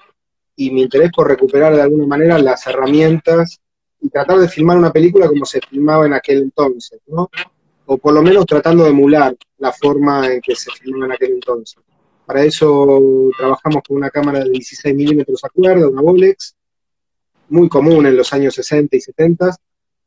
y 0.55 0.71
mi 0.71 0.83
interés 0.83 1.11
por 1.15 1.27
recuperar 1.27 1.75
de 1.75 1.81
alguna 1.81 2.05
manera 2.05 2.37
las 2.37 2.65
herramientas 2.67 3.59
y 4.01 4.09
tratar 4.09 4.37
de 4.39 4.47
filmar 4.47 4.77
una 4.77 4.91
película 4.91 5.27
como 5.27 5.45
se 5.45 5.59
filmaba 5.61 6.05
en 6.05 6.13
aquel 6.13 6.43
entonces, 6.43 6.99
¿no? 7.07 7.29
O 7.87 7.97
por 7.97 8.13
lo 8.13 8.21
menos 8.21 8.45
tratando 8.45 8.83
de 8.83 8.91
emular 8.91 9.35
la 9.57 9.71
forma 9.71 10.27
en 10.31 10.41
que 10.41 10.55
se 10.55 10.69
filmaba 10.71 11.05
en 11.05 11.11
aquel 11.13 11.31
entonces. 11.31 11.81
Para 12.25 12.43
eso 12.43 13.31
trabajamos 13.37 13.81
con 13.87 13.97
una 13.97 14.09
cámara 14.09 14.43
de 14.43 14.49
16 14.49 14.93
milímetros 14.93 15.43
a 15.43 15.49
cuerda, 15.49 15.87
una 15.87 16.01
Bolex, 16.01 16.55
muy 17.49 17.69
común 17.69 18.05
en 18.05 18.17
los 18.17 18.33
años 18.33 18.53
60 18.55 18.97
y 18.97 18.99
70, 18.99 19.55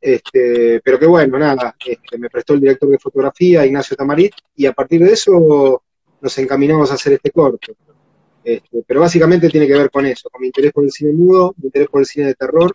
este, 0.01 0.81
pero 0.83 0.99
que 0.99 1.07
bueno, 1.07 1.39
nada, 1.39 1.77
este, 1.85 2.19
me 2.19 2.31
prestó 2.31 2.55
el 2.55 2.61
director 2.61 2.89
de 2.89 2.99
fotografía, 2.99 3.67
Ignacio 3.67 3.97
Tamarit, 3.97 4.33
y 4.57 4.67
a 4.67 4.73
partir 4.73 5.03
de 5.03 5.13
eso 5.13 5.83
nos 6.21 6.39
encaminamos 6.39 6.91
a 6.91 6.95
hacer 6.95 7.15
este 7.15 7.31
corto. 7.31 7.73
Este, 8.43 8.83
pero 8.87 9.01
básicamente 9.01 9.49
tiene 9.49 9.67
que 9.67 9.75
ver 9.75 9.91
con 9.91 10.07
eso, 10.07 10.31
con 10.31 10.41
mi 10.41 10.47
interés 10.47 10.73
por 10.73 10.85
el 10.85 10.91
cine 10.91 11.13
mudo, 11.13 11.55
mi 11.59 11.67
interés 11.67 11.89
por 11.89 12.01
el 12.01 12.07
cine 12.07 12.27
de 12.27 12.35
terror, 12.35 12.75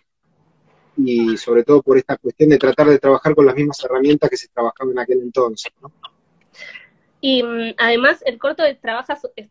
y 0.96 1.36
sobre 1.36 1.64
todo 1.64 1.82
por 1.82 1.98
esta 1.98 2.16
cuestión 2.16 2.50
de 2.50 2.58
tratar 2.58 2.86
de 2.88 2.98
trabajar 2.98 3.34
con 3.34 3.44
las 3.44 3.54
mismas 3.54 3.82
herramientas 3.84 4.30
que 4.30 4.36
se 4.36 4.48
trabajaban 4.48 4.92
en 4.92 4.98
aquel 4.98 5.20
entonces. 5.20 5.72
¿no? 5.82 5.92
Y 7.20 7.42
mm, 7.42 7.74
además 7.76 8.22
el 8.24 8.38
corto 8.38 8.62
trabaja 8.80 9.18
es 9.34 9.48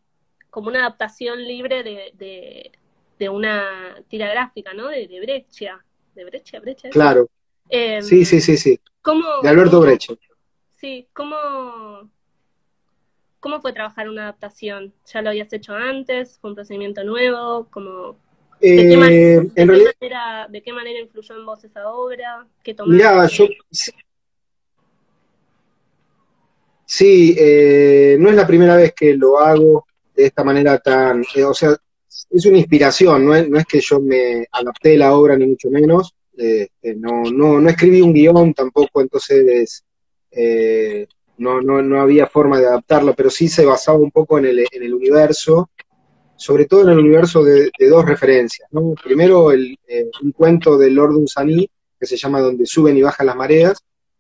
como 0.50 0.70
una 0.70 0.80
adaptación 0.80 1.44
libre 1.44 1.84
de, 1.84 2.12
de, 2.14 2.72
de 3.20 3.30
una 3.30 4.02
tira 4.08 4.30
gráfica, 4.30 4.74
¿no? 4.74 4.88
De, 4.88 5.08
de 5.08 5.20
Breccia. 5.20 5.84
¿De 6.16 6.24
Breccia? 6.24 6.62
¿Breccia? 6.62 6.90
Claro, 6.90 7.28
Em, 7.70 8.02
sí, 8.04 8.26
sí, 8.26 8.40
sí, 8.42 8.58
sí, 8.58 8.80
¿cómo, 9.02 9.24
de 9.42 9.50
Alberto 9.50 9.80
Breche. 9.82 10.18
Sí, 10.70 11.08
¿cómo, 11.14 12.10
¿cómo 13.40 13.62
fue 13.62 13.74
trabajar 13.74 14.08
una 14.10 14.24
adaptación? 14.24 14.94
¿Ya 15.12 15.22
lo 15.22 15.30
habías 15.30 15.52
hecho 15.52 15.74
antes? 15.74 16.38
¿Fue 16.40 16.52
un 16.52 16.56
procedimiento 16.56 17.04
nuevo? 17.04 17.68
¿Cómo, 17.72 18.18
de, 18.62 18.88
qué 18.88 18.98
man- 18.98 19.12
Eh, 19.12 19.40
de 19.42 19.54
qué 19.56 19.66
manera, 19.66 20.48
¿De 20.50 20.62
qué 20.62 20.74
manera 20.74 21.00
influyó 21.00 21.36
en 21.36 21.46
vos 21.46 21.64
esa 21.64 21.90
obra? 21.90 22.48
¿Qué 22.64 22.74
tomaste? 22.74 23.04
Mirá, 23.04 23.28
yo 23.28 23.48
Sí, 26.88 27.36
eh, 27.38 28.16
no 28.20 28.30
es 28.30 28.36
la 28.36 28.46
primera 28.46 28.76
vez 28.76 28.94
que 28.94 29.16
lo 29.16 29.40
hago 29.40 29.88
de 30.16 30.28
esta 30.28 30.44
manera 30.44 30.78
tan, 30.78 31.24
eh, 31.36 31.44
o 31.44 31.54
sea, 31.54 31.76
es 32.30 32.46
una 32.46 32.58
inspiración, 32.60 33.26
no 33.26 33.36
es, 33.36 33.50
no 33.50 33.58
es 33.58 33.66
que 33.66 33.80
yo 33.82 34.00
me 34.00 34.46
adapté 34.52 34.96
la 34.96 35.14
obra 35.14 35.36
ni 35.36 35.48
mucho 35.48 35.70
menos, 35.70 36.14
eh, 36.38 36.70
no, 36.96 37.24
no, 37.32 37.60
no 37.60 37.70
escribí 37.70 38.02
un 38.02 38.14
guion 38.14 38.54
tampoco, 38.54 39.02
entonces 39.02 39.84
eh, 40.32 41.08
no, 41.38 41.62
no, 41.62 41.82
no 41.82 42.02
había 42.02 42.28
forma 42.28 42.60
de 42.60 42.68
adaptarla, 42.68 43.14
pero 43.14 43.30
sí 43.30 43.48
se 43.48 43.66
basaba 43.66 43.98
un 43.98 44.12
poco 44.12 44.38
en 44.38 44.46
el, 44.46 44.60
en 44.60 44.84
el 44.84 44.94
universo, 44.94 45.70
sobre 46.36 46.66
todo 46.66 46.84
en 46.84 46.90
el 46.90 47.00
universo 47.00 47.44
de, 47.44 47.72
dos 47.90 48.06
referencias, 48.06 48.68
¿no? 48.72 48.94
Primero 49.02 49.52
el, 49.52 49.78
eh, 49.88 50.10
un 50.22 50.32
cuento 50.32 50.78
de 50.78 50.92
Lord 50.92 51.14
Dunsany, 51.14 51.70
que 52.00 52.06
se 52.06 52.18
llama 52.18 52.42
Donde 52.42 52.66
suben 52.66 52.98
y 52.98 53.02
bajan 53.02 53.28
las 53.28 53.36
mareas, 53.36 53.78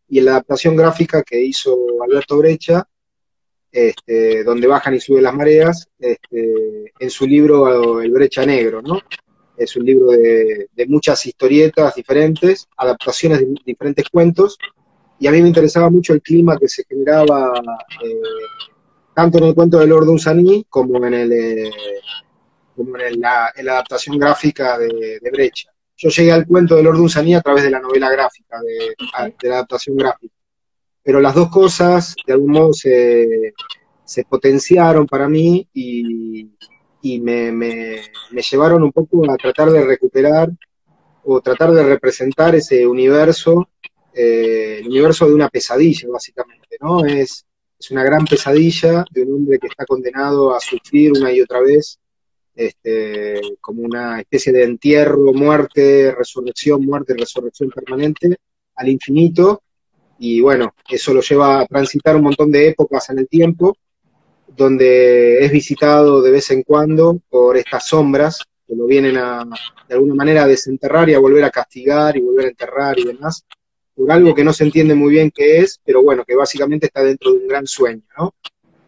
y 0.07 0.21
la 0.21 0.31
adaptación 0.31 0.75
gráfica 0.75 1.23
que 1.23 1.43
hizo 1.43 1.75
Alberto 2.01 2.37
Brecha, 2.37 2.87
este, 3.71 4.43
donde 4.45 4.67
bajan 4.67 4.95
y 4.95 5.01
suben 5.01 5.23
las 5.23 5.35
mareas, 5.35 5.89
este, 5.99 6.93
en 6.97 7.09
su 7.09 7.27
libro 7.27 7.99
El 8.01 8.11
Brecha 8.11 8.45
Negro, 8.45 8.81
¿no? 8.81 9.01
Es 9.57 9.75
un 9.75 9.85
libro 9.85 10.07
de, 10.11 10.67
de 10.73 10.85
muchas 10.87 11.25
historietas 11.25 11.95
diferentes, 11.95 12.67
adaptaciones 12.77 13.39
de 13.39 13.55
diferentes 13.65 14.05
cuentos, 14.09 14.57
y 15.19 15.27
a 15.27 15.31
mí 15.31 15.41
me 15.41 15.47
interesaba 15.47 15.89
mucho 15.89 16.13
el 16.13 16.21
clima 16.21 16.57
que 16.57 16.67
se 16.67 16.83
generaba 16.83 17.53
eh, 18.03 18.15
tanto 19.13 19.37
en 19.37 19.45
el 19.45 19.55
cuento 19.55 19.79
de 19.79 19.87
Lord 19.87 20.05
Dunsany 20.05 20.65
como 20.69 21.05
en, 21.05 21.13
el, 21.13 21.31
eh, 21.31 21.71
como 22.75 22.97
en, 22.97 23.05
el- 23.05 23.19
la, 23.21 23.51
en 23.55 23.65
la 23.65 23.71
adaptación 23.73 24.19
gráfica 24.19 24.77
de, 24.77 25.19
de 25.21 25.31
Brecha. 25.31 25.69
Yo 25.97 26.09
llegué 26.09 26.33
al 26.33 26.45
cuento 26.45 26.75
de 26.75 26.83
Lord 26.83 26.97
Dunsany 26.97 27.33
a 27.35 27.41
través 27.41 27.63
de 27.63 27.69
la 27.71 27.79
novela 27.79 28.09
gráfica, 28.11 28.59
de, 28.61 28.93
de 29.41 29.47
la 29.49 29.55
adaptación 29.55 29.95
gráfica. 29.95 30.33
Pero 31.01 31.21
las 31.21 31.33
dos 31.35 31.49
cosas, 31.49 32.13
de 32.27 32.33
algún 32.33 32.51
modo, 32.51 32.73
se, 32.73 33.53
se 34.03 34.25
potenciaron 34.25 35.05
para 35.07 35.29
mí 35.29 35.65
y, 35.73 36.49
y 37.07 37.19
me, 37.19 37.51
me- 37.51 38.01
llevaron 38.49 38.81
un 38.81 38.91
poco 38.91 39.29
a 39.31 39.37
tratar 39.37 39.69
de 39.69 39.85
recuperar 39.85 40.49
o 41.23 41.39
tratar 41.39 41.71
de 41.71 41.83
representar 41.83 42.55
ese 42.55 42.87
universo, 42.87 43.69
eh, 44.11 44.79
el 44.79 44.87
universo 44.87 45.27
de 45.27 45.35
una 45.35 45.49
pesadilla, 45.49 46.07
básicamente, 46.09 46.77
¿no? 46.81 47.05
Es, 47.05 47.45
es 47.79 47.91
una 47.91 48.03
gran 48.03 48.25
pesadilla 48.25 49.05
de 49.11 49.21
un 49.23 49.33
hombre 49.33 49.59
que 49.59 49.67
está 49.67 49.85
condenado 49.85 50.55
a 50.55 50.59
sufrir 50.59 51.11
una 51.11 51.31
y 51.31 51.41
otra 51.41 51.61
vez, 51.61 51.99
este, 52.55 53.39
como 53.61 53.83
una 53.83 54.19
especie 54.21 54.51
de 54.51 54.63
entierro, 54.63 55.31
muerte, 55.31 56.11
resurrección, 56.11 56.83
muerte, 56.85 57.13
resurrección 57.15 57.69
permanente, 57.69 58.37
al 58.77 58.89
infinito, 58.89 59.61
y 60.17 60.41
bueno, 60.41 60.73
eso 60.89 61.13
lo 61.13 61.21
lleva 61.21 61.59
a 61.61 61.67
transitar 61.67 62.15
un 62.15 62.23
montón 62.23 62.49
de 62.49 62.69
épocas 62.69 63.09
en 63.11 63.19
el 63.19 63.27
tiempo, 63.27 63.75
donde 64.55 65.43
es 65.43 65.51
visitado 65.51 66.21
de 66.21 66.31
vez 66.31 66.51
en 66.51 66.63
cuando 66.63 67.19
por 67.29 67.57
estas 67.57 67.87
sombras 67.87 68.43
que 68.67 68.75
lo 68.75 68.85
vienen 68.85 69.17
a, 69.17 69.45
de 69.87 69.95
alguna 69.95 70.15
manera, 70.15 70.43
a 70.43 70.47
desenterrar 70.47 71.09
y 71.09 71.13
a 71.13 71.19
volver 71.19 71.43
a 71.43 71.51
castigar 71.51 72.17
y 72.17 72.21
volver 72.21 72.45
a 72.45 72.49
enterrar 72.49 72.97
y 72.97 73.05
demás, 73.05 73.45
por 73.93 74.11
algo 74.11 74.33
que 74.33 74.43
no 74.43 74.53
se 74.53 74.63
entiende 74.63 74.95
muy 74.95 75.11
bien 75.11 75.31
qué 75.31 75.59
es, 75.59 75.79
pero 75.85 76.01
bueno, 76.01 76.23
que 76.25 76.35
básicamente 76.35 76.87
está 76.87 77.03
dentro 77.03 77.31
de 77.31 77.39
un 77.39 77.47
gran 77.47 77.67
sueño, 77.67 78.01
¿no? 78.17 78.33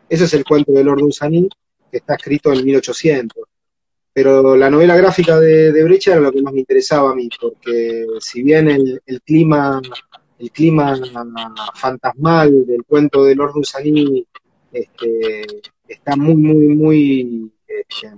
Ese 0.09 0.23
es 0.23 0.33
el 0.33 0.43
cuento 0.43 0.71
de 0.71 0.83
Lord 0.83 0.99
Dunsany, 0.99 1.47
que 1.91 1.97
está 1.97 2.15
escrito 2.15 2.51
en 2.51 2.65
1800. 2.65 3.43
Pero 4.13 4.55
la 4.55 4.69
novela 4.69 4.95
gráfica 4.95 5.39
de, 5.39 5.83
Brecha 5.83 6.13
era 6.13 6.21
lo 6.21 6.31
que 6.31 6.41
más 6.41 6.53
me 6.53 6.61
interesaba 6.61 7.11
a 7.11 7.15
mí, 7.15 7.29
porque 7.39 8.05
si 8.19 8.41
bien 8.41 8.69
el, 8.69 8.99
el 9.05 9.21
clima 9.21 9.79
el 10.39 10.51
clima 10.51 10.95
fantasmal 11.75 12.65
del 12.65 12.83
cuento 12.83 13.25
de 13.25 13.35
Lord 13.35 13.53
Dunsany 13.53 14.25
este, 14.71 15.61
está 15.87 16.15
muy, 16.15 16.35
muy, 16.35 16.67
muy... 16.67 17.51
este, 17.67 18.11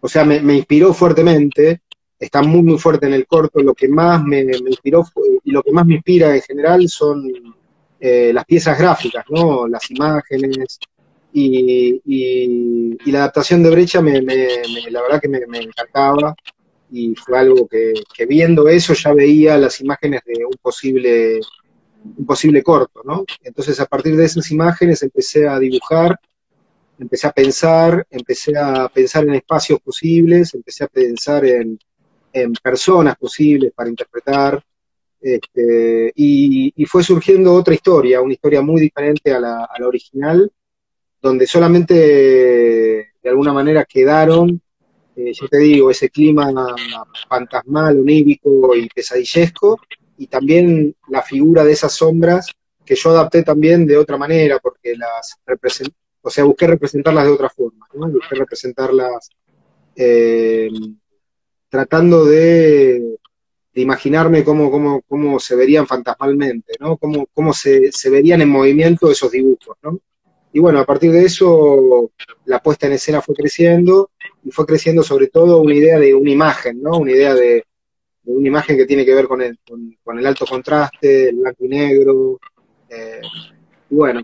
o 0.00 0.08
sea, 0.08 0.24
me, 0.24 0.54
inspiró 0.54 0.94
fuertemente, 0.94 1.82
está 2.18 2.42
muy, 2.42 2.62
muy 2.62 2.78
fuerte 2.78 3.06
en 3.06 3.14
el 3.14 3.26
corto, 3.26 3.60
lo 3.60 3.74
que 3.74 3.88
más 3.88 4.22
me, 4.22 4.42
inspiró 4.42 5.04
y 5.44 5.50
lo 5.50 5.62
que 5.62 5.72
más 5.72 5.86
me 5.86 5.94
inspira 5.94 6.34
en 6.34 6.42
general 6.42 6.88
son 6.88 7.24
eh, 7.98 8.32
las 8.32 8.44
piezas 8.44 8.78
gráficas, 8.78 9.24
¿no? 9.28 9.66
Las 9.66 9.90
imágenes 9.90 10.78
y, 11.32 12.96
la 13.10 13.20
adaptación 13.20 13.62
de 13.62 13.70
Brecha, 13.70 14.00
me, 14.00 14.20
la 14.20 15.02
verdad 15.02 15.20
que 15.20 15.28
me, 15.28 15.38
encantaba 15.38 16.34
y 16.90 17.14
fue 17.16 17.38
algo 17.38 17.66
que 17.66 18.26
viendo 18.26 18.68
eso 18.68 18.94
ya 18.94 19.12
veía 19.12 19.58
las 19.58 19.80
imágenes 19.80 20.22
de 20.24 20.44
un 20.44 20.56
posible, 20.62 21.40
un 22.04 22.26
posible 22.26 22.62
corto, 22.62 23.02
¿no? 23.04 23.24
Entonces 23.42 23.78
a 23.80 23.86
partir 23.86 24.16
de 24.16 24.24
esas 24.24 24.50
imágenes 24.50 25.02
empecé 25.02 25.48
a 25.48 25.58
dibujar, 25.58 26.18
empecé 26.98 27.26
a 27.26 27.32
pensar, 27.32 28.06
empecé 28.10 28.56
a 28.56 28.88
pensar 28.88 29.24
en 29.24 29.34
espacios 29.34 29.80
posibles, 29.80 30.54
empecé 30.54 30.84
a 30.84 30.88
pensar 30.88 31.44
en, 31.44 31.78
en 32.32 32.52
personas 32.54 33.16
posibles 33.16 33.72
para 33.74 33.90
interpretar, 33.90 34.62
este, 35.20 36.12
y, 36.14 36.84
fue 36.86 37.02
surgiendo 37.02 37.52
otra 37.52 37.74
historia, 37.74 38.20
una 38.20 38.32
historia 38.34 38.62
muy 38.62 38.80
diferente 38.80 39.32
a 39.32 39.40
la, 39.40 39.64
a 39.64 39.78
la 39.78 39.86
original, 39.86 40.50
donde 41.20 41.46
solamente 41.46 41.94
de 41.94 43.28
alguna 43.28 43.52
manera 43.52 43.84
quedaron, 43.84 44.60
eh, 45.16 45.32
yo 45.32 45.48
te 45.48 45.58
digo, 45.58 45.90
ese 45.90 46.08
clima 46.08 46.52
fantasmal, 47.28 47.98
onírico 47.98 48.74
y 48.76 48.88
pesadillesco, 48.88 49.80
y 50.18 50.26
también 50.26 50.94
la 51.08 51.22
figura 51.22 51.64
de 51.64 51.72
esas 51.72 51.92
sombras 51.92 52.46
que 52.84 52.94
yo 52.94 53.10
adapté 53.10 53.42
también 53.42 53.86
de 53.86 53.96
otra 53.96 54.16
manera, 54.16 54.58
porque 54.58 54.96
las 54.96 55.38
o 56.20 56.30
sea, 56.30 56.44
busqué 56.44 56.66
representarlas 56.66 57.24
de 57.24 57.30
otra 57.30 57.48
forma, 57.48 57.86
¿no? 57.94 58.08
Busqué 58.08 58.34
representarlas 58.34 59.30
eh, 59.94 60.68
tratando 61.68 62.24
de, 62.24 63.18
de 63.72 63.80
imaginarme 63.80 64.44
cómo, 64.44 64.70
cómo, 64.70 65.02
cómo 65.02 65.38
se 65.38 65.54
verían 65.54 65.86
fantasmalmente, 65.86 66.74
¿no? 66.80 66.96
Cómo, 66.96 67.26
cómo 67.32 67.52
se, 67.52 67.92
se 67.92 68.10
verían 68.10 68.40
en 68.42 68.48
movimiento 68.48 69.10
esos 69.10 69.30
dibujos, 69.30 69.76
¿no? 69.82 70.00
Y 70.52 70.60
bueno, 70.60 70.80
a 70.80 70.86
partir 70.86 71.12
de 71.12 71.24
eso 71.24 72.10
la 72.46 72.60
puesta 72.60 72.86
en 72.86 72.94
escena 72.94 73.20
fue 73.20 73.34
creciendo 73.34 74.10
y 74.44 74.50
fue 74.50 74.66
creciendo 74.66 75.02
sobre 75.02 75.28
todo 75.28 75.60
una 75.60 75.74
idea 75.74 75.98
de 75.98 76.14
una 76.14 76.30
imagen, 76.30 76.82
¿no? 76.82 76.98
Una 76.98 77.12
idea 77.12 77.34
de, 77.34 77.42
de 77.42 77.64
una 78.28 78.48
imagen 78.48 78.76
que 78.76 78.86
tiene 78.86 79.04
que 79.04 79.14
ver 79.14 79.26
con 79.26 79.42
el, 79.42 79.58
con, 80.02 80.18
el 80.18 80.26
alto 80.26 80.46
contraste, 80.46 81.30
el 81.30 81.36
blanco 81.36 81.64
y 81.64 81.68
negro. 81.68 82.40
eh, 82.88 83.20
y 83.90 83.94
bueno, 83.94 84.22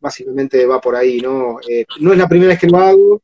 básicamente 0.00 0.66
va 0.66 0.80
por 0.80 0.96
ahí, 0.96 1.20
¿no? 1.20 1.58
Eh, 1.68 1.84
no 2.00 2.12
es 2.12 2.18
la 2.18 2.28
primera 2.28 2.50
vez 2.50 2.60
que 2.60 2.68
lo 2.68 2.78
hago, 2.78 3.22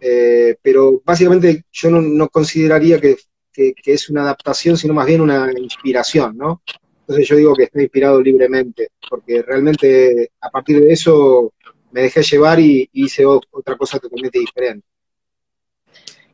eh, 0.00 0.56
pero 0.62 1.02
básicamente 1.04 1.64
yo 1.70 1.90
no, 1.90 2.28
consideraría 2.28 3.00
que, 3.00 3.16
es 3.54 4.08
una 4.08 4.22
adaptación, 4.22 4.76
sino 4.76 4.94
más 4.94 5.06
bien 5.06 5.20
una 5.20 5.50
inspiración, 5.56 6.36
¿no? 6.36 6.62
Entonces 7.00 7.28
yo 7.28 7.36
digo 7.36 7.54
que 7.54 7.64
está 7.64 7.82
inspirado 7.82 8.22
libremente, 8.22 8.88
porque 9.10 9.42
realmente 9.42 10.30
a 10.40 10.48
partir 10.48 10.80
de 10.80 10.92
eso 10.92 11.52
me 11.90 12.02
dejé 12.02 12.22
llevar 12.22 12.58
y, 12.60 12.88
hice 12.92 13.26
otra 13.26 13.76
cosa 13.76 13.98
totalmente 13.98 14.38
diferente. 14.38 14.86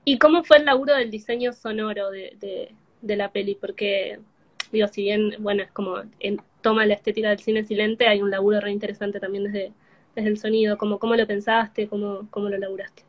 ¿Y 0.04 0.18
cómo 0.18 0.44
fue 0.44 0.58
el 0.58 0.64
laburo 0.64 0.94
del 0.94 1.10
diseño 1.10 1.52
sonoro 1.52 2.10
de, 2.10 2.74
de 3.02 3.16
la 3.16 3.30
peli? 3.32 3.56
Porque, 3.60 4.18
digo, 4.72 4.88
si 4.88 5.02
bien, 5.02 5.34
bueno, 5.40 5.62
es 5.62 5.70
como 5.72 5.98
en- 6.20 6.40
toma 6.60 6.86
la 6.86 6.94
estética 6.94 7.30
del 7.30 7.38
cine 7.40 7.64
silente, 7.64 8.06
hay 8.08 8.22
un 8.22 8.30
laburo 8.30 8.60
re 8.60 8.72
interesante 8.72 9.20
también 9.20 9.44
desde, 9.44 9.72
desde 10.14 10.28
el 10.28 10.38
sonido. 10.38 10.76
Como, 10.78 10.98
¿Cómo 10.98 11.14
lo 11.16 11.26
pensaste? 11.26 11.88
¿Cómo, 11.88 12.26
cómo 12.30 12.48
lo 12.48 12.58
laburaste? 12.58 13.02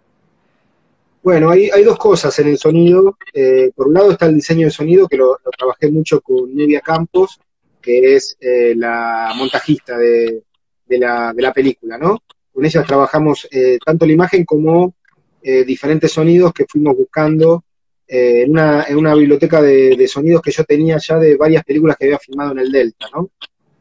Bueno, 1.21 1.49
hay, 1.49 1.69
hay 1.69 1.83
dos 1.83 1.97
cosas 1.97 2.37
en 2.39 2.47
el 2.47 2.57
sonido. 2.57 3.17
Eh, 3.33 3.71
por 3.75 3.87
un 3.87 3.93
lado 3.93 4.11
está 4.11 4.27
el 4.27 4.35
diseño 4.35 4.67
de 4.67 4.71
sonido, 4.71 5.07
que 5.07 5.17
lo, 5.17 5.37
trabajé 5.57 5.91
mucho 5.91 6.21
con 6.21 6.55
Nevia 6.55 6.81
Campos, 6.81 7.39
que 7.81 8.15
es 8.15 8.37
eh, 8.39 8.73
la 8.75 9.33
montajista 9.35 9.97
de, 9.97 10.43
de 10.85 10.97
la, 10.97 11.33
de 11.33 11.41
la 11.41 11.53
película, 11.53 11.97
¿no? 11.97 12.19
Con 12.53 12.65
ella 12.65 12.83
trabajamos 12.83 13.47
eh, 13.51 13.77
tanto 13.83 14.05
la 14.05 14.13
imagen 14.13 14.45
como 14.45 14.93
diferentes 15.41 16.11
sonidos 16.11 16.53
que 16.53 16.65
fuimos 16.67 16.97
buscando 16.97 17.63
eh, 18.11 18.41
en, 18.41 18.49
una, 18.49 18.85
en 18.85 18.97
una 18.97 19.13
biblioteca 19.13 19.61
de, 19.61 19.95
de 19.95 20.07
sonidos 20.07 20.41
que 20.41 20.51
yo 20.51 20.63
tenía 20.63 20.97
ya 20.97 21.19
de 21.19 21.37
varias 21.37 21.63
películas 21.63 21.95
que 21.95 22.05
había 22.05 22.17
filmado 22.17 22.53
en 22.53 22.59
el 22.59 22.71
Delta, 22.71 23.05
¿no? 23.13 23.29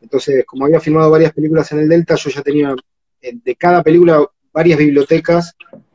Entonces, 0.02 0.44
como 0.44 0.66
había 0.66 0.80
filmado 0.80 1.10
varias 1.10 1.32
películas 1.32 1.72
en 1.72 1.78
el 1.78 1.88
Delta, 1.88 2.14
yo 2.14 2.28
ya 2.28 2.42
tenía 2.42 2.76
eh, 3.22 3.32
de 3.42 3.56
cada 3.56 3.82
película 3.82 4.26
varias 4.52 4.78
bibliotecas 4.78 5.54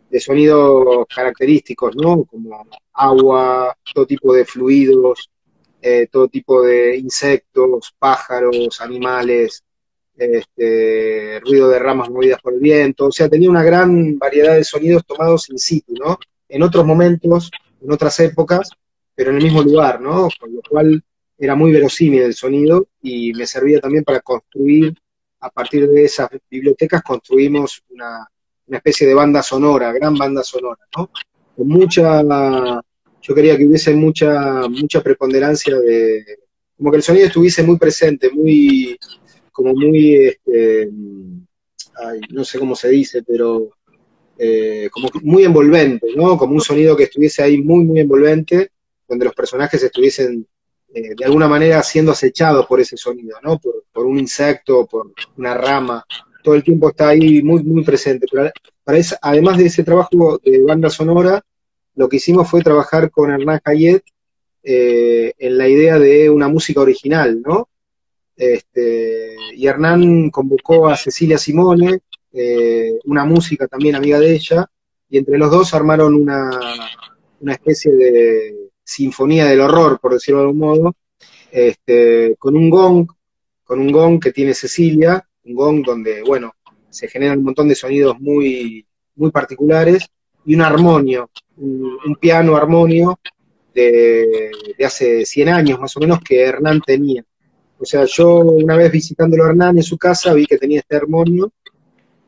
de 0.09 0.19
sonidos 0.19 1.05
característicos, 1.13 1.95
¿no? 1.95 2.23
Como 2.23 2.67
agua, 2.93 3.77
todo 3.93 4.07
tipo 4.07 4.33
de 4.33 4.45
fluidos, 4.45 5.29
eh, 5.79 6.07
todo 6.11 6.27
tipo 6.27 6.63
de 6.63 6.97
insectos, 6.97 7.93
pájaros, 7.99 8.81
animales, 8.81 9.63
este, 10.15 11.39
ruido 11.41 11.69
de 11.69 11.77
ramas 11.77 12.09
movidas 12.09 12.41
por 12.41 12.53
el 12.53 12.59
viento, 12.59 13.07
o 13.07 13.11
sea, 13.11 13.29
tenía 13.29 13.49
una 13.49 13.63
gran 13.63 14.17
variedad 14.17 14.55
de 14.55 14.63
sonidos 14.63 15.05
tomados 15.05 15.49
in 15.49 15.59
situ, 15.59 15.93
¿no? 15.93 16.17
En 16.49 16.63
otros 16.63 16.83
momentos, 16.83 17.51
en 17.83 17.91
otras 17.91 18.19
épocas, 18.19 18.69
pero 19.15 19.31
en 19.31 19.37
el 19.37 19.43
mismo 19.43 19.61
lugar, 19.61 20.01
¿no? 20.01 20.29
Con 20.39 20.55
lo 20.55 20.61
cual 20.67 21.03
era 21.37 21.55
muy 21.55 21.71
verosímil 21.71 22.21
el 22.21 22.33
sonido 22.33 22.87
y 23.01 23.33
me 23.33 23.45
servía 23.45 23.79
también 23.79 24.03
para 24.03 24.21
construir 24.21 24.95
a 25.39 25.49
partir 25.49 25.89
de 25.89 26.05
esas 26.05 26.29
bibliotecas 26.49 27.01
construimos 27.01 27.83
una, 27.89 28.25
una 28.67 28.77
especie 28.77 29.05
de 29.05 29.13
banda 29.13 29.43
sonora, 29.43 29.91
gran 29.91 30.15
banda 30.15 30.41
sonora, 30.41 30.79
¿no? 30.95 31.09
Con 31.55 31.67
mucha, 31.67 32.21
yo 33.21 33.35
quería 33.35 33.57
que 33.57 33.67
hubiese 33.67 33.93
mucha, 33.93 34.67
mucha 34.69 35.01
preponderancia 35.01 35.77
de, 35.77 36.39
como 36.77 36.91
que 36.91 36.97
el 36.97 37.03
sonido 37.03 37.27
estuviese 37.27 37.61
muy 37.61 37.77
presente, 37.77 38.31
muy, 38.31 38.97
como 39.51 39.73
muy, 39.73 40.15
este, 40.15 40.89
ay, 41.95 42.21
no 42.29 42.45
sé 42.45 42.57
cómo 42.57 42.75
se 42.75 42.89
dice, 42.89 43.21
pero 43.23 43.69
eh, 44.45 44.89
como 44.91 45.07
muy 45.21 45.45
envolvente, 45.45 46.07
¿no? 46.17 46.37
Como 46.37 46.53
un 46.53 46.59
sonido 46.59 46.97
que 46.97 47.03
estuviese 47.03 47.41
ahí 47.41 47.61
muy, 47.61 47.85
muy 47.85 48.01
envolvente, 48.01 48.71
donde 49.07 49.23
los 49.23 49.33
personajes 49.33 49.81
estuviesen 49.81 50.45
eh, 50.93 51.15
de 51.15 51.23
alguna 51.23 51.47
manera 51.47 51.81
siendo 51.81 52.11
acechados 52.11 52.65
por 52.65 52.81
ese 52.81 52.97
sonido, 52.97 53.37
¿no? 53.41 53.57
Por, 53.59 54.05
un 54.05 54.19
insecto, 54.19 54.85
por 54.85 55.13
una 55.37 55.53
rama, 55.53 56.05
todo 56.43 56.55
el 56.55 56.63
tiempo 56.63 56.89
está 56.89 57.07
ahí 57.07 57.41
muy, 57.41 57.63
muy 57.63 57.85
presente. 57.85 58.27
Para 58.83 58.97
eso, 58.97 59.15
además 59.21 59.57
de 59.57 59.67
ese 59.67 59.85
trabajo 59.85 60.41
de 60.43 60.61
banda 60.61 60.89
sonora, 60.89 61.41
lo 61.95 62.09
que 62.09 62.17
hicimos 62.17 62.49
fue 62.49 62.61
trabajar 62.61 63.11
con 63.11 63.31
Hernán 63.31 63.61
Hayet 63.63 64.03
eh, 64.61 65.31
en 65.37 65.57
la 65.57 65.69
idea 65.69 65.97
de 65.99 66.29
una 66.29 66.49
música 66.49 66.81
original, 66.81 67.41
¿no? 67.41 67.69
Este, 68.35 69.37
y 69.55 69.67
Hernán 69.67 70.31
convocó 70.31 70.89
a 70.89 70.97
Cecilia 70.97 71.37
Simone, 71.37 72.01
eh, 72.33 72.99
una 73.05 73.25
música 73.25 73.67
también 73.67 73.95
amiga 73.95 74.19
de 74.19 74.33
ella, 74.33 74.65
y 75.09 75.19
entre 75.19 75.37
los 75.37 75.51
dos 75.51 75.73
armaron 75.73 76.15
una, 76.15 76.49
una 77.39 77.53
especie 77.53 77.91
de 77.91 78.69
sinfonía 78.83 79.45
del 79.45 79.61
horror, 79.61 79.99
por 79.99 80.13
decirlo 80.13 80.39
de 80.39 80.45
algún 80.47 80.59
modo, 80.59 80.95
este, 81.51 82.35
con 82.39 82.57
un 82.57 82.69
gong, 82.69 83.07
con 83.63 83.79
un 83.79 83.91
gong 83.91 84.19
que 84.19 84.31
tiene 84.31 84.53
Cecilia, 84.53 85.23
un 85.45 85.53
gong 85.53 85.85
donde, 85.85 86.23
bueno, 86.23 86.53
se 86.89 87.07
generan 87.07 87.39
un 87.39 87.45
montón 87.45 87.67
de 87.67 87.75
sonidos 87.75 88.19
muy, 88.19 88.85
muy 89.15 89.31
particulares, 89.31 90.07
y 90.45 90.55
un 90.55 90.61
armonio, 90.61 91.29
un, 91.57 92.15
piano 92.19 92.55
armonio 92.55 93.19
de, 93.73 94.51
de, 94.77 94.85
hace 94.85 95.25
100 95.25 95.49
años 95.49 95.79
más 95.79 95.95
o 95.95 95.99
menos 95.99 96.19
que 96.19 96.41
Hernán 96.41 96.81
tenía. 96.81 97.23
O 97.79 97.85
sea, 97.85 98.05
yo 98.05 98.39
una 98.39 98.75
vez 98.75 98.91
visitándolo 98.91 99.43
a 99.43 99.49
Hernán 99.49 99.77
en 99.77 99.83
su 99.83 99.97
casa 99.97 100.33
vi 100.33 100.45
que 100.45 100.57
tenía 100.57 100.79
este 100.79 100.95
armonio 100.95 101.51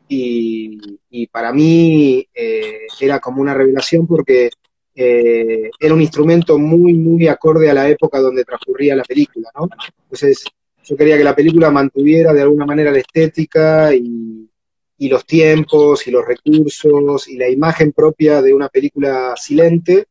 y, 0.07 1.27
para 1.27 1.52
mí 1.52 2.27
eh, 2.34 2.88
era 2.99 3.19
como 3.19 3.41
una 3.41 3.53
revelación 3.53 4.06
porque 4.07 4.49
eh, 4.94 5.69
era 5.80 5.94
un 5.94 6.02
instrumento 6.02 6.57
muy, 6.57 6.94
muy 6.94 7.27
acorde 7.27 7.69
a 7.69 7.73
la 7.73 7.90
época 7.90 8.19
donde 8.19 8.45
transcurría 8.45 8.95
la 8.95 9.03
película, 9.03 9.49
¿no? 9.56 9.68
Entonces, 10.03 10.45
yo 10.84 10.95
quería 10.95 11.18
que 11.18 11.23
la 11.23 11.36
película 11.36 11.72
mantuviera 11.72 12.34
de 12.34 12.41
alguna 12.41 12.65
manera 12.65 12.91
la 12.91 12.99
estética 12.99 13.94
y, 13.94 14.49
y, 14.98 15.10
los 15.10 15.26
tiempos 15.26 16.07
y 16.07 16.11
los 16.11 16.26
recursos 16.26 17.27
y 17.27 17.38
la 17.38 17.49
imagen 17.49 17.91
propia 17.91 18.41
de 18.41 18.53
una 18.53 18.69
película 18.69 19.34
silente, 19.36 20.06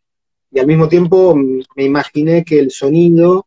y 0.50 0.58
al 0.58 0.66
mismo 0.66 0.88
tiempo 0.88 1.34
me 1.34 1.84
imaginé 1.84 2.44
que 2.44 2.58
el 2.58 2.70
sonido 2.70 3.46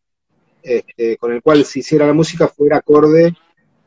este, 0.63 1.17
con 1.17 1.31
el 1.31 1.41
cual 1.41 1.63
se 1.63 1.79
hiciera 1.79 2.07
la 2.07 2.13
música 2.13 2.47
fuera 2.47 2.77
acorde 2.77 3.33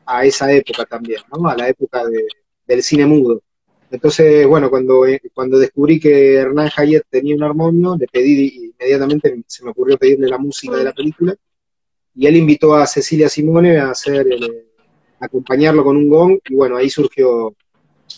a 0.05 0.25
esa 0.25 0.51
época 0.51 0.85
también, 0.85 1.21
¿no? 1.31 1.47
A 1.47 1.55
la 1.55 1.69
época 1.69 2.05
de, 2.05 2.25
del 2.71 2.83
cine 2.83 3.05
mudo. 3.05 3.41
Entonces, 3.89 4.47
bueno, 4.47 4.69
cuando, 4.69 5.05
eh, 5.05 5.21
cuando 5.33 5.59
descubrí 5.59 5.99
que 5.99 6.35
Hernán 6.35 6.69
Hayet 6.77 7.03
tenía 7.09 7.35
un 7.35 7.43
armonio, 7.43 7.97
le 7.97 8.07
pedí 8.07 8.71
inmediatamente, 8.79 9.43
se 9.45 9.65
me 9.65 9.71
ocurrió 9.71 9.97
pedirle 9.97 10.29
la 10.29 10.37
música 10.37 10.77
de 10.77 10.85
la 10.85 10.93
película, 10.93 11.35
y 12.15 12.25
él 12.25 12.37
invitó 12.37 12.73
a 12.73 12.87
Cecilia 12.87 13.27
Simone 13.27 13.77
a 13.77 13.91
hacer 13.91 14.27
el, 14.31 14.65
a 15.19 15.25
acompañarlo 15.25 15.83
con 15.83 15.97
un 15.97 16.07
gong, 16.07 16.39
y 16.47 16.55
bueno, 16.55 16.77
ahí 16.77 16.89
surgió 16.89 17.53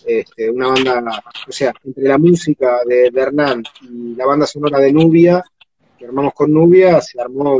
este, 0.06 0.52
una 0.52 0.68
banda, 0.68 1.24
o 1.48 1.52
sea, 1.52 1.74
entre 1.84 2.04
la 2.04 2.20
música 2.20 2.80
de, 2.86 3.10
de, 3.10 3.22
Hernán 3.22 3.64
y 3.82 4.16
la 4.16 4.28
banda 4.28 4.46
sonora 4.46 4.80
de 4.80 4.94
Nubia, 4.94 5.44
que 5.98 6.06
armamos 6.06 6.34
con 6.36 6.54
Nubia, 6.54 7.02
se 7.02 7.20
armó 7.20 7.60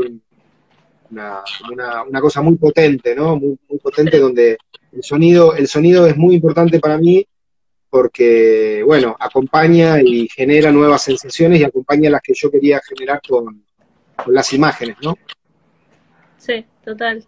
una, 1.10 1.42
una, 1.70 2.02
una 2.04 2.20
cosa 2.20 2.42
muy 2.42 2.56
potente, 2.56 3.14
¿no? 3.16 3.36
Muy, 3.36 3.58
muy 3.68 3.78
potente 3.80 4.20
donde 4.20 4.56
el 4.94 5.02
sonido, 5.02 5.54
el 5.54 5.66
sonido 5.66 6.06
es 6.06 6.16
muy 6.16 6.36
importante 6.36 6.78
para 6.80 6.98
mí 6.98 7.26
porque, 7.90 8.82
bueno, 8.84 9.16
acompaña 9.18 10.00
y 10.02 10.28
genera 10.28 10.72
nuevas 10.72 11.02
sensaciones 11.02 11.60
y 11.60 11.64
acompaña 11.64 12.10
las 12.10 12.22
que 12.22 12.32
yo 12.34 12.50
quería 12.50 12.80
generar 12.80 13.20
con, 13.26 13.64
con 14.16 14.34
las 14.34 14.52
imágenes, 14.52 14.96
¿no? 15.00 15.16
Sí, 16.36 16.64
total. 16.84 17.24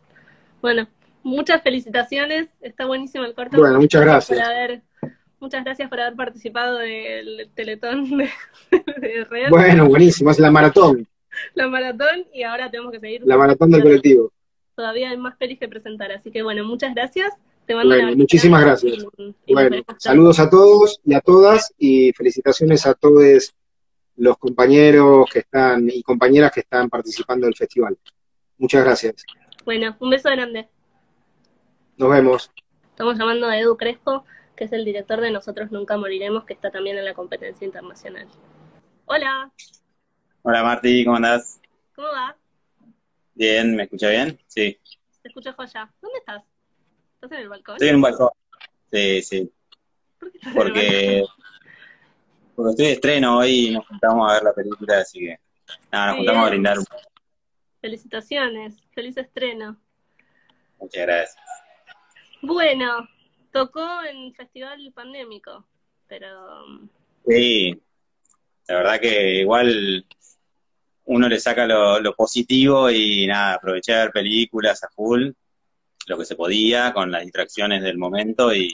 Bueno, 0.61 0.89
muchas 1.23 1.63
felicitaciones, 1.63 2.49
está 2.61 2.87
buenísimo 2.87 3.25
el 3.25 3.35
corto. 3.35 3.59
Bueno, 3.59 3.79
muchas 3.79 4.03
gracias. 4.03 4.39
Por 4.39 4.49
haber, 4.49 4.83
muchas 5.39 5.65
gracias 5.65 5.89
por 5.89 6.01
haber 6.01 6.17
participado 6.17 6.79
del 6.79 7.49
Teletón 7.55 8.19
de, 8.19 8.29
de 9.01 9.25
Real. 9.25 9.51
Bueno, 9.51 9.87
buenísimo, 9.87 10.31
es 10.31 10.39
la 10.39 10.51
maratón. 10.51 11.07
La 11.55 11.69
maratón 11.69 12.27
y 12.33 12.43
ahora 12.43 12.71
tenemos 12.71 12.93
que 12.93 13.01
seguir. 13.01 13.23
La 13.25 13.37
maratón 13.37 13.71
del 13.71 13.83
colectivo. 13.83 14.33
Todavía 14.75 15.11
hay 15.11 15.17
más 15.17 15.37
pelis 15.37 15.59
que 15.59 15.69
presentar, 15.69 16.13
así 16.13 16.31
que 16.31 16.43
bueno, 16.43 16.65
muchas 16.65 16.95
gracias. 16.95 17.33
Te 17.67 17.75
mando 17.75 17.95
bueno, 17.95 18.17
muchísimas 18.17 18.63
gracias. 18.63 19.05
Y, 19.17 19.35
y 19.47 19.55
bueno, 19.55 19.83
saludos 19.99 20.39
a 20.39 20.49
todos 20.49 21.01
y 21.05 21.15
a 21.15 21.21
todas 21.21 21.75
y 21.79 22.13
felicitaciones 22.13 22.87
a 22.87 22.95
todos 22.95 23.55
los 24.17 24.39
compañeros 24.39 25.29
que 25.33 25.41
están 25.41 25.89
y 25.91 26.03
compañeras 26.03 26.53
que 26.53 26.61
están 26.61 26.89
participando 26.89 27.47
del 27.47 27.57
festival. 27.57 27.99
Muchas 28.59 28.85
gracias. 28.85 29.25
Bueno, 29.65 29.97
un 29.99 30.11
beso 30.11 30.31
grande. 30.31 30.69
Nos 31.97 32.11
vemos. 32.11 32.51
Estamos 32.91 33.19
llamando 33.19 33.47
a 33.47 33.59
Edu 33.59 33.77
Crespo, 33.77 34.25
que 34.55 34.65
es 34.65 34.73
el 34.73 34.85
director 34.85 35.21
de 35.21 35.31
Nosotros 35.31 35.71
Nunca 35.73 35.97
Moriremos, 35.97 36.45
que 36.45 36.55
está 36.55 36.71
también 36.71 36.97
en 36.97 37.05
la 37.05 37.15
competencia 37.15 37.65
internacional. 37.65 38.29
Hola. 39.07 39.53
Hola 40.43 40.63
Marti, 40.63 41.05
¿cómo 41.05 41.17
andás? 41.17 41.61
¿Cómo 41.95 42.09
va? 42.09 42.37
Bien, 43.35 43.75
¿me 43.75 43.83
escucha 43.83 44.09
bien? 44.09 44.39
Sí. 44.47 44.79
Te 45.23 45.29
escucho 45.29 45.53
joya. 45.53 45.93
¿Dónde 46.01 46.19
estás? 46.19 46.43
¿Estás 47.17 47.33
en 47.33 47.39
el 47.39 47.49
balcón? 47.49 47.75
Estoy 47.77 47.89
en 47.89 47.95
un 47.97 48.03
balcón. 48.03 48.29
Sí, 48.93 49.23
sí. 49.23 49.53
¿Por 50.21 50.73
qué 50.73 51.25
porque, 51.25 51.25
porque 52.55 52.71
estoy 52.71 52.87
de 52.87 52.93
estreno 52.93 53.39
hoy 53.39 53.69
y 53.69 53.71
nos 53.73 53.87
juntamos 53.87 54.31
a 54.31 54.35
ver 54.35 54.43
la 54.45 54.53
película, 54.53 54.99
así 54.99 55.21
que 55.21 55.39
nada, 55.91 56.07
nos 56.09 56.17
Muy 56.17 56.27
juntamos 56.27 56.51
bien. 56.51 56.67
a 56.67 56.75
brindar. 56.75 56.79
Felicitaciones, 57.81 58.83
feliz 58.95 59.17
estreno. 59.17 59.81
Muchas 60.79 61.03
gracias. 61.07 61.37
Bueno, 62.43 63.09
tocó 63.51 64.03
en 64.05 64.35
Festival 64.35 64.93
Pandémico, 64.95 65.67
pero 66.07 66.65
Sí, 67.27 67.81
la 68.69 68.77
verdad 68.77 69.01
que 69.01 69.41
igual 69.41 70.07
uno 71.07 71.29
le 71.29 71.41
saca 71.41 71.67
lo, 71.67 71.99
lo 72.01 72.15
positivo 72.15 72.91
y 72.91 73.27
nada, 73.27 73.55
aproveché 73.55 73.95
a 73.95 74.01
ver 74.01 74.13
películas 74.13 74.85
a 74.85 74.89
full, 74.91 75.31
lo 76.07 76.19
que 76.19 76.25
se 76.25 76.37
podía, 76.37 76.93
con 76.93 77.11
las 77.11 77.23
distracciones 77.23 77.83
del 77.83 77.99
momento 77.99 78.55
y, 78.55 78.71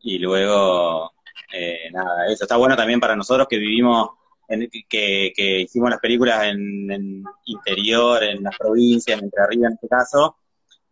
y 0.00 0.18
luego, 0.18 1.12
eh, 1.52 1.90
nada, 1.92 2.26
eso 2.28 2.44
está 2.44 2.56
bueno 2.56 2.76
también 2.76 3.00
para 3.00 3.16
nosotros 3.16 3.48
que 3.48 3.58
vivimos, 3.58 4.10
en, 4.48 4.68
que, 4.88 5.32
que 5.34 5.60
hicimos 5.60 5.90
las 5.90 6.00
películas 6.00 6.44
en, 6.44 6.90
en 6.90 7.24
interior, 7.46 8.22
en 8.22 8.42
las 8.42 8.56
provincias, 8.56 9.18
en 9.18 9.24
Entre 9.24 9.42
Arriba 9.42 9.66
en 9.68 9.74
este 9.74 9.88
caso, 9.88 10.36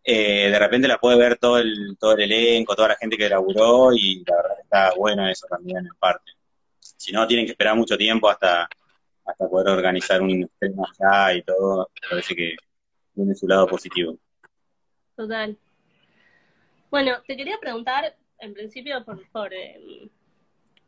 eh, 0.07 0.51
de 0.51 0.59
repente 0.59 0.87
la 0.87 0.99
puede 0.99 1.17
ver 1.17 1.39
todo 1.39 1.59
el, 1.59 1.97
todo 1.99 2.13
el 2.13 2.23
elenco, 2.23 2.75
toda 2.77 2.89
la 2.89 2.97
gente 2.97 3.17
que 3.17 3.29
laburó 3.29 3.93
y 3.95 4.23
la 4.27 4.37
verdad 4.37 4.61
está 4.63 4.95
bueno 4.97 5.27
eso 5.29 5.47
también 5.49 5.79
en 5.79 5.95
parte. 5.99 6.33
Si 6.79 7.13
no, 7.13 7.27
tienen 7.27 7.47
que 7.47 7.53
esperar 7.53 7.75
mucho 7.77 7.97
tiempo 7.97 8.29
hasta, 8.29 8.69
hasta 9.25 9.49
poder 9.49 9.69
organizar 9.69 10.21
un 10.21 10.45
estreno 10.45 10.85
allá 11.01 11.35
y 11.39 11.43
todo, 11.43 11.91
parece 12.11 12.35
que 12.37 12.57
tiene 13.15 13.35
su 13.35 13.49
lado 13.49 13.67
positivo. 13.67 14.19
Total. 15.17 15.59
Bueno, 16.91 17.23
te 17.27 17.37
quería 17.37 17.59
preguntar, 17.59 18.17
en 18.39 18.55
principio, 18.55 19.05
por, 19.05 19.53
eh, 19.53 20.09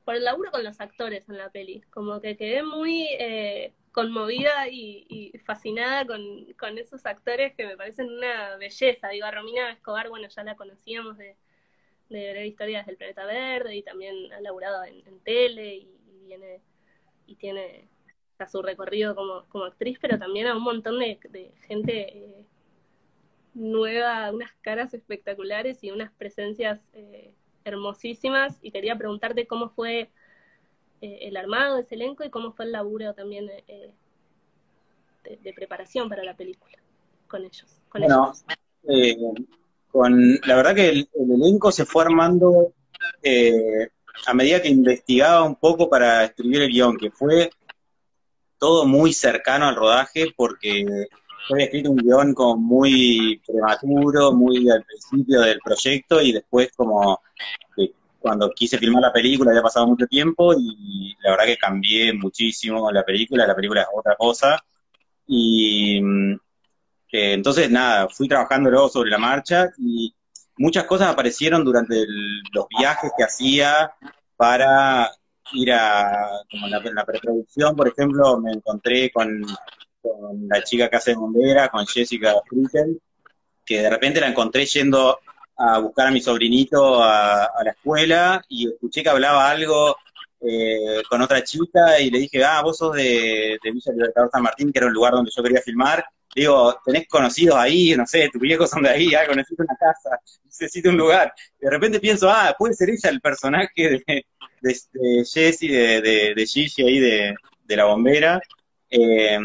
por 0.05 0.15
el 0.15 0.25
laburo 0.25 0.51
con 0.51 0.63
los 0.63 0.81
actores 0.81 1.29
en 1.29 1.39
la 1.39 1.51
peli. 1.51 1.83
Como 1.91 2.21
que 2.21 2.37
quedé 2.37 2.63
muy 2.63 3.09
eh, 3.19 3.73
conmovida 3.93 4.69
y, 4.69 5.33
fascinada 5.45 6.07
con, 6.07 6.53
con, 6.55 6.79
esos 6.79 7.05
actores 7.07 7.55
que 7.55 7.67
me 7.67 7.77
parecen 7.77 8.11
una 8.11 8.57
belleza. 8.57 9.09
Digo, 9.09 9.27
a 9.27 9.31
Romina 9.33 9.73
Escobar, 9.73 10.09
bueno, 10.09 10.29
ya 10.29 10.45
la 10.45 10.55
conocíamos 10.55 11.19
de, 11.19 11.37
de 12.09 12.31
Breve 12.31 12.47
Historias 12.47 12.87
del 12.87 12.97
Planeta 12.97 13.25
Verde 13.25 13.75
y 13.75 13.83
también 13.83 14.33
ha 14.33 14.41
laburado 14.41 14.85
en, 14.85 15.21
tele 15.21 15.75
y, 15.75 15.89
y, 16.09 16.27
viene 16.27 16.61
y 17.27 17.37
tiene 17.37 17.89
su 18.49 18.63
recorrido 18.63 19.15
como, 19.15 19.45
como 19.49 19.65
actriz, 19.65 19.99
pero 20.01 20.19
también 20.19 20.47
a 20.47 20.57
un 20.57 20.63
montón 20.63 20.99
de, 20.99 21.19
de 21.31 21.53
gente 21.67 22.17
eh, 22.17 22.45
nueva, 23.57 24.31
unas 24.31 24.53
caras 24.61 24.95
espectaculares 24.95 25.83
y 25.83 25.91
unas 25.91 26.13
presencias 26.13 26.81
eh, 26.93 27.33
hermosísimas. 27.65 28.59
Y 28.63 28.71
quería 28.71 28.97
preguntarte 28.97 29.47
cómo 29.47 29.71
fue 29.71 30.11
eh, 31.01 31.19
el 31.23 31.37
armado 31.37 31.77
de 31.77 31.83
ese 31.83 31.95
elenco 31.95 32.25
y 32.25 32.31
cómo 32.31 32.53
fue 32.53 32.67
el 32.67 32.73
laburo 32.73 33.15
también 33.15 33.49
eh, 33.67 33.91
de, 35.25 35.37
de, 35.37 35.53
preparación 35.53 36.09
para 36.09 36.23
la 36.23 36.37
película 36.37 36.79
con 37.27 37.43
ellos. 37.43 37.81
Con 37.89 38.03
bueno, 38.03 38.33
ellos. 38.85 39.45
con, 39.91 40.35
la 40.47 40.57
verdad 40.57 40.75
que 40.75 40.89
el, 40.89 41.09
el 41.15 41.31
elenco 41.33 41.73
se 41.73 41.85
fue 41.85 42.05
armando 42.05 42.73
eh, 43.23 43.89
a 44.27 44.35
medida 44.35 44.63
que 44.63 44.69
investigaba 44.69 45.45
un 45.45 45.57
poco 45.57 45.89
para 45.89 46.25
escribir 46.25 46.63
el 46.63 46.71
guion, 46.71 46.97
que 46.97 47.11
fue 47.11 47.51
todo 48.59 48.87
muy 48.87 49.13
cercano 49.13 49.67
al 49.67 49.77
rodaje 49.77 50.33
porque 50.35 50.85
yo 51.49 51.55
había 51.55 51.67
escrito 51.67 51.91
un 51.91 51.97
guion 51.99 52.35
como 52.35 52.57
muy 52.57 53.41
prematuro, 53.47 54.33
muy 54.33 54.69
al 54.71 54.85
principio 54.85 55.41
del 55.41 55.59
proyecto 55.61 56.21
y 56.21 56.33
después 56.33 56.71
como 56.77 57.21
cuando 58.19 58.51
quise 58.51 58.77
filmar 58.77 59.03
la 59.03 59.13
película 59.13 59.53
había 59.53 59.63
pasado 59.63 59.87
mucho 59.87 60.07
tiempo 60.09 60.53
y 60.53 61.17
la 61.23 61.31
verdad 61.31 61.45
que 61.45 61.57
cambié 61.57 62.13
muchísimo 62.13 62.91
la 62.91 63.05
película, 63.05 63.47
la 63.47 63.55
película 63.55 63.83
es 63.83 63.89
otra 63.95 64.17
cosa. 64.17 64.59
Y 65.29 66.01
mm, 66.03 66.33
eh, 67.13 67.33
entonces 67.35 67.71
nada, 67.71 68.09
fui 68.09 68.27
trabajando 68.27 68.69
luego 68.69 68.89
sobre 68.89 69.11
la 69.11 69.19
marcha 69.19 69.71
y 69.79 70.13
muchas 70.59 70.85
cosas 70.85 71.09
aparecieron 71.09 71.65
durante 71.65 72.05
los 72.53 72.67
viajes 72.69 73.13
que 73.17 73.23
hacía 73.23 73.93
para 74.37 75.09
ir 75.53 75.73
a, 75.73 76.29
como 76.51 76.67
en 76.67 76.95
la 76.95 77.05
preproducción, 77.05 77.77
por 77.77 77.87
ejemplo, 77.87 78.41
me 78.41 78.53
encontré 78.53 79.11
con, 79.13 79.47
con 80.09 80.49
la 80.49 80.63
chica 80.63 80.89
que 80.89 80.97
hace 80.97 81.15
bombera, 81.15 81.69
con 81.69 81.87
Jessica 81.87 82.35
Fricken, 82.49 83.01
que 83.65 83.83
de 83.83 83.91
repente 83.91 84.21
la 84.21 84.29
encontré 84.29 84.65
yendo 84.67 85.19
a 85.57 85.79
buscar 85.79 86.09
a 86.09 86.11
mi 86.11 86.21
sobrinito 86.21 87.03
a, 87.03 87.51
la 87.65 87.71
escuela 87.71 88.45
y 88.49 88.69
escuché 88.69 89.03
que 89.03 89.09
hablaba 89.09 89.51
algo 89.51 89.97
eh, 90.41 91.03
con 91.09 91.23
otra 91.23 91.43
chica 91.43 91.99
y 91.99 92.11
le 92.11 92.21
dije, 92.21 92.45
ah, 92.45 92.63
vos 92.63 92.77
sos 92.77 92.95
de, 92.95 93.59
de 93.63 93.71
Villa 93.73 93.93
Libertador 93.93 94.31
San 94.31 94.43
Martín, 94.43 94.71
que 94.71 94.79
era 94.79 94.87
un 94.87 94.93
lugar 94.93 95.13
donde 95.13 95.31
yo 95.35 95.43
quería 95.43 95.63
filmar. 95.63 96.05
Digo, 96.35 96.79
¿tenés 96.85 97.09
conocidos 97.09 97.57
ahí? 97.57 97.97
No 97.97 98.07
sé, 98.07 98.29
tus 98.31 98.43
viejos 98.43 98.69
son 98.69 98.83
de 98.83 98.91
ahí, 98.91 99.15
ah, 99.15 99.27
necesito 99.35 99.63
una 99.63 99.77
casa, 99.77 100.21
necesito 100.45 100.91
un 100.91 100.99
lugar. 100.99 101.33
De 101.59 101.71
repente 101.71 101.99
pienso, 101.99 102.29
ah, 102.29 102.55
puede 102.59 102.75
ser 102.75 102.91
ella 102.91 103.09
el 103.09 103.23
personaje 103.23 103.71
de, 103.77 104.25
de, 104.61 104.77
de 104.93 105.25
Jessie, 105.25 105.73
de, 105.73 106.01
de, 106.03 106.35
de 106.35 106.47
Gigi 106.47 106.83
ahí, 106.83 106.99
de, 107.01 107.35
de 107.65 107.77
la 107.77 107.87
bombera. 107.87 108.41
Eh, 108.91 109.39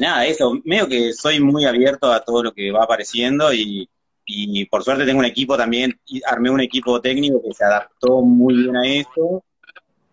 nada, 0.00 0.26
eso, 0.26 0.52
medio 0.64 0.88
que 0.88 1.12
soy 1.12 1.40
muy 1.40 1.64
abierto 1.64 2.12
a 2.12 2.20
todo 2.20 2.42
lo 2.42 2.52
que 2.52 2.70
va 2.70 2.84
apareciendo 2.84 3.52
y, 3.52 3.88
y 4.26 4.64
por 4.66 4.84
suerte 4.84 5.06
tengo 5.06 5.20
un 5.20 5.24
equipo 5.24 5.56
también, 5.56 5.98
armé 6.26 6.50
un 6.50 6.60
equipo 6.60 7.00
técnico 7.00 7.42
que 7.42 7.54
se 7.54 7.64
adaptó 7.64 8.20
muy 8.20 8.54
bien 8.54 8.76
a 8.76 8.86
eso 8.86 9.42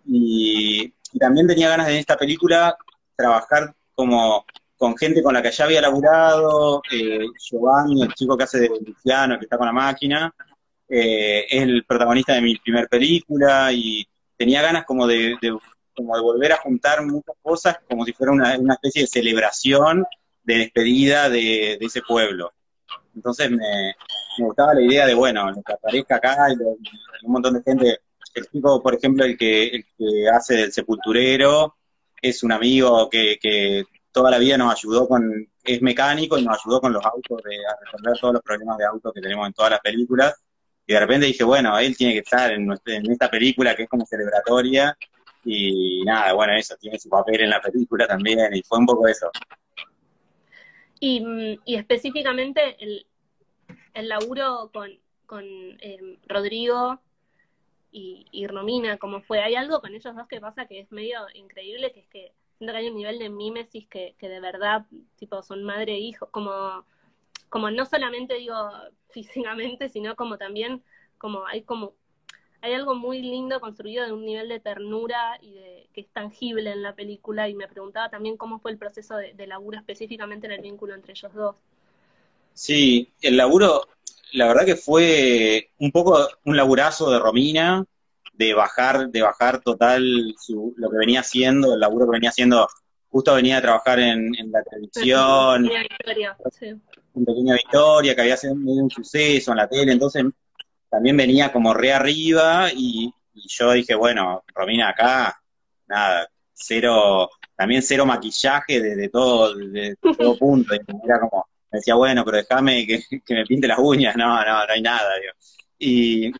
y, 0.07 0.91
también 1.19 1.47
tenía 1.47 1.69
ganas 1.69 1.87
de 1.87 1.93
en 1.93 1.99
esta 1.99 2.17
película 2.17 2.75
trabajar 3.15 3.73
como 3.93 4.45
con 4.75 4.97
gente 4.97 5.23
con 5.23 5.33
la 5.33 5.41
que 5.41 5.51
ya 5.51 5.63
había 5.63 5.79
laburado, 5.79 6.81
eh, 6.91 7.25
Giovanni, 7.39 8.01
el 8.01 8.13
chico 8.13 8.35
que 8.35 8.43
hace 8.43 8.59
de 8.59 8.69
Luciano, 8.85 9.39
que 9.39 9.45
está 9.45 9.57
con 9.57 9.67
la 9.67 9.71
máquina, 9.71 10.33
eh, 10.89 11.45
es 11.49 11.63
el 11.63 11.85
protagonista 11.85 12.33
de 12.33 12.41
mi 12.41 12.57
primer 12.57 12.89
película 12.89 13.71
y 13.71 14.05
tenía 14.37 14.61
ganas 14.61 14.85
como 14.85 15.07
de- 15.07 15.37
como 15.95 16.15
de 16.15 16.21
volver 16.21 16.51
a 16.53 16.57
juntar 16.57 17.05
muchas 17.05 17.35
cosas 17.41 17.77
como 17.89 18.05
si 18.05 18.13
fuera 18.13 18.33
una, 18.33 18.57
una 18.57 18.73
especie 18.75 19.03
de 19.03 19.07
celebración 19.07 20.05
de 20.43 20.57
despedida 20.57 21.29
de, 21.29 21.77
de 21.79 21.85
ese 21.85 22.01
pueblo. 22.01 22.53
Entonces 23.15 23.49
me, 23.49 23.95
me 24.37 24.45
gustaba 24.45 24.73
la 24.73 24.81
idea 24.81 25.05
de, 25.07 25.13
bueno, 25.13 25.51
que 25.65 25.73
aparezca 25.73 26.17
acá 26.17 26.49
y, 26.49 26.53
y 26.53 27.25
un 27.25 27.31
montón 27.31 27.55
de 27.55 27.63
gente. 27.63 27.99
El 28.33 28.47
chico, 28.47 28.83
por 28.83 28.93
ejemplo, 28.93 29.23
el 29.23 29.37
que, 29.37 29.67
el 29.67 29.85
que 29.97 30.29
hace 30.29 30.55
del 30.55 30.73
sepulturero, 30.73 31.75
es 32.21 32.43
un 32.43 32.51
amigo 32.51 33.09
que, 33.09 33.37
que 33.41 33.85
toda 34.11 34.31
la 34.31 34.37
vida 34.37 34.57
nos 34.57 34.73
ayudó 34.73 35.07
con, 35.07 35.47
es 35.63 35.81
mecánico 35.81 36.37
y 36.37 36.43
nos 36.43 36.57
ayudó 36.59 36.81
con 36.81 36.93
los 36.93 37.05
autos, 37.05 37.41
de, 37.43 37.57
a 37.65 37.75
resolver 37.83 38.19
todos 38.19 38.33
los 38.35 38.43
problemas 38.43 38.77
de 38.77 38.85
autos 38.85 39.13
que 39.13 39.21
tenemos 39.21 39.47
en 39.47 39.53
todas 39.53 39.71
las 39.71 39.79
películas. 39.79 40.33
Y 40.87 40.93
de 40.93 40.99
repente 40.99 41.27
dije, 41.27 41.43
bueno, 41.43 41.77
él 41.79 41.95
tiene 41.97 42.13
que 42.13 42.19
estar 42.19 42.51
en, 42.51 42.71
en 42.85 43.11
esta 43.11 43.29
película 43.29 43.75
que 43.75 43.83
es 43.83 43.89
como 43.89 44.05
celebratoria. 44.05 44.97
Y 45.45 46.03
nada, 46.03 46.33
bueno, 46.33 46.53
eso, 46.53 46.75
tiene 46.77 46.99
su 46.99 47.07
papel 47.07 47.41
en 47.41 47.51
la 47.51 47.61
película 47.61 48.07
también. 48.07 48.53
Y 48.53 48.63
fue 48.63 48.79
un 48.79 48.85
poco 48.85 49.07
eso. 49.07 49.29
Y, 50.99 51.21
mm, 51.21 51.61
y 51.65 51.75
específicamente 51.75 52.75
el, 52.83 53.05
el 53.93 54.09
laburo 54.09 54.71
con, 54.73 54.89
con 55.25 55.43
eh, 55.45 56.19
Rodrigo 56.27 56.99
y, 57.91 58.25
y 58.31 58.47
Romina, 58.47 58.97
¿cómo 58.97 59.21
fue? 59.21 59.39
Hay 59.39 59.55
algo 59.55 59.79
con 59.81 59.93
ellos 59.93 60.15
dos 60.15 60.27
que 60.27 60.41
pasa 60.41 60.65
que 60.65 60.79
es 60.79 60.91
medio 60.91 61.19
increíble, 61.33 61.91
que 61.91 62.01
es 62.01 62.07
que 62.07 62.33
siento 62.57 62.73
que 62.73 62.79
hay 62.79 62.89
un 62.89 62.97
nivel 62.97 63.19
de 63.19 63.29
mímesis 63.29 63.87
que, 63.87 64.15
que 64.17 64.29
de 64.29 64.39
verdad, 64.39 64.85
tipo, 65.15 65.41
son 65.43 65.63
madre 65.63 65.93
e 65.93 65.99
hijo, 65.99 66.29
como, 66.31 66.85
como 67.49 67.69
no 67.71 67.85
solamente 67.85 68.35
digo 68.35 68.55
físicamente, 69.09 69.89
sino 69.89 70.15
como 70.15 70.37
también, 70.37 70.83
como 71.17 71.45
hay 71.45 71.63
como, 71.63 71.93
hay 72.65 72.73
algo 72.73 72.95
muy 72.95 73.21
lindo 73.21 73.59
construido 73.59 74.05
de 74.05 74.11
un 74.11 74.25
nivel 74.25 74.49
de 74.49 74.59
ternura 74.59 75.37
y 75.39 75.53
de 75.53 75.87
que 75.93 76.01
es 76.01 76.07
tangible 76.07 76.71
en 76.71 76.81
la 76.81 76.95
película, 76.95 77.47
y 77.47 77.53
me 77.53 77.67
preguntaba 77.67 78.09
también 78.09 78.37
cómo 78.37 78.59
fue 78.59 78.71
el 78.71 78.77
proceso 78.79 79.15
de, 79.15 79.33
de 79.33 79.45
laburo 79.45 79.77
específicamente 79.77 80.47
en 80.47 80.53
el 80.53 80.61
vínculo 80.61 80.95
entre 80.95 81.13
ellos 81.13 81.31
dos. 81.33 81.55
Sí, 82.53 83.11
el 83.21 83.37
laburo, 83.37 83.87
la 84.33 84.47
verdad 84.47 84.65
que 84.65 84.75
fue 84.75 85.69
un 85.77 85.91
poco 85.91 86.27
un 86.43 86.57
laburazo 86.57 87.11
de 87.11 87.19
Romina, 87.19 87.85
de 88.33 88.53
bajar, 88.55 89.09
de 89.09 89.21
bajar 89.21 89.61
total 89.61 90.33
su, 90.39 90.73
lo 90.75 90.89
que 90.89 90.97
venía 90.97 91.19
haciendo, 91.19 91.75
el 91.75 91.79
laburo 91.79 92.07
que 92.07 92.13
venía 92.13 92.31
haciendo, 92.31 92.67
justo 93.09 93.35
venía 93.35 93.57
a 93.57 93.61
trabajar 93.61 93.99
en, 93.99 94.33
en 94.35 94.51
la 94.51 94.63
televisión, 94.63 95.63
Pequeña 95.63 95.81
Victoria, 95.83 96.37
sí. 96.51 96.65
en 96.65 97.25
Pequeña 97.25 97.53
Victoria, 97.53 98.15
que 98.15 98.21
había 98.21 98.37
sido 98.37 98.55
medio 98.55 98.83
un 98.83 98.89
suceso 98.89 99.51
en 99.51 99.57
la 99.57 99.69
tele, 99.69 99.91
entonces 99.91 100.25
también 100.89 101.17
venía 101.17 101.51
como 101.51 101.73
re 101.73 101.93
arriba 101.93 102.69
y, 102.73 103.11
y 103.33 103.47
yo 103.47 103.73
dije, 103.73 103.95
bueno, 103.95 104.43
Romina 104.53 104.89
acá, 104.89 105.39
nada, 105.87 106.27
cero, 106.53 107.29
también 107.55 107.81
cero 107.81 108.05
maquillaje 108.05 108.81
de, 108.81 108.95
de 108.95 109.09
todo, 109.09 109.55
de, 109.55 109.67
de 109.69 109.97
todo 110.01 110.37
punto, 110.39 110.75
y 110.75 110.79
era 111.03 111.19
como, 111.19 111.45
me 111.71 111.79
decía, 111.79 111.95
bueno, 111.95 112.23
pero 112.23 112.37
déjame 112.37 112.85
que, 112.87 113.03
que 113.25 113.33
me 113.33 113.45
pinte 113.45 113.67
las 113.67 113.79
uñas, 113.79 114.15
no, 114.15 114.43
no, 114.43 114.65
no 114.65 114.73
hay 114.73 114.81
nada, 114.81 115.09
digo. 115.19 115.33
Y 115.77 116.31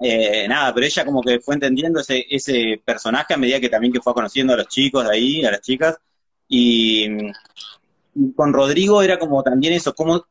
eh, 0.00 0.46
nada, 0.48 0.72
pero 0.74 0.86
ella 0.86 1.04
como 1.04 1.22
que 1.22 1.40
fue 1.40 1.54
entendiendo 1.54 2.00
ese, 2.00 2.24
ese 2.28 2.80
personaje 2.84 3.34
a 3.34 3.36
medida 3.36 3.60
que 3.60 3.68
también 3.68 3.92
que 3.92 4.00
fue 4.00 4.14
conociendo 4.14 4.54
a 4.54 4.56
los 4.56 4.68
chicos 4.68 5.04
de 5.06 5.14
ahí, 5.14 5.44
a 5.44 5.50
las 5.50 5.60
chicas, 5.60 5.96
y, 6.48 7.06
y 8.14 8.32
con 8.34 8.52
Rodrigo 8.52 9.02
era 9.02 9.18
como 9.18 9.42
también 9.42 9.74
eso, 9.74 9.94
como 9.94 10.26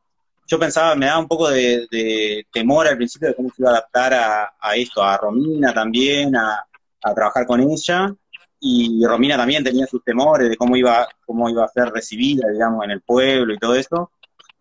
yo 0.46 0.58
pensaba, 0.58 0.94
me 0.94 1.06
daba 1.06 1.20
un 1.20 1.28
poco 1.28 1.48
de, 1.50 1.86
de 1.90 2.46
temor 2.52 2.86
al 2.86 2.96
principio 2.96 3.28
de 3.28 3.34
cómo 3.34 3.50
se 3.50 3.62
iba 3.62 3.70
a 3.70 3.74
adaptar 3.74 4.14
a, 4.14 4.76
esto, 4.76 5.02
a 5.02 5.16
Romina 5.16 5.72
también, 5.72 6.36
a, 6.36 6.64
a 7.02 7.14
trabajar 7.14 7.46
con 7.46 7.60
ella, 7.60 8.14
y 8.60 9.04
Romina 9.04 9.36
también 9.36 9.62
tenía 9.64 9.86
sus 9.86 10.02
temores 10.02 10.48
de 10.48 10.56
cómo 10.56 10.76
iba, 10.76 11.06
cómo 11.26 11.48
iba 11.50 11.64
a 11.64 11.68
ser 11.68 11.88
recibida, 11.90 12.48
digamos, 12.50 12.84
en 12.84 12.90
el 12.92 13.00
pueblo 13.02 13.52
y 13.54 13.58
todo 13.58 13.74
eso, 13.74 14.10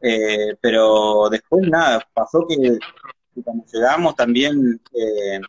Eh, 0.05 0.57
pero 0.59 1.29
después 1.29 1.65
nada, 1.69 2.05
pasó 2.13 2.45
que, 2.45 2.57
que 3.33 3.41
cuando 3.41 3.63
llegamos 3.71 4.13
también, 4.17 4.81
eh, 4.93 5.39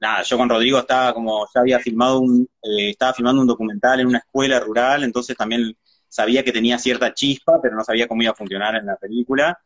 nada, 0.00 0.22
yo 0.22 0.38
con 0.38 0.48
Rodrigo 0.48 0.78
estaba 0.78 1.12
como, 1.12 1.46
ya 1.54 1.60
había 1.60 1.78
filmado 1.78 2.20
un, 2.20 2.48
eh, 2.62 2.88
estaba 2.88 3.12
filmando 3.12 3.42
un 3.42 3.46
documental 3.46 4.00
en 4.00 4.06
una 4.06 4.20
escuela 4.24 4.58
rural, 4.60 5.04
entonces 5.04 5.36
también 5.36 5.76
sabía 6.14 6.44
que 6.44 6.52
tenía 6.52 6.78
cierta 6.78 7.12
chispa, 7.12 7.60
pero 7.60 7.74
no 7.74 7.82
sabía 7.82 8.06
cómo 8.06 8.22
iba 8.22 8.30
a 8.30 8.36
funcionar 8.36 8.76
en 8.76 8.86
la 8.86 8.94
película. 8.94 9.58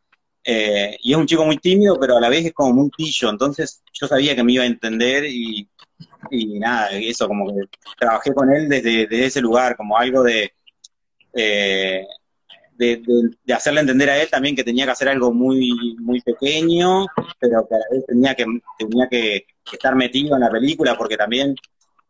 Eh, 0.43 0.97
y 1.03 1.11
es 1.11 1.17
un 1.17 1.27
chico 1.27 1.45
muy 1.45 1.57
tímido, 1.57 1.99
pero 1.99 2.17
a 2.17 2.21
la 2.21 2.27
vez 2.27 2.43
es 2.43 2.53
como 2.53 2.73
muy 2.73 2.89
pillo, 2.89 3.29
entonces 3.29 3.83
yo 3.93 4.07
sabía 4.07 4.35
que 4.35 4.43
me 4.43 4.53
iba 4.53 4.63
a 4.63 4.67
entender 4.67 5.25
y, 5.25 5.69
y 6.31 6.59
nada, 6.59 6.89
eso, 6.91 7.27
como 7.27 7.45
que 7.47 7.67
trabajé 7.99 8.33
con 8.33 8.51
él 8.51 8.67
desde, 8.67 9.25
ese 9.25 9.41
lugar, 9.41 9.75
como 9.75 9.95
algo 9.95 10.23
de, 10.23 10.51
eh, 11.35 12.07
de, 12.75 13.53
hacerle 13.53 13.81
entender 13.81 14.09
a 14.09 14.19
él 14.19 14.27
también 14.31 14.55
que 14.55 14.63
tenía 14.63 14.85
que 14.85 14.91
hacer 14.91 15.09
algo 15.09 15.31
muy, 15.31 15.95
muy 15.99 16.19
pequeño, 16.21 17.05
pero 17.37 17.67
que 17.67 17.75
a 17.75 17.77
la 17.77 18.05
tenía 18.07 18.33
que, 18.33 18.45
tenía 18.79 19.07
que 19.07 19.45
estar 19.71 19.95
metido 19.95 20.33
en 20.33 20.41
la 20.41 20.49
película, 20.49 20.97
porque 20.97 21.15
también 21.15 21.53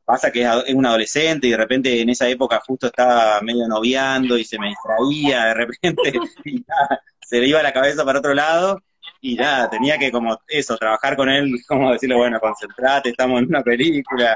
pasa 0.09 0.31
que 0.31 0.41
es 0.41 0.73
un 0.73 0.87
adolescente 0.87 1.45
y 1.45 1.51
de 1.51 1.57
repente 1.57 2.01
en 2.01 2.09
esa 2.09 2.27
época 2.27 2.59
justo 2.65 2.87
estaba 2.87 3.39
medio 3.41 3.67
noviando 3.67 4.39
y 4.39 4.43
se 4.43 4.57
me 4.57 4.69
distraía 4.69 5.45
de 5.45 5.53
repente 5.53 6.13
y 6.45 6.65
nada, 6.67 7.03
se 7.21 7.39
le 7.39 7.47
iba 7.47 7.61
la 7.61 7.71
cabeza 7.71 8.03
para 8.03 8.17
otro 8.17 8.33
lado 8.33 8.81
y 9.21 9.35
nada, 9.35 9.69
tenía 9.69 9.99
que 9.99 10.11
como 10.11 10.35
eso, 10.47 10.75
trabajar 10.77 11.15
con 11.15 11.29
él, 11.29 11.53
como 11.67 11.91
decirle, 11.91 12.15
bueno, 12.15 12.39
concentrate, 12.39 13.09
estamos 13.09 13.39
en 13.39 13.49
una 13.49 13.61
película. 13.61 14.35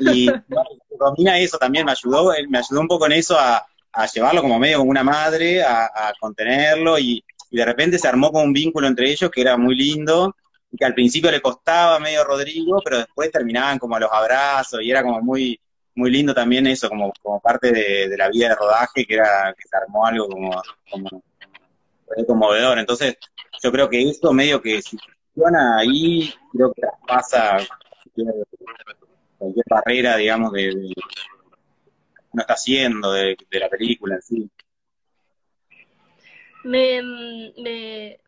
Y 0.00 0.26
bueno, 0.26 0.68
Romina 0.98 1.38
eso 1.38 1.56
también 1.56 1.86
me 1.86 1.92
ayudó, 1.92 2.34
él 2.34 2.46
me 2.50 2.58
ayudó 2.58 2.82
un 2.82 2.88
poco 2.88 3.06
en 3.06 3.12
eso 3.12 3.38
a, 3.38 3.64
llevarlo 4.14 4.42
como 4.42 4.58
medio 4.58 4.78
como 4.78 4.90
una 4.90 5.02
madre, 5.02 5.62
a, 5.62 6.12
contenerlo 6.20 6.98
y, 6.98 7.24
y 7.50 7.56
de 7.56 7.64
repente 7.64 7.98
se 7.98 8.06
armó 8.06 8.30
como 8.30 8.44
un 8.44 8.52
vínculo 8.52 8.86
entre 8.86 9.10
ellos 9.10 9.30
que 9.30 9.40
era 9.40 9.56
muy 9.56 9.74
lindo 9.74 10.34
que 10.76 10.84
al 10.84 10.94
principio 10.94 11.30
le 11.30 11.40
costaba 11.40 11.98
medio 11.98 12.24
Rodrigo, 12.24 12.80
pero 12.84 12.98
después 12.98 13.30
terminaban 13.30 13.78
como 13.78 13.96
a 13.96 14.00
los 14.00 14.10
abrazos 14.12 14.82
y 14.82 14.90
era 14.90 15.02
como 15.02 15.20
muy 15.22 15.58
muy 15.98 16.12
lindo 16.12 16.32
también 16.32 16.64
eso, 16.68 16.88
como, 16.88 17.12
como 17.20 17.40
parte 17.40 17.72
de, 17.72 18.16
la 18.16 18.28
vida 18.28 18.50
de 18.50 18.54
rodaje, 18.54 19.04
que 19.04 19.14
era 19.14 19.52
que 19.58 19.66
se 19.68 19.76
armó 19.76 20.06
algo 20.06 20.28
como, 20.28 20.62
como 20.88 21.22
conmovedor. 22.24 22.78
Entonces, 22.78 23.16
yo 23.60 23.72
creo 23.72 23.88
que 23.88 24.08
esto 24.08 24.32
medio 24.32 24.62
que 24.62 24.80
si 24.80 24.96
funciona 25.34 25.78
ahí, 25.78 26.32
creo 26.52 26.72
que 26.72 26.82
traspasa 26.82 27.66
cualquier, 28.14 28.46
cualquier 29.38 29.64
barrera, 29.68 30.16
digamos, 30.16 30.52
de, 30.52 30.68
de 30.68 30.92
no 32.32 32.42
está 32.42 32.54
haciendo 32.54 33.12
de, 33.12 33.36
de 33.50 33.58
la 33.58 33.68
película 33.68 34.14
en 34.14 34.22
sí. 34.22 34.50
Me, 36.62 37.02
me, 37.02 38.20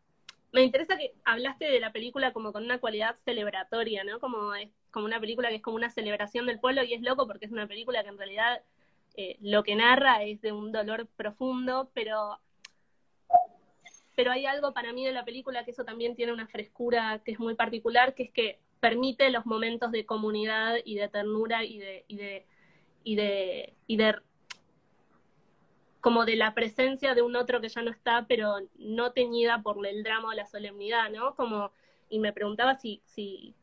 me 0.51 0.63
interesa 0.63 0.97
que 0.97 1.13
hablaste 1.23 1.65
de 1.65 1.79
la 1.79 1.91
película 1.91 2.33
como 2.33 2.51
con 2.51 2.63
una 2.63 2.79
cualidad 2.79 3.15
celebratoria, 3.23 4.03
¿no? 4.03 4.19
Como 4.19 4.53
es 4.53 4.69
como 4.91 5.05
una 5.05 5.19
película 5.19 5.49
que 5.49 5.55
es 5.55 5.61
como 5.61 5.77
una 5.77 5.89
celebración 5.89 6.45
del 6.45 6.59
pueblo 6.59 6.83
y 6.83 6.93
es 6.93 7.01
loco 7.01 7.25
porque 7.27 7.45
es 7.45 7.51
una 7.51 7.67
película 7.67 8.03
que 8.03 8.09
en 8.09 8.17
realidad 8.17 8.61
eh, 9.15 9.37
lo 9.41 9.63
que 9.63 9.75
narra 9.75 10.23
es 10.23 10.41
de 10.41 10.51
un 10.51 10.71
dolor 10.71 11.07
profundo, 11.15 11.89
pero 11.93 12.39
pero 14.15 14.31
hay 14.31 14.45
algo 14.45 14.73
para 14.73 14.91
mí 14.93 15.05
de 15.05 15.13
la 15.13 15.25
película 15.25 15.63
que 15.63 15.71
eso 15.71 15.85
también 15.85 16.15
tiene 16.15 16.33
una 16.33 16.47
frescura 16.47 17.21
que 17.23 17.31
es 17.31 17.39
muy 17.39 17.55
particular, 17.55 18.13
que 18.13 18.23
es 18.23 18.31
que 18.31 18.59
permite 18.79 19.29
los 19.31 19.45
momentos 19.45 19.91
de 19.91 20.05
comunidad 20.05 20.75
y 20.83 20.95
de 20.95 21.07
ternura 21.07 21.63
y 21.63 21.79
de 21.79 22.05
y 22.07 22.17
de 22.17 22.45
y 23.03 23.15
de, 23.15 23.73
y 23.87 23.97
de 23.97 24.15
como 26.01 26.25
de 26.25 26.35
la 26.35 26.53
presencia 26.53 27.15
de 27.15 27.21
un 27.21 27.35
otro 27.35 27.61
que 27.61 27.69
ya 27.69 27.81
no 27.81 27.91
está, 27.91 28.25
pero 28.27 28.55
no 28.77 29.11
teñida 29.11 29.61
por 29.61 29.85
el 29.85 30.03
drama 30.03 30.29
o 30.29 30.33
la 30.33 30.47
solemnidad, 30.47 31.09
¿no? 31.11 31.35
Como, 31.35 31.71
y 32.09 32.19
me 32.19 32.33
preguntaba 32.33 32.75
si, 32.75 33.01
si, 33.05 33.53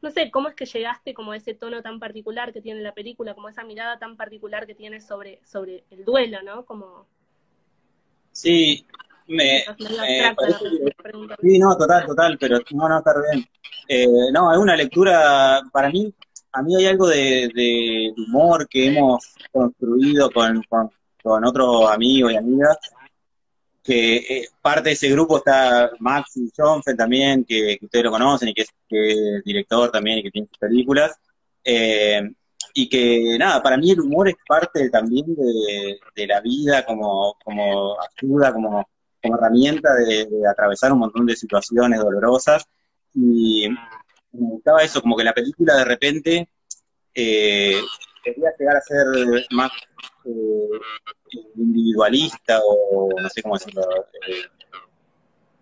no 0.00 0.10
sé, 0.10 0.30
cómo 0.30 0.48
es 0.48 0.54
que 0.54 0.66
llegaste 0.66 1.14
como 1.14 1.32
a 1.32 1.36
ese 1.36 1.54
tono 1.54 1.82
tan 1.82 1.98
particular 1.98 2.52
que 2.52 2.60
tiene 2.60 2.80
la 2.80 2.94
película, 2.94 3.34
como 3.34 3.48
esa 3.48 3.64
mirada 3.64 3.98
tan 3.98 4.16
particular 4.16 4.66
que 4.66 4.74
tiene 4.74 5.00
sobre, 5.00 5.40
sobre 5.44 5.84
el 5.90 6.04
duelo, 6.04 6.42
¿no? 6.42 6.64
Como... 6.64 7.06
Sí, 8.32 8.86
me, 9.26 9.64
me 9.78 10.34
parece 10.34 10.64
que- 10.64 11.36
sí, 11.42 11.58
no, 11.58 11.76
total, 11.76 12.06
total, 12.06 12.38
pero 12.38 12.58
no, 12.72 12.88
no, 12.88 12.98
está 12.98 13.12
bien. 13.32 13.44
Eh, 13.88 14.06
no, 14.32 14.52
es 14.52 14.58
una 14.58 14.76
lectura, 14.76 15.62
para 15.72 15.90
mí, 15.90 16.14
a 16.52 16.62
mí 16.62 16.76
hay 16.76 16.86
algo 16.86 17.08
de, 17.08 17.50
de 17.54 18.12
humor 18.16 18.68
que 18.68 18.86
hemos 18.86 19.34
construido 19.52 20.30
con, 20.30 20.62
con, 20.68 20.90
con 21.22 21.44
otros 21.44 21.90
amigos 21.90 22.32
y 22.32 22.36
amigas, 22.36 22.78
que 23.82 24.16
eh, 24.16 24.48
parte 24.60 24.90
de 24.90 24.94
ese 24.94 25.08
grupo 25.10 25.38
está 25.38 25.90
Maxi 25.98 26.50
Schoenfeld 26.50 26.98
también, 26.98 27.44
que, 27.44 27.78
ustedes 27.80 28.04
lo 28.04 28.10
conocen 28.10 28.48
y 28.48 28.54
que 28.54 28.62
es, 28.62 28.68
que 28.88 29.08
es 29.36 29.44
director 29.44 29.90
también 29.90 30.18
y 30.18 30.22
que 30.24 30.30
tiene 30.30 30.48
sus 30.48 30.58
películas. 30.58 31.16
Eh, 31.64 32.22
y 32.74 32.88
que 32.88 33.36
nada, 33.38 33.62
para 33.62 33.76
mí 33.76 33.90
el 33.90 34.00
humor 34.00 34.28
es 34.28 34.36
parte 34.46 34.90
también 34.90 35.34
de, 35.34 35.98
de 36.14 36.26
la 36.26 36.40
vida 36.40 36.84
como, 36.84 37.36
como 37.42 37.96
ayuda, 38.00 38.52
como, 38.52 38.88
como 39.22 39.36
herramienta 39.36 39.94
de, 39.94 40.26
de 40.26 40.48
atravesar 40.48 40.92
un 40.92 41.00
montón 41.00 41.26
de 41.26 41.36
situaciones 41.36 41.98
dolorosas. 41.98 42.64
Y 43.14 43.68
me 43.68 44.50
gustaba 44.50 44.82
eso, 44.82 45.00
como 45.00 45.16
que 45.16 45.24
la 45.24 45.32
película 45.32 45.76
de 45.76 45.84
repente 45.84 46.48
eh, 47.14 47.80
quería 48.34 48.50
llegar 48.58 48.76
a 48.76 48.80
ser 48.80 49.06
más 49.50 49.70
eh, 50.24 50.68
individualista 51.56 52.60
o 52.66 53.08
no 53.20 53.28
sé 53.28 53.42
cómo 53.42 53.54
decirlo. 53.56 53.82
eh, 54.28 54.42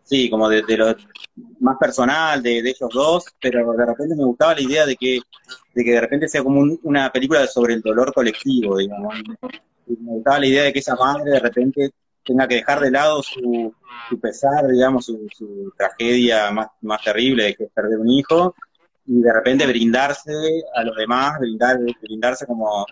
sí, 0.02 0.30
como 0.30 0.48
de, 0.48 0.62
de 0.62 0.76
lo 0.76 0.94
más 1.60 1.76
personal 1.78 2.42
de, 2.42 2.62
de 2.62 2.70
ellos 2.70 2.90
dos, 2.92 3.24
pero 3.40 3.72
de 3.72 3.86
repente 3.86 4.14
me 4.16 4.24
gustaba 4.24 4.54
la 4.54 4.60
idea 4.62 4.86
de 4.86 4.96
que, 4.96 5.20
de 5.74 5.84
que 5.84 5.92
de 5.92 6.00
repente 6.00 6.28
sea 6.28 6.42
como 6.42 6.60
un- 6.60 6.78
una 6.84 7.10
película 7.10 7.46
sobre 7.46 7.74
el 7.74 7.82
dolor 7.82 8.12
colectivo, 8.12 8.76
digamos. 8.78 9.14
Y 9.86 9.96
me 9.96 10.12
gustaba 10.12 10.40
la 10.40 10.46
idea 10.46 10.62
de 10.64 10.72
que 10.72 10.78
esa 10.80 10.96
madre 10.96 11.30
de 11.32 11.40
repente 11.40 11.90
tenga 12.24 12.48
que 12.48 12.56
dejar 12.56 12.80
de 12.80 12.90
lado 12.90 13.22
su, 13.22 13.72
su 14.08 14.20
pesar, 14.20 14.66
digamos, 14.68 15.06
su, 15.06 15.28
tragedia 15.76 16.50
más, 16.50 16.68
más 16.80 17.02
terrible, 17.04 17.54
que 17.54 17.64
es 17.64 17.70
perder 17.72 17.98
un 17.98 18.08
hijo, 18.10 18.54
y 19.06 19.20
de 19.20 19.32
repente 19.32 19.66
brindarse 19.66 20.32
a 20.74 20.82
los 20.82 20.96
demás, 20.96 21.38
brindar, 21.38 21.78
brindarse 22.02 22.46
como, 22.46 22.84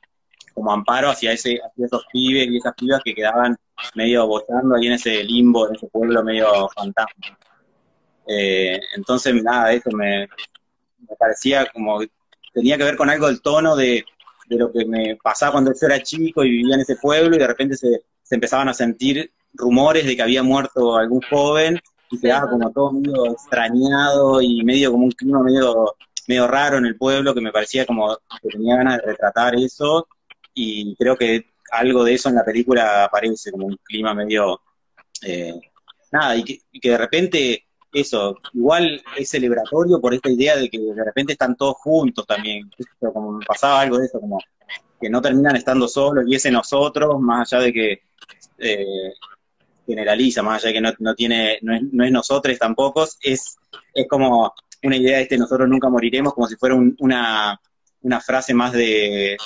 como 0.52 0.72
amparo 0.72 1.10
hacia, 1.10 1.32
ese, 1.32 1.58
hacia 1.64 1.86
esos 1.86 2.04
pibes 2.12 2.48
y 2.48 2.56
esas 2.56 2.74
pibas 2.74 3.00
que 3.04 3.14
quedaban 3.14 3.56
medio 3.94 4.26
bollando 4.26 4.76
ahí 4.76 4.86
en 4.86 4.92
ese 4.92 5.24
limbo, 5.24 5.68
en 5.68 5.74
ese 5.74 5.88
pueblo 5.88 6.22
medio 6.22 6.68
fantasma. 6.74 7.38
Eh, 8.26 8.80
entonces, 8.96 9.42
nada, 9.42 9.72
eso 9.72 9.90
me, 9.90 10.28
parecía 11.18 11.66
como 11.72 12.00
tenía 12.52 12.78
que 12.78 12.84
ver 12.84 12.96
con 12.96 13.10
algo 13.10 13.26
del 13.26 13.42
tono 13.42 13.74
de, 13.74 14.04
de 14.46 14.56
lo 14.56 14.72
que 14.72 14.84
me 14.86 15.16
pasaba 15.16 15.52
cuando 15.52 15.72
yo 15.72 15.86
era 15.86 16.02
chico 16.02 16.44
y 16.44 16.50
vivía 16.50 16.76
en 16.76 16.82
ese 16.82 16.96
pueblo 16.96 17.34
y 17.34 17.38
de 17.40 17.46
repente 17.46 17.76
se, 17.76 18.04
se 18.22 18.34
empezaban 18.36 18.68
a 18.68 18.74
sentir 18.74 19.32
rumores 19.52 20.06
de 20.06 20.14
que 20.14 20.22
había 20.22 20.42
muerto 20.42 20.96
algún 20.96 21.20
joven 21.22 21.80
y 22.10 22.20
quedaba 22.20 22.50
como 22.50 22.70
todo 22.70 22.92
medio 22.92 23.26
extrañado 23.32 24.40
y 24.42 24.64
medio 24.64 24.92
como 24.92 25.04
un 25.04 25.12
clima 25.12 25.42
medio, 25.42 25.96
medio 26.28 26.46
raro 26.46 26.78
en 26.78 26.86
el 26.86 26.96
pueblo 26.96 27.34
que 27.34 27.40
me 27.40 27.52
parecía 27.52 27.86
como 27.86 28.16
que 28.42 28.48
tenía 28.48 28.76
ganas 28.76 28.98
de 28.98 29.06
retratar 29.06 29.54
eso. 29.56 30.06
Y 30.54 30.94
creo 30.96 31.16
que 31.16 31.54
algo 31.72 32.04
de 32.04 32.14
eso 32.14 32.28
en 32.28 32.36
la 32.36 32.44
película 32.44 33.04
aparece, 33.04 33.50
como 33.50 33.66
un 33.66 33.78
clima 33.82 34.14
medio... 34.14 34.60
eh, 35.22 35.58
nada, 36.12 36.36
y 36.36 36.44
que, 36.44 36.60
y 36.70 36.80
que 36.80 36.90
de 36.90 36.98
repente 36.98 37.64
eso, 37.92 38.36
igual 38.52 39.02
es 39.16 39.30
celebratorio 39.30 40.00
por 40.00 40.14
esta 40.14 40.30
idea 40.30 40.56
de 40.56 40.68
que 40.68 40.78
de 40.78 41.04
repente 41.04 41.32
están 41.32 41.56
todos 41.56 41.76
juntos 41.76 42.26
también, 42.26 42.70
yo, 43.00 43.12
como 43.12 43.32
me 43.32 43.46
pasaba 43.46 43.80
algo 43.80 43.98
de 43.98 44.06
eso, 44.06 44.20
como 44.20 44.38
que 45.00 45.08
no 45.08 45.20
terminan 45.22 45.56
estando 45.56 45.86
solos 45.86 46.24
y 46.26 46.34
ese 46.34 46.50
nosotros, 46.50 47.20
más 47.20 47.52
allá 47.52 47.64
de 47.64 47.72
que 47.72 48.02
eh, 48.58 49.12
generaliza, 49.86 50.42
más 50.42 50.62
allá 50.62 50.68
de 50.68 50.74
que 50.74 50.80
no, 50.80 50.92
no 50.98 51.14
tiene, 51.14 51.58
no 51.62 51.74
es, 51.74 51.82
no 51.92 52.04
es 52.04 52.12
nosotros 52.12 52.58
tampoco, 52.58 53.04
es, 53.22 53.56
es 53.92 54.08
como 54.08 54.52
una 54.82 54.96
idea 54.96 55.16
de 55.18 55.22
este 55.24 55.38
nosotros 55.38 55.68
nunca 55.68 55.88
moriremos, 55.88 56.34
como 56.34 56.46
si 56.46 56.56
fuera 56.56 56.74
un- 56.74 56.96
una, 57.00 57.60
una 58.02 58.20
frase 58.20 58.52
más 58.54 58.72
de, 58.72 59.36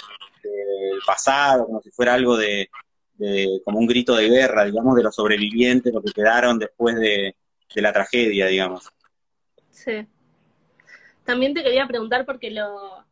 del 0.43 0.99
pasado, 1.07 1.67
como 1.67 1.81
si 1.81 1.91
fuera 1.91 2.15
algo 2.15 2.37
de, 2.37 2.69
de- 3.15 3.61
como 3.65 3.79
un 3.79 3.87
grito 3.87 4.17
de 4.17 4.29
guerra, 4.29 4.65
digamos, 4.65 4.97
de 4.97 5.03
los 5.03 5.15
sobrevivientes, 5.15 5.93
lo 5.93 6.03
que 6.03 6.13
quedaron 6.13 6.59
después 6.59 6.97
de, 6.97 7.37
de 7.75 7.83
la 7.83 7.93
tragedia, 7.93 8.47
digamos. 8.47 8.89
Sí. 9.71 10.07
También 11.25 11.55
te 11.55 11.63
quería 11.63 11.87
preguntar 11.87 12.25
porque 12.25 12.51
lo, 12.51 13.05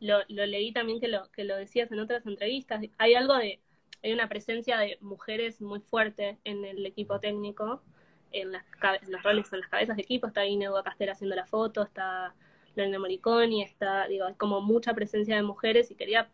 lo, 0.00 0.18
lo 0.28 0.46
leí 0.46 0.72
también 0.72 1.00
que 1.00 1.08
lo, 1.08 1.30
que 1.30 1.44
lo 1.44 1.56
decías 1.56 1.90
en 1.92 2.00
otras 2.00 2.26
entrevistas. 2.26 2.82
Hay 2.98 3.14
algo 3.14 3.34
de, 3.36 3.60
hay 4.04 4.12
una 4.12 4.28
presencia 4.28 4.78
de 4.78 4.98
mujeres 5.00 5.62
muy 5.62 5.80
fuerte 5.80 6.38
en 6.44 6.64
el 6.64 6.84
equipo 6.84 7.18
técnico, 7.20 7.82
en, 8.32 8.52
las, 8.52 8.64
en 9.02 9.10
los 9.10 9.22
roles, 9.22 9.50
en 9.52 9.60
las 9.60 9.70
cabezas 9.70 9.96
de 9.96 10.02
equipo. 10.02 10.26
Está 10.26 10.44
Ineu 10.44 10.74
Castel 10.84 11.08
haciendo 11.08 11.34
la 11.34 11.46
foto, 11.46 11.82
está 11.82 12.34
Lorena 12.76 12.98
Moriconi, 12.98 13.62
está, 13.62 14.06
digo, 14.06 14.26
hay 14.26 14.34
como 14.34 14.60
mucha 14.60 14.92
presencia 14.92 15.36
de 15.36 15.42
mujeres 15.42 15.90
y 15.90 15.94
quería 15.94 16.28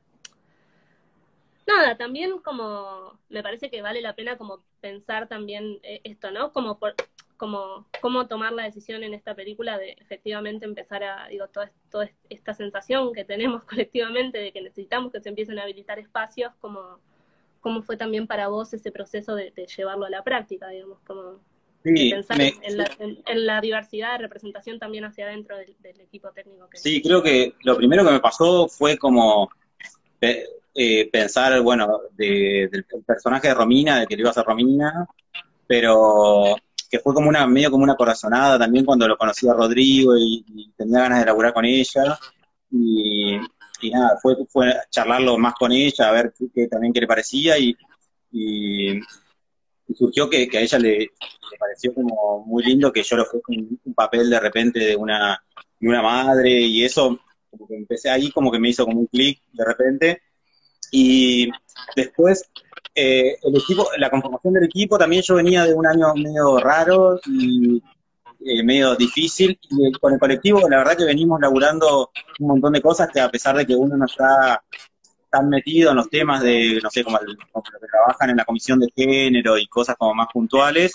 nada, 1.64 1.96
también 1.96 2.40
como 2.40 3.20
me 3.28 3.42
parece 3.42 3.70
que 3.70 3.82
vale 3.82 4.00
la 4.00 4.16
pena 4.16 4.36
como 4.36 4.64
pensar 4.80 5.28
también 5.28 5.78
eh, 5.84 6.00
esto, 6.02 6.32
¿no? 6.32 6.52
Como 6.52 6.80
por, 6.80 6.96
como 7.36 7.86
cómo 8.00 8.26
tomar 8.26 8.52
la 8.52 8.64
decisión 8.64 9.04
en 9.04 9.14
esta 9.14 9.36
película 9.36 9.78
de 9.78 9.92
efectivamente 9.92 10.64
empezar 10.64 11.04
a, 11.04 11.28
digo, 11.28 11.46
toda, 11.46 11.70
toda 11.88 12.10
esta 12.30 12.52
sensación 12.52 13.12
que 13.12 13.24
tenemos 13.24 13.62
colectivamente 13.70 14.38
de 14.38 14.52
que 14.52 14.60
necesitamos 14.60 15.12
que 15.12 15.20
se 15.20 15.28
empiecen 15.28 15.60
a 15.60 15.62
habilitar 15.62 16.00
espacios, 16.00 16.52
como 16.60 16.98
cómo 17.60 17.82
fue 17.82 17.96
también 17.96 18.26
para 18.26 18.48
vos 18.48 18.72
ese 18.74 18.90
proceso 18.90 19.34
de, 19.34 19.50
de 19.52 19.66
llevarlo 19.66 20.06
a 20.06 20.10
la 20.10 20.22
práctica, 20.24 20.68
digamos, 20.68 20.98
como 21.06 21.38
Sí, 21.82 22.10
pensar 22.10 22.36
me- 22.36 22.54
en, 22.62 22.76
la, 22.76 22.90
en- 22.98 23.22
en 23.26 23.46
la 23.46 23.60
diversidad 23.60 24.12
de 24.12 24.18
representación 24.18 24.78
también 24.78 25.04
hacia 25.04 25.26
adentro 25.26 25.56
del, 25.56 25.74
del 25.80 26.00
equipo 26.00 26.30
técnico. 26.30 26.68
Que 26.68 26.76
Sí, 26.78 27.00
creo 27.00 27.22
que 27.22 27.54
lo 27.62 27.76
primero 27.76 28.04
que 28.04 28.12
me 28.12 28.20
pasó 28.20 28.68
fue 28.68 28.98
como 28.98 29.50
eh, 30.74 31.08
pensar, 31.10 31.60
bueno, 31.62 32.00
de- 32.12 32.68
del 32.70 32.86
el 32.90 33.04
personaje 33.04 33.48
de 33.48 33.54
Romina, 33.54 34.00
de 34.00 34.06
que 34.06 34.16
le 34.16 34.20
iba 34.22 34.30
a 34.30 34.34
ser 34.34 34.44
Romina, 34.44 35.06
pero 35.66 36.56
que 36.90 36.98
fue 36.98 37.14
como 37.14 37.28
una, 37.28 37.46
medio 37.46 37.70
como 37.70 37.84
una 37.84 37.94
corazonada 37.96 38.58
también 38.58 38.84
cuando 38.84 39.06
lo 39.08 39.16
conocí 39.16 39.48
a 39.48 39.54
Rodrigo 39.54 40.16
y, 40.16 40.44
y 40.48 40.70
tenía 40.76 41.00
ganas 41.00 41.20
de 41.20 41.26
laburar 41.26 41.52
con 41.52 41.64
ella. 41.64 42.18
Y, 42.70 43.36
y 43.80 43.90
nada, 43.90 44.18
fue, 44.22 44.36
fue 44.48 44.72
charlarlo 44.90 45.38
más 45.38 45.54
con 45.54 45.72
ella, 45.72 46.08
a 46.08 46.12
ver 46.12 46.32
qué, 46.54 46.68
también 46.68 46.92
qué 46.92 47.00
le 47.00 47.06
parecía 47.06 47.56
y, 47.58 47.76
surgió 49.94 50.30
que, 50.30 50.48
a 50.52 50.60
ella 50.60 50.78
le, 50.78 51.10
pareció 51.58 51.92
como 51.92 52.44
muy 52.46 52.62
lindo 52.62 52.92
que 52.92 53.02
yo 53.02 53.16
le 53.16 53.22
ofrezca 53.22 53.52
un, 53.52 53.80
un 53.84 53.94
papel 53.94 54.30
de 54.30 54.40
repente 54.40 54.78
de 54.80 54.96
una, 54.96 55.42
de 55.80 55.88
una 55.88 56.02
madre 56.02 56.60
y 56.60 56.84
eso, 56.84 57.18
como 57.50 57.66
que 57.66 57.76
empecé 57.76 58.10
ahí, 58.10 58.30
como 58.30 58.52
que 58.52 58.58
me 58.58 58.68
hizo 58.68 58.84
como 58.84 59.00
un 59.00 59.06
clic 59.06 59.42
de 59.52 59.64
repente. 59.64 60.22
Y 60.92 61.48
después, 61.96 62.48
eh, 62.94 63.36
el 63.42 63.56
equipo, 63.56 63.88
la 63.96 64.10
conformación 64.10 64.54
del 64.54 64.64
equipo, 64.64 64.98
también 64.98 65.22
yo 65.22 65.36
venía 65.36 65.64
de 65.64 65.74
un 65.74 65.86
año 65.86 66.14
medio 66.14 66.58
raro 66.58 67.20
y 67.26 67.82
eh, 68.44 68.62
medio 68.62 68.94
difícil. 68.96 69.58
Y 69.70 69.86
el- 69.86 69.98
con 69.98 70.12
el 70.12 70.18
colectivo, 70.18 70.68
la 70.68 70.78
verdad 70.78 70.96
que 70.96 71.04
venimos 71.04 71.40
laburando 71.40 72.10
un 72.38 72.46
montón 72.48 72.72
de 72.72 72.82
cosas 72.82 73.08
que 73.12 73.20
a 73.20 73.30
pesar 73.30 73.56
de 73.56 73.66
que 73.66 73.74
uno 73.74 73.96
no 73.96 74.06
está 74.06 74.62
tan 75.30 75.48
metido 75.48 75.90
en 75.90 75.96
los 75.96 76.08
temas 76.10 76.42
de, 76.42 76.80
no 76.82 76.90
sé, 76.90 77.04
como, 77.04 77.18
el- 77.20 77.36
que 77.36 77.86
trabajan 77.90 78.30
en 78.30 78.36
la 78.36 78.44
comisión 78.44 78.80
de 78.80 78.88
género 78.94 79.56
y 79.58 79.66
cosas 79.66 79.96
como 79.96 80.14
más 80.14 80.28
puntuales, 80.32 80.92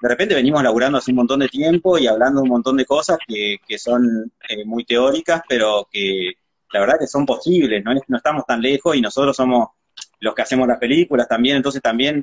de 0.00 0.08
repente 0.08 0.34
venimos 0.34 0.62
laburando 0.62 0.98
hace 0.98 1.12
un 1.12 1.18
montón 1.18 1.40
de 1.40 1.48
tiempo 1.48 1.96
y 1.98 2.06
hablando 2.06 2.42
un 2.42 2.48
montón 2.48 2.76
de 2.76 2.84
cosas 2.84 3.18
que, 3.26 3.58
que 3.66 3.78
son 3.78 4.32
eh, 4.48 4.64
muy 4.64 4.84
teóricas, 4.84 5.42
pero 5.48 5.88
que 5.90 6.32
la 6.72 6.80
verdad 6.80 6.98
que 6.98 7.06
son 7.06 7.24
posibles, 7.26 7.84
¿no? 7.84 7.92
No 8.08 8.16
estamos 8.16 8.44
tan 8.46 8.60
lejos 8.60 8.96
y 8.96 9.00
nosotros 9.00 9.36
somos 9.36 9.68
los 10.20 10.34
que 10.34 10.42
hacemos 10.42 10.66
las 10.66 10.78
películas 10.78 11.28
también, 11.28 11.56
entonces 11.56 11.82
también 11.82 12.22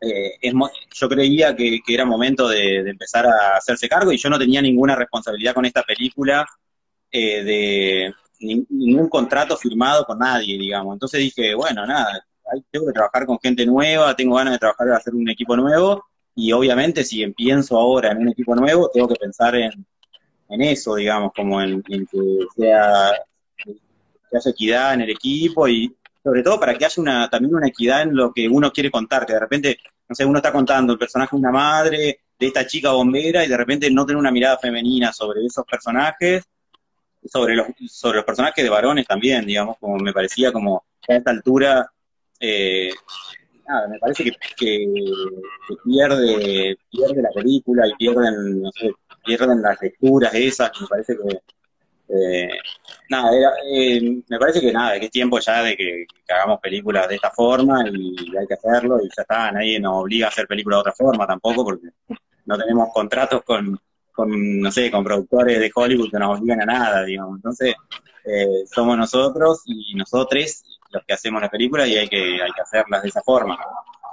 eh, 0.00 0.32
es 0.40 0.54
yo 0.94 1.08
creía 1.08 1.54
que, 1.54 1.80
que 1.84 1.94
era 1.94 2.04
momento 2.04 2.48
de, 2.48 2.82
de 2.82 2.90
empezar 2.90 3.26
a 3.26 3.56
hacerse 3.56 3.88
cargo 3.88 4.12
y 4.12 4.16
yo 4.18 4.30
no 4.30 4.38
tenía 4.38 4.62
ninguna 4.62 4.96
responsabilidad 4.96 5.54
con 5.54 5.64
esta 5.66 5.82
película 5.82 6.46
eh, 7.10 7.42
de 7.44 8.14
ni- 8.40 8.66
ningún 8.70 9.08
contrato 9.08 9.56
firmado 9.56 10.04
con 10.04 10.18
nadie, 10.18 10.58
digamos. 10.58 10.94
Entonces 10.94 11.20
dije, 11.20 11.54
bueno, 11.54 11.86
nada, 11.86 12.24
tengo 12.70 12.86
que 12.86 12.92
trabajar 12.92 13.26
con 13.26 13.38
gente 13.40 13.66
nueva, 13.66 14.14
tengo 14.16 14.36
ganas 14.36 14.54
de 14.54 14.58
trabajar, 14.58 14.90
hacer 14.92 15.14
un 15.14 15.28
equipo 15.28 15.56
nuevo 15.56 16.04
y 16.34 16.52
obviamente 16.52 17.04
si 17.04 17.26
pienso 17.32 17.78
ahora 17.78 18.12
en 18.12 18.18
un 18.18 18.28
equipo 18.28 18.54
nuevo, 18.54 18.90
tengo 18.92 19.08
que 19.08 19.16
pensar 19.16 19.54
en, 19.56 19.86
en 20.50 20.62
eso, 20.62 20.96
digamos, 20.96 21.32
como 21.34 21.60
en, 21.62 21.82
en 21.88 22.06
que 22.06 22.18
sea 22.56 23.12
que 24.30 24.36
haya 24.36 24.50
equidad 24.50 24.94
en 24.94 25.02
el 25.02 25.10
equipo 25.10 25.68
y 25.68 25.94
sobre 26.22 26.42
todo 26.42 26.60
para 26.60 26.76
que 26.76 26.84
haya 26.84 27.02
una, 27.02 27.30
también 27.30 27.54
una 27.54 27.68
equidad 27.68 28.02
en 28.02 28.14
lo 28.14 28.32
que 28.32 28.48
uno 28.48 28.72
quiere 28.72 28.90
contar, 28.90 29.26
que 29.26 29.32
de 29.32 29.40
repente, 29.40 29.78
no 30.08 30.14
sé, 30.14 30.24
uno 30.24 30.38
está 30.38 30.52
contando 30.52 30.92
el 30.92 30.98
personaje 30.98 31.34
de 31.34 31.40
una 31.40 31.50
madre, 31.50 32.20
de 32.38 32.46
esta 32.46 32.66
chica 32.66 32.92
bombera, 32.92 33.44
y 33.44 33.48
de 33.48 33.56
repente 33.56 33.90
no 33.90 34.04
tener 34.04 34.18
una 34.18 34.30
mirada 34.30 34.58
femenina 34.58 35.12
sobre 35.12 35.44
esos 35.44 35.64
personajes, 35.64 36.44
sobre 37.24 37.54
los, 37.54 37.66
sobre 37.88 38.16
los 38.16 38.24
personajes 38.24 38.64
de 38.64 38.70
varones 38.70 39.06
también, 39.06 39.46
digamos, 39.46 39.76
como 39.78 39.96
me 39.98 40.12
parecía 40.12 40.52
como 40.52 40.84
a 41.08 41.14
esta 41.14 41.30
altura, 41.30 41.90
eh, 42.38 42.90
nada, 43.66 43.88
me 43.88 43.98
parece 43.98 44.24
que, 44.24 44.32
que, 44.56 44.86
pierde, 45.84 46.78
pierde 46.90 47.22
la 47.22 47.30
película 47.34 47.86
y 47.86 47.94
pierden, 47.94 48.62
no 48.62 48.70
sé, 48.72 48.90
pierden 49.24 49.62
las 49.62 49.80
lecturas 49.80 50.34
esas, 50.34 50.70
me 50.80 50.86
parece 50.86 51.16
que 51.16 51.40
eh, 52.12 52.50
nada, 53.08 53.30
eh, 53.70 54.22
me 54.28 54.38
parece 54.38 54.60
que 54.60 54.72
nada, 54.72 54.98
que 54.98 55.06
es 55.06 55.10
tiempo 55.10 55.38
ya 55.38 55.62
de 55.62 55.76
que, 55.76 56.06
hagamos 56.28 56.60
películas 56.60 57.08
de 57.08 57.16
esta 57.16 57.30
forma 57.30 57.84
y 57.88 58.36
hay 58.36 58.46
que 58.46 58.54
hacerlo 58.54 58.98
y 59.02 59.08
ya 59.16 59.22
está, 59.22 59.50
nadie 59.52 59.78
nos 59.78 60.02
obliga 60.02 60.26
a 60.26 60.30
hacer 60.30 60.46
películas 60.46 60.78
de 60.78 60.80
otra 60.80 60.92
forma 60.92 61.26
tampoco 61.26 61.64
porque 61.64 61.88
no 62.46 62.58
tenemos 62.58 62.88
contratos 62.92 63.42
con, 63.42 63.78
con 64.12 64.60
no 64.60 64.70
sé, 64.72 64.90
con 64.90 65.04
productores 65.04 65.58
de 65.58 65.70
Hollywood 65.74 66.10
que 66.10 66.18
nos 66.18 66.38
obligan 66.38 66.62
a 66.62 66.66
nada, 66.66 67.04
digamos. 67.04 67.36
Entonces, 67.36 67.74
eh, 68.24 68.64
somos 68.72 68.96
nosotros 68.96 69.62
y 69.66 69.94
nosotros 69.94 70.62
los 70.90 71.04
que 71.04 71.14
hacemos 71.14 71.40
las 71.40 71.50
películas 71.50 71.88
y 71.88 71.96
hay 71.96 72.08
que, 72.08 72.42
hay 72.42 72.50
que 72.52 72.62
hacerlas 72.62 73.02
de 73.02 73.08
esa 73.08 73.22
forma. 73.22 73.58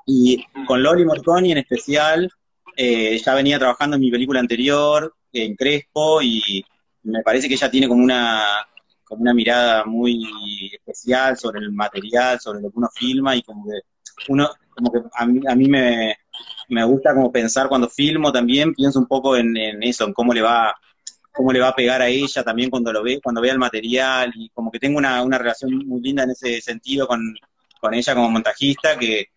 Y 0.05 0.43
con 0.65 0.81
Loli 0.81 1.05
Morconi 1.05 1.51
en 1.51 1.57
especial, 1.59 2.31
eh, 2.75 3.17
ya 3.17 3.33
venía 3.33 3.59
trabajando 3.59 3.95
en 3.95 4.01
mi 4.01 4.11
película 4.11 4.39
anterior, 4.39 5.13
en 5.33 5.55
Crespo, 5.55 6.21
y 6.21 6.63
me 7.07 7.21
parece 7.23 7.47
que 7.47 7.55
ella 7.55 7.71
tiene 7.71 7.88
como 7.88 8.03
una, 8.03 8.43
como 9.03 9.21
una 9.21 9.34
mirada 9.34 9.85
muy 9.85 10.25
especial 10.73 11.38
sobre 11.38 11.59
el 11.59 11.71
material, 11.71 12.39
sobre 12.39 12.61
lo 12.61 12.69
que 12.69 12.77
uno 12.77 12.89
filma, 12.93 13.35
y 13.35 13.41
como 13.41 13.65
que 13.65 13.79
uno, 14.29 14.49
como 14.75 14.91
que 14.91 14.99
a 15.13 15.25
mí, 15.25 15.41
a 15.47 15.55
mí 15.55 15.67
me, 15.67 16.17
me 16.69 16.84
gusta 16.84 17.13
como 17.13 17.31
pensar 17.31 17.69
cuando 17.69 17.89
filmo 17.89 18.31
también, 18.31 18.73
pienso 18.73 18.99
un 18.99 19.07
poco 19.07 19.35
en, 19.38 19.55
eso, 19.84 20.05
en 20.05 20.13
cómo 20.13 20.34
le 20.34 20.41
va 20.41 20.75
cómo 21.31 21.53
le 21.53 21.59
va 21.59 21.67
a 21.67 21.75
pegar 21.75 22.01
a 22.01 22.07
ella 22.07 22.43
también 22.43 22.71
cuando 22.71 22.91
lo 22.91 23.03
ve, 23.03 23.19
cuando 23.23 23.41
vea 23.41 23.53
el 23.53 23.59
material, 23.59 24.31
y 24.35 24.49
como 24.49 24.71
que 24.71 24.79
tengo 24.79 24.97
una, 24.97 25.21
una 25.21 25.38
relación 25.38 25.71
muy 25.85 26.01
linda 26.01 26.23
en 26.23 26.31
ese 26.31 26.59
sentido 26.61 27.07
con, 27.07 27.35
con 27.79 27.93
ella 27.93 28.15
como 28.15 28.31
montajista, 28.31 28.97
que, 28.97 29.27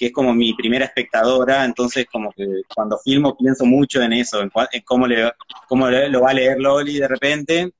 que 0.00 0.06
es 0.06 0.12
como 0.14 0.32
mi 0.32 0.54
primera 0.54 0.86
espectadora, 0.86 1.62
entonces 1.62 2.06
como 2.10 2.32
que 2.32 2.62
cuando 2.74 2.96
filmo 2.96 3.36
pienso 3.36 3.66
mucho 3.66 4.00
en 4.00 4.14
eso, 4.14 4.40
en, 4.40 4.50
en 4.72 4.80
cómo, 4.80 5.06
le, 5.06 5.30
cómo 5.68 5.90
lo 5.90 6.22
va 6.22 6.30
a 6.30 6.32
leer 6.32 6.58
Loli 6.58 6.98
de 6.98 7.06
repente, 7.06 7.70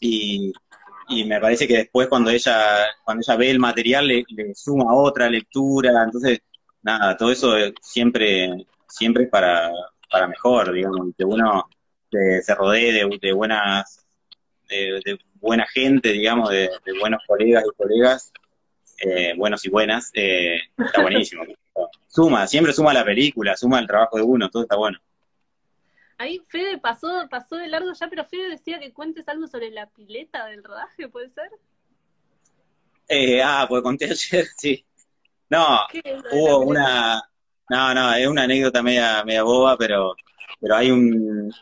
y, 0.00 0.52
y 1.08 1.24
me 1.24 1.40
parece 1.40 1.66
que 1.66 1.78
después 1.78 2.06
cuando 2.06 2.30
ella, 2.30 2.86
cuando 3.04 3.24
ella 3.26 3.36
ve 3.36 3.50
el 3.50 3.58
material 3.58 4.06
le, 4.06 4.24
le 4.28 4.54
suma 4.54 4.94
otra 4.94 5.28
lectura, 5.28 6.04
entonces 6.04 6.38
nada, 6.82 7.16
todo 7.16 7.32
eso 7.32 7.56
siempre, 7.82 8.64
siempre 8.88 9.24
es 9.24 9.28
para, 9.28 9.68
para 10.08 10.28
mejor, 10.28 10.72
digamos, 10.72 11.08
que 11.18 11.24
uno 11.24 11.68
se, 12.12 12.54
rodee 12.54 13.08
de, 13.20 13.32
buenas, 13.32 14.06
de, 14.68 15.00
de 15.04 15.18
buena 15.40 15.66
gente, 15.66 16.12
digamos, 16.12 16.48
de, 16.48 16.70
de 16.84 16.98
buenos 17.00 17.20
colegas 17.26 17.64
y 17.66 17.76
colegas, 17.76 18.32
eh, 18.98 19.34
buenos 19.36 19.64
y 19.64 19.70
buenas, 19.70 20.10
eh, 20.14 20.60
está 20.76 21.02
buenísimo. 21.02 21.44
Suma, 22.06 22.46
siempre 22.46 22.72
suma 22.72 22.94
la 22.94 23.04
película, 23.04 23.56
suma 23.56 23.78
el 23.78 23.86
trabajo 23.86 24.16
de 24.16 24.22
uno, 24.22 24.48
todo 24.48 24.62
está 24.62 24.76
bueno. 24.76 24.98
Ahí 26.18 26.40
Fede 26.48 26.78
pasó, 26.78 27.26
pasó 27.28 27.56
de 27.56 27.68
largo 27.68 27.92
ya, 27.92 28.08
pero 28.08 28.24
Fede 28.24 28.48
decía 28.48 28.80
que 28.80 28.92
cuentes 28.92 29.28
algo 29.28 29.46
sobre 29.46 29.70
la 29.70 29.86
pileta 29.90 30.46
del 30.46 30.64
rodaje, 30.64 31.08
¿puede 31.08 31.28
ser? 31.30 31.50
Eh, 33.08 33.42
ah, 33.42 33.66
pues 33.68 33.82
conté 33.82 34.06
ayer, 34.10 34.46
sí. 34.56 34.84
No, 35.50 35.80
¿Qué 35.90 36.00
es 36.02 36.22
lo 36.22 36.28
de 36.28 36.36
la 36.36 36.42
hubo 36.42 36.58
una, 36.60 37.22
no, 37.68 37.94
no, 37.94 38.14
es 38.14 38.26
una 38.26 38.44
anécdota 38.44 38.82
media, 38.82 39.22
media 39.24 39.42
boba, 39.42 39.76
pero, 39.76 40.14
pero 40.58 40.74
hay 40.74 40.90
un, 40.90 41.52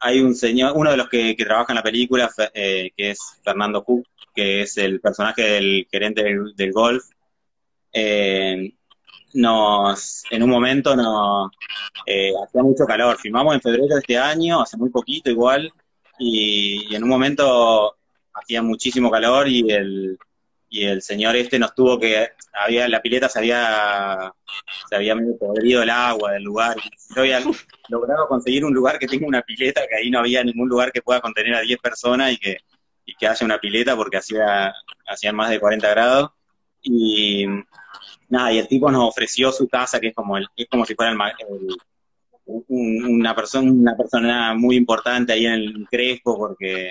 hay 0.00 0.20
un 0.20 0.34
señor, 0.34 0.72
uno 0.74 0.90
de 0.90 0.96
los 0.96 1.08
que, 1.08 1.36
que 1.36 1.44
trabaja 1.44 1.72
en 1.72 1.76
la 1.76 1.82
película, 1.82 2.30
eh, 2.54 2.90
que 2.96 3.10
es 3.10 3.18
Fernando 3.42 3.84
Cook, 3.84 4.06
que 4.34 4.62
es 4.62 4.76
el 4.76 5.00
personaje 5.00 5.42
del 5.42 5.86
gerente 5.90 6.22
del, 6.22 6.72
golf, 6.72 7.04
eh, 7.92 8.74
nos, 9.34 10.24
en 10.30 10.42
un 10.42 10.50
momento 10.50 10.94
nos, 10.94 11.50
eh, 12.06 12.32
hacía 12.42 12.62
mucho 12.62 12.84
calor, 12.84 13.18
filmamos 13.18 13.54
en 13.54 13.60
febrero 13.60 13.94
de 13.94 14.00
este 14.00 14.18
año, 14.18 14.60
hace 14.60 14.76
muy 14.76 14.90
poquito 14.90 15.30
igual, 15.30 15.72
y 16.18 16.94
en 16.94 17.02
un 17.02 17.08
momento 17.08 17.96
hacía 18.34 18.62
muchísimo 18.62 19.10
calor 19.10 19.48
y 19.48 19.70
el, 19.70 20.18
y 20.68 20.84
el 20.84 21.00
señor 21.02 21.36
este 21.36 21.58
nos 21.58 21.74
tuvo 21.74 21.98
que, 21.98 22.30
había, 22.52 22.88
la 22.88 23.00
pileta 23.00 23.28
se 23.28 23.38
había, 23.38 24.32
se 24.88 24.96
había 24.96 25.14
medio 25.14 25.36
podrido 25.38 25.82
el 25.82 25.90
agua 25.90 26.32
del 26.32 26.42
lugar, 26.42 26.76
yo 27.14 27.20
había 27.22 27.40
logrado 27.88 28.26
conseguir 28.28 28.64
un 28.64 28.74
lugar 28.74 28.98
que 28.98 29.06
tenga 29.06 29.26
una 29.26 29.42
pileta, 29.42 29.86
que 29.88 29.94
ahí 29.96 30.10
no 30.10 30.18
había 30.18 30.42
ningún 30.42 30.68
lugar 30.68 30.90
que 30.92 31.02
pueda 31.02 31.20
contener 31.20 31.54
a 31.54 31.60
10 31.60 31.78
personas 31.78 32.32
y 32.32 32.38
que, 32.38 32.56
y 33.04 33.14
que 33.14 33.26
haya 33.28 33.44
una 33.46 33.58
pileta 33.58 33.94
porque 33.96 34.16
hacía, 34.16 34.72
hacían 35.06 35.36
más 35.36 35.50
de 35.50 35.60
40 35.60 35.88
grados, 35.90 36.30
y 36.82 37.46
nada, 38.28 38.52
y 38.52 38.58
el 38.58 38.68
tipo 38.68 38.90
nos 38.90 39.08
ofreció 39.08 39.52
su 39.52 39.68
casa, 39.68 40.00
que 40.00 40.08
es 40.08 40.14
como 40.14 40.36
el, 40.36 40.46
es 40.56 40.66
como 40.68 40.84
si 40.84 40.94
fuera 40.94 41.12
el, 41.12 41.18
el- 41.48 41.76
un- 42.46 43.04
una 43.04 43.34
persona, 43.34 43.70
una 43.70 43.96
persona 43.96 44.54
muy 44.54 44.76
importante 44.76 45.32
ahí 45.32 45.46
en 45.46 45.52
el 45.54 45.86
Crespo, 45.90 46.36
porque, 46.38 46.90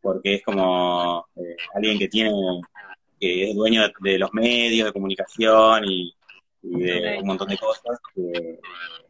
porque 0.00 0.34
es 0.36 0.42
como 0.42 1.26
eh, 1.36 1.56
alguien 1.74 1.98
que 1.98 2.08
tiene, 2.08 2.30
que 3.18 3.50
es 3.50 3.56
dueño 3.56 3.82
de, 3.82 3.92
de 4.00 4.18
los 4.18 4.32
medios 4.32 4.86
de 4.86 4.92
comunicación 4.92 5.84
y, 5.84 6.14
y 6.62 6.80
de 6.80 7.18
un 7.20 7.26
montón 7.26 7.48
de 7.48 7.58
cosas 7.58 7.98
que, 8.14 8.58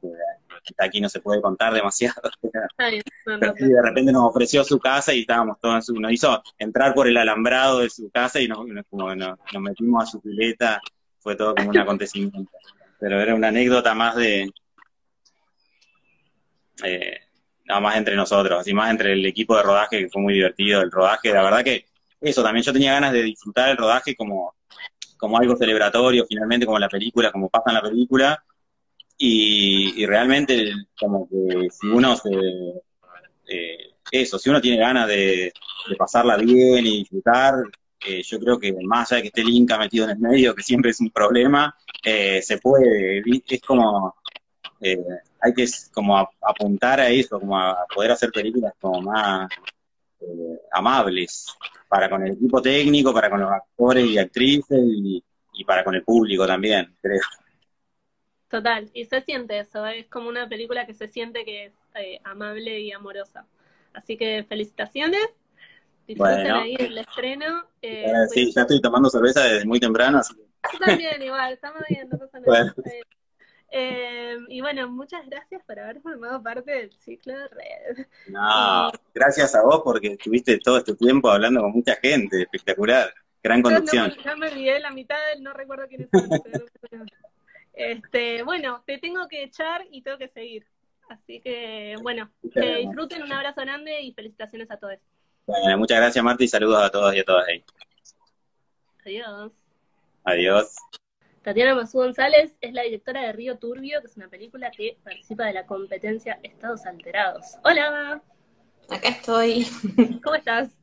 que 0.01 0.75
aquí 0.79 1.01
no 1.01 1.09
se 1.09 1.21
puede 1.21 1.41
contar 1.41 1.73
demasiado. 1.73 2.31
Ay, 2.79 3.01
no, 3.27 3.39
Pero 3.39 3.55
no, 3.59 3.69
de 3.69 3.83
repente 3.83 4.13
nos 4.13 4.25
ofreció 4.25 4.65
su 4.65 4.79
casa 4.79 5.13
y 5.15 5.21
estábamos 5.21 5.59
todos 5.61 5.77
en 5.77 5.83
su, 5.83 5.95
nos 6.01 6.13
hizo 6.13 6.43
entrar 6.59 6.95
por 6.95 7.07
el 7.07 7.17
alambrado 7.17 7.81
de 7.81 7.91
su 7.91 8.11
casa 8.11 8.41
y 8.41 8.49
nos, 8.49 8.59
como 8.91 9.15
nos 9.15 9.39
metimos 9.61 10.03
a 10.03 10.07
su 10.07 10.21
pileta, 10.21 10.81
fue 11.21 11.37
todo 11.37 11.55
como 11.55 11.71
un 11.71 11.79
acontecimiento. 11.79 12.51
Pero 12.99 13.21
era 13.21 13.35
una 13.35 13.49
anécdota 13.49 13.95
más 13.95 14.17
de, 14.17 14.51
eh, 16.83 17.21
nada 17.67 17.81
más 17.81 17.97
entre 17.97 18.17
nosotros, 18.17 18.61
así 18.61 18.73
más 18.75 18.91
entre 18.91 19.13
el 19.13 19.25
equipo 19.27 19.57
de 19.57 19.63
rodaje 19.63 20.01
que 20.01 20.09
fue 20.09 20.23
muy 20.23 20.35
divertido, 20.35 20.81
el 20.83 20.91
rodaje, 20.91 21.33
la 21.33 21.43
verdad 21.43 21.65
que 21.65 21.87
eso, 22.25 22.43
también 22.43 22.65
yo 22.65 22.73
tenía 22.73 22.95
ganas 22.95 23.13
de 23.13 23.23
disfrutar 23.23 23.71
el 23.71 23.77
rodaje 23.77 24.15
como, 24.17 24.55
como 25.17 25.39
algo 25.39 25.57
celebratorio, 25.57 26.27
finalmente 26.29 26.67
como 26.67 26.79
la 26.79 26.89
película, 26.89 27.33
como 27.33 27.49
pasa 27.49 27.71
en 27.71 27.75
la 27.75 27.83
película, 27.83 28.45
y, 29.17 30.03
y 30.03 30.07
realmente 30.07 30.73
como 30.99 31.29
que 31.29 31.69
si 31.71 31.87
uno 31.87 32.17
se, 32.17 32.31
eh, 33.47 33.95
eso, 34.11 34.39
si 34.39 34.51
uno 34.51 34.61
tiene 34.61 34.79
ganas 34.79 35.09
de, 35.09 35.53
pasarla 35.99 36.37
bien 36.37 36.87
y 36.87 36.99
disfrutar, 36.99 37.55
eh, 38.07 38.23
yo 38.23 38.39
creo 38.39 38.59
que 38.59 38.73
más 38.85 39.11
allá 39.11 39.17
de 39.17 39.23
que 39.23 39.29
esté 39.29 39.41
el 39.43 39.51
Inca 39.51 39.79
metido 39.79 40.05
en 40.05 40.11
el 40.13 40.19
medio, 40.19 40.55
que 40.55 40.63
siempre 40.63 40.91
es 40.91 41.01
un 41.01 41.11
problema, 41.11 41.75
eh, 42.03 42.41
se 42.43 42.59
puede, 42.59 43.23
es 43.47 43.63
como, 43.63 44.15
eh, 44.81 44.99
hay 45.41 45.55
que 45.55 45.67
como 45.93 46.19
apuntar 46.43 47.01
a 47.01 47.09
eso, 47.09 47.41
como 47.41 47.59
a 47.59 47.87
poder 47.95 48.13
hacer 48.13 48.31
películas 48.31 48.73
como 48.81 49.01
más 49.03 49.49
eh, 50.20 50.61
amables 50.73 51.47
para 51.89 52.09
con 52.11 52.27
el 52.27 52.32
equipo 52.32 52.61
técnico, 52.62 53.12
para 53.12 53.31
con 53.31 53.41
los 53.41 53.51
actores 53.51 54.07
y 54.07 54.19
actrices 54.19 54.78
y, 54.85 55.23
y 55.55 55.65
para 55.65 55.85
con 55.85 55.95
el 55.95 56.03
público 56.03 56.47
también, 56.47 56.97
creo. 57.01 57.20
Total, 58.49 58.89
y 58.95 59.05
se 59.05 59.20
siente 59.20 59.59
eso, 59.59 59.86
es 59.86 60.07
como 60.07 60.28
una 60.28 60.49
película 60.49 60.86
que 60.86 60.95
se 60.95 61.09
siente 61.09 61.45
que 61.45 61.66
es 61.66 61.73
eh, 61.97 62.20
amable 62.24 62.81
y 62.81 62.93
amorosa. 62.93 63.47
Así 63.93 64.16
que 64.16 64.45
felicitaciones. 64.49 65.27
Disfruten 66.07 66.43
Bueno. 66.43 66.57
ahí 66.61 66.77
el 66.78 66.99
estreno. 66.99 67.65
Eh, 67.81 68.12
sí, 68.31 68.53
ya 68.55 68.62
estoy 68.62 68.81
tomando 68.81 69.09
cerveza 69.09 69.43
desde 69.45 69.65
muy 69.65 69.81
temprano, 69.81 70.19
así 70.19 70.35
Yo 70.73 70.78
también, 70.78 71.23
igual, 71.23 71.53
estamos. 71.55 71.82
Bueno. 72.45 72.73
Eh, 73.77 74.37
y 74.51 74.61
bueno, 74.61 74.89
muchas 74.89 75.27
gracias 75.29 75.61
por 75.67 75.81
haber 75.81 76.01
formado 76.01 76.41
parte 76.41 76.71
del 76.71 76.93
ciclo 76.93 77.37
de 77.37 77.49
red. 77.49 78.07
no, 78.29 78.93
gracias 79.13 79.53
a 79.57 79.63
vos 79.65 79.81
porque 79.83 80.13
estuviste 80.13 80.59
todo 80.59 80.79
este 80.79 80.95
tiempo 80.95 81.29
hablando 81.29 81.61
con 81.61 81.73
mucha 81.73 81.97
gente, 81.97 82.43
espectacular, 82.43 83.13
gran 83.43 83.59
no 83.63 83.65
conducción. 83.71 84.15
ya 84.25 84.37
me 84.37 84.49
olvidé 84.49 84.79
la 84.79 84.91
mitad, 84.93 85.17
del- 85.33 85.43
no 85.43 85.53
recuerdo 85.53 85.89
quiénes 85.89 86.09
son. 86.13 86.29
pero. 86.89 87.05
Este, 87.73 88.45
bueno, 88.45 88.85
te 88.87 88.99
tengo 88.99 89.27
que 89.27 89.43
echar 89.43 89.85
y 89.91 90.03
tengo 90.03 90.19
que 90.19 90.29
seguir. 90.29 90.65
Así 91.09 91.41
que, 91.41 91.97
bueno, 92.01 92.31
que 92.53 92.77
disfruten, 92.77 93.25
un 93.25 93.33
abrazo 93.33 93.61
grande 93.63 94.01
y 94.03 94.13
felicitaciones 94.15 94.71
a 94.71 94.77
todos. 94.77 94.99
Bueno, 95.47 95.79
muchas 95.79 95.99
gracias 95.99 96.25
Marta 96.25 96.45
y 96.45 96.49
saludos 96.49 96.81
a 96.81 96.91
todos 96.91 97.13
y 97.13 97.19
a 97.19 97.25
todas 97.25 97.49
ahí. 97.49 97.65
Adiós. 99.05 99.53
Adiós. 100.23 100.77
Tatiana 101.45 101.75
Masú 101.75 101.99
González 101.99 102.57
es 102.62 102.73
la 102.73 102.85
directora 102.85 103.21
de 103.21 103.33
Río 103.33 103.59
Turbio, 103.59 104.01
que 104.01 104.07
es 104.07 104.16
una 104.16 104.29
película 104.29 104.71
que 104.71 104.97
participa 105.05 105.45
de 105.45 105.53
la 105.53 105.66
competencia 105.66 106.41
Estados 106.43 106.87
Alterados. 106.87 107.59
Hola, 107.62 108.23
Acá 108.89 109.11
estoy. 109.11 109.66
¿cómo 110.25 110.37
estás? 110.37 110.75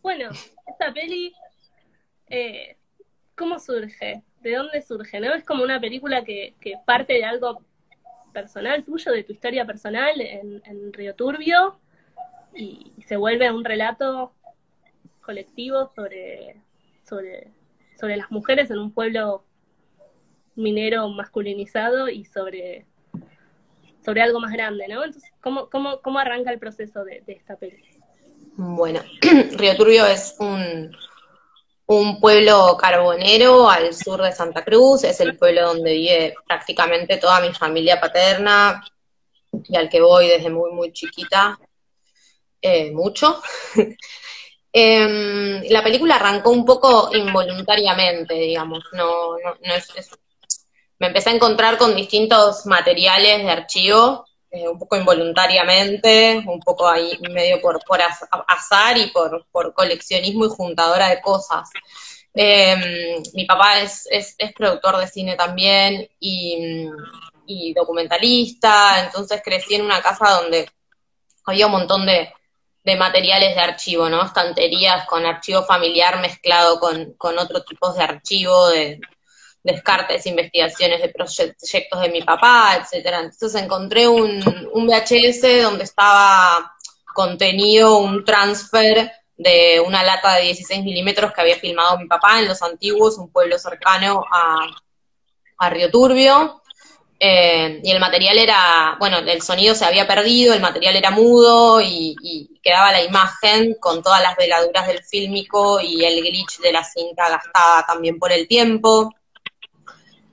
Bueno, 0.00 0.30
esta 0.68 0.94
peli, 0.94 1.34
eh, 2.28 2.76
¿cómo 3.36 3.58
surge? 3.58 4.22
¿De 4.40 4.54
dónde 4.54 4.82
surge? 4.82 5.18
¿No? 5.18 5.34
Es 5.34 5.42
como 5.42 5.64
una 5.64 5.80
película 5.80 6.22
que, 6.22 6.54
que 6.60 6.74
parte 6.86 7.14
de 7.14 7.24
algo 7.24 7.64
personal 8.32 8.84
tuyo, 8.84 9.10
de 9.10 9.24
tu 9.24 9.32
historia 9.32 9.66
personal 9.66 10.20
en, 10.20 10.62
en 10.64 10.92
Río 10.92 11.16
Turbio, 11.16 11.80
y, 12.54 12.92
y 12.96 13.02
se 13.02 13.16
vuelve 13.16 13.50
un 13.50 13.64
relato 13.64 14.32
colectivo 15.20 15.90
sobre, 15.92 16.54
sobre, 17.02 17.50
sobre 17.98 18.16
las 18.16 18.30
mujeres 18.30 18.70
en 18.70 18.78
un 18.78 18.92
pueblo 18.92 19.44
minero 20.58 21.08
masculinizado 21.08 22.08
y 22.08 22.24
sobre, 22.24 22.84
sobre 24.04 24.22
algo 24.22 24.40
más 24.40 24.52
grande, 24.52 24.86
¿no? 24.88 25.04
Entonces, 25.04 25.30
¿cómo, 25.40 25.70
cómo, 25.70 26.00
cómo 26.02 26.18
arranca 26.18 26.50
el 26.50 26.58
proceso 26.58 27.04
de, 27.04 27.22
esta 27.26 27.56
peli? 27.56 27.82
Bueno, 28.56 29.00
Río 29.52 29.76
Turbio 29.76 30.04
es 30.06 30.34
un, 30.40 30.90
un 31.86 32.20
pueblo 32.20 32.76
carbonero 32.76 33.70
al 33.70 33.94
sur 33.94 34.20
de 34.20 34.32
Santa 34.32 34.64
Cruz, 34.64 35.04
es 35.04 35.20
el 35.20 35.36
pueblo 35.36 35.68
donde 35.68 35.92
vive 35.92 36.34
prácticamente 36.46 37.18
toda 37.18 37.40
mi 37.40 37.52
familia 37.54 38.00
paterna 38.00 38.82
y 39.64 39.76
al 39.76 39.88
que 39.88 40.00
voy 40.00 40.26
desde 40.26 40.50
muy, 40.50 40.72
muy 40.72 40.92
chiquita, 40.92 41.58
eh, 42.60 42.90
mucho. 42.90 43.40
Em, 44.70 45.62
la 45.70 45.82
película 45.82 46.16
arrancó 46.16 46.50
un 46.50 46.64
poco 46.64 47.08
involuntariamente, 47.14 48.34
digamos, 48.34 48.84
no, 48.92 49.38
no, 49.38 49.56
no 49.64 49.74
es- 49.74 50.18
me 50.98 51.08
empecé 51.08 51.30
a 51.30 51.34
encontrar 51.34 51.78
con 51.78 51.94
distintos 51.94 52.66
materiales 52.66 53.42
de 53.44 53.50
archivo, 53.50 54.26
eh, 54.50 54.68
un 54.68 54.78
poco 54.78 54.96
involuntariamente, 54.96 56.42
un 56.46 56.60
poco 56.60 56.88
ahí 56.88 57.18
medio 57.30 57.60
por, 57.60 57.84
por 57.84 58.00
az- 58.00 58.26
azar 58.46 58.96
y 58.96 59.08
por, 59.10 59.46
por 59.50 59.74
coleccionismo 59.74 60.46
y 60.46 60.48
juntadora 60.48 61.08
de 61.10 61.20
cosas. 61.20 61.68
Eh, 62.34 63.20
mi 63.34 63.44
papá 63.44 63.80
es, 63.80 64.06
es, 64.10 64.36
productor 64.54 64.98
de 64.98 65.08
cine 65.08 65.34
también 65.36 66.08
y, 66.20 66.86
y 67.46 67.74
documentalista, 67.74 69.04
entonces 69.04 69.42
crecí 69.44 69.74
en 69.74 69.82
una 69.82 70.00
casa 70.00 70.40
donde 70.40 70.70
había 71.44 71.66
un 71.66 71.72
montón 71.72 72.06
de, 72.06 72.32
de 72.84 72.96
materiales 72.96 73.54
de 73.54 73.60
archivo, 73.60 74.08
¿no? 74.08 74.24
Estanterías 74.24 75.06
con 75.06 75.26
archivo 75.26 75.62
familiar 75.64 76.20
mezclado 76.20 76.78
con, 76.78 77.14
con 77.14 77.38
otros 77.38 77.64
tipos 77.64 77.96
de 77.96 78.02
archivo, 78.02 78.68
de 78.68 79.00
descartes, 79.62 80.26
investigaciones 80.26 81.02
de 81.02 81.08
proyectos 81.08 82.00
de 82.00 82.08
mi 82.08 82.22
papá, 82.22 82.78
etcétera. 82.80 83.20
Entonces 83.20 83.62
encontré 83.62 84.08
un, 84.08 84.42
un 84.72 84.86
VHS 84.86 85.62
donde 85.62 85.84
estaba 85.84 86.74
contenido 87.14 87.98
un 87.98 88.24
transfer 88.24 89.10
de 89.36 89.80
una 89.80 90.02
lata 90.02 90.34
de 90.34 90.42
16 90.42 90.84
milímetros 90.84 91.32
que 91.32 91.40
había 91.40 91.56
filmado 91.56 91.98
mi 91.98 92.06
papá 92.06 92.40
en 92.40 92.48
Los 92.48 92.62
Antiguos, 92.62 93.18
un 93.18 93.30
pueblo 93.30 93.58
cercano 93.58 94.24
a, 94.30 94.66
a 95.58 95.70
Río 95.70 95.90
Turbio. 95.90 96.62
Eh, 97.20 97.80
y 97.82 97.90
el 97.90 97.98
material 97.98 98.38
era, 98.38 98.96
bueno, 99.00 99.18
el 99.18 99.42
sonido 99.42 99.74
se 99.74 99.84
había 99.84 100.06
perdido, 100.06 100.54
el 100.54 100.60
material 100.60 100.94
era 100.94 101.10
mudo 101.10 101.80
y, 101.80 102.14
y 102.22 102.60
quedaba 102.62 102.92
la 102.92 103.02
imagen 103.02 103.74
con 103.80 104.02
todas 104.02 104.22
las 104.22 104.36
veladuras 104.36 104.86
del 104.86 105.02
fílmico 105.02 105.80
y 105.80 106.04
el 106.04 106.20
glitch 106.20 106.60
de 106.60 106.72
la 106.72 106.84
cinta 106.84 107.28
gastada 107.28 107.84
también 107.86 108.18
por 108.20 108.30
el 108.30 108.46
tiempo. 108.46 109.12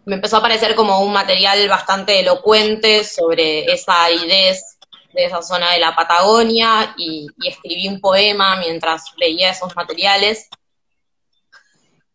Me 0.05 0.15
empezó 0.15 0.37
a 0.37 0.41
parecer 0.41 0.75
como 0.75 0.99
un 1.01 1.11
material 1.11 1.67
bastante 1.67 2.19
elocuente 2.19 3.03
sobre 3.03 3.65
esa 3.71 4.05
aridez 4.05 4.77
de 5.13 5.25
esa 5.25 5.41
zona 5.41 5.71
de 5.71 5.79
la 5.79 5.95
Patagonia 5.95 6.93
y, 6.97 7.27
escribí 7.43 7.87
un 7.87 7.99
poema 7.99 8.57
mientras 8.57 9.05
veía 9.19 9.49
esos 9.49 9.75
materiales 9.75 10.47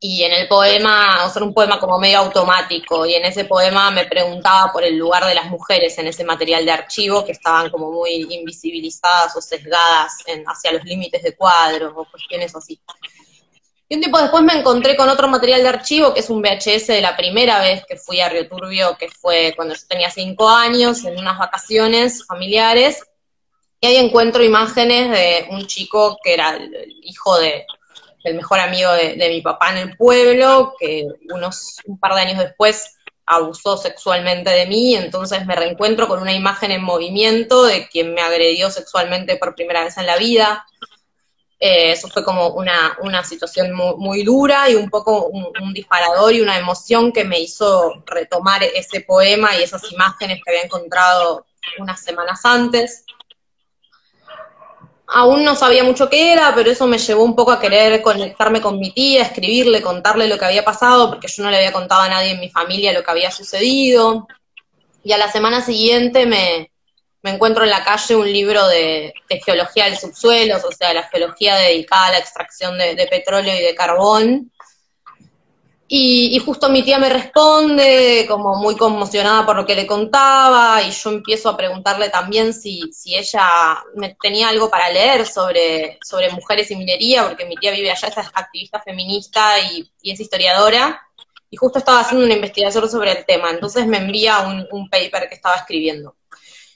y 0.02 0.22
en 0.22 0.32
el 0.32 0.48
poema, 0.48 1.26
o 1.26 1.30
sea, 1.30 1.42
un 1.42 1.52
poema 1.52 1.78
como 1.78 1.98
medio 1.98 2.20
automático, 2.20 3.04
y 3.04 3.14
en 3.14 3.26
ese 3.26 3.44
poema 3.44 3.90
me 3.90 4.06
preguntaba 4.06 4.72
por 4.72 4.82
el 4.82 4.96
lugar 4.96 5.26
de 5.26 5.34
las 5.34 5.50
mujeres 5.50 5.98
en 5.98 6.06
ese 6.06 6.24
material 6.24 6.64
de 6.64 6.72
archivo, 6.72 7.22
que 7.22 7.32
estaban 7.32 7.68
como 7.70 7.90
muy 7.90 8.26
invisibilizadas 8.30 9.36
o 9.36 9.42
sesgadas 9.42 10.14
en- 10.24 10.42
hacia 10.46 10.72
los 10.72 10.84
límites 10.84 11.22
de 11.22 11.36
cuadros 11.36 11.92
o 11.94 12.06
cuestiones 12.10 12.56
así. 12.56 12.80
Y 13.92 13.96
un 13.96 14.02
tiempo 14.02 14.20
después 14.20 14.44
me 14.44 14.52
encontré 14.52 14.96
con 14.96 15.08
otro 15.08 15.26
material 15.26 15.64
de 15.64 15.68
archivo, 15.68 16.14
que 16.14 16.20
es 16.20 16.30
un 16.30 16.40
VHS 16.40 16.86
de 16.86 17.00
la 17.00 17.16
primera 17.16 17.58
vez 17.60 17.84
que 17.84 17.96
fui 17.96 18.20
a 18.20 18.28
Río 18.28 18.48
Turbio, 18.48 18.96
que 18.96 19.08
fue 19.08 19.52
cuando 19.56 19.74
yo 19.74 19.80
tenía 19.88 20.08
cinco 20.08 20.48
años, 20.48 21.04
en 21.04 21.18
unas 21.18 21.36
vacaciones 21.36 22.24
familiares, 22.24 23.02
y 23.80 23.88
ahí 23.88 23.96
encuentro 23.96 24.44
imágenes 24.44 25.10
de 25.10 25.48
un 25.50 25.66
chico 25.66 26.20
que 26.22 26.34
era 26.34 26.54
el 26.54 27.00
hijo 27.02 27.36
de, 27.40 27.66
el 28.22 28.36
mejor 28.36 28.60
amigo 28.60 28.92
de, 28.92 29.14
de 29.14 29.28
mi 29.28 29.40
papá 29.40 29.72
en 29.72 29.78
el 29.78 29.96
pueblo, 29.96 30.76
que 30.78 31.08
unos 31.34 31.78
un 31.84 31.98
par 31.98 32.14
de 32.14 32.20
años 32.20 32.38
después 32.38 32.96
abusó 33.26 33.76
sexualmente 33.76 34.50
de 34.50 34.66
mí, 34.66 34.94
entonces 34.94 35.46
me 35.46 35.56
reencuentro 35.56 36.06
con 36.06 36.22
una 36.22 36.32
imagen 36.32 36.70
en 36.70 36.84
movimiento 36.84 37.64
de 37.64 37.88
quien 37.88 38.14
me 38.14 38.20
agredió 38.20 38.70
sexualmente 38.70 39.36
por 39.36 39.56
primera 39.56 39.82
vez 39.82 39.98
en 39.98 40.06
la 40.06 40.16
vida. 40.16 40.64
Eh, 41.62 41.92
eso 41.92 42.08
fue 42.08 42.24
como 42.24 42.48
una, 42.54 42.96
una 43.02 43.22
situación 43.22 43.74
muy, 43.74 44.24
dura 44.24 44.70
y 44.70 44.76
un 44.76 44.88
poco 44.88 45.26
un, 45.26 45.46
un 45.60 45.74
disparador 45.74 46.32
y 46.32 46.40
una 46.40 46.58
emoción 46.58 47.12
que 47.12 47.22
me 47.22 47.38
hizo 47.38 48.02
retomar 48.06 48.62
ese 48.62 49.02
poema 49.02 49.54
y 49.54 49.62
esas 49.62 49.92
imágenes 49.92 50.40
que 50.42 50.50
había 50.50 50.64
encontrado 50.64 51.44
unas 51.78 52.00
semanas 52.00 52.40
antes. 52.44 53.04
Aún 55.06 55.44
no 55.44 55.54
sabía 55.54 55.84
mucho 55.84 56.08
qué 56.08 56.32
era, 56.32 56.54
pero 56.54 56.70
eso 56.70 56.86
me 56.86 56.96
llevó 56.96 57.24
un 57.24 57.36
poco 57.36 57.50
a 57.50 57.60
querer 57.60 58.00
conectarme 58.00 58.62
con 58.62 58.78
mi 58.78 58.92
tía, 58.92 59.22
escribirle, 59.22 59.82
contarle 59.82 60.28
lo 60.28 60.38
que 60.38 60.46
había 60.46 60.64
pasado, 60.64 61.10
porque 61.10 61.28
yo 61.28 61.42
no 61.42 61.50
le 61.50 61.58
había 61.58 61.72
contado 61.72 62.02
a 62.02 62.08
nadie 62.08 62.30
en 62.30 62.40
mi 62.40 62.48
familia 62.48 62.92
lo 62.92 63.02
que 63.02 63.10
había 63.10 63.30
sucedido. 63.30 64.26
Y 65.02 65.12
a 65.12 65.18
la 65.18 65.30
semana 65.30 65.62
siguiente 65.62 66.24
me, 66.26 66.69
me 67.22 67.30
encuentro 67.30 67.64
en 67.64 67.70
la 67.70 67.84
calle 67.84 68.16
un 68.16 68.30
libro 68.30 68.66
de, 68.68 69.12
geología 69.44 69.84
del 69.84 69.98
subsuelo, 69.98 70.56
o 70.56 70.72
sea, 70.72 70.94
la 70.94 71.02
geología 71.04 71.56
dedicada 71.56 72.06
a 72.06 72.12
la 72.12 72.18
extracción 72.18 72.78
de, 72.78 73.06
petróleo 73.10 73.54
y 73.54 73.62
de 73.62 73.74
carbón. 73.74 74.50
Y, 75.92 76.38
justo 76.38 76.70
mi 76.70 76.84
tía 76.84 76.98
me 76.98 77.08
responde, 77.08 78.24
como 78.28 78.54
muy 78.54 78.76
conmocionada 78.76 79.44
por 79.44 79.56
lo 79.56 79.66
que 79.66 79.74
le 79.74 79.88
contaba, 79.88 80.80
y 80.82 80.92
yo 80.92 81.10
empiezo 81.10 81.48
a 81.48 81.56
preguntarle 81.56 82.10
también 82.10 82.54
si, 82.54 82.80
si 82.92 83.16
ella 83.16 83.82
tenía 84.22 84.48
algo 84.48 84.70
para 84.70 84.88
leer 84.88 85.26
sobre, 85.26 85.98
sobre 86.02 86.30
mujeres 86.30 86.70
y 86.70 86.76
minería, 86.76 87.26
porque 87.26 87.44
mi 87.44 87.56
tía 87.56 87.72
vive 87.72 87.90
allá, 87.90 88.08
es 88.08 88.16
activista 88.16 88.80
feminista 88.80 89.58
y, 89.58 89.90
y 90.00 90.12
es 90.12 90.20
historiadora, 90.20 91.02
y 91.50 91.56
justo 91.56 91.80
estaba 91.80 92.00
haciendo 92.00 92.24
una 92.24 92.34
investigación 92.34 92.88
sobre 92.88 93.10
el 93.10 93.26
tema, 93.26 93.50
entonces 93.50 93.84
me 93.86 93.98
envía 93.98 94.40
un, 94.40 94.68
un 94.70 94.88
paper 94.88 95.28
que 95.28 95.34
estaba 95.34 95.56
escribiendo. 95.56 96.14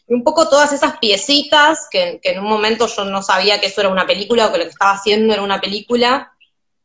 Y 0.07 0.15
un 0.15 0.23
poco 0.23 0.49
todas 0.49 0.73
esas 0.73 0.99
piecitas, 0.99 1.89
que, 1.91 2.21
en 2.23 2.39
un 2.39 2.47
momento 2.47 2.87
yo 2.87 3.05
no 3.05 3.23
sabía 3.23 3.61
que 3.61 3.67
eso 3.67 3.81
era 3.81 3.91
una 3.91 4.07
película 4.07 4.47
o 4.47 4.53
que 4.53 4.59
lo 4.59 4.65
que 4.65 4.71
estaba 4.71 4.93
haciendo 4.93 5.33
era 5.33 5.43
una 5.43 5.61
película, 5.61 6.33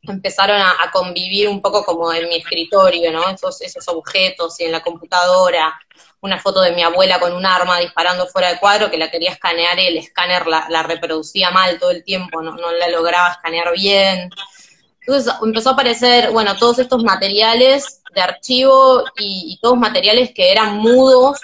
empezaron 0.03 0.61
a, 0.61 0.89
convivir 0.93 1.49
un 1.49 1.61
poco 1.61 1.83
como 1.83 2.13
en 2.13 2.29
mi 2.29 2.37
escritorio, 2.37 3.11
¿no? 3.11 3.27
Esos, 3.29 3.61
esos 3.61 3.87
objetos 3.89 4.59
y 4.59 4.63
en 4.63 4.71
la 4.71 4.81
computadora, 4.81 5.77
una 6.21 6.39
foto 6.39 6.61
de 6.61 6.71
mi 6.71 6.83
abuela 6.83 7.19
con 7.19 7.33
un 7.33 7.45
arma 7.45 7.79
disparando 7.79 8.27
fuera 8.27 8.49
de 8.49 8.59
cuadro 8.59 8.89
que 8.89 8.97
la 8.97 9.11
quería 9.11 9.31
escanear 9.31 9.77
y 9.79 9.87
el 9.87 9.97
escáner 9.97 10.47
la, 10.47 10.67
la 10.69 10.83
reproducía 10.83 11.51
mal 11.51 11.77
todo 11.79 11.91
el 11.91 12.03
tiempo, 12.03 12.41
no, 12.41 12.55
no 12.55 12.71
la 12.71 12.87
lograba 12.87 13.31
escanear 13.31 13.73
bien. 13.73 14.29
Entonces 15.01 15.33
empezó 15.41 15.69
a 15.69 15.73
aparecer, 15.73 16.31
bueno, 16.31 16.55
todos 16.55 16.79
estos 16.79 17.03
materiales 17.03 18.01
de 18.13 18.21
archivo 18.21 19.03
y 19.17 19.57
todos 19.61 19.77
materiales 19.77 20.31
que 20.33 20.51
eran 20.51 20.77
mudos, 20.77 21.39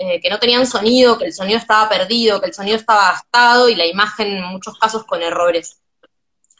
eh, 0.00 0.20
que 0.20 0.30
no 0.30 0.38
tenían 0.38 0.64
sonido, 0.64 1.18
que 1.18 1.24
el 1.24 1.32
sonido 1.32 1.58
estaba 1.58 1.88
perdido, 1.88 2.40
que 2.40 2.46
el 2.46 2.54
sonido 2.54 2.76
estaba 2.76 3.10
gastado 3.10 3.68
y 3.68 3.74
la 3.74 3.84
imagen 3.84 4.28
en 4.28 4.44
muchos 4.44 4.78
casos 4.78 5.02
con 5.04 5.22
errores. 5.22 5.80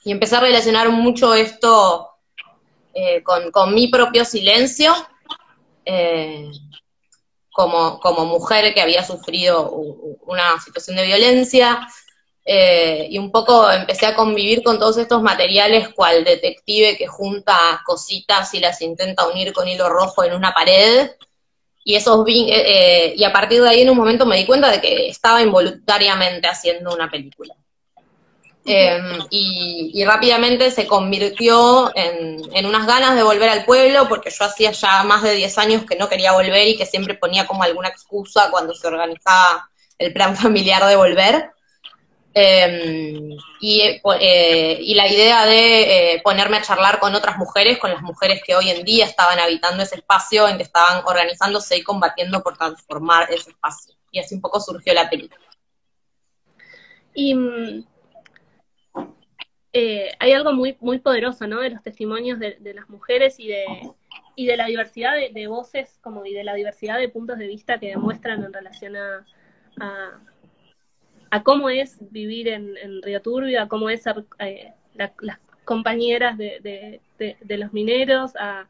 Y 0.03 0.11
empecé 0.11 0.35
a 0.35 0.41
relacionar 0.41 0.91
mucho 0.91 1.35
esto 1.35 2.09
eh, 2.93 3.23
con, 3.23 3.73
mi 3.73 3.87
propio 3.87 4.25
silencio, 4.25 4.93
eh, 5.85 6.51
como, 7.53 8.01
mujer 8.25 8.75
que 8.75 8.81
había 8.81 9.05
sufrido 9.05 9.71
una 9.71 10.59
situación 10.59 10.97
de 10.97 11.07
violencia, 11.07 11.87
y 12.45 13.19
un 13.19 13.31
poco 13.31 13.71
empecé 13.71 14.07
a 14.07 14.17
convivir 14.17 14.65
con 14.65 14.79
todos 14.79 14.97
estos 14.97 15.23
materiales 15.23 15.91
cual 15.91 16.25
detective 16.25 16.97
que 16.97 17.07
junta 17.07 17.83
cositas 17.85 18.53
y 18.55 18.59
las 18.59 18.81
intenta 18.81 19.29
unir 19.29 19.53
con 19.53 19.69
hilo 19.69 19.89
rojo 19.89 20.25
en 20.25 20.35
una 20.35 20.53
pared. 20.53 21.11
Y, 21.89 21.95
esos 21.95 22.23
eh, 22.29 22.45
eh, 22.51 23.15
y 23.17 23.25
a 23.25 23.33
partir 23.33 23.63
de 23.63 23.69
ahí 23.71 23.81
en 23.81 23.89
un 23.89 23.97
momento 23.97 24.27
me 24.27 24.37
di 24.37 24.45
cuenta 24.45 24.71
de 24.71 24.79
que 24.79 25.09
estaba 25.09 25.41
involuntariamente 25.41 26.47
haciendo 26.47 26.93
una 26.95 27.11
película. 27.11 27.55
Em, 28.67 29.19
y, 29.31 30.05
rápidamente 30.05 30.71
se 30.71 30.87
convirtió 30.87 31.91
en, 31.97 32.43
en, 32.53 32.67
unas 32.67 32.87
ganas 32.87 33.17
de 33.17 33.23
volver 33.23 33.49
al 33.49 33.65
pueblo, 33.65 34.07
porque 34.07 34.29
yo 34.29 34.45
hacía 34.45 34.71
ya 34.73 35.03
más 35.05 35.23
de 35.23 35.33
10 35.33 35.57
años 35.57 35.85
que 35.87 35.97
no 35.97 36.11
quería 36.11 36.33
volver 36.33 36.69
y 36.69 36.77
que 36.77 36.85
siempre 36.85 37.15
ponía 37.15 37.47
como 37.47 37.63
alguna 37.63 37.89
excusa 37.89 38.51
cuando 38.51 38.75
se 38.75 38.87
organizaba 38.87 39.71
el 39.97 40.13
plan 40.13 40.37
familiar 40.43 40.85
de 40.85 40.97
volver. 40.97 41.53
Em, 42.35 43.37
y, 43.61 43.81
eh, 44.21 44.79
y, 44.81 44.95
la 44.95 45.09
idea 45.09 45.47
de 45.47 46.15
eh, 46.15 46.21
ponerme 46.23 46.59
a 46.59 46.63
charlar 46.63 47.01
con 47.01 47.15
otras 47.15 47.39
mujeres, 47.39 47.79
con 47.79 47.91
las 47.91 48.03
mujeres 48.03 48.43
que 48.47 48.55
hoy 48.55 48.71
en 48.71 48.85
día 48.85 49.07
estaban 49.07 49.39
habitando 49.39 49.83
ese 49.83 49.97
espacio, 49.97 50.47
en 50.47 50.57
que 50.57 50.63
estaban 50.63 51.03
organizándose 51.07 51.79
y 51.79 51.83
combatiendo 51.83 52.43
por 52.43 52.57
transformar 52.57 53.31
ese 53.33 53.51
espacio. 53.51 53.95
Y 54.13 54.21
así 54.21 54.35
un 54.35 54.41
poco 54.41 54.61
surgió 54.61 54.95
la 54.95 55.09
película. 55.09 55.41
Y 57.15 57.35
mm, 57.35 57.85
eh, 59.73 60.11
hay 60.19 60.33
algo 60.33 60.53
muy, 60.53 60.77
muy 60.81 60.99
poderoso, 60.99 61.47
¿no? 61.47 61.61
De 61.61 61.71
los 61.71 61.83
testimonios 61.83 62.39
de, 62.39 62.59
las 62.75 62.89
mujeres 62.89 63.41
y 63.41 63.49
de, 63.49 63.65
y 64.37 64.47
de 64.47 64.57
la 64.57 64.67
diversidad 64.67 65.15
de, 65.33 65.47
voces, 65.49 65.99
como 66.03 66.25
y 66.27 66.35
de 66.35 66.45
la 66.45 66.55
diversidad 66.55 66.99
de 66.99 67.09
puntos 67.09 67.39
de 67.39 67.47
vista 67.47 67.81
que 67.81 67.89
demuestran 67.89 68.45
en 68.45 68.53
relación 68.53 68.97
a 68.97 69.27
a 69.81 70.21
cómo 71.45 71.71
es 71.71 71.99
vivir 72.11 72.49
en, 72.49 73.03
Río 73.03 73.23
Turbio, 73.23 73.63
a 73.63 73.69
cómo 73.69 73.91
es 73.91 74.03
ser 74.03 74.25
eh, 74.39 74.73
las 74.95 75.39
compañeras 75.65 76.37
de, 76.39 77.01
los 77.49 77.73
mineros, 77.73 78.33
a, 78.37 78.67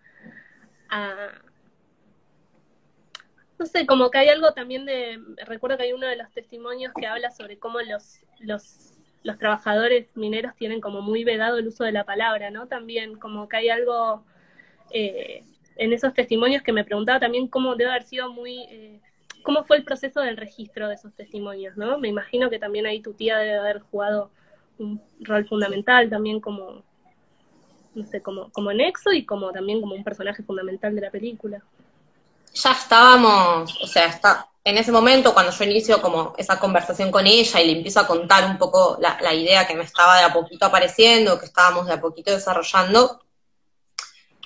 no 3.59 3.67
sé, 3.67 3.87
como 3.87 4.11
que 4.11 4.19
hay 4.19 4.29
algo 4.29 4.53
también 4.53 4.87
de, 4.87 5.19
recuerdo 5.47 5.77
que 5.77 5.85
hay 5.85 5.93
uno 5.93 6.07
de 6.07 6.17
los 6.17 6.31
testimonios 6.33 6.93
que 6.99 7.07
habla 7.07 7.31
sobre 7.31 7.59
cómo 7.59 7.81
los, 7.81 8.21
los, 8.39 8.93
los 9.23 9.39
trabajadores 9.39 10.17
mineros 10.17 10.55
tienen 10.57 10.81
como 10.81 11.03
muy 11.03 11.25
vedado 11.25 11.59
el 11.59 11.69
uso 11.69 11.85
de 11.85 11.93
la 11.93 12.05
palabra, 12.05 12.51
¿no? 12.51 12.69
También 12.69 13.19
como 13.19 13.49
que 13.49 13.57
hay 13.57 13.69
algo 13.69 14.25
eh, 14.91 15.43
en 15.77 15.93
esos 15.93 16.15
testimonios 16.15 16.63
que 16.63 16.73
me 16.73 16.85
preguntaba 16.85 17.21
también 17.21 17.49
cómo 17.49 17.77
debe 17.77 17.91
haber 17.91 18.05
sido 18.05 18.33
muy... 18.33 18.65
Eh, 18.71 19.01
cómo 19.43 19.65
fue 19.65 19.79
el 19.79 19.85
proceso 19.85 20.21
del 20.21 20.37
registro 20.37 20.89
de 20.89 20.95
esos 20.95 21.13
testimonios, 21.15 21.77
¿no? 21.77 21.99
Me 21.99 22.09
imagino 22.09 22.51
que 22.51 22.59
también 22.59 22.87
ahí 22.87 23.01
tu 23.01 23.13
tía 23.15 23.39
debe 23.39 23.59
haber 23.59 23.81
jugado 23.81 24.31
un 24.79 25.01
rol 25.21 25.47
fundamental 25.47 26.09
también 26.09 26.41
como, 26.41 26.83
no 27.95 28.07
sé, 28.07 28.23
como, 28.23 28.51
como 28.51 28.73
nexo 28.73 29.13
y 29.13 29.25
como 29.25 29.51
también 29.53 29.81
como 29.81 29.95
un 29.95 30.05
personaje 30.05 30.43
fundamental 30.43 30.95
de 30.95 31.01
la 31.01 31.11
película. 31.11 31.63
Ya 32.55 32.73
estábamos, 32.73 33.79
o 33.83 33.87
sea, 33.87 34.07
está, 34.07 34.49
en 34.65 34.79
ese 34.79 34.93
momento 34.93 35.33
cuando 35.33 35.53
yo 35.53 35.65
inicio 35.65 36.01
como 36.01 36.35
esa 36.37 36.59
conversación 36.59 37.11
con 37.11 37.27
ella 37.27 37.61
y 37.61 37.67
le 37.67 37.73
empiezo 37.79 38.01
a 38.01 38.07
contar 38.07 38.45
un 38.45 38.59
poco 38.59 38.99
la, 39.01 39.19
la 39.21 39.35
idea 39.35 39.67
que 39.67 39.75
me 39.75 39.85
estaba 39.85 40.19
de 40.19 40.25
a 40.25 40.33
poquito 40.33 40.67
apareciendo, 40.67 41.39
que 41.39 41.47
estábamos 41.47 41.87
de 41.87 41.95
a 41.95 42.01
poquito 42.01 42.31
desarrollando, 42.31 43.21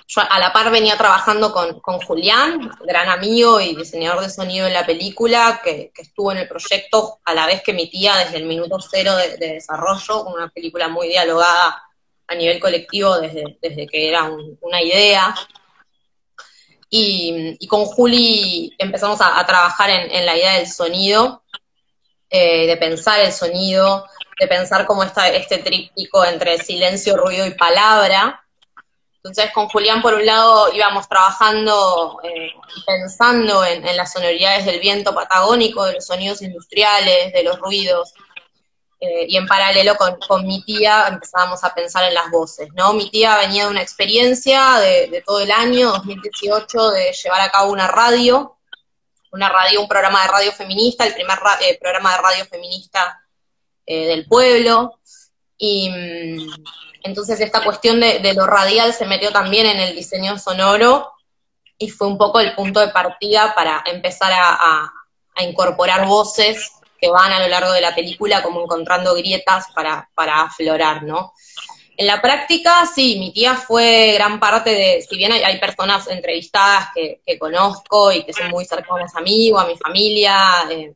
yo 0.07 0.21
a 0.29 0.39
la 0.39 0.51
par 0.51 0.69
venía 0.71 0.97
trabajando 0.97 1.51
con, 1.51 1.99
Julián, 2.01 2.71
gran 2.85 3.09
amigo 3.09 3.59
y 3.59 3.75
diseñador 3.75 4.23
de 4.23 4.29
sonido 4.29 4.67
en 4.67 4.73
la 4.73 4.85
película, 4.85 5.61
que, 5.63 5.91
estuvo 5.95 6.31
en 6.31 6.39
el 6.39 6.47
proyecto 6.47 7.19
a 7.23 7.33
la 7.33 7.45
vez 7.45 7.61
que 7.63 7.73
mi 7.73 7.89
tía 7.89 8.17
desde 8.17 8.37
el 8.37 8.45
minuto 8.45 8.77
cero 8.79 9.15
de, 9.15 9.37
desarrollo, 9.37 10.23
una 10.25 10.49
película 10.49 10.87
muy 10.87 11.07
dialogada 11.07 11.83
a 12.27 12.35
nivel 12.35 12.59
colectivo 12.59 13.19
desde, 13.19 13.57
desde 13.61 13.87
que 13.87 14.09
era 14.09 14.29
una 14.61 14.81
idea. 14.81 15.33
Y, 16.89 17.57
con 17.67 17.85
Juli 17.85 18.75
empezamos 18.77 19.19
a, 19.21 19.43
trabajar 19.45 19.89
en, 19.89 20.25
la 20.25 20.37
idea 20.37 20.53
del 20.53 20.67
sonido, 20.67 21.43
eh, 22.29 22.67
de 22.67 22.77
pensar 22.77 23.19
el 23.21 23.31
sonido, 23.31 24.05
de 24.39 24.47
pensar 24.47 24.85
cómo 24.85 25.03
está 25.03 25.29
este 25.29 25.59
tríptico 25.59 26.23
entre 26.23 26.59
silencio, 26.59 27.17
ruido 27.17 27.47
y 27.47 27.55
palabra, 27.55 28.42
entonces 29.23 29.53
con 29.53 29.69
Julián 29.69 30.01
por 30.01 30.15
un 30.15 30.25
lado 30.25 30.73
íbamos 30.73 31.07
trabajando 31.07 32.19
eh, 32.23 32.51
pensando 32.85 33.63
en, 33.63 33.95
las 33.95 34.11
sonoridades 34.11 34.65
del 34.65 34.81
viento 34.81 35.15
patagónico, 35.15 35.85
de 35.85 35.93
los 35.93 36.05
sonidos 36.05 36.41
industriales, 36.41 37.31
de 37.31 37.43
los 37.43 37.57
ruidos, 37.57 38.13
eh, 38.99 39.25
y 39.29 39.37
en 39.37 39.47
paralelo 39.47 39.95
con, 39.95 40.45
mi 40.45 40.61
tía 40.65 41.07
empezábamos 41.07 41.63
a 41.63 41.73
pensar 41.73 42.03
en 42.03 42.13
las 42.13 42.29
voces, 42.31 42.67
¿no? 42.73 42.91
Mi 42.91 43.09
tía 43.09 43.37
venía 43.37 43.63
de 43.63 43.71
una 43.71 43.81
experiencia 43.81 44.79
de, 44.79 45.23
todo 45.25 45.39
el 45.39 45.51
año 45.51 45.91
2018 45.91 46.91
de 46.91 47.13
llevar 47.13 47.41
a 47.41 47.49
cabo 47.49 47.71
una 47.71 47.87
radio, 47.87 48.57
una 49.31 49.47
radio, 49.47 49.79
un 49.79 49.87
programa 49.87 50.21
de 50.23 50.27
radio 50.27 50.51
feminista, 50.51 51.05
el 51.05 51.13
primer 51.13 51.37
eh, 51.61 51.77
programa 51.79 52.11
de 52.11 52.21
radio 52.21 52.45
feminista 52.45 53.21
del 53.85 54.25
pueblo, 54.27 54.99
y 55.57 55.89
mm, 55.89 56.63
entonces 57.03 57.39
esta 57.41 57.63
cuestión 57.63 57.99
de, 57.99 58.33
lo 58.33 58.47
radial 58.47 58.93
se 58.93 59.05
metió 59.05 59.31
también 59.31 59.65
en 59.65 59.79
el 59.79 59.93
diseño 59.93 60.39
sonoro 60.39 61.11
y 61.77 61.89
fue 61.89 62.07
un 62.07 62.17
poco 62.17 62.39
el 62.39 62.55
punto 62.55 62.79
de 62.79 62.87
partida 62.87 63.53
para 63.53 63.83
empezar 63.85 64.31
a, 64.33 64.91
incorporar 65.41 66.05
voces 66.05 66.73
que 67.01 67.09
van 67.09 67.33
a 67.33 67.39
lo 67.39 67.47
largo 67.47 67.71
de 67.71 67.81
la 67.81 67.95
película 67.95 68.43
como 68.43 68.61
encontrando 68.61 69.15
grietas 69.15 69.65
para, 69.73 70.07
aflorar, 70.15 71.03
¿no? 71.03 71.33
En 71.97 72.07
la 72.07 72.21
práctica, 72.21 72.85
sí, 72.85 73.17
mi 73.19 73.33
tía 73.33 73.55
fue 73.55 74.13
gran 74.13 74.39
parte 74.39 74.69
de, 74.69 75.01
si 75.01 75.17
bien 75.17 75.31
hay, 75.31 75.59
personas 75.59 76.07
entrevistadas 76.07 76.89
que, 76.93 77.21
conozco 77.39 78.11
y 78.11 78.23
que 78.23 78.31
son 78.31 78.49
muy 78.49 78.65
cercanas 78.65 79.15
a 79.15 79.21
mí 79.21 79.51
o 79.51 79.57
a 79.57 79.65
mi 79.65 79.75
familia, 79.75 80.65
eh, 80.69 80.93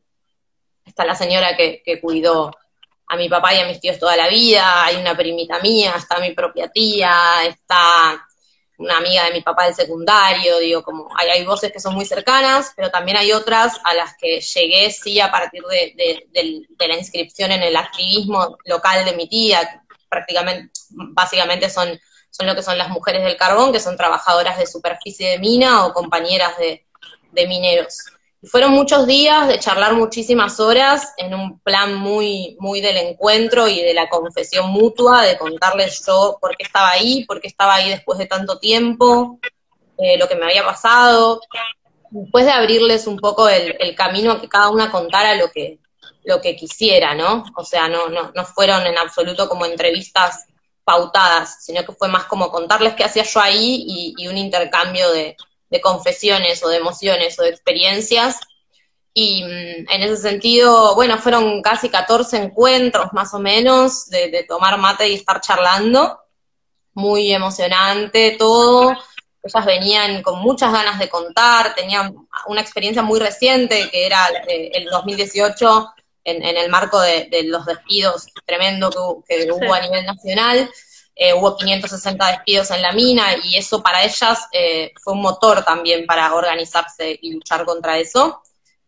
está 0.86 1.04
la 1.04 1.16
señora 1.16 1.56
que, 1.56 1.82
que 1.84 2.00
cuidó 2.00 2.52
a 3.08 3.16
mi 3.16 3.28
papá 3.28 3.54
y 3.54 3.60
a 3.60 3.66
mis 3.66 3.80
tíos 3.80 3.98
toda 3.98 4.16
la 4.16 4.28
vida, 4.28 4.84
hay 4.84 4.96
una 4.96 5.16
primita 5.16 5.58
mía, 5.60 5.94
está 5.96 6.18
mi 6.20 6.32
propia 6.32 6.68
tía, 6.68 7.12
está 7.46 8.26
una 8.78 8.98
amiga 8.98 9.24
de 9.24 9.32
mi 9.32 9.40
papá 9.40 9.64
del 9.64 9.74
secundario, 9.74 10.58
digo, 10.58 10.82
como 10.82 11.08
hay, 11.16 11.28
hay 11.30 11.44
voces 11.44 11.72
que 11.72 11.80
son 11.80 11.94
muy 11.94 12.04
cercanas, 12.04 12.72
pero 12.76 12.90
también 12.90 13.16
hay 13.16 13.32
otras 13.32 13.80
a 13.82 13.94
las 13.94 14.16
que 14.16 14.40
llegué 14.40 14.90
sí 14.90 15.18
a 15.20 15.32
partir 15.32 15.62
de, 15.64 16.66
la 16.78 16.94
inscripción 16.94 17.50
en 17.50 17.62
el 17.62 17.76
activismo 17.76 18.56
local 18.66 19.04
de 19.04 19.14
mi 19.14 19.28
tía, 19.28 19.82
prácticamente, 20.08 20.70
básicamente 20.90 21.70
son, 21.70 21.98
son 22.30 22.46
lo 22.46 22.54
que 22.54 22.62
son 22.62 22.78
las 22.78 22.88
mujeres 22.88 23.24
del 23.24 23.36
carbón, 23.36 23.72
que 23.72 23.80
son 23.80 23.96
trabajadoras 23.96 24.58
de 24.58 24.66
superficie 24.66 25.30
de 25.30 25.38
mina 25.38 25.84
o 25.84 25.92
compañeras 25.92 26.56
de, 26.58 26.86
de 27.32 27.46
mineros. 27.46 28.04
Fueron 28.44 28.70
muchos 28.70 29.08
días 29.08 29.48
de 29.48 29.58
charlar 29.58 29.94
muchísimas 29.94 30.60
horas 30.60 31.12
en 31.16 31.34
un 31.34 31.58
plan 31.58 31.96
muy, 31.96 32.56
muy 32.60 32.80
del 32.80 32.96
encuentro 32.96 33.66
y 33.66 33.82
de 33.82 33.94
la 33.94 34.08
confesión 34.08 34.70
mutua, 34.70 35.22
de 35.22 35.36
contarles 35.36 36.06
yo 36.06 36.38
por 36.40 36.56
qué 36.56 36.62
estaba 36.62 36.90
ahí, 36.90 37.24
por 37.24 37.40
qué 37.40 37.48
estaba 37.48 37.74
ahí 37.74 37.90
después 37.90 38.16
de 38.16 38.26
tanto 38.26 38.60
tiempo, 38.60 39.40
eh, 39.98 40.16
lo 40.18 40.28
que 40.28 40.36
me 40.36 40.44
había 40.44 40.64
pasado. 40.64 41.40
Después 42.10 42.44
de 42.44 42.52
abrirles 42.52 43.08
un 43.08 43.16
poco 43.16 43.48
el, 43.48 43.94
camino 43.96 44.30
a 44.30 44.40
que 44.40 44.48
cada 44.48 44.70
una 44.70 44.88
contara 44.88 45.34
lo 45.34 45.50
que, 45.50 45.80
lo 46.22 46.40
que 46.40 46.54
quisiera, 46.54 47.16
¿no? 47.16 47.42
O 47.56 47.64
sea, 47.64 47.88
no, 47.88 48.08
no, 48.08 48.30
no 48.32 48.44
fueron 48.44 48.86
en 48.86 48.98
absoluto 48.98 49.48
como 49.48 49.66
entrevistas 49.66 50.46
pautadas, 50.84 51.64
sino 51.64 51.84
que 51.84 51.92
fue 51.92 52.06
más 52.06 52.26
como 52.26 52.52
contarles 52.52 52.94
qué 52.94 53.02
hacía 53.02 53.24
yo 53.24 53.40
ahí 53.40 54.14
y 54.16 54.28
un 54.28 54.38
intercambio 54.38 55.10
de, 55.10 55.36
de 55.70 55.80
confesiones 55.80 56.62
o 56.62 56.68
de 56.68 56.78
emociones 56.78 57.38
o 57.38 57.42
de 57.42 57.50
experiencias. 57.50 58.38
Y 59.14 59.42
mm, 59.42 59.90
en 59.90 60.02
ese 60.02 60.16
sentido, 60.16 60.94
bueno, 60.94 61.18
fueron 61.18 61.62
casi 61.62 61.88
14 61.88 62.36
encuentros 62.36 63.12
más 63.12 63.34
o 63.34 63.38
menos 63.38 64.08
de, 64.10 64.44
tomar 64.48 64.78
mate 64.78 65.08
y 65.08 65.14
estar 65.14 65.40
charlando. 65.40 66.20
Muy 66.94 67.32
emocionante 67.32 68.36
todo. 68.38 68.96
Ellas 69.42 69.66
venían 69.66 70.22
con 70.22 70.40
muchas 70.40 70.72
ganas 70.72 70.98
de 70.98 71.08
contar, 71.08 71.74
tenían 71.74 72.14
una 72.48 72.60
experiencia 72.60 73.02
muy 73.02 73.20
reciente 73.20 73.88
que 73.90 74.04
era 74.04 74.28
eh, 74.48 74.70
el 74.74 74.86
2018 74.86 75.94
en, 76.24 76.44
en 76.44 76.56
el 76.56 76.68
marco 76.68 77.00
de, 77.00 77.28
los 77.44 77.64
despidos 77.64 78.26
tremendo 78.44 78.90
que, 79.26 79.46
que 79.46 79.52
hubo 79.52 79.72
a 79.72 79.80
nivel 79.80 80.04
nacional. 80.04 80.70
Eh, 81.20 81.34
hubo 81.34 81.56
560 81.56 82.26
despidos 82.28 82.70
en 82.70 82.80
la 82.80 82.92
mina 82.92 83.26
y 83.42 83.56
eso 83.56 83.82
para 83.82 84.04
ellas 84.04 84.46
eh, 84.52 84.92
fue 85.02 85.14
un 85.14 85.20
motor 85.20 85.64
también 85.64 86.06
para 86.06 86.32
organizarse 86.32 87.18
y 87.20 87.32
luchar 87.32 87.64
contra 87.64 87.98
eso. 87.98 88.40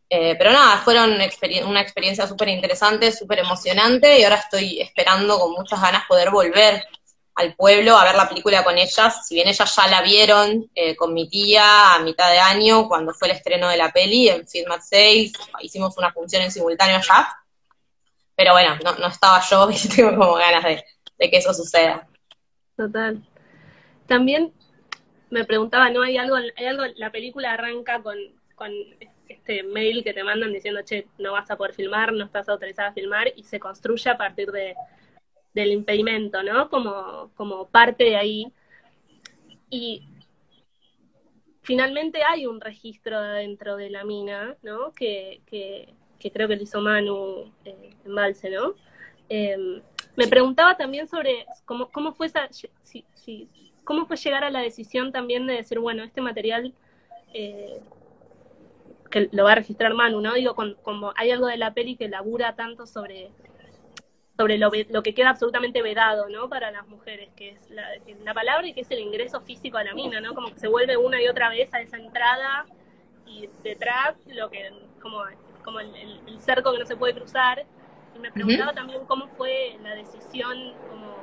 Eh, 0.09 0.37
pero 0.39 0.53
nada, 0.53 0.79
fueron 0.79 1.13
una 1.13 1.81
experiencia 1.81 2.29
súper 2.29 2.49
interesante, 2.49 3.11
súper 3.11 3.41
emocionante 3.41 4.21
y 4.21 4.23
ahora 4.23 4.37
estoy 4.37 4.81
esperando 4.81 5.41
con 5.41 5.53
muchas 5.53 5.83
ganas 5.83 6.07
poder 6.07 6.31
volver 6.31 6.85
al 7.35 7.55
pueblo 7.57 7.97
a 7.97 8.05
ver 8.05 8.15
la 8.15 8.29
película 8.29 8.63
con 8.63 8.79
ellas. 8.79 9.27
Si 9.27 9.35
bien 9.35 9.49
ellas 9.49 9.75
ya 9.75 9.87
la 9.89 10.01
vieron 10.01 10.71
eh, 10.73 10.95
con 10.95 11.13
mi 11.13 11.29
tía 11.29 11.95
a 11.95 11.99
mitad 11.99 12.31
de 12.31 12.39
año 12.39 12.87
cuando 12.87 13.13
fue 13.13 13.27
el 13.27 13.37
estreno 13.37 13.69
de 13.69 13.77
la 13.77 13.91
peli 13.91 14.29
en 14.29 14.47
Film 14.47 14.71
at 14.71 14.83
6, 14.83 15.33
hicimos 15.63 15.99
una 15.99 16.13
función 16.13 16.43
en 16.43 16.53
simultáneo 16.53 16.99
allá. 16.99 17.29
Pero 18.37 18.53
bueno, 18.53 18.79
no, 18.85 18.95
no 18.95 19.09
estaba 19.09 19.43
yo 19.49 19.69
y 19.73 19.89
tengo 19.89 20.17
como 20.17 20.35
ganas 20.35 20.63
de 20.65 21.31
que 21.31 21.37
eso 21.39 21.53
suceda. 21.53 22.07
Total. 22.81 23.23
También 24.07 24.55
me 25.29 25.45
preguntaba, 25.45 25.91
¿no? 25.91 26.01
Hay 26.01 26.17
algo, 26.17 26.37
hay 26.37 26.65
algo, 26.65 26.85
la 26.97 27.13
película 27.13 27.53
arranca 27.53 28.03
con, 28.03 28.17
este 29.29 29.63
mail 29.65 30.03
que 30.03 30.15
te 30.15 30.25
mandan 30.25 30.51
diciendo, 30.51 30.81
che, 30.83 31.07
no 31.19 31.33
vas 31.33 31.51
a 31.51 31.59
poder 31.59 31.75
filmar, 31.75 32.15
no 32.15 32.25
estás 32.25 32.49
autorizada 32.49 32.89
a 32.89 32.93
filmar, 32.95 33.29
y 33.37 33.45
se 33.45 33.61
construye 33.61 34.09
a 34.09 34.17
partir 34.17 34.51
de, 34.51 34.75
del 35.53 35.73
impedimento, 35.73 36.43
¿no? 36.43 36.71
Como, 36.71 37.31
como 37.35 37.69
parte 37.69 38.05
de 38.05 38.17
ahí. 38.17 38.51
Y 39.69 40.09
finalmente 41.61 42.23
hay 42.27 42.47
un 42.47 42.63
registro 42.63 43.21
dentro 43.21 43.77
de 43.77 43.91
la 43.91 44.05
mina, 44.05 44.57
¿no? 44.63 44.93
Que, 44.93 45.43
que, 45.45 45.93
que 46.19 46.33
creo 46.33 46.49
que 46.49 46.57
lo 46.57 46.63
hizo 46.63 46.81
Manu 46.81 47.53
eh, 47.67 47.95
¿no? 48.07 48.75
Eh, 49.29 49.83
me 50.17 50.27
preguntaba 50.27 50.77
también 50.77 51.09
sobre 51.09 51.47
cómo, 51.65 51.89
cómo 51.91 52.13
fue 52.13 52.27
esa, 52.27 52.49
cómo 53.85 54.07
fue 54.07 54.17
llegar 54.17 54.45
a 54.45 54.51
la 54.51 54.61
decisión 54.61 55.13
también 55.13 55.47
de 55.47 55.55
decir, 55.55 55.79
bueno, 55.79 56.03
este 56.05 56.21
material 56.21 56.75
eh, 57.33 57.81
que 59.11 59.29
lo 59.33 59.45
va 59.45 59.53
a 59.53 59.57
registrar 59.57 59.95
Manu, 59.95 60.21
¿no? 60.21 60.35
Digo, 60.35 60.55
con, 60.55 60.75
como 60.83 61.13
hay 61.17 61.31
algo 61.31 61.47
de 61.47 61.57
la 61.57 61.75
peli 61.75 61.97
que 61.97 62.09
labura 62.09 62.55
tanto 62.55 62.87
sobre 62.87 63.31
sobre 64.37 64.57
lo, 64.57 64.71
lo, 64.89 65.03
que 65.03 65.13
queda 65.13 65.31
absolutamente 65.31 65.83
vedado, 65.83 66.31
¿no? 66.31 66.49
Para 66.49 66.71
las 66.71 66.89
mujeres, 66.89 67.29
que 67.37 67.51
es 67.51 67.69
la, 67.69 67.87
la, 68.25 68.33
palabra 68.33 68.67
y 68.67 68.73
que 68.73 68.81
es 68.81 68.91
el 68.91 69.01
ingreso 69.01 69.43
físico 69.43 69.77
a 69.77 69.85
la 69.85 69.93
mina, 69.93 70.19
¿no? 70.23 70.35
Como 70.35 70.49
que 70.49 70.59
se 70.59 70.67
vuelve 70.67 70.97
una 70.97 71.21
y 71.21 71.29
otra 71.29 71.51
vez 71.51 71.75
a 71.75 71.83
esa 71.83 71.99
entrada 71.99 72.65
y 73.27 73.51
detrás 73.63 74.17
lo 74.29 74.49
que, 74.49 74.71
como, 75.03 75.25
como 75.63 75.81
el, 75.81 75.95
el, 75.95 76.21
el 76.27 76.41
cerco 76.41 76.73
que 76.73 76.79
no 76.79 76.87
se 76.87 76.97
puede 76.97 77.13
cruzar. 77.13 77.67
Y 78.15 78.19
me 78.19 78.33
preguntaba 78.33 78.71
uh 78.71 78.73
-huh. 78.73 78.77
también 78.77 79.05
cómo 79.07 79.29
fue 79.37 79.79
la 79.83 79.95
decisión, 79.95 80.75
como 80.89 81.17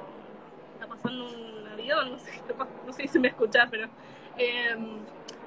está 0.74 0.88
pasando 0.88 1.26
un 1.26 1.68
avión, 1.68 2.12
no 2.12 2.20
sé, 2.20 2.32
no 2.86 2.94
sé 2.94 3.08
si 3.08 3.20
me 3.20 3.30
escuchás, 3.30 3.68
pero 3.70 3.88
eh, 4.38 4.76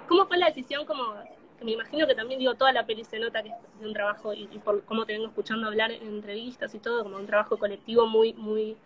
cómo 0.08 0.26
fue 0.26 0.38
la 0.38 0.46
decisión 0.46 0.84
como 0.86 1.14
me 1.62 1.72
imagino 1.72 2.06
que 2.06 2.14
también 2.14 2.40
digo 2.40 2.54
toda 2.54 2.72
la 2.72 2.86
peli 2.86 3.04
se 3.04 3.18
nota 3.18 3.42
que 3.42 3.50
es 3.50 3.54
de 3.80 3.86
un 3.86 3.92
trabajo 3.92 4.32
y, 4.32 4.48
y, 4.50 4.58
por 4.58 4.82
cómo 4.84 5.04
te 5.04 5.12
vengo 5.12 5.26
escuchando 5.26 5.66
hablar 5.66 5.92
en 5.92 6.06
entrevistas 6.06 6.74
y 6.74 6.78
todo 6.78 7.02
como 7.02 7.16
un 7.16 7.26
trabajo 7.26 7.58
colectivo 7.58 8.06
muy 8.06 8.32
muy 8.32 8.76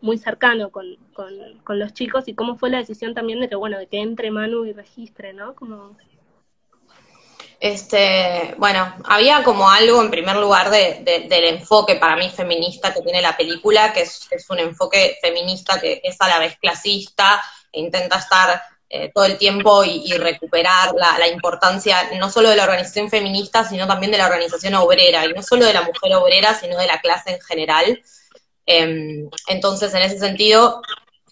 muy 0.00 0.16
cercano 0.16 0.70
con, 0.70 0.96
con, 1.12 1.58
con, 1.62 1.78
los 1.78 1.92
chicos 1.92 2.26
y 2.28 2.34
cómo 2.34 2.56
fue 2.56 2.70
la 2.70 2.78
decisión 2.78 3.12
también 3.12 3.40
de 3.40 3.48
que 3.48 3.56
bueno 3.56 3.78
de 3.78 3.86
que 3.86 4.00
entre 4.00 4.30
Manu 4.30 4.64
y 4.64 4.72
registre 4.72 5.32
no 5.32 5.54
como 5.54 5.96
este 7.60 8.54
bueno 8.56 8.94
había 9.04 9.44
como 9.44 9.68
algo 9.68 10.00
en 10.00 10.10
primer 10.10 10.36
lugar 10.36 10.70
de, 10.70 11.02
de, 11.02 11.28
del 11.28 11.44
enfoque 11.44 11.96
para 11.96 12.16
mí 12.16 12.30
feminista 12.30 12.92
que 12.92 13.02
tiene 13.02 13.20
la 13.20 13.36
película 13.36 13.92
que 13.92 14.00
es, 14.00 14.28
un 14.48 14.58
enfoque 14.58 15.18
feminista 15.20 15.78
que 15.78 16.00
es 16.02 16.16
a 16.20 16.28
la 16.28 16.38
vez 16.38 16.56
clasista 16.58 17.40
e 17.70 17.80
intenta 17.80 18.16
estar 18.16 18.62
eh, 18.92 19.12
todo 19.14 19.24
el 19.24 19.38
tiempo 19.38 19.84
y, 19.84 20.12
recuperar 20.14 20.92
la, 20.96 21.28
importancia 21.28 22.10
no 22.18 22.28
solo 22.28 22.50
de 22.50 22.56
la 22.56 22.64
organización 22.64 23.08
feminista, 23.08 23.62
sino 23.62 23.86
también 23.86 24.10
de 24.10 24.18
la 24.18 24.26
organización 24.26 24.74
obrera, 24.74 25.24
y 25.24 25.32
no 25.32 25.44
solo 25.44 25.64
de 25.64 25.72
la 25.72 25.82
mujer 25.82 26.12
obrera, 26.16 26.54
sino 26.54 26.76
de 26.76 26.88
la 26.88 27.00
clase 27.00 27.34
en 27.34 27.40
general. 27.40 28.02
Eh, 28.66 29.28
entonces, 29.46 29.94
en 29.94 30.02
ese 30.02 30.18
sentido, 30.18 30.82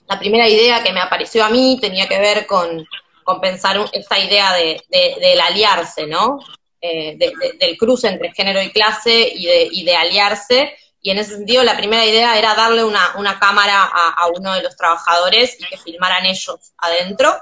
la 0.06 0.20
primera 0.20 0.48
idea 0.48 0.84
que 0.84 0.92
me 0.92 1.00
apareció 1.00 1.44
a 1.44 1.48
mí 1.48 1.78
tenía 1.80 2.06
que 2.06 2.20
ver 2.20 2.46
con, 2.46 2.86
con 3.28 3.42
pensar 3.42 3.78
esta 3.92 4.18
idea 4.18 4.54
de, 4.54 4.82
de, 4.88 5.16
del 5.20 5.38
aliarse, 5.38 6.06
¿no? 6.06 6.38
Eh, 6.80 7.14
de, 7.18 7.30
del 7.58 7.76
cruce 7.76 8.08
entre 8.08 8.32
género 8.32 8.62
y 8.62 8.70
clase 8.70 9.30
y 9.34 9.84
de, 9.84 9.94
aliarse, 9.94 10.74
y 11.02 11.10
en 11.10 11.18
ese 11.18 11.36
sentido 11.36 11.62
la 11.62 11.76
primera 11.76 12.06
idea 12.06 12.38
era 12.38 12.54
darle 12.54 12.84
una, 12.84 13.38
cámara 13.38 13.84
a, 13.84 14.28
uno 14.34 14.54
de 14.54 14.62
los 14.62 14.74
trabajadores 14.78 15.60
y 15.60 15.64
que 15.66 15.76
filmaran 15.76 16.24
ellos 16.24 16.72
adentro. 16.78 17.36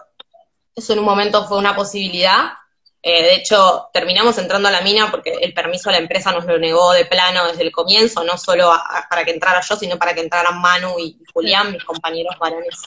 Eso 0.75 0.93
en 0.93 0.99
un 0.99 1.05
momento 1.05 1.47
fue 1.47 1.57
una 1.57 1.77
posibilidad. 1.77 2.55
Eh, 3.01 3.23
de 3.23 3.35
hecho, 3.37 3.89
terminamos 3.93 4.37
entrando 4.39 4.67
a 4.67 4.73
la 4.73 4.81
mina 4.81 5.09
porque 5.09 5.39
el 5.41 5.55
permiso 5.55 5.89
a 5.89 5.93
la 5.93 5.99
empresa 5.99 6.33
nos 6.33 6.47
lo 6.47 6.59
negó 6.59 6.95
de 6.95 7.05
plano 7.05 7.47
desde 7.47 7.63
el 7.63 7.71
comienzo, 7.71 8.25
no 8.25 8.37
solo 8.37 8.73
para 9.09 9.25
que 9.25 9.31
entrara 9.31 9.61
yo, 9.61 9.77
sino 9.77 9.97
para 9.97 10.17
que 10.17 10.23
entraran 10.23 10.61
Manu 10.61 10.99
y 10.99 11.17
Julián, 11.33 11.71
mis 11.71 11.85
compañeros 11.85 12.37
varones. 12.41 12.83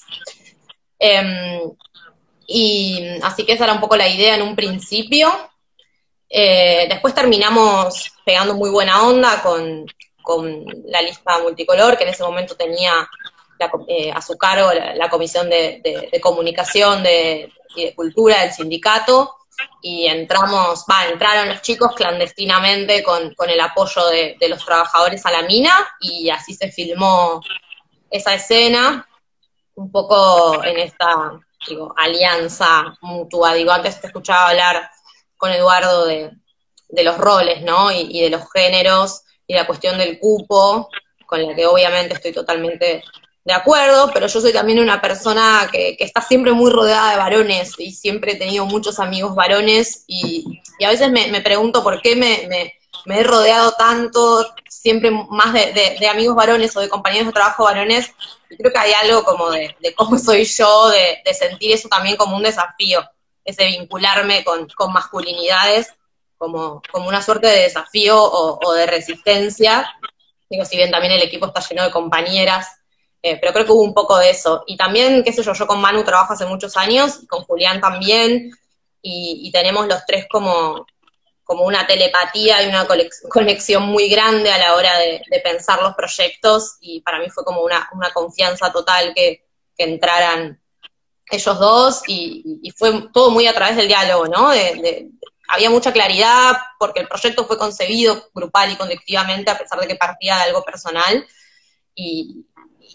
Eh, 0.99 1.61
y 2.51 3.19
así 3.21 3.45
que 3.45 3.53
esa 3.53 3.65
era 3.65 3.73
un 3.73 3.79
poco 3.79 3.95
la 3.95 4.07
idea 4.07 4.35
en 4.35 4.41
un 4.41 4.55
principio. 4.55 5.31
Eh, 6.27 6.87
después 6.89 7.13
terminamos 7.13 8.11
pegando 8.25 8.55
muy 8.55 8.71
buena 8.71 9.03
onda 9.03 9.41
con, 9.43 9.85
con 10.21 10.65
la 10.85 11.01
lista 11.01 11.39
multicolor, 11.39 11.95
que 11.95 12.05
en 12.05 12.09
ese 12.09 12.23
momento 12.23 12.55
tenía 12.55 13.07
la, 13.59 13.71
eh, 13.87 14.11
a 14.11 14.21
su 14.21 14.35
cargo 14.35 14.71
la, 14.73 15.09
comisión 15.09 15.47
de, 15.49 15.81
de, 16.11 16.21
comunicación 16.21 17.03
de, 17.03 17.53
y 17.75 17.85
de 17.85 17.95
cultura 17.95 18.41
del 18.41 18.51
sindicato, 18.51 19.35
y 19.81 20.07
entramos, 20.07 20.85
va, 20.89 21.05
entraron 21.05 21.49
los 21.49 21.61
chicos 21.61 21.93
clandestinamente 21.93 23.03
con, 23.03 23.33
con 23.35 23.49
el 23.49 23.59
apoyo 23.59 24.07
de, 24.07 24.37
los 24.49 24.65
trabajadores 24.65 25.23
a 25.25 25.31
la 25.31 25.43
mina, 25.43 25.87
y 25.99 26.29
así 26.31 26.55
se 26.55 26.71
filmó 26.71 27.41
esa 28.09 28.33
escena, 28.33 29.07
un 29.75 29.91
poco 29.91 30.63
en 30.63 30.79
esta, 30.79 31.39
digo, 31.67 31.93
alianza 31.97 32.97
mutua, 33.01 33.53
digo, 33.53 33.71
antes 33.71 33.99
te 33.99 34.07
escuchaba 34.07 34.49
hablar 34.49 34.89
con 35.37 35.51
Eduardo 35.51 36.05
de, 36.05 36.31
los 37.03 37.17
roles, 37.17 37.61
¿no? 37.61 37.91
Y, 37.91 38.21
de 38.21 38.29
los 38.29 38.51
géneros, 38.51 39.23
y 39.47 39.53
la 39.53 39.67
cuestión 39.67 39.97
del 39.97 40.19
cupo, 40.19 40.89
con 41.25 41.45
la 41.45 41.55
que 41.55 41.65
obviamente 41.65 42.15
estoy 42.15 42.31
totalmente 42.31 43.03
de 43.43 43.53
acuerdo, 43.53 44.11
pero 44.13 44.27
yo 44.27 44.41
soy 44.41 44.51
también 44.51 44.79
una 44.79 45.01
persona 45.01 45.67
que, 45.71 45.95
está 45.99 46.21
siempre 46.21 46.51
muy 46.51 46.71
rodeada 46.71 47.11
de 47.11 47.17
varones 47.17 47.73
y 47.77 47.91
siempre 47.91 48.33
he 48.33 48.35
tenido 48.35 48.65
muchos 48.65 48.99
amigos 48.99 49.35
varones 49.35 50.03
y, 50.07 50.61
a 50.85 50.89
veces 50.89 51.11
me, 51.11 51.41
pregunto 51.41 51.83
por 51.83 52.01
qué 52.01 52.15
me, 52.15 52.73
me, 53.05 53.19
he 53.19 53.23
rodeado 53.23 53.71
tanto, 53.73 54.45
siempre 54.67 55.11
más 55.11 55.53
de, 55.53 56.07
amigos 56.07 56.35
varones 56.35 56.75
o 56.75 56.79
de 56.79 56.89
compañeros 56.89 57.27
de 57.27 57.33
trabajo 57.33 57.63
varones, 57.63 58.11
y 58.49 58.57
creo 58.57 58.71
que 58.71 58.79
hay 58.79 58.93
algo 58.93 59.23
como 59.23 59.49
de, 59.49 59.75
cómo 59.95 60.17
soy 60.19 60.45
yo, 60.45 60.89
de, 60.89 61.33
sentir 61.33 61.71
eso 61.71 61.87
también 61.89 62.17
como 62.17 62.35
un 62.35 62.43
desafío, 62.43 63.03
ese 63.43 63.65
vincularme 63.65 64.43
con, 64.43 64.67
con 64.69 64.93
masculinidades 64.93 65.93
como, 66.37 66.81
como 66.91 67.07
una 67.07 67.21
suerte 67.21 67.47
de 67.47 67.63
desafío 67.63 68.17
o, 68.23 68.73
de 68.73 68.85
resistencia, 68.85 69.93
digo, 70.49 70.65
si 70.65 70.77
bien 70.77 70.89
también 70.89 71.13
el 71.13 71.21
equipo 71.21 71.47
está 71.47 71.59
lleno 71.59 71.83
de 71.83 71.91
compañeras, 71.91 72.67
eh, 73.21 73.37
pero 73.39 73.51
creo 73.51 73.65
que 73.65 73.71
hubo 73.73 73.83
un 73.83 73.93
poco 73.93 74.17
de 74.17 74.29
eso. 74.29 74.63
Y 74.65 74.77
también, 74.77 75.21
qué 75.23 75.33
sé 75.33 75.43
yo, 75.43 75.53
yo 75.53 75.67
con 75.67 75.81
Manu 75.81 76.03
trabajo 76.03 76.33
hace 76.33 76.45
muchos 76.45 76.77
años, 76.77 77.19
y 77.21 77.27
con 77.27 77.43
Julián 77.43 77.81
también, 77.81 78.51
y 79.01 79.49
tenemos 79.51 79.87
los 79.87 80.05
tres 80.05 80.27
como, 80.29 80.85
como 81.49 81.63
una 81.63 81.87
telepatía 81.87 82.61
y 82.61 82.67
una 82.67 82.85
conexión 83.27 83.81
muy 83.81 84.07
grande 84.07 84.51
a 84.51 84.59
la 84.59 84.75
hora 84.75 84.95
de, 84.99 85.41
pensar 85.43 85.81
los 85.81 85.95
proyectos, 85.95 86.77
y 86.79 87.01
para 87.01 87.17
mí 87.17 87.27
fue 87.31 87.43
como 87.43 87.61
una, 87.61 87.89
una 87.93 88.11
confianza 88.11 88.71
total 88.71 89.15
que, 89.15 89.47
entraran 89.75 90.61
ellos 91.31 91.59
dos, 91.59 92.03
y, 92.05 92.71
fue 92.77 93.09
todo 93.11 93.31
muy 93.31 93.47
a 93.47 93.53
través 93.53 93.77
del 93.77 93.87
diálogo, 93.87 94.27
¿no? 94.27 94.51
Había 95.47 95.71
mucha 95.71 95.91
claridad 95.91 96.55
porque 96.77 96.99
el 96.99 97.07
proyecto 97.07 97.47
fue 97.47 97.57
concebido 97.57 98.29
grupal 98.35 98.71
y 98.71 98.75
colectivamente 98.75 99.49
a 99.49 99.57
pesar 99.57 99.79
de 99.79 99.87
que 99.87 99.95
partía 99.95 100.35
de 100.35 100.43
algo 100.43 100.63
personal 100.63 101.25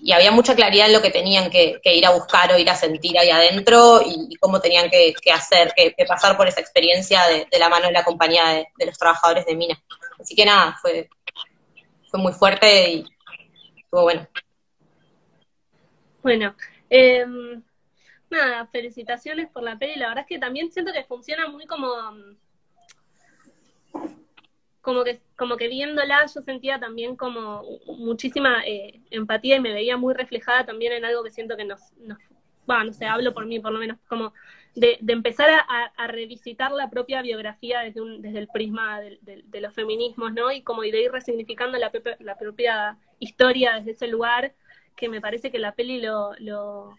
y 0.05 0.13
había 0.13 0.31
mucha 0.31 0.55
claridad 0.55 0.87
en 0.87 0.93
lo 0.93 1.01
que 1.01 1.11
tenían 1.11 1.49
que, 1.49 1.81
ir 1.83 2.05
a 2.05 2.11
buscar 2.11 2.53
o 2.53 2.59
ir 2.59 2.69
a 2.69 2.75
sentir 2.75 3.19
ahí 3.19 3.31
adentro 3.31 4.03
y, 4.05 4.37
cómo 4.37 4.61
tenían 4.61 4.91
que, 4.91 5.15
hacer, 5.33 5.73
que, 5.75 5.95
pasar 6.07 6.37
por 6.37 6.47
esa 6.47 6.61
experiencia 6.61 7.23
de, 7.27 7.59
la 7.59 7.71
mano 7.71 7.87
de 7.87 7.93
la 7.93 8.05
compañía 8.05 8.47
de, 8.49 8.67
de, 8.77 8.85
los 8.85 8.99
trabajadores 8.99 9.47
de 9.47 9.57
Mina. 9.57 9.83
Así 10.21 10.37
que 10.37 10.45
nada, 10.45 10.77
fue, 10.83 11.09
fue 12.11 12.21
muy 12.21 12.35
fuerte 12.35 12.91
y 12.91 13.05
estuvo 13.79 14.03
bueno. 14.03 14.29
Bueno, 16.23 16.55
eh, 16.91 17.25
nada, 18.29 18.67
felicitaciones 18.67 19.49
por 19.49 19.63
la 19.63 19.79
peli. 19.79 19.97
La 19.97 20.09
verdad 20.09 20.25
es 20.25 20.29
que 20.29 20.39
también 20.39 20.71
siento 20.71 20.93
que 20.93 21.05
funciona 21.05 21.49
muy 21.49 21.67
como 21.67 21.89
como 24.85 25.03
que, 25.03 25.23
como 25.35 25.57
que 25.57 25.69
viéndola 25.69 26.27
yo 26.27 26.43
sentía 26.43 26.79
también 26.79 27.17
como 27.17 27.63
muchísima 27.87 28.63
eh, 28.67 29.01
empatía 29.11 29.57
y 29.57 29.61
me 29.61 29.73
veía 29.73 29.97
muy 29.97 30.13
reflejada 30.13 30.67
también 30.67 30.93
en 30.93 31.07
algo 31.07 31.25
que 31.25 31.31
siento 31.31 31.57
que 31.57 31.65
nos, 31.65 31.81
nos 31.97 32.19
bueno, 32.67 32.85
no 32.85 32.93
sé, 32.93 33.07
hablo 33.07 33.33
por 33.33 33.47
mí 33.47 33.59
por 33.61 33.73
lo 33.73 33.79
menos, 33.79 33.99
como 34.07 34.35
de, 34.75 34.99
de 35.01 35.13
empezar 35.15 35.49
a, 35.51 36.07
revisitar 36.07 36.71
la 36.73 36.91
propia 36.91 37.23
biografía 37.23 37.81
desde, 37.81 38.03
un, 38.03 38.21
desde 38.21 38.41
el 38.41 38.49
prisma 38.49 39.01
de, 39.01 39.19
de, 39.23 39.43
de, 39.47 39.61
los 39.63 39.73
feminismos, 39.73 40.35
¿no? 40.35 40.53
Y 40.53 40.63
como 40.63 40.83
de 40.83 40.89
ir 40.89 41.13
resignificando 41.13 41.79
la, 41.79 41.91
la 42.19 42.37
propia 42.37 42.99
historia 43.21 43.77
desde 43.77 43.93
ese 43.93 44.09
lugar, 44.09 44.55
que 44.97 45.09
me 45.09 45.21
parece 45.21 45.51
que 45.51 45.59
la 45.59 45.73
peli 45.73 46.01
lo, 46.01 46.33
lo, 46.41 46.99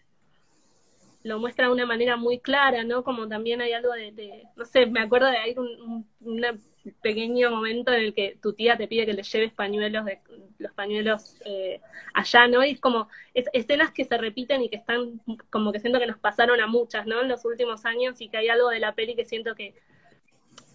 lo 1.22 1.38
muestra 1.38 1.66
de 1.66 1.72
una 1.72 1.86
manera 1.86 2.16
muy 2.16 2.38
clara, 2.38 2.84
¿no? 2.84 3.02
Como 3.02 3.28
también 3.28 3.60
hay 3.60 3.72
algo 3.72 3.92
de, 3.92 4.44
no 4.56 4.64
sé, 4.64 4.86
me 4.86 5.00
acuerdo 5.00 5.26
de 5.26 5.36
hay 5.36 5.54
un, 5.56 6.06
un, 6.20 6.44
pequeño 6.92 7.50
momento 7.50 7.92
en 7.92 8.00
el 8.00 8.14
que 8.14 8.38
tu 8.40 8.52
tía 8.52 8.76
te 8.76 8.88
pide 8.88 9.06
que 9.06 9.12
le 9.12 9.22
lleves 9.22 9.52
pañuelos, 9.52 10.04
de, 10.04 10.20
los 10.58 10.72
pañuelos 10.72 11.36
eh, 11.44 11.80
allá, 12.14 12.48
¿no? 12.48 12.64
Y 12.64 12.72
es 12.72 12.80
como 12.80 13.08
es, 13.34 13.46
escenas 13.52 13.90
que 13.92 14.04
se 14.04 14.16
repiten 14.18 14.62
y 14.62 14.68
que 14.68 14.76
están, 14.76 15.20
como 15.50 15.72
que 15.72 15.80
siento 15.80 15.98
que 15.98 16.06
nos 16.06 16.18
pasaron 16.18 16.60
a 16.60 16.66
muchas, 16.66 17.06
¿no? 17.06 17.22
En 17.22 17.28
los 17.28 17.44
últimos 17.44 17.84
años 17.84 18.20
y 18.20 18.28
que 18.28 18.38
hay 18.38 18.48
algo 18.48 18.68
de 18.68 18.80
la 18.80 18.94
peli 18.94 19.14
que 19.14 19.24
siento 19.24 19.54
que, 19.54 19.74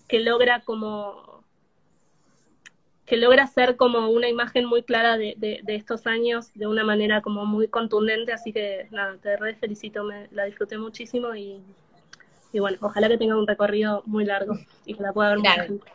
que 0.07 0.19
logra 0.19 0.61
como 0.61 1.41
que 3.05 3.17
logra 3.17 3.45
ser 3.45 3.75
como 3.75 4.09
una 4.09 4.29
imagen 4.29 4.65
muy 4.65 4.83
clara 4.83 5.17
de, 5.17 5.35
de, 5.37 5.75
estos 5.75 6.07
años 6.07 6.53
de 6.53 6.65
una 6.65 6.85
manera 6.85 7.21
como 7.21 7.45
muy 7.45 7.67
contundente, 7.67 8.31
así 8.31 8.53
que 8.53 8.87
nada, 8.91 9.17
te 9.17 9.35
re 9.35 9.53
felicito, 9.55 10.05
me, 10.05 10.29
la 10.31 10.45
disfruté 10.45 10.77
muchísimo 10.77 11.35
y, 11.35 11.61
y 12.53 12.59
bueno, 12.59 12.77
ojalá 12.81 13.07
que 13.07 13.17
tenga 13.17 13.37
un 13.37 13.47
recorrido 13.47 14.03
muy 14.05 14.25
largo 14.25 14.57
y 14.85 14.93
que 14.93 15.03
la 15.03 15.13
pueda 15.13 15.29
ver 15.29 15.39
claro. 15.39 15.61
mucha 15.61 15.67
gente. 15.67 15.91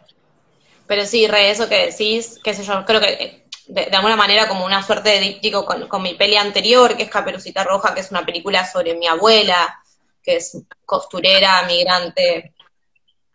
Pero 0.86 1.04
sí, 1.04 1.26
re, 1.26 1.50
eso 1.50 1.68
que 1.68 1.86
decís, 1.86 2.40
qué 2.42 2.54
sé 2.54 2.64
yo, 2.64 2.84
creo 2.84 3.00
que 3.00 3.44
de, 3.66 3.86
de 3.86 3.96
alguna 3.96 4.16
manera 4.16 4.48
como 4.48 4.64
una 4.64 4.82
suerte 4.82 5.10
de 5.10 5.20
díptico 5.20 5.64
con, 5.64 5.88
con, 5.88 6.02
mi 6.02 6.14
peli 6.14 6.36
anterior, 6.36 6.96
que 6.96 7.04
es 7.04 7.10
Caperucita 7.10 7.64
Roja, 7.64 7.94
que 7.94 8.00
es 8.00 8.10
una 8.10 8.24
película 8.24 8.64
sobre 8.64 8.94
mi 8.94 9.06
abuela, 9.06 9.80
que 10.22 10.36
es 10.36 10.56
costurera, 10.84 11.62
migrante. 11.62 12.54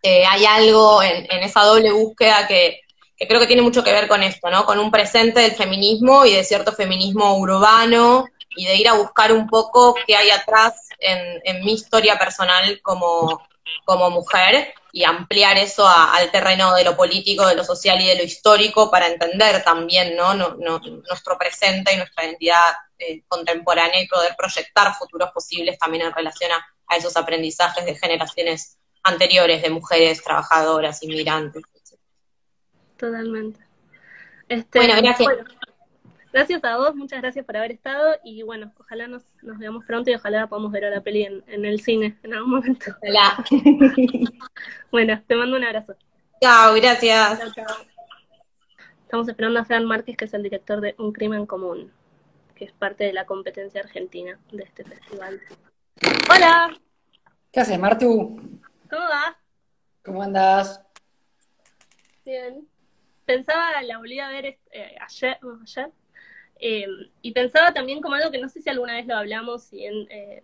Eh, 0.02 0.26
hay 0.26 0.46
algo 0.46 1.04
en, 1.04 1.28
en 1.30 1.44
esa 1.44 1.62
doble 1.64 1.92
búsqueda 1.92 2.48
que, 2.48 2.82
que 3.18 3.28
creo 3.28 3.40
que 3.40 3.48
tiene 3.48 3.62
mucho 3.62 3.84
que 3.84 3.92
ver 3.92 4.08
con 4.08 4.24
esto, 4.24 4.50
¿no? 4.50 4.66
Con 4.66 4.80
un 4.80 4.90
presente 4.90 5.42
del 5.42 5.52
feminismo 5.52 6.26
y 6.26 6.34
de 6.34 6.44
cierto 6.44 6.72
feminismo 6.72 7.38
urbano 7.38 8.26
y 8.56 8.66
de 8.66 8.76
ir 8.78 8.88
a 8.88 8.94
buscar 8.94 9.32
un 9.32 9.48
poco 9.48 9.96
qué 10.08 10.16
hay 10.16 10.30
atrás 10.32 10.91
en, 11.02 11.42
en 11.44 11.66
mi 11.66 11.74
historia 11.74 12.18
personal 12.18 12.80
como, 12.82 13.46
como 13.86 14.10
mujer 14.10 14.74
y 14.94 15.04
ampliar 15.04 15.58
eso 15.58 15.88
a, 15.88 16.16
al 16.16 16.32
terreno 16.32 16.74
de 16.76 16.84
lo 16.84 16.96
político, 16.96 17.46
de 17.46 17.56
lo 17.56 17.64
social 17.64 18.00
y 18.02 18.08
de 18.08 18.16
lo 18.16 18.24
histórico 18.24 18.92
para 18.92 19.08
entender 19.08 19.64
también 19.64 20.16
¿no? 20.16 20.34
no, 20.34 20.56
no 20.56 20.80
nuestro 20.80 21.38
presente 21.38 21.94
y 21.94 21.98
nuestra 21.98 22.26
identidad 22.26 22.62
eh, 22.98 23.24
contemporánea 23.28 24.02
y 24.02 24.08
poder 24.08 24.36
proyectar 24.38 24.94
futuros 24.96 25.32
posibles 25.32 25.78
también 25.78 26.06
en 26.06 26.14
relación 26.14 26.52
a, 26.52 26.66
a, 26.88 26.98
esos 26.98 27.16
aprendizajes 27.18 27.86
de 27.86 27.96
generaciones 27.96 28.78
anteriores 29.04 29.62
de 29.62 29.70
mujeres 29.70 30.24
trabajadoras, 30.24 31.02
inmigrantes. 31.04 31.64
Totalmente. 32.98 33.60
Este, 34.48 34.80
bueno, 34.80 34.94
gracias. 35.02 35.28
Bueno, 35.28 35.44
gracias 36.32 36.64
a 36.64 36.78
vos, 36.78 36.96
muchas 36.96 37.22
gracias 37.22 37.46
por 37.46 37.58
haber 37.58 37.72
estado 37.72 38.16
y 38.24 38.44
bueno, 38.44 38.72
ojalá 38.80 39.08
nos, 39.08 39.24
nos 39.42 39.58
veamos 39.58 39.86
pronto 39.86 40.10
y 40.10 40.16
ojalá 40.16 40.48
podamos 40.48 40.72
ver 40.72 40.86
a 40.86 40.90
la 40.90 41.02
peli 41.02 41.24
en, 41.24 41.44
en 41.48 41.66
el 41.66 41.82
cine 41.82 42.18
en 42.24 42.34
algún 42.34 42.52
momento. 42.52 42.96
Hola. 43.02 43.44
bueno, 44.92 45.22
te 45.28 45.36
mando 45.36 45.58
un 45.58 45.64
abrazo. 45.64 45.96
Chao, 46.42 46.74
gracias. 46.76 47.40
Chao, 47.40 47.52
chao. 47.54 47.78
Estamos 49.04 49.28
esperando 49.28 49.60
a 49.60 49.66
Fran 49.66 49.86
Márquez, 49.86 50.16
que 50.16 50.26
es 50.26 50.34
el 50.34 50.44
director 50.44 50.82
de 50.82 50.96
Un 50.98 51.12
Crimen 51.12 51.46
Común, 51.46 51.92
que 52.56 52.66
es 52.66 52.72
parte 52.72 53.04
de 53.04 53.14
la 53.14 53.26
competencia 53.26 53.82
argentina 53.82 54.40
de 54.52 54.64
este 54.64 54.84
festival. 54.84 55.42
Hola. 56.34 56.78
¿Qué 57.52 57.60
haces, 57.60 57.78
Martu? 57.78 58.40
¿Cómo 58.90 59.04
vas? 59.04 59.36
¿Cómo 60.04 60.24
andas? 60.24 60.82
Bien 62.24 62.72
pensaba, 63.32 63.82
la 63.82 63.98
volví 63.98 64.20
a 64.20 64.28
ver 64.28 64.46
eh, 64.46 64.96
ayer, 65.00 65.40
ayer 65.62 65.92
eh, 66.62 66.88
y 67.24 67.32
pensaba 67.32 67.74
también 67.74 68.02
como 68.02 68.16
algo 68.16 68.30
que 68.30 68.38
no 68.38 68.48
sé 68.48 68.62
si 68.62 68.70
alguna 68.70 68.94
vez 68.94 69.08
lo 69.08 69.16
hablamos 69.16 69.74
y 69.74 69.86
eh, 69.86 70.44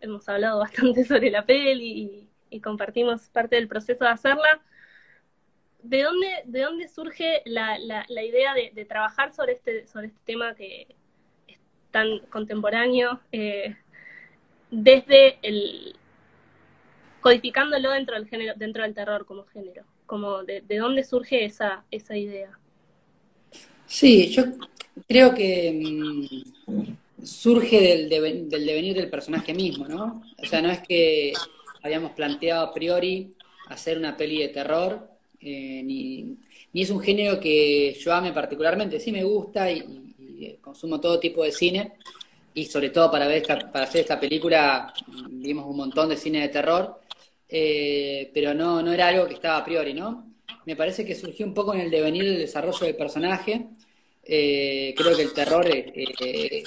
hemos 0.00 0.28
hablado 0.28 0.58
bastante 0.60 1.04
sobre 1.04 1.30
la 1.30 1.44
peli 1.44 2.26
y, 2.50 2.60
compartimos 2.60 3.28
parte 3.28 3.56
del 3.56 3.68
proceso 3.68 4.04
de 4.04 4.10
hacerla. 4.10 4.60
¿De 5.82 6.02
dónde, 6.02 6.28
de 6.44 6.60
dónde 6.60 6.88
surge 6.88 7.42
la, 7.46 7.78
la, 7.78 8.04
la 8.08 8.22
idea 8.22 8.54
de, 8.54 8.70
de, 8.74 8.84
trabajar 8.84 9.32
sobre 9.32 9.52
este, 9.52 9.86
sobre 9.86 10.08
este 10.08 10.20
tema 10.24 10.54
que 10.54 10.94
es 11.46 11.58
tan 11.90 12.18
contemporáneo 12.28 13.20
eh, 13.32 13.76
desde 14.70 15.38
el 15.42 15.96
codificándolo 17.20 17.90
dentro 17.92 18.14
del 18.16 18.28
género, 18.28 18.54
dentro 18.56 18.82
del 18.82 18.94
terror 18.94 19.24
como 19.26 19.44
género? 19.46 19.84
como 20.06 20.42
de, 20.42 20.60
de, 20.62 20.78
dónde 20.78 21.04
surge 21.04 21.44
esa, 21.44 21.84
esa 21.92 22.16
idea. 22.16 22.58
Sí, 23.86 24.28
yo 24.30 24.42
creo 25.06 25.34
que 25.34 25.72
mmm, 25.72 27.24
surge 27.24 27.80
del, 27.80 28.08
de, 28.08 28.20
del, 28.20 28.66
devenir 28.66 28.94
del 28.94 29.10
personaje 29.10 29.54
mismo, 29.54 29.86
¿no? 29.86 30.22
O 30.42 30.46
sea, 30.46 30.62
no 30.62 30.70
es 30.70 30.80
que 30.80 31.32
habíamos 31.82 32.12
planteado 32.12 32.66
a 32.66 32.74
priori 32.74 33.32
hacer 33.68 33.98
una 33.98 34.16
peli 34.16 34.38
de 34.38 34.48
terror, 34.48 35.08
eh, 35.40 35.82
ni, 35.84 36.36
ni, 36.72 36.82
es 36.82 36.90
un 36.90 37.00
género 37.00 37.40
que 37.40 37.96
yo 38.00 38.12
ame 38.12 38.32
particularmente, 38.32 39.00
sí 39.00 39.12
me 39.12 39.24
gusta 39.24 39.70
y, 39.70 39.78
y 40.18 40.56
consumo 40.60 41.00
todo 41.00 41.20
tipo 41.20 41.44
de 41.44 41.52
cine, 41.52 41.92
y 42.54 42.64
sobre 42.66 42.90
todo 42.90 43.10
para, 43.10 43.26
ver 43.26 43.38
esta, 43.38 43.70
para 43.70 43.84
hacer 43.84 44.02
esta 44.02 44.18
película 44.18 44.92
vimos 45.30 45.66
un 45.66 45.76
montón 45.76 46.08
de 46.08 46.16
cine 46.16 46.40
de 46.40 46.48
terror, 46.48 47.00
eh, 47.48 48.30
pero 48.34 48.54
no, 48.54 48.82
no 48.82 48.92
era 48.92 49.08
algo 49.08 49.26
que 49.26 49.34
estaba 49.34 49.58
a 49.58 49.64
priori, 49.64 49.94
¿no? 49.94 50.26
Me 50.66 50.76
parece 50.76 51.04
que 51.04 51.14
surgió 51.14 51.46
un 51.46 51.54
poco 51.54 51.74
en 51.74 51.80
el 51.80 51.90
devenir 51.90 52.24
del 52.24 52.38
desarrollo 52.38 52.86
del 52.86 52.96
personaje. 52.96 53.68
Eh, 54.32 54.94
creo 54.96 55.16
que 55.16 55.22
el 55.22 55.32
terror 55.32 55.66
eh, 55.66 55.92
eh 56.20 56.62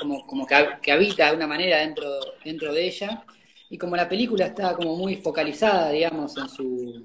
como, 0.00 0.26
como 0.26 0.44
que, 0.48 0.90
habita 0.90 1.30
de 1.30 1.36
una 1.36 1.46
manera 1.46 1.78
dentro, 1.78 2.10
dentro 2.44 2.72
de 2.72 2.88
ella. 2.88 3.24
Y 3.70 3.78
como 3.78 3.94
la 3.94 4.08
película 4.08 4.46
está 4.46 4.74
como 4.74 4.96
muy 4.96 5.14
focalizada, 5.16 5.90
digamos, 5.92 6.36
en 6.36 6.48
su, 6.48 7.04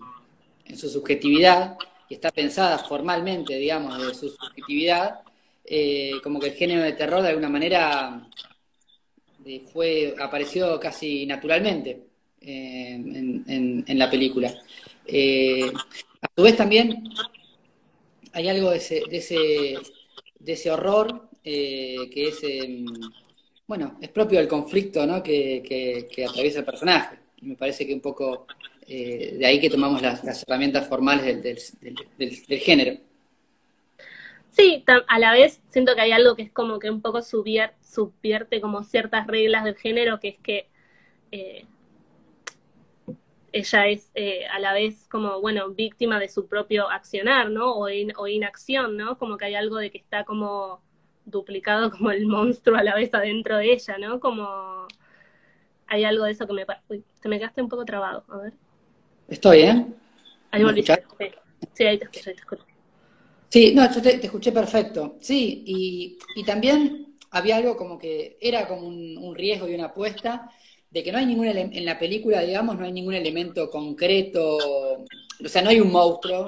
en 0.66 0.78
su 0.78 0.90
subjetividad, 0.90 1.78
y 2.10 2.16
está 2.16 2.32
pensada 2.32 2.80
formalmente, 2.80 3.56
digamos, 3.58 4.04
de 4.04 4.16
su 4.16 4.30
subjetividad, 4.30 5.20
eh, 5.64 6.14
como 6.24 6.40
que 6.40 6.48
el 6.48 6.54
género 6.56 6.82
de 6.82 6.94
terror 6.94 7.22
de 7.22 7.30
alguna 7.30 7.50
manera 7.50 8.28
fue 9.72 10.16
apareció 10.20 10.80
casi 10.80 11.28
naturalmente 11.28 12.08
en, 12.42 13.86
la 13.88 14.10
película. 14.10 14.50
A 14.50 16.28
su 16.36 16.42
vez 16.42 16.58
también 16.58 17.04
hay 18.34 18.48
algo 18.48 18.72
de 18.72 18.78
ese, 18.78 19.78
de 20.50 20.54
ese 20.54 20.72
horror 20.72 21.30
eh, 21.44 22.10
que 22.12 22.30
es, 22.30 22.44
eh, 22.44 22.84
bueno, 23.68 24.00
es 24.02 24.10
propio 24.10 24.40
del 24.40 24.48
conflicto 24.48 25.06
¿no? 25.06 25.22
que, 25.22 25.64
que, 25.64 26.08
que, 26.12 26.26
atraviesa 26.26 26.60
el 26.60 26.66
personaje. 26.66 27.20
Me 27.42 27.56
parece 27.56 27.86
que 27.86 27.94
un 27.94 28.02
poco 28.02 28.48
eh, 28.88 29.36
de 29.38 29.46
ahí 29.46 29.60
que 29.60 29.70
tomamos 29.70 30.02
las, 30.02 30.44
herramientas 30.44 30.88
formales 30.88 31.24
del, 31.44 31.60
del, 32.18 32.60
género. 32.60 32.98
Sí, 34.50 34.84
a 35.08 35.20
la 35.20 35.34
vez 35.34 35.62
siento 35.70 35.94
que 35.94 36.02
hay 36.02 36.14
algo 36.14 36.36
que 36.36 36.42
es 36.42 36.52
como 36.52 36.80
que 36.80 36.90
un 36.90 37.02
poco 37.02 37.22
subvierte, 37.22 38.60
como 38.60 38.84
ciertas 38.84 39.28
reglas 39.28 39.64
del 39.64 39.76
género, 39.76 40.20
que 40.20 40.30
es 40.30 40.38
que 40.40 40.68
ella 43.52 43.88
es 43.88 44.12
eh, 44.16 44.46
a 44.48 44.60
la 44.60 44.74
vez 44.74 45.08
como, 45.10 45.42
bueno, 45.42 45.70
víctima 45.70 46.20
de 46.20 46.30
su 46.30 46.48
propio 46.48 46.90
accionar, 46.90 47.50
¿no? 47.50 47.74
O, 47.74 47.90
in, 47.90 48.14
o, 48.18 48.28
inacción, 48.28 48.98
¿no? 48.98 49.18
Como 49.18 49.38
que 49.38 49.46
hay 49.46 49.56
algo 49.56 49.78
de 49.78 49.92
que 49.92 49.98
está 49.98 50.24
como 50.24 50.82
duplicado 51.26 51.92
como 51.92 52.12
el 52.12 52.26
monstruo 52.26 52.78
a 52.78 52.84
la 52.84 52.96
vez 52.96 53.14
adentro 53.14 53.58
de 53.58 53.74
ella, 53.74 53.98
¿no? 53.98 54.20
Como 54.20 54.88
hay 55.88 56.04
algo 56.04 56.26
de 56.26 56.32
eso 56.32 56.48
que 56.48 56.54
me... 56.54 56.66
Uy, 56.90 57.04
te 57.22 57.30
me 57.30 57.40
quedaste 57.40 57.62
un 57.62 57.70
poco 57.70 57.86
trabado, 57.86 58.24
a 58.30 58.38
ver. 58.38 58.54
Estoy, 59.28 59.62
¿eh? 59.62 59.86
Ahí. 60.52 60.64
Sí. 61.74 61.84
ahí 61.84 61.98
te 61.98 62.06
escuché, 62.06 62.34
te. 62.34 62.58
Sí, 63.50 63.74
no, 63.74 63.92
yo 63.92 64.02
te, 64.02 64.18
te 64.18 64.26
escuché 64.28 64.52
perfecto. 64.52 65.18
Sí, 65.20 65.64
y, 65.66 66.18
y, 66.36 66.44
también 66.44 67.18
había 67.32 67.58
algo 67.58 67.76
como 67.76 67.98
que 67.98 68.38
era 68.40 68.68
como 68.68 68.88
un, 68.88 69.18
un 69.18 69.36
riesgo 69.36 69.68
y 69.68 69.76
una 69.76 69.86
apuesta 69.86 70.50
de 70.92 71.04
que 71.04 71.12
no 71.12 71.20
hay 71.20 71.26
ningún 71.26 71.48
en 71.48 71.86
la 71.86 72.00
película, 72.00 72.42
digamos, 72.42 72.78
no 72.78 72.86
hay 72.86 72.92
ningún 72.92 73.14
elemento 73.14 73.70
concreto, 73.70 74.58
o 74.58 75.48
sea, 75.48 75.62
no 75.62 75.70
hay 75.70 75.80
un 75.80 75.92
monstruo, 75.92 76.48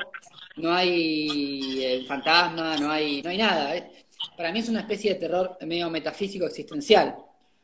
no 0.58 0.74
hay 0.74 1.84
el 1.84 2.06
fantasma, 2.06 2.76
no 2.78 2.92
hay, 2.92 3.22
no 3.22 3.30
hay 3.30 3.38
nada. 3.38 3.90
Para 4.36 4.52
mí 4.52 4.60
es 4.60 4.70
una 4.70 4.82
especie 4.82 5.14
de 5.14 5.20
terror 5.20 5.58
medio 5.62 5.90
metafísico 5.90 6.46
existencial, 6.46 7.16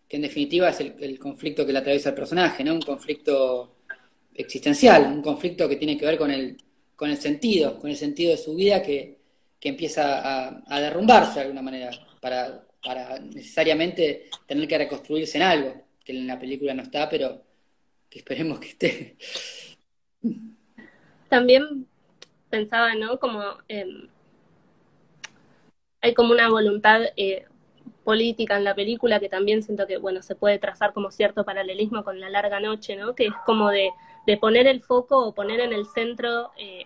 que 0.08 0.18
en 0.18 0.22
definitiva 0.22 0.70
es 0.70 0.80
el, 0.80 0.96
el 1.00 1.20
conflicto 1.20 1.66
que 1.66 1.74
le 1.74 1.80
atraviesa 1.80 2.10
el 2.10 2.16
personaje, 2.16 2.64
¿no? 2.64 2.74
Un 2.74 2.82
conflicto 2.82 3.78
existencial, 4.36 5.04
un 5.06 5.22
conflicto 5.22 5.68
que 5.68 5.78
tiene 5.78 5.98
que 5.98 6.06
ver 6.06 6.18
con 6.18 6.30
el, 6.32 6.58
con 6.96 7.10
el 7.10 7.18
sentido, 7.18 7.80
con 7.80 7.90
el 7.90 7.98
sentido 7.98 8.32
de 8.32 8.38
su 8.38 8.56
vida 8.56 8.84
que, 8.84 9.18
que 9.60 9.70
empieza 9.70 10.20
a, 10.20 10.64
a 10.68 10.80
derrumbarse 10.80 11.36
de 11.36 11.42
alguna 11.42 11.64
manera, 11.64 11.90
para, 12.22 12.64
para 12.84 13.20
necesariamente 13.20 14.30
tener 14.46 14.68
que 14.68 14.78
reconstruirse 14.78 15.38
en 15.38 15.44
algo 15.44 15.87
que 16.08 16.14
en 16.18 16.26
la 16.26 16.40
película 16.40 16.74
no 16.74 16.84
está, 16.84 17.10
pero, 17.10 17.42
que 18.10 18.20
esperemos 18.20 18.60
que 18.62 18.68
esté. 18.70 19.18
También 21.30 21.86
pensaba, 22.50 22.96
¿no? 22.96 23.20
Como 23.20 23.42
em, 23.68 24.08
hay 26.00 26.14
como 26.14 26.32
una 26.32 26.48
voluntad 26.50 27.02
eh, 27.18 27.46
política 28.06 28.56
en 28.56 28.64
la 28.64 28.74
película 28.74 29.20
que 29.20 29.28
también 29.28 29.64
siento 29.64 29.86
que, 29.86 29.98
bueno, 29.98 30.22
se 30.22 30.36
puede 30.36 30.60
trazar 30.60 30.94
como 30.94 31.12
cierto 31.12 31.44
paralelismo 31.44 32.06
con 32.06 32.22
La 32.22 32.30
larga 32.30 32.62
noche, 32.62 32.96
¿no? 32.96 33.14
Que 33.14 33.26
es 33.28 33.34
como 33.46 33.70
de, 33.70 33.90
de 34.26 34.38
poner 34.38 34.66
el 34.66 34.82
foco 34.82 35.28
o 35.28 35.36
poner 35.36 35.60
en 35.60 35.74
el 35.74 35.86
centro 35.88 36.52
eh, 36.58 36.86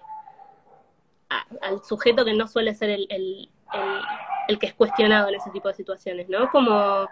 a- 1.30 1.46
al 1.62 1.84
sujeto 1.84 2.26
que 2.26 2.34
no 2.34 2.48
suele 2.48 2.74
ser 2.74 2.90
el, 2.90 3.08
el, 3.12 4.58
que 4.60 4.66
es 4.66 4.74
cuestionado 4.74 5.30
en 5.30 5.36
ese 5.36 5.52
tipo 5.52 5.68
de 5.68 5.76
situaciones, 5.76 6.28
¿no? 6.28 6.50
Como, 6.50 7.08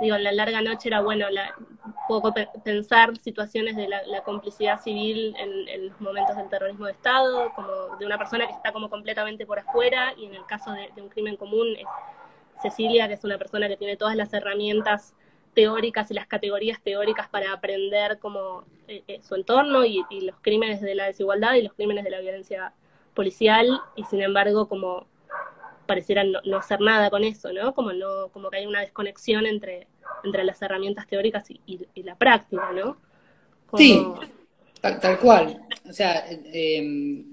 digo, 0.00 0.16
La 0.18 0.32
larga 0.32 0.60
noche 0.60 0.88
era, 0.88 1.00
bueno, 1.00 1.28
la, 1.30 1.54
poco 2.08 2.32
pe- 2.32 2.48
pensar 2.64 3.16
situaciones 3.18 3.76
de 3.76 3.88
la, 3.88 4.22
complicidad 4.24 4.80
civil 4.80 5.34
en, 5.38 5.88
los 5.88 6.00
momentos 6.00 6.36
del 6.36 6.48
terrorismo 6.48 6.86
de 6.86 6.92
Estado, 6.92 7.52
como 7.54 7.96
de 7.98 8.06
una 8.06 8.18
persona 8.18 8.46
que 8.46 8.52
está 8.52 8.72
como 8.72 8.90
completamente 8.90 9.46
por 9.46 9.58
afuera, 9.58 10.12
y 10.16 10.26
en 10.26 10.34
el 10.34 10.44
caso 10.46 10.72
de, 10.72 10.90
de 10.94 11.02
un 11.02 11.08
crimen 11.08 11.36
común 11.36 11.68
es 11.76 11.86
Cecilia, 12.62 13.08
que 13.08 13.14
es 13.14 13.24
una 13.24 13.38
persona 13.38 13.68
que 13.68 13.76
tiene 13.76 13.96
todas 13.96 14.16
las 14.16 14.32
herramientas 14.32 15.14
teóricas 15.54 16.10
y 16.10 16.14
las 16.14 16.26
categorías 16.26 16.82
teóricas 16.82 17.28
para 17.28 17.52
aprender 17.52 18.18
como 18.18 18.64
eh, 18.88 19.02
eh, 19.08 19.20
su 19.22 19.34
entorno 19.34 19.84
y, 19.84 20.04
y 20.10 20.20
los 20.22 20.36
crímenes 20.40 20.80
de 20.82 20.94
la 20.94 21.06
desigualdad 21.06 21.54
y 21.54 21.62
los 21.62 21.72
crímenes 21.72 22.04
de 22.04 22.10
la 22.10 22.20
violencia 22.20 22.72
policial, 23.14 23.80
y 23.96 24.04
sin 24.04 24.22
embargo 24.22 24.68
como 24.68 25.06
pareciera 25.86 26.24
no, 26.24 26.40
no 26.44 26.58
hacer 26.58 26.80
nada 26.80 27.10
con 27.10 27.24
eso, 27.24 27.52
¿no? 27.52 27.74
Como 27.74 27.92
no, 27.92 28.28
como 28.32 28.50
que 28.50 28.58
hay 28.58 28.66
una 28.66 28.80
desconexión 28.80 29.46
entre, 29.46 29.86
entre 30.24 30.44
las 30.44 30.60
herramientas 30.62 31.06
teóricas 31.06 31.44
y, 31.48 32.02
la 32.02 32.16
práctica, 32.16 32.72
¿no? 32.72 32.96
Sí, 33.76 34.02
tal, 34.80 35.18
cual. 35.18 35.66
O 35.88 35.92
sea, 35.92 36.24
eh, 36.30 37.24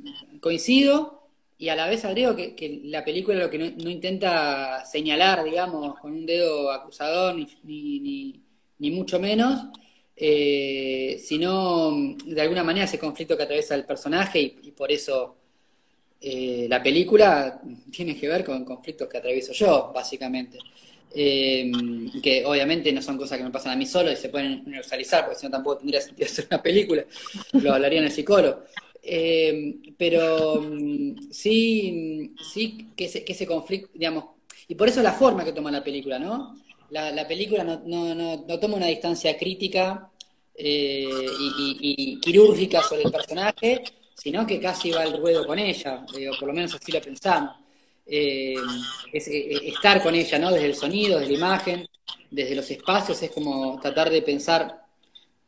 coincido 0.42 1.28
y 1.58 1.70
a 1.70 1.76
la 1.76 1.88
vez 1.88 2.04
agrego 2.06 2.36
que, 2.36 2.82
la 2.86 3.06
película 3.06 3.40
lo 3.40 3.50
que 3.50 3.58
no, 3.58 3.90
intenta 3.90 4.84
señalar, 4.86 5.44
digamos, 5.44 6.00
con 6.00 6.12
un 6.12 6.26
dedo 6.26 6.72
acusador, 6.72 7.36
ni, 7.36 8.42
ni, 8.80 8.92
mucho 8.92 9.20
menos, 9.20 9.68
eh, 10.16 11.18
sino 11.24 11.92
de 12.26 12.42
alguna 12.42 12.64
manera 12.64 12.86
ese 12.86 13.00
conflicto 13.00 13.38
que 13.38 13.44
atraviesa 13.44 13.76
el 13.76 13.86
personaje 13.86 14.40
y 14.62 14.72
por 14.72 14.92
eso 14.92 15.38
eh, 16.26 16.68
la 16.70 16.82
película 16.82 17.62
tiene 17.92 18.16
que 18.16 18.30
ver 18.30 18.46
con 18.46 18.64
conflictos 18.64 19.10
que 19.10 19.18
atravieso 19.18 19.52
yo, 19.52 19.92
básicamente. 19.94 20.58
Eh, 21.14 21.70
que 22.24 22.44
obviamente 22.46 22.92
no 22.92 23.02
son 23.02 23.18
cosas 23.18 23.38
que 23.38 23.44
me 23.44 23.52
pasan 23.52 23.74
a 23.74 23.76
mí 23.76 23.86
solo 23.86 24.10
y 24.10 24.16
se 24.16 24.30
pueden 24.30 24.64
universalizar, 24.66 25.26
porque 25.26 25.40
si 25.40 25.46
no 25.46 25.52
tampoco 25.52 25.80
tendría 25.80 26.00
sentido 26.00 26.26
hacer 26.32 26.48
una 26.50 26.62
película, 26.62 27.04
lo 27.52 27.74
hablaría 27.74 28.00
en 28.00 28.06
el 28.06 28.12
psicólogo. 28.12 28.64
Eh, 29.04 29.76
pero 29.98 30.62
mm, 30.62 31.30
sí, 31.30 32.34
sí 32.54 32.88
que 32.96 33.06
ese, 33.06 33.46
conflicto, 33.46 33.90
digamos, 33.94 34.26
y 34.70 34.76
por 34.76 34.88
eso 34.88 35.04
la 35.04 35.12
forma 35.12 35.44
que 35.44 35.52
toma 35.52 35.72
la 35.72 35.84
película, 35.84 36.20
¿no? 36.20 36.56
La, 36.90 37.12
la 37.12 37.28
película 37.28 37.66
no, 37.66 37.82
no, 37.86 38.16
no, 38.16 38.60
toma 38.60 38.78
una 38.78 38.88
distancia 38.88 39.38
crítica 39.38 40.10
y 40.56 42.20
quirúrgica 42.22 42.82
sobre 42.82 43.04
el 43.04 43.12
personaje, 43.12 43.84
sino 44.24 44.48
que 44.48 44.58
casi 44.58 44.90
va 44.90 45.02
al 45.02 45.18
ruedo 45.20 45.46
con 45.46 45.60
ella, 45.60 46.06
eh, 46.18 46.30
o 46.30 46.40
por 46.40 46.48
lo 46.48 46.54
menos 46.54 46.74
así 46.74 46.94
lo 46.94 47.02
pensamos. 47.02 47.58
Eh, 48.06 48.56
es, 49.12 49.28
eh, 49.28 49.68
estar 49.68 50.02
con 50.02 50.16
ella, 50.16 50.40
¿no? 50.40 50.50
Desde 50.50 50.68
el 50.68 50.76
sonido, 50.76 51.20
desde 51.20 51.34
la 51.34 51.38
imagen, 51.40 51.86
desde 52.32 52.56
los 52.56 52.72
espacios, 52.72 53.22
es 53.22 53.32
como 53.32 53.78
tratar 53.82 54.10
de 54.10 54.22
pensar, 54.22 54.86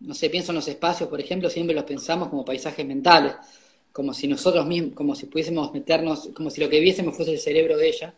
no 0.02 0.14
sé, 0.14 0.30
pienso 0.30 0.52
en 0.52 0.58
los 0.58 0.68
espacios, 0.68 1.08
por 1.08 1.22
ejemplo, 1.22 1.50
siempre 1.50 1.74
los 1.74 1.86
pensamos 1.86 2.28
como 2.28 2.44
paisajes 2.44 2.86
mentales, 2.86 3.36
como 3.94 4.14
si 4.14 4.28
nosotros 4.28 4.66
mismos, 4.66 4.94
como 4.94 5.16
si 5.16 5.28
pudiésemos 5.28 5.72
meternos, 5.72 6.32
como 6.36 6.50
si 6.50 6.60
lo 6.60 6.68
que 6.68 6.82
viésemos 6.82 7.16
fuese 7.16 7.32
el 7.32 7.40
cerebro 7.40 7.78
de 7.78 7.88
ella. 7.88 8.14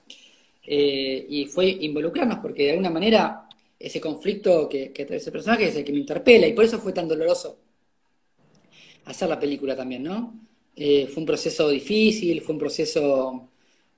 Eh, 0.63 1.23
y 1.29 1.45
fue 1.45 1.67
involucrarnos, 1.69 2.39
porque 2.39 2.63
de 2.63 2.71
alguna 2.71 2.89
manera 2.89 3.47
ese 3.77 4.01
conflicto 4.01 4.67
que, 4.67 4.91
que 4.91 5.03
el 5.03 5.07
personaje 5.07 5.65
es 5.65 5.75
el 5.75 5.83
que 5.83 5.93
me 5.93 5.99
interpela, 5.99 6.47
y 6.47 6.53
por 6.53 6.65
eso 6.65 6.79
fue 6.79 6.93
tan 6.93 7.07
doloroso 7.07 7.66
hacer 9.07 9.29
la 9.29 9.39
película 9.39 9.75
también, 9.75 10.03
¿no? 10.03 10.33
Eh, 10.75 11.07
fue 11.07 11.21
un 11.21 11.25
proceso 11.25 11.69
difícil, 11.69 12.41
fue 12.41 12.53
un 12.53 12.59
proceso 12.59 13.49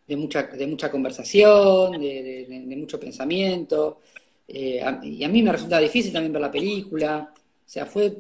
de 0.08 0.16
mucha, 0.16 0.44
de 0.44 0.68
mucha 0.68 0.90
conversación, 0.90 2.00
de, 2.00 2.76
mucho 2.78 3.00
pensamiento, 3.00 4.00
eh, 4.48 4.84
y 5.04 5.24
a 5.24 5.30
mí 5.30 5.44
me 5.44 5.52
resulta 5.52 5.80
difícil 5.80 6.14
también 6.14 6.34
ver 6.34 6.42
la 6.42 6.52
película, 6.52 7.32
o 7.34 7.70
sea, 7.70 7.86
fue, 7.86 8.18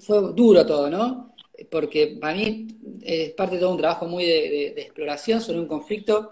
fue 0.00 0.32
duro 0.34 0.64
todo, 0.64 0.88
¿no? 0.88 1.34
Porque 1.70 2.16
para 2.20 2.34
mí 2.34 2.66
es 3.02 3.30
parte 3.32 3.56
de 3.56 3.60
todo 3.60 3.72
un 3.72 3.78
trabajo 3.78 4.06
muy 4.06 4.24
de 4.24 4.68
exploración 4.76 5.40
sobre 5.40 5.60
un 5.60 5.66
conflicto 5.66 6.30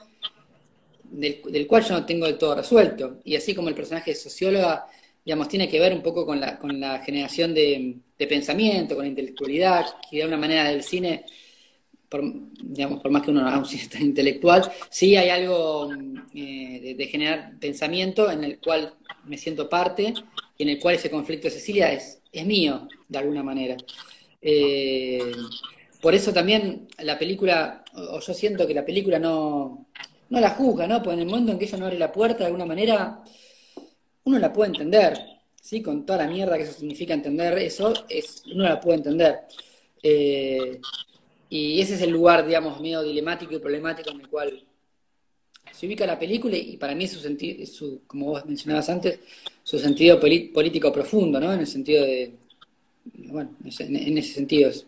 del, 1.12 1.43
del 1.51 1.66
cual 1.66 1.85
yo 1.85 1.94
no 1.94 2.07
tengo 2.07 2.27
del 2.27 2.39
todo 2.39 2.55
resuelto. 2.55 3.19
Y 3.24 3.36
así 3.36 3.55
como 3.55 3.69
el 3.69 3.74
personaje 3.74 4.12
de 4.12 4.16
socióloga, 4.16 4.86
digamos, 5.24 5.49
tiene 5.49 5.69
que 5.69 5.78
ver 5.78 5.93
un 5.93 6.03
poco 6.03 6.27
con 6.27 6.40
la, 6.40 6.59
con 6.59 6.81
la 6.81 7.01
generación 7.01 7.55
de, 7.55 7.97
de 8.23 8.28
pensamiento, 8.28 8.94
con 8.94 9.05
la 9.05 9.09
intelectualidad, 9.09 9.86
que 10.09 10.16
de 10.16 10.23
alguna 10.23 10.40
manera 10.40 10.65
del 10.65 10.82
cine, 10.82 11.24
por, 12.09 12.23
digamos, 12.62 13.01
por 13.01 13.11
más 13.11 13.23
que 13.23 13.31
uno 13.31 13.43
no 13.43 13.49
haga 13.49 13.59
un 13.59 13.66
cine 13.66 14.05
intelectual, 14.05 14.70
sí 14.90 15.16
hay 15.16 15.28
algo 15.28 15.90
eh, 16.35 16.94
de, 16.97 17.07
generar 17.07 17.59
pensamiento 17.59 18.31
en 18.31 18.44
el 18.44 18.59
cual 18.59 18.94
me 19.24 19.36
siento 19.36 19.69
parte 19.69 20.15
y 20.57 20.62
en 20.62 20.69
el 20.69 20.78
cual 20.78 20.94
ese 20.94 21.11
conflicto 21.11 21.49
de 21.49 21.55
Cecilia 21.55 21.93
es, 21.93 22.20
es 22.31 22.47
mío, 22.47 22.89
de 23.09 23.19
alguna 23.19 23.43
manera. 23.43 23.77
Eh, 24.40 25.32
por 26.01 26.15
eso 26.15 26.32
también 26.32 26.89
la 26.99 27.19
película, 27.19 27.85
o 27.94 28.16
o 28.16 28.20
yo 28.20 28.35
siento 28.35 28.66
que 28.66 28.74
la 28.74 28.85
película 28.85 29.19
no, 29.19 29.86
no 30.31 30.40
la 30.40 30.51
juzga, 30.51 30.86
¿no? 30.86 31.03
Porque 31.03 31.15
en 31.15 31.20
el 31.20 31.27
momento 31.27 31.53
en 31.53 31.59
que 31.59 31.65
ella 31.65 31.78
no 31.78 31.86
abre 31.86 31.99
la 31.99 32.12
puerta, 32.12 32.39
de 32.39 32.47
alguna 32.47 32.66
manera, 32.66 33.23
uno 34.24 34.39
la 34.39 34.53
puede 34.53 34.70
entender, 34.70 35.32
¿sí? 35.63 35.81
Con 35.81 36.05
toda 36.05 36.25
la 36.25 36.31
mierda 36.31 36.59
que 36.59 36.65
eso 36.65 36.73
significa 36.73 37.15
entender 37.15 37.57
eso, 37.59 37.95
es, 38.09 38.43
uno 38.53 38.65
la 38.65 38.81
puede 38.81 38.99
entender. 38.99 39.41
Eh, 40.03 40.81
y 41.49 41.81
ese 41.81 41.95
es 41.95 42.03
el 42.03 42.11
lugar, 42.11 42.45
digamos, 42.45 42.81
medio 42.81 43.03
dilemático 43.03 43.55
y 43.55 43.59
problemático 43.59 44.11
en 44.11 44.21
el 44.21 44.29
cual 44.29 44.65
se 45.71 45.87
ubica 45.87 46.05
la 46.05 46.19
película 46.19 46.57
y 46.57 46.77
para 46.77 46.95
mí 46.95 47.07
su 47.07 47.21
sentido, 47.21 47.65
su, 47.67 48.03
como 48.07 48.27
vos 48.27 48.45
mencionabas 48.45 48.91
antes, 48.91 49.21
su 49.63 49.79
sentido 49.79 50.19
político 50.21 50.93
profundo, 50.93 51.39
¿no? 51.39 51.53
En 51.53 51.61
el 51.61 51.67
sentido 51.67 52.05
de, 52.05 52.35
bueno, 53.05 53.57
en 53.65 53.97
en 53.97 54.19
ese 54.19 54.35
sentido 54.35 54.71
es. 54.71 54.87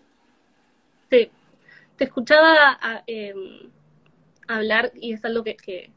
Sí, 1.10 1.30
te 1.96 2.04
escuchaba 2.04 3.04
eh, 3.06 3.32
hablar 4.48 4.92
y 5.00 5.12
es 5.12 5.24
algo 5.24 5.44
que, 5.44 5.90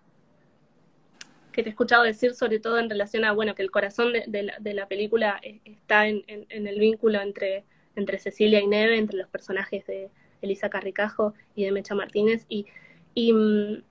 que 1.57 1.63
te 1.63 1.69
he 1.69 1.71
escuchado 1.71 2.03
decir 2.03 2.35
sobre 2.35 2.61
todo 2.61 2.79
en 2.79 2.89
relación 2.89 3.25
a, 3.25 3.33
bueno, 3.33 3.55
que 3.55 3.63
el 3.63 3.71
corazón 3.71 4.13
de, 4.13 4.23
de 4.27 4.43
la, 4.45 4.57
de 4.61 4.75
la 4.75 4.87
película 4.87 5.41
está 5.65 6.07
en, 6.07 6.23
en- 6.27 6.45
en 6.49 6.67
el 6.67 6.79
vínculo 6.79 7.19
entre, 7.21 7.65
entre 7.97 8.19
Cecilia 8.19 8.61
y 8.61 8.67
Neve, 8.67 8.97
entre 8.97 9.17
los 9.17 9.29
personajes 9.29 9.85
de 9.87 10.11
Elisa 10.43 10.69
Carricajo 10.69 11.33
y 11.55 11.65
de 11.65 11.73
Mecha 11.73 11.95
Martínez. 11.95 12.45
Y, 12.49 12.67
y, 13.15 13.33
mm, 13.33 13.83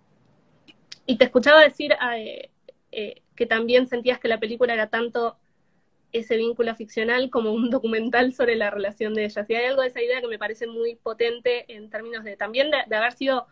y 1.06 1.18
te 1.18 1.24
escuchaba 1.24 1.62
decir 1.62 1.92
eh, 2.16 2.50
eh, 2.92 3.22
que 3.34 3.46
también 3.46 3.86
sentías 3.88 4.18
que 4.18 4.28
la 4.28 4.40
película 4.40 4.74
era 4.74 4.88
tanto 4.88 5.36
ese 6.12 6.36
vínculo 6.36 6.74
ficcional 6.76 7.30
como 7.30 7.52
un 7.52 7.70
documental 7.70 8.34
sobre 8.34 8.56
la 8.56 8.70
relación 8.70 9.14
de 9.14 9.24
ellas. 9.26 9.46
Y 9.50 9.54
hay 9.54 9.66
algo 9.66 9.82
de 9.82 9.88
esa 9.88 10.02
idea 10.02 10.20
que 10.20 10.28
me 10.28 10.38
parece 10.38 10.66
muy 10.66 10.96
potente 10.96 11.72
en 11.74 11.90
términos 11.90 12.24
de 12.24 12.36
también 12.36 12.70
de, 12.70 12.78
de 12.88 12.96
haber 12.96 13.12
sido 13.12 13.46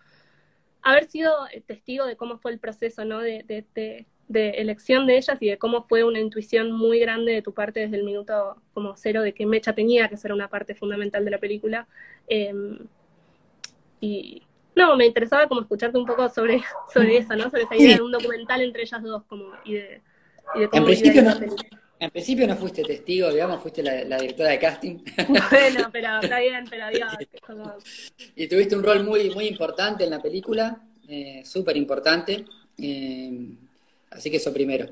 haber 0.84 1.04
sido 1.06 1.32
testigo 1.66 2.06
de 2.06 2.16
cómo 2.16 2.38
fue 2.38 2.52
el 2.52 2.58
proceso 2.58 3.04
¿no? 3.04 3.18
de, 3.20 3.42
de, 3.44 3.64
de, 3.74 4.06
de 4.28 4.50
elección 4.50 5.06
de 5.06 5.16
ellas 5.16 5.36
y 5.40 5.48
de 5.48 5.58
cómo 5.58 5.82
fue 5.88 6.04
una 6.04 6.20
intuición 6.20 6.70
muy 6.72 7.00
grande 7.00 7.32
de 7.32 7.42
tu 7.42 7.52
parte 7.52 7.80
desde 7.80 7.96
el 7.96 8.04
minuto 8.04 8.56
como 8.72 8.96
cero 8.96 9.22
de 9.22 9.32
que 9.34 9.46
Mecha 9.46 9.74
tenía 9.74 10.08
que 10.08 10.16
ser 10.16 10.32
una 10.32 10.48
parte 10.48 10.74
fundamental 10.74 11.24
de 11.24 11.30
la 11.30 11.38
película. 11.38 11.86
Eh, 12.28 12.52
y 14.00 14.42
no, 14.76 14.96
me 14.96 15.06
interesaba 15.06 15.46
como 15.48 15.60
escucharte 15.62 15.96
un 15.98 16.06
poco 16.06 16.28
sobre, 16.28 16.62
sobre 16.92 17.18
eso, 17.18 17.34
¿no? 17.36 17.44
Sobre 17.50 17.62
esa 17.62 17.76
idea 17.76 17.90
Sí. 17.92 17.96
de 17.96 18.02
un 18.02 18.12
documental 18.12 18.60
entre 18.60 18.82
ellas 18.82 19.02
dos 19.02 19.24
como, 19.24 19.46
y, 19.64 19.74
de, 19.74 20.02
y 20.54 20.58
de 20.58 20.64
En 20.64 20.70
cómo 20.70 20.86
principio 20.86 21.22
no, 21.22 21.38
película. 21.38 21.80
En 22.00 22.10
principio 22.10 22.46
no 22.46 22.56
fuiste 22.56 22.82
testigo, 22.84 23.30
digamos, 23.30 23.62
fuiste 23.62 23.82
la, 23.82 24.04
la 24.04 24.18
directora 24.18 24.50
de 24.50 24.58
casting 24.58 24.98
Bueno, 25.50 25.88
pero 25.92 26.20
está 26.20 26.38
bien, 26.40 26.68
pero 26.68 26.86
como- 27.46 27.74
y 28.36 28.46
tuviste 28.46 28.76
un 28.76 28.82
rol 28.84 29.04
muy, 29.04 29.30
muy 29.30 29.46
importante 29.46 30.04
en 30.04 30.10
la 30.10 30.22
película, 30.22 30.82
eh, 31.08 31.42
súper 31.44 31.76
importante. 31.76 32.44
eh, 32.78 33.30
así 34.10 34.30
que 34.30 34.36
eso 34.36 34.52
primero. 34.52 34.86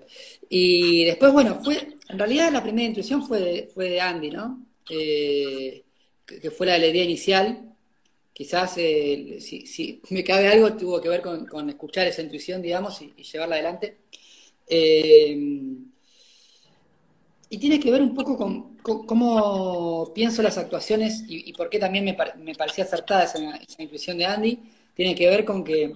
Y 0.48 1.04
después, 1.04 1.32
bueno, 1.32 1.60
fue, 1.62 1.76
en 2.08 2.18
realidad 2.18 2.52
la 2.52 2.62
primera 2.62 2.88
intuición 2.88 3.24
fue 3.26 3.40
de, 3.40 3.66
fue 3.72 3.90
de 3.90 4.00
Andy, 4.00 4.30
¿no? 4.30 4.66
Eh, 4.90 5.84
que, 6.26 6.50
fue 6.50 6.66
la 6.66 6.74
de 6.74 6.80
la 6.80 6.86
idea 6.88 7.04
inicial. 7.04 7.74
Quizás, 8.32 8.74
eh, 8.78 9.38
si, 9.40 9.66
si 9.66 10.00
me 10.10 10.24
cabe 10.24 10.48
algo, 10.48 10.74
tuvo 10.76 11.00
que 11.00 11.08
ver 11.08 11.22
con, 11.22 11.46
con 11.46 11.68
escuchar 11.70 12.06
esa 12.06 12.22
intuición, 12.22 12.62
digamos, 12.62 13.00
y, 13.02 13.12
y 13.16 13.22
llevarla 13.24 13.56
adelante. 13.56 13.98
Eh, 14.66 15.36
y 17.52 17.58
tiene 17.58 17.78
que 17.78 17.90
ver 17.90 18.00
un 18.00 18.14
poco 18.14 18.38
con, 18.38 18.78
cómo 18.78 20.10
pienso 20.14 20.40
las 20.42 20.56
actuaciones 20.56 21.22
y, 21.28 21.50
y 21.50 21.52
por 21.52 21.68
qué 21.68 21.78
también 21.78 22.02
me, 22.02 22.16
me 22.38 22.54
parecía 22.54 22.84
acertada 22.84 23.24
esa, 23.24 23.38
esa 23.56 23.82
inclusión 23.82 24.16
de 24.16 24.24
Andy. 24.24 24.58
Tiene 24.94 25.14
que 25.14 25.28
ver 25.28 25.44
con 25.44 25.62
que 25.62 25.92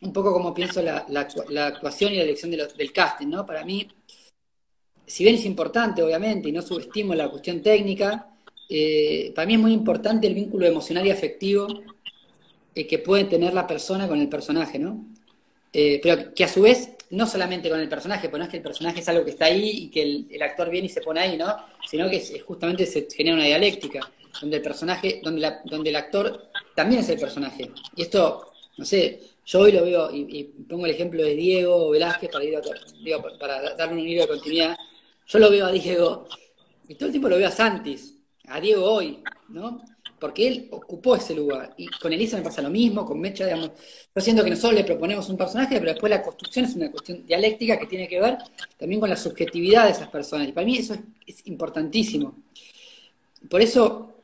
un 0.00 0.12
poco 0.14 0.32
como 0.32 0.54
pienso 0.54 0.80
la, 0.80 1.04
la 1.10 1.28
actua- 1.28 1.44
la 1.50 1.66
actuación 1.66 2.14
y 2.14 2.16
la 2.16 2.22
elección 2.22 2.50
del 2.50 2.92
casting, 2.94 3.26
¿no? 3.28 3.44
Para 3.44 3.66
mí, 3.66 3.86
si 5.06 5.24
bien 5.24 5.36
es 5.36 5.44
importante, 5.44 6.02
obviamente, 6.02 6.48
y 6.48 6.52
no 6.52 6.62
subestimo 6.62 7.14
la 7.14 7.28
cuestión 7.28 7.60
técnica, 7.60 8.26
eh, 8.70 9.32
para 9.34 9.46
mí 9.46 9.54
es 9.54 9.60
muy 9.60 9.74
importante 9.74 10.26
el 10.26 10.34
vínculo 10.34 10.66
emocional 10.66 11.06
y 11.06 11.10
afectivo 11.10 11.66
eh, 12.74 12.86
que 12.86 12.98
puede 12.98 13.24
tener 13.24 13.52
la 13.52 13.66
persona 13.66 14.08
con 14.08 14.18
el 14.20 14.30
personaje, 14.30 14.78
¿no? 14.78 15.04
Eh, 15.70 16.00
pero 16.02 16.32
que 16.34 16.44
a 16.44 16.48
su 16.48 16.62
vez, 16.62 16.95
no 17.10 17.26
solamente 17.26 17.68
con 17.68 17.80
el 17.80 17.88
personaje, 17.88 18.28
pues 18.28 18.38
no 18.38 18.44
es 18.44 18.50
que 18.50 18.56
el 18.58 18.62
personaje 18.62 19.00
es 19.00 19.08
algo 19.08 19.24
que 19.24 19.30
está 19.30 19.46
ahí 19.46 19.70
y 19.70 19.90
que 19.90 20.02
el, 20.02 20.42
actor 20.42 20.70
viene 20.70 20.86
y 20.86 20.90
se 20.90 21.00
pone 21.00 21.20
ahí, 21.20 21.36
¿no? 21.36 21.54
Sino 21.88 22.08
que 22.10 22.16
es- 22.16 22.42
justamente 22.42 22.86
se 22.86 23.06
genera 23.14 23.36
una 23.36 23.44
dialéctica, 23.44 24.10
donde 24.40 24.56
el 24.56 24.62
personaje, 24.62 25.20
donde, 25.22 25.40
la- 25.40 25.60
donde 25.64 25.90
el 25.90 25.96
actor 25.96 26.50
también 26.74 27.00
es 27.00 27.08
el 27.08 27.18
personaje. 27.18 27.70
Y 27.94 28.02
esto, 28.02 28.52
no 28.76 28.84
sé, 28.84 29.20
yo 29.44 29.60
hoy 29.60 29.72
lo 29.72 29.84
veo, 29.84 30.10
y, 30.12 30.44
pongo 30.68 30.86
el 30.86 30.92
ejemplo 30.92 31.22
de 31.22 31.34
Diego 31.34 31.90
Velázquez 31.90 32.30
para, 32.30 32.44
ir 32.44 32.56
a- 32.56 33.38
para 33.38 33.74
darle 33.76 34.02
un 34.02 34.08
hilo 34.08 34.22
de 34.22 34.28
continuidad. 34.28 34.76
Yo 35.28 35.38
lo 35.38 35.50
veo 35.50 35.66
a 35.66 35.72
Diego, 35.72 36.28
y 36.88 36.94
todo 36.94 37.06
el 37.06 37.12
tiempo 37.12 37.28
lo 37.28 37.36
veo 37.36 37.48
a 37.48 37.52
Santis, 37.52 38.16
a 38.48 38.60
Diego 38.60 38.84
hoy, 38.84 39.22
¿no? 39.48 39.82
Porque 40.18 40.46
él 40.46 40.68
ocupó 40.70 41.16
ese 41.16 41.34
lugar. 41.34 41.74
Y 41.76 41.86
con 41.86 42.12
Elisa 42.12 42.36
me 42.36 42.42
pasa 42.42 42.62
lo 42.62 42.70
mismo, 42.70 43.04
con 43.04 43.20
Mecha, 43.20 43.44
digamos. 43.44 43.72
Yo 44.14 44.22
siento 44.22 44.42
que 44.42 44.50
nosotros 44.50 44.74
le 44.74 44.84
proponemos 44.84 45.28
un 45.28 45.36
personaje, 45.36 45.78
pero 45.78 45.92
después 45.92 46.10
la 46.10 46.22
construcción 46.22 46.64
es 46.64 46.74
una 46.74 46.90
cuestión 46.90 47.26
dialéctica 47.26 47.78
que 47.78 47.86
tiene 47.86 48.08
que 48.08 48.20
ver 48.20 48.38
también 48.78 49.00
con 49.00 49.10
la 49.10 49.16
subjetividad 49.16 49.84
de 49.84 49.92
esas 49.92 50.08
personas. 50.08 50.48
Y 50.48 50.52
para 50.52 50.64
mí 50.64 50.78
eso 50.78 50.94
es, 51.26 51.46
importantísimo. 51.46 52.34
Por 53.50 53.60
eso, 53.60 54.14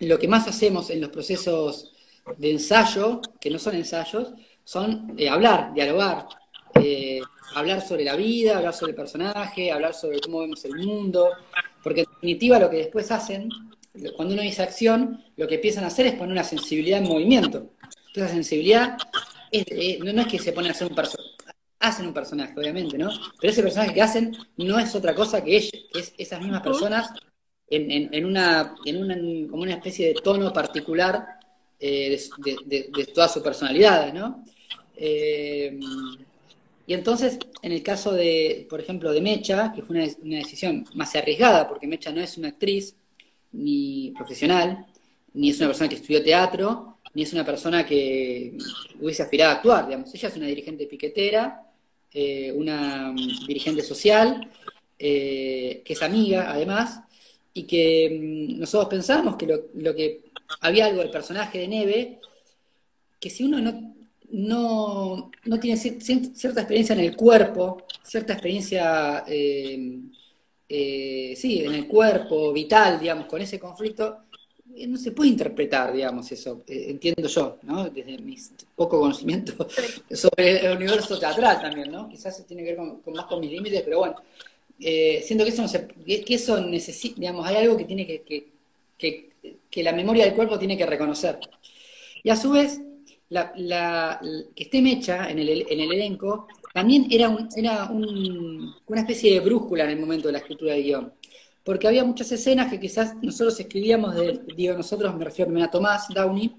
lo 0.00 0.18
que 0.18 0.28
más 0.28 0.46
hacemos 0.48 0.90
en 0.90 1.00
los 1.00 1.10
procesos 1.10 1.92
de 2.36 2.50
ensayo, 2.50 3.20
que 3.40 3.50
no 3.50 3.58
son 3.58 3.76
ensayos, 3.76 4.34
son 4.64 5.14
eh, 5.16 5.28
hablar, 5.28 5.72
dialogar, 5.72 6.26
eh, 6.74 7.20
hablar 7.54 7.80
sobre 7.86 8.04
la 8.04 8.16
vida, 8.16 8.58
hablar 8.58 8.74
sobre 8.74 8.90
el 8.90 8.96
personaje, 8.96 9.72
hablar 9.72 9.94
sobre 9.94 10.20
cómo 10.20 10.40
vemos 10.40 10.64
el 10.64 10.74
mundo, 10.74 11.30
porque 11.82 12.00
en 12.00 12.06
definitiva 12.10 12.58
lo 12.58 12.68
que 12.68 12.78
después 12.78 13.10
hacen, 13.10 13.48
cuando 14.16 14.34
uno 14.34 14.42
dice 14.42 14.62
acción, 14.62 15.22
lo 15.36 15.46
que 15.46 15.56
empiezan 15.56 15.84
a 15.84 15.88
hacer 15.88 16.06
es 16.06 16.14
poner 16.14 16.32
una 16.32 16.44
sensibilidad 16.44 16.98
en 17.00 17.08
movimiento. 17.08 17.70
Entonces, 18.08 18.24
esa 18.24 18.28
sensibilidad 18.34 18.96
es- 19.50 19.64
eh, 19.68 19.98
no, 20.02 20.12
no 20.12 20.22
es 20.22 20.26
que 20.28 20.38
se 20.38 20.52
ponen 20.52 20.70
a 20.70 20.74
hacer 20.74 20.88
un 20.88 20.94
personaje, 20.94 21.30
hacen 21.80 22.06
un 22.06 22.14
personaje, 22.14 22.54
obviamente, 22.58 22.98
¿no? 22.98 23.10
Pero 23.40 23.52
ese 23.52 23.62
personaje 23.62 23.94
que 23.94 24.02
hacen 24.02 24.36
no 24.56 24.78
es 24.78 24.94
otra 24.94 25.14
cosa 25.14 25.42
que 25.44 25.56
ellos, 25.56 25.72
que 25.92 26.00
es 26.00 26.14
esas 26.18 26.40
mismas 26.40 26.62
personas 26.62 27.10
en, 27.68 27.90
en- 27.90 28.08
en 28.14 28.24
una, 28.24 28.74
en 28.84 29.02
una, 29.02 29.14
como 29.50 29.62
una 29.62 29.74
especie 29.74 30.08
de 30.08 30.14
tono 30.14 30.52
particular 30.52 31.26
eh, 31.78 32.18
de, 32.38 32.52
de- 32.52 32.58
de- 32.64 32.90
de 32.96 33.06
toda 33.12 33.28
su 33.28 33.42
personalidad, 33.42 34.12
¿no? 34.12 34.44
Eh, 34.96 35.78
y 36.86 36.94
entonces, 36.94 37.38
en 37.62 37.72
el 37.72 37.82
caso 37.82 38.12
de, 38.12 38.66
por 38.70 38.80
ejemplo, 38.80 39.12
de 39.12 39.20
Mecha, 39.20 39.72
que 39.74 39.82
fue 39.82 39.96
una, 39.96 40.06
una 40.22 40.38
decisión 40.38 40.84
más 40.94 41.14
arriesgada, 41.16 41.68
porque 41.68 41.86
Mecha 41.88 42.12
no 42.12 42.20
es 42.20 42.38
una 42.38 42.48
actriz 42.48 42.94
ni 43.52 44.12
profesional, 44.16 44.86
ni 45.34 45.50
es 45.50 45.58
una 45.58 45.68
persona 45.68 45.88
que 45.88 45.96
estudió 45.96 46.22
teatro, 46.22 46.98
ni 47.14 47.22
es 47.22 47.32
una 47.32 47.44
persona 47.44 47.84
que 47.86 48.56
hubiese 49.00 49.22
aspirado 49.22 49.52
a 49.52 49.54
actuar, 49.56 49.86
digamos. 49.86 50.14
Ella 50.14 50.28
es 50.28 50.36
una 50.36 50.46
dirigente 50.46 50.86
piquetera, 50.86 51.62
eh, 52.12 52.52
una 52.52 53.14
dirigente 53.46 53.82
social, 53.82 54.50
eh, 54.98 55.82
que 55.84 55.92
es 55.92 56.02
amiga, 56.02 56.50
además, 56.50 57.00
y 57.54 57.64
que 57.64 58.10
mm, 58.54 58.58
nosotros 58.60 58.88
pensamos 58.90 59.36
que 59.36 59.46
lo, 59.46 59.66
lo 59.74 59.94
que 59.94 60.20
había 60.60 60.86
algo 60.86 61.00
del 61.00 61.10
personaje 61.10 61.58
de 61.58 61.68
Neve, 61.68 62.18
que 63.18 63.30
si 63.30 63.44
uno 63.44 63.58
no, 64.30 65.30
no, 65.44 65.60
tiene 65.60 65.78
cier- 65.78 65.98
cier- 66.00 66.34
cierta 66.34 66.60
experiencia 66.60 66.94
en 66.94 67.00
el 67.00 67.16
cuerpo, 67.16 67.82
cierta 68.02 68.34
experiencia, 68.34 69.24
eh, 69.26 70.00
eh, 70.68 71.34
sí, 71.36 71.60
en 71.64 71.74
el 71.74 71.86
cuerpo, 71.86 72.52
vital, 72.52 72.98
digamos, 73.00 73.26
con 73.26 73.40
ese 73.40 73.58
conflicto, 73.58 74.18
eh, 74.74 74.86
no 74.86 74.96
se 74.98 75.12
puede 75.12 75.30
interpretar, 75.30 75.92
digamos, 75.92 76.30
eso, 76.32 76.62
eh, 76.66 76.86
entiendo 76.88 77.28
yo, 77.28 77.58
¿no? 77.62 77.88
Desde 77.88 78.18
mi 78.18 78.36
poco 78.74 79.00
conocimiento 79.00 79.66
sobre 80.10 80.66
el 80.66 80.76
universo 80.76 81.18
teatral 81.18 81.60
también, 81.60 81.90
¿no? 81.90 82.08
Quizás 82.08 82.44
tiene 82.46 82.62
que 82.62 82.70
ver 82.70 82.76
con, 82.78 83.00
con 83.00 83.14
más 83.14 83.26
con 83.26 83.40
mis 83.40 83.50
límites, 83.52 83.82
pero 83.82 84.00
bueno, 84.00 84.16
eh, 84.80 85.22
siento 85.24 85.44
que 85.44 85.50
eso 85.50 85.62
no 85.62 85.68
se, 85.68 85.86
que 85.88 86.24
que 86.24 86.34
eso 86.34 86.60
necesita, 86.60 87.20
digamos, 87.20 87.46
hay 87.46 87.56
algo 87.56 87.76
que 87.76 87.84
tiene 87.84 88.06
que, 88.06 88.22
que, 88.22 88.48
que, 88.98 89.30
que 89.70 89.82
la 89.82 89.92
memoria 89.92 90.24
del 90.24 90.34
cuerpo 90.34 90.58
tiene 90.58 90.76
que 90.76 90.86
reconocer. 90.86 91.38
Y 92.22 92.30
a 92.30 92.36
su 92.36 92.50
vez, 92.50 92.80
la, 93.30 93.52
la- 93.56 94.20
que 94.54 94.64
esté 94.64 94.80
Mecha 94.82 95.30
en 95.30 95.38
el, 95.38 95.66
en 95.68 95.80
el 95.80 95.92
elenco 95.92 96.48
también 96.76 97.06
era, 97.10 97.30
un- 97.30 97.48
era 97.56 97.84
un- 97.90 98.74
una 98.86 99.00
especie 99.00 99.32
de 99.32 99.40
brújula 99.40 99.84
en 99.84 99.90
el 99.92 99.98
momento 99.98 100.28
de 100.28 100.32
la 100.32 100.38
escritura 100.40 100.74
del 100.74 100.82
guion. 100.84 101.12
Porque 101.64 101.88
había 101.88 102.04
muchas 102.04 102.30
escenas 102.32 102.70
que 102.70 102.78
quizás 102.78 103.14
nosotros 103.22 103.58
escribíamos, 103.58 104.14
de, 104.14 104.40
digo 104.54 104.74
nosotros, 104.74 105.16
me 105.16 105.24
refiero 105.24 105.50
a 105.64 105.70
Tomás 105.70 106.08
Downey, 106.14 106.54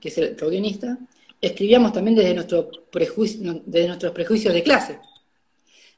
que 0.00 0.08
es 0.08 0.16
el 0.16 0.34
guionista, 0.34 0.98
escribíamos 1.38 1.92
también 1.92 2.16
desde, 2.16 2.32
nuestro 2.32 2.70
prejuicio, 2.90 3.62
desde 3.66 3.88
nuestros 3.88 4.12
prejuicios 4.12 4.54
de 4.54 4.62
clase. 4.62 4.98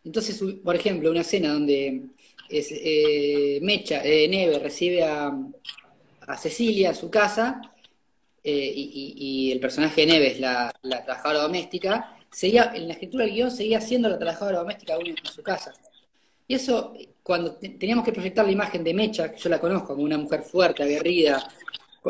Entonces, 0.05 0.43
por 0.65 0.75
ejemplo, 0.75 1.09
una 1.13 1.21
escena 1.21 1.53
donde 1.53 2.03
eh, 2.51 3.61
Mecha, 3.63 4.03
eh, 4.05 4.27
Neve 4.27 4.59
recibe 4.59 5.05
a, 5.05 5.33
a 6.27 6.37
Cecilia 6.37 6.89
en 6.89 6.97
su 6.97 7.09
casa 7.09 7.61
eh, 8.43 8.73
y 8.75 9.53
el 9.53 9.61
personaje 9.61 10.01
de 10.01 10.07
Neve 10.09 10.33
es 10.33 10.41
la, 10.41 10.75
la 10.83 11.05
trabajadora 11.05 11.43
doméstica, 11.43 12.17
seguía, 12.33 12.73
en 12.75 12.89
la 12.89 12.95
escritura 12.95 13.25
del 13.25 13.35
guion 13.35 13.51
seguía 13.51 13.81
siendo 13.81 14.09
la 14.09 14.19
trabajadora 14.19 14.59
doméstica 14.61 14.95
aún 14.95 15.07
en 15.09 15.17
su 15.25 15.43
casa. 15.43 15.73
Y 16.49 16.55
eso, 16.55 16.95
cuando 17.23 17.55
te- 17.57 17.71
teníamos 17.71 18.05
que 18.05 18.13
proyectar 18.13 18.45
la 18.45 18.53
imagen 18.53 18.83
de 18.83 18.95
Mecha, 18.95 19.31
que 19.31 19.39
yo 19.39 19.49
la 19.49 19.61
conozco 19.61 19.89
como 19.89 20.03
una 20.03 20.19
mujer 20.19 20.43
fuerte, 20.43 20.83
aguerrida, 20.83 21.47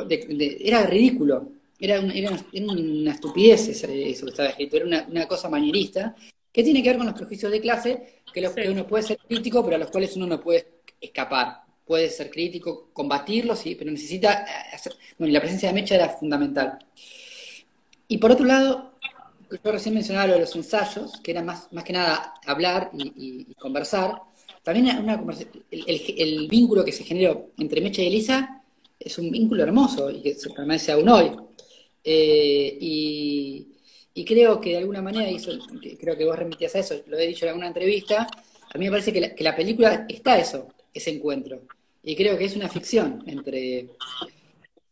de- 0.07 0.27
de- 0.27 0.59
era 0.65 0.86
ridículo, 0.86 1.49
era, 1.78 2.01
un- 2.01 2.11
era 2.12 2.31
una, 2.55 3.12
estupidez 3.12 3.69
eso 3.69 3.86
que 3.86 4.31
estaba 4.31 4.49
escrito, 4.49 4.77
era 4.77 4.86
una, 4.86 5.07
una 5.11 5.27
cosa 5.28 5.49
manierista, 5.49 6.15
que 6.53 6.62
tiene 6.62 6.82
que 6.82 6.90
ver 6.90 6.99
con 6.99 7.07
los 7.07 7.15
prejuicios 7.16 7.51
de 7.51 7.61
clase, 7.61 8.23
que, 8.32 8.40
los, 8.40 8.53
que 8.53 8.69
uno 8.70 8.86
puede 8.86 9.03
ser 9.03 9.19
crítico, 9.19 9.65
pero 9.65 9.77
a 9.77 9.78
los 9.78 9.90
cuales 9.90 10.16
uno 10.16 10.27
no 10.27 10.40
puede 10.40 10.66
escapar. 11.01 11.62
Puede 11.85 12.09
ser 12.11 12.31
crítico, 12.31 12.90
combatirlos, 12.93 13.59
sí, 13.59 13.74
pero 13.74 13.90
necesita 13.90 14.43
eh, 14.44 14.74
hacer... 14.74 14.94
Bueno, 15.19 15.31
y 15.31 15.35
la 15.35 15.40
presencia 15.40 15.69
de 15.69 15.74
Mecha 15.74 15.97
era 15.97 16.09
fundamental. 16.11 16.78
Y 18.09 18.19
por 18.19 18.31
otro 18.31 18.47
lado, 18.47 18.91
yo 19.62 19.72
recién 19.72 19.94
mencionaba 19.94 20.28
lo 20.28 20.34
de 20.34 20.40
los 20.40 20.56
ensayos, 20.56 21.20
que 21.22 21.30
era 21.30 21.42
más, 21.42 21.72
más 21.72 21.84
que 21.84 21.92
nada 21.92 22.34
hablar 22.46 22.90
y, 22.94 23.44
conversar. 23.54 24.20
También 24.62 24.98
una 24.98 25.22
el, 25.70 26.48
vínculo 26.48 26.84
que 26.84 26.92
se 26.92 27.04
generó 27.04 27.50
entre 27.58 27.80
Mecha 27.80 28.02
y 28.02 28.06
Elisa 28.06 28.62
es 28.98 29.18
un 29.18 29.30
vínculo 29.30 29.62
hermoso 29.62 30.10
y 30.10 30.22
que 30.22 30.34
se 30.34 30.50
permanece 30.50 30.92
aún 30.92 31.08
hoy. 31.08 31.32
Eh, 32.04 32.78
y, 32.80 33.68
y 34.14 34.24
creo 34.24 34.60
que 34.60 34.70
de 34.70 34.78
alguna 34.78 35.02
manera, 35.02 35.30
y 35.30 35.96
creo 35.96 36.16
que 36.16 36.24
vos 36.24 36.38
remitías 36.38 36.74
a 36.76 36.80
eso, 36.80 37.02
lo 37.06 37.18
he 37.18 37.26
dicho 37.26 37.44
en 37.44 37.50
alguna 37.50 37.68
entrevista, 37.68 38.26
a 38.74 38.78
mí 38.78 38.84
me 38.86 38.90
parece 38.90 39.12
que 39.12 39.20
la, 39.20 39.34
que 39.34 39.44
la 39.44 39.56
película 39.56 40.06
está 40.08 40.38
eso, 40.38 40.68
ese 40.92 41.10
encuentro. 41.10 41.62
Y 42.02 42.16
creo 42.16 42.36
que 42.36 42.44
es 42.44 42.56
una 42.56 42.68
ficción 42.68 43.22
entre 43.26 43.88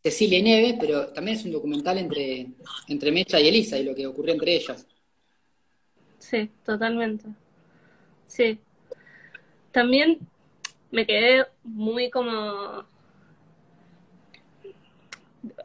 Cecilia 0.03 0.39
y 0.39 0.43
Neve, 0.43 0.77
pero 0.79 1.07
también 1.13 1.37
es 1.37 1.45
un 1.45 1.51
documental 1.51 1.97
entre, 1.97 2.47
entre 2.87 3.11
Mecha 3.11 3.39
y 3.39 3.47
Elisa 3.47 3.77
y 3.79 3.83
lo 3.83 3.95
que 3.95 4.07
ocurrió 4.07 4.33
entre 4.33 4.55
ellas. 4.55 4.85
Sí, 6.19 6.49
totalmente. 6.63 7.25
Sí. 8.27 8.59
También 9.71 10.19
me 10.91 11.05
quedé 11.05 11.45
muy 11.63 12.09
como 12.09 12.85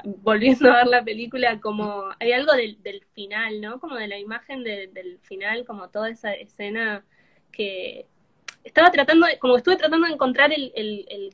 volviendo 0.04 0.70
a 0.70 0.76
ver 0.78 0.86
la 0.86 1.04
película, 1.04 1.60
como 1.60 2.04
hay 2.20 2.32
algo 2.32 2.52
del, 2.52 2.82
del 2.82 3.04
final, 3.14 3.60
¿no? 3.60 3.80
Como 3.80 3.96
de 3.96 4.08
la 4.08 4.18
imagen 4.18 4.64
de- 4.64 4.88
del 4.88 5.18
final, 5.20 5.64
como 5.66 5.88
toda 5.90 6.10
esa 6.10 6.32
escena 6.34 7.04
que 7.52 8.06
estaba 8.66 8.90
tratando, 8.90 9.26
como 9.40 9.56
estuve 9.56 9.76
tratando 9.76 10.06
de 10.06 10.14
encontrar 10.14 10.52
el, 10.52 10.72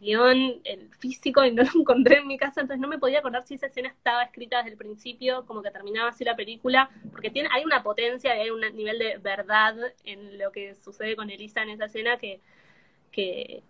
guion, 0.01 0.61
el 0.65 0.91
físico, 0.99 1.45
y 1.45 1.53
no 1.53 1.63
lo 1.63 1.71
encontré 1.81 2.19
en 2.19 2.27
mi 2.29 2.37
casa, 2.39 2.61
entonces 2.61 2.81
no 2.81 2.89
me 2.89 2.99
podía 2.99 3.21
acordar 3.21 3.43
si 3.47 3.55
esa 3.55 3.67
escena 3.67 3.89
estaba 3.89 4.23
escrita 4.25 4.59
desde 4.59 4.71
el 4.73 4.77
principio, 4.77 5.45
como 5.47 5.63
que 5.63 5.71
terminaba 5.71 6.11
así 6.11 6.25
la 6.25 6.37
película, 6.37 6.91
porque 7.11 7.31
tiene, 7.31 7.49
hay 7.53 7.65
una 7.65 7.83
potencia 7.83 8.33
hay 8.33 8.51
un 8.51 8.61
nivel 8.77 8.99
de 8.99 9.19
verdad 9.19 9.75
en 10.05 10.39
lo 10.39 10.53
que 10.53 10.75
sucede 10.75 11.17
con 11.17 11.31
Elisa 11.31 11.63
en 11.63 11.71
esa 11.71 11.87
escena 11.87 12.19
que, 12.19 12.41
que 13.13 13.63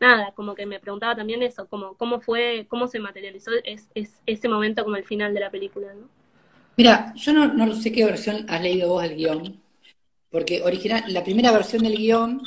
nada, 0.00 0.32
como 0.32 0.54
que 0.54 0.66
me 0.66 0.80
preguntaba 0.80 1.16
también 1.16 1.42
eso, 1.42 1.68
como 1.68 1.94
cómo 1.96 2.20
fue, 2.20 2.66
cómo 2.68 2.86
se 2.88 3.00
materializó 3.00 3.52
es- 3.64 3.90
ese 4.26 4.48
momento 4.48 4.84
como 4.84 4.96
el 4.96 5.04
final 5.04 5.34
de 5.34 5.40
la 5.40 5.50
película, 5.50 5.94
¿no? 5.94 6.08
Mira, 6.76 7.12
yo 7.16 7.32
no, 7.32 7.46
no 7.52 7.74
sé 7.74 7.92
qué 7.92 8.04
versión 8.04 8.46
has 8.48 8.62
leído 8.62 8.88
vos 8.88 9.02
del 9.02 9.16
guion, 9.16 9.60
porque 10.30 10.62
original, 10.62 11.04
la 11.08 11.24
primera 11.24 11.52
versión 11.52 11.82
del 11.84 11.96
guion 11.96 12.42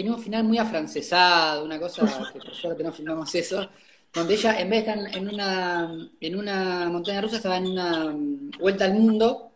tenía 0.00 0.16
un 0.16 0.22
final 0.22 0.44
muy 0.44 0.56
afrancesado, 0.56 1.62
una 1.62 1.78
cosa 1.78 2.30
que 2.32 2.38
por 2.38 2.54
suerte 2.54 2.82
no 2.82 2.90
filmamos 2.90 3.34
eso, 3.34 3.68
donde 4.14 4.32
ella 4.32 4.58
en 4.58 4.70
vez 4.70 4.86
de 4.86 4.92
estar 4.92 5.14
en 5.14 5.28
una, 5.28 6.10
en 6.18 6.36
una 6.36 6.88
montaña 6.88 7.20
rusa 7.20 7.36
estaba 7.36 7.58
en 7.58 7.66
una 7.66 8.16
vuelta 8.58 8.86
al 8.86 8.94
mundo 8.94 9.52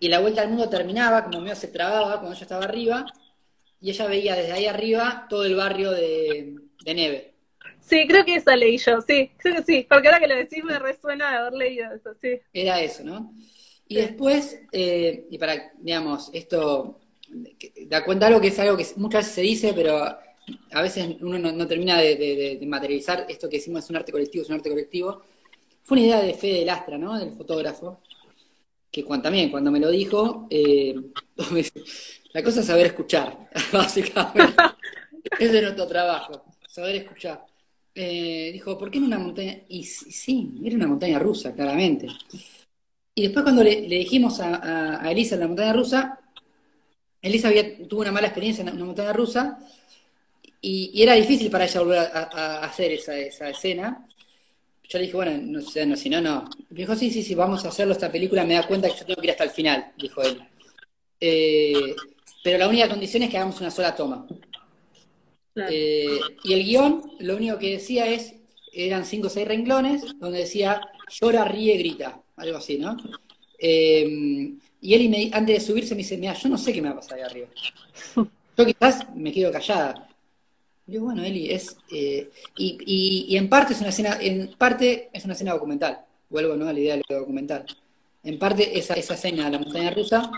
y 0.00 0.08
la 0.08 0.18
vuelta 0.18 0.42
al 0.42 0.48
mundo 0.48 0.68
terminaba, 0.68 1.22
como 1.22 1.40
medio 1.40 1.54
se 1.54 1.68
trababa 1.68 2.18
cuando 2.18 2.32
ella 2.32 2.42
estaba 2.42 2.64
arriba 2.64 3.06
y 3.80 3.90
ella 3.90 4.06
veía 4.08 4.34
desde 4.34 4.52
ahí 4.52 4.66
arriba 4.66 5.26
todo 5.30 5.44
el 5.44 5.54
barrio 5.54 5.92
de, 5.92 6.56
de 6.84 6.94
Neve. 6.94 7.34
Sí, 7.80 8.08
creo 8.08 8.24
que 8.24 8.34
esa 8.34 8.56
leí 8.56 8.76
yo, 8.76 9.00
sí, 9.02 9.30
creo 9.36 9.54
que 9.54 9.62
sí, 9.62 9.86
porque 9.88 10.08
ahora 10.08 10.18
que 10.18 10.26
lo 10.26 10.34
decís 10.34 10.64
me 10.64 10.80
resuena 10.80 11.30
de 11.30 11.36
haber 11.36 11.52
leído 11.52 11.94
eso, 11.94 12.10
sí. 12.20 12.40
Era 12.52 12.80
eso, 12.80 13.04
¿no? 13.04 13.32
Y 13.86 13.94
después, 13.94 14.60
eh, 14.72 15.26
y 15.30 15.38
para, 15.38 15.72
digamos, 15.78 16.30
esto 16.32 16.99
da 17.86 18.04
cuenta 18.04 18.26
algo 18.26 18.40
que 18.40 18.48
es 18.48 18.58
algo 18.58 18.76
que 18.76 18.86
muchas 18.96 19.22
veces 19.22 19.34
se 19.34 19.40
dice, 19.42 19.72
pero 19.74 19.96
a 20.72 20.82
veces 20.82 21.16
uno 21.20 21.38
no, 21.38 21.66
termina 21.66 21.98
de, 21.98 22.58
materializar 22.66 23.26
esto 23.28 23.48
que 23.48 23.58
decimos 23.58 23.84
es 23.84 23.90
un 23.90 23.96
arte 23.96 24.12
colectivo, 24.12 24.42
es 24.42 24.48
un 24.48 24.56
arte 24.56 24.70
colectivo. 24.70 25.22
Fue 25.82 25.98
una 25.98 26.06
idea 26.06 26.20
de 26.20 26.34
Fede 26.34 26.64
Lastra, 26.64 26.98
¿no? 26.98 27.18
Del 27.18 27.32
fotógrafo, 27.32 28.00
que 28.90 29.04
cuando, 29.04 29.24
también 29.24 29.50
cuando 29.50 29.70
me 29.70 29.80
lo 29.80 29.90
dijo, 29.90 30.46
eh, 30.50 30.94
la 32.32 32.42
cosa 32.42 32.60
es 32.60 32.66
saber 32.66 32.86
escuchar, 32.86 33.48
básicamente. 33.72 34.54
Ese 35.38 35.56
es 35.56 35.62
nuestro 35.62 35.86
trabajo, 35.86 36.44
saber 36.68 36.96
escuchar. 36.96 37.44
Eh, 37.94 38.50
dijo, 38.52 38.78
¿por 38.78 38.90
qué 38.90 38.98
en 38.98 39.04
una 39.04 39.18
montaña? 39.18 39.58
Y 39.68 39.84
sí, 39.84 40.60
era 40.64 40.76
una 40.76 40.86
montaña 40.86 41.18
rusa, 41.18 41.52
claramente. 41.54 42.06
Y 43.14 43.22
después 43.24 43.42
cuando 43.42 43.62
le, 43.62 43.82
dijimos 43.82 44.40
a, 44.40 45.02
Elisa 45.10 45.34
en 45.34 45.40
la 45.40 45.48
montaña 45.48 45.72
rusa, 45.72 46.19
Elisa 47.22 47.48
había, 47.48 47.76
tuvo 47.86 48.00
una 48.00 48.12
mala 48.12 48.28
experiencia 48.28 48.62
en 48.62 48.70
una 48.70 48.84
montaña 48.84 49.12
rusa 49.12 49.58
y, 50.60 51.02
era 51.02 51.14
difícil 51.14 51.50
para 51.50 51.64
ella 51.64 51.80
volver 51.80 51.98
a, 51.98 52.64
hacer 52.64 52.92
esa, 52.92 53.16
esa, 53.16 53.48
escena. 53.48 54.06
Yo 54.88 54.98
le 54.98 55.04
dije, 55.04 55.16
bueno, 55.16 55.40
no 55.42 55.62
sé, 55.62 55.86
no, 55.86 55.96
si 55.96 56.10
no, 56.10 56.20
no. 56.20 56.48
Me 56.70 56.80
dijo, 56.80 56.96
sí, 56.96 57.10
sí, 57.10 57.22
sí, 57.22 57.34
vamos 57.34 57.64
a 57.64 57.68
hacerlo 57.68 57.92
esta 57.92 58.10
película, 58.10 58.44
me 58.44 58.54
da 58.54 58.66
cuenta 58.66 58.88
que 58.88 58.98
yo 58.98 59.06
tengo 59.06 59.20
que 59.20 59.26
ir 59.26 59.30
hasta 59.32 59.44
el 59.44 59.50
final, 59.50 59.92
dijo 59.96 60.22
él. 60.22 60.42
Eh, 61.20 61.94
pero 62.42 62.58
la 62.58 62.68
única 62.68 62.88
condición 62.88 63.22
es 63.22 63.30
que 63.30 63.36
hagamos 63.36 63.60
una 63.60 63.70
sola 63.70 63.94
toma. 63.94 64.26
Eh, 65.68 66.18
y 66.44 66.52
el 66.52 66.64
guion, 66.64 67.12
lo 67.20 67.36
único 67.36 67.58
que 67.58 67.72
decía 67.72 68.06
es, 68.06 68.34
eran 68.72 69.04
cinco 69.04 69.26
o 69.26 69.30
seis 69.30 69.46
renglones, 69.46 70.18
donde 70.18 70.40
decía, 70.40 70.80
llora, 71.08 71.44
ríe, 71.44 71.76
grita 71.76 72.22
algo 72.36 72.58
así, 72.58 72.78
¿no? 72.78 72.96
Eh, 73.58 74.54
y 74.80 74.94
él 74.94 75.30
antes 75.32 75.58
de 75.58 75.60
subirse 75.60 75.94
me 75.94 75.98
dice, 75.98 76.16
mira, 76.16 76.34
yo 76.34 76.48
no 76.48 76.56
sé 76.56 76.72
qué 76.72 76.80
me 76.80 76.88
va 76.88 76.94
a 76.94 77.00
pasar 77.00 77.18
ahí 77.18 77.24
arriba. 77.24 77.48
Yo 78.56 78.66
quizás 78.66 79.06
me 79.14 79.32
quedo 79.32 79.50
callada. 79.50 80.08
Yo, 80.86 81.02
bueno, 81.02 81.24
Eli, 81.24 81.50
es... 81.50 81.78
Eh, 81.90 82.30
y, 82.56 83.26
y, 83.28 83.36
en 83.36 83.48
parte 83.48 83.72
es 83.72 83.80
una 83.80 83.88
escena, 83.88 84.18
en 84.20 84.50
parte 84.58 85.08
es 85.12 85.24
una 85.24 85.32
escena 85.32 85.52
documental. 85.52 86.00
Vuelvo, 86.28 86.56
¿no? 86.56 86.68
A 86.68 86.72
la 86.72 86.80
idea 86.80 86.96
de 86.96 87.02
lo 87.08 87.20
documental. 87.20 87.64
En 88.22 88.38
parte 88.38 88.78
esa, 88.78 88.94
esa 88.94 89.14
escena 89.14 89.46
de 89.46 89.52
la 89.52 89.58
montaña 89.58 89.90
rusa 89.90 90.30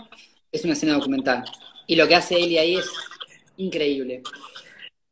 es 0.51 0.63
una 0.63 0.73
escena 0.73 0.93
documental. 0.93 1.43
Y 1.85 1.95
lo 1.95 2.07
que 2.07 2.15
hace 2.15 2.35
Eli 2.35 2.57
ahí 2.57 2.75
es 2.75 2.85
increíble. 3.57 4.21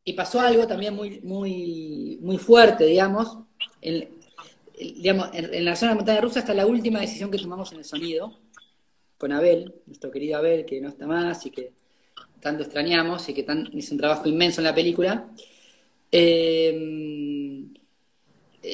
Y 0.04 0.14
pasó 0.14 0.40
algo 0.40 0.66
también 0.68 0.96
muy, 0.96 1.20
muy, 1.22 2.18
muy 2.22 2.38
fuerte, 2.38 2.86
digamos, 2.86 3.38
en, 3.82 4.10
digamos, 4.80 5.30
en, 5.34 5.66
la 5.66 5.76
zona 5.76 5.92
de 5.92 5.98
montaña 5.98 6.22
rusa 6.22 6.40
está 6.40 6.54
la 6.54 6.66
última 6.66 7.00
decisión 7.00 7.30
que 7.30 7.38
tomamos 7.38 7.72
en 7.72 7.80
el 7.80 7.86
sonido, 7.86 8.40
con 9.22 9.32
Abel, 9.32 9.72
nuestro 9.86 10.10
querido 10.10 10.40
Abel, 10.40 10.66
que 10.66 10.82
no 10.82 10.90
está 10.90 11.06
más 11.06 11.46
y 11.46 11.52
que 11.52 11.72
tanto 12.40 12.64
extrañamos 12.64 13.30
y 13.30 13.36
que 13.36 13.46
hizo 13.74 13.94
un 13.94 14.00
trabajo 14.00 14.28
inmenso 14.28 14.62
en 14.62 14.66
la 14.66 14.74
película. 14.74 15.28
Eh, 16.12 17.68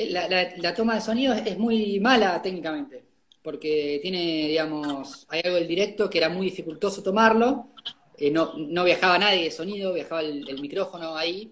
la, 0.09 0.73
toma 0.73 0.95
de 0.95 1.01
sonido 1.01 1.33
es, 1.33 1.57
muy 1.57 1.99
mala 1.99 2.41
técnicamente, 2.41 3.03
porque 3.43 3.99
tiene, 4.01 4.47
digamos, 4.47 5.25
hay 5.27 5.41
algo 5.43 5.57
del 5.57 5.67
directo 5.67 6.09
que 6.09 6.19
era 6.19 6.29
muy 6.29 6.45
dificultoso 6.45 7.03
tomarlo, 7.03 7.71
eh, 8.17 8.31
no, 8.31 8.53
no, 8.57 8.85
viajaba 8.85 9.19
nadie 9.19 9.43
de 9.43 9.51
sonido, 9.51 9.93
viajaba 9.93 10.21
el, 10.21 10.61
micrófono 10.61 11.17
ahí, 11.17 11.51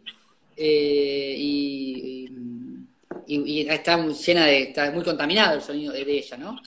eh, 0.56 1.36
y 1.38 2.30
y, 3.28 3.68
está 3.70 3.98
muy 3.98 4.14
llena 4.14 4.46
de, 4.46 4.62
está 4.64 4.92
muy 4.92 5.04
contaminado 5.04 5.56
el 5.56 5.62
sonido 5.62 5.94
de, 5.94 6.02
ella, 6.02 6.38
¿no? 6.38 6.60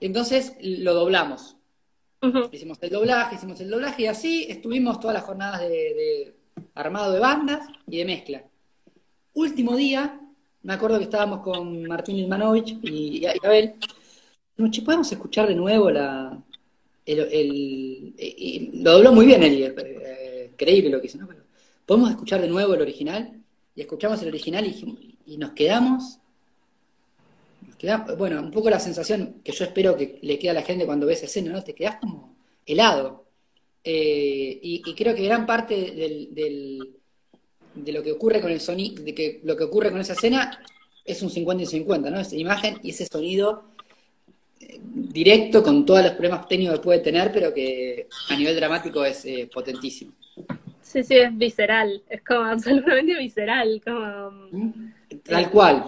Entonces 0.00 0.54
lo 0.60 0.94
doblamos. 0.94 1.56
Hicimos 2.50 2.78
el 2.80 2.90
doblaje, 2.90 3.36
hicimos 3.36 3.60
el 3.60 3.70
doblaje 3.70 4.02
y 4.02 4.06
así 4.06 4.46
estuvimos 4.48 4.98
todas 4.98 5.14
las 5.14 5.24
jornadas 5.24 5.60
de, 5.60 6.34
armado 6.74 7.12
de 7.12 7.20
bandas 7.20 7.68
y 7.86 7.98
de 7.98 8.04
mezcla. 8.04 8.44
Último 9.34 9.76
día, 9.76 10.20
me 10.62 10.72
acuerdo 10.72 10.98
que 10.98 11.04
estábamos 11.04 11.40
con 11.40 11.84
Martín 11.84 12.16
Ilmanovich 12.16 12.78
y, 12.82 13.18
y 13.18 13.26
Abel. 13.26 13.74
Noche, 14.56 14.82
¿podemos 14.82 15.10
escuchar 15.12 15.46
de 15.46 15.54
nuevo 15.54 15.90
la, 15.90 16.42
el, 17.04 18.14
lo 18.82 18.92
dobló 18.92 19.12
muy 19.12 19.26
bien 19.26 19.42
Eli, 19.42 19.64
eh, 19.64 20.52
creíble 20.56 20.90
lo 20.90 21.00
que 21.00 21.06
hizo, 21.06 21.18
¿no? 21.18 21.28
¿Podemos 21.84 22.10
escuchar 22.10 22.40
de 22.40 22.48
nuevo 22.48 22.74
el 22.74 22.80
original? 22.80 23.36
y 23.76 23.82
escuchamos 23.82 24.20
el 24.22 24.28
original 24.28 24.66
y, 25.26 25.36
nos 25.36 25.52
quedamos, 25.52 26.18
bueno, 28.16 28.40
un 28.40 28.50
poco 28.50 28.70
la 28.70 28.80
sensación 28.80 29.40
que 29.44 29.52
yo 29.52 29.64
espero 29.64 29.96
que 29.96 30.18
le 30.22 30.38
quede 30.38 30.50
a 30.50 30.54
la 30.54 30.62
gente 30.62 30.86
cuando 30.86 31.06
ve 31.06 31.12
esa 31.12 31.26
escena, 31.26 31.52
¿no? 31.52 31.62
Te 31.62 31.74
quedas 31.74 31.96
como 31.96 32.36
helado. 32.64 33.26
Eh, 33.84 34.58
y, 34.62 34.94
creo 34.94 35.14
que 35.14 35.24
gran 35.24 35.46
parte 35.46 35.92
del, 35.92 36.96
de 37.74 37.92
lo 37.92 38.02
que 38.02 38.12
ocurre 38.12 38.40
con 38.40 38.50
el 38.50 38.60
sonido, 38.60 39.02
de 39.04 39.14
que 39.14 39.40
lo 39.44 39.56
que 39.56 39.64
ocurre 39.64 39.92
con 39.92 40.00
esa 40.00 40.14
escena 40.14 40.60
es 41.04 41.22
un 41.22 41.30
50 41.30 41.62
y 41.62 41.66
50, 41.66 42.10
¿no? 42.10 42.20
Esa 42.20 42.34
imagen 42.36 42.78
y 42.82 42.90
ese 42.90 43.06
sonido 43.06 43.64
eh, 44.58 44.80
directo 44.82 45.62
con 45.62 45.86
todos 45.86 46.02
los 46.02 46.12
problemas 46.12 46.48
técnicos 46.48 46.78
que 46.78 46.84
puede 46.84 46.98
tener, 46.98 47.30
pero 47.30 47.54
que 47.54 48.08
a 48.28 48.36
nivel 48.36 48.56
dramático 48.56 49.04
es 49.04 49.24
eh, 49.24 49.48
potentísimo. 49.52 50.12
Sí, 50.82 51.04
sí, 51.04 51.16
es 51.16 51.36
visceral, 51.36 52.02
es 52.08 52.22
como 52.22 52.44
absolutamente 52.44 53.16
visceral, 53.18 53.80
como... 53.84 54.72
Tal 55.24 55.50
cual. 55.50 55.84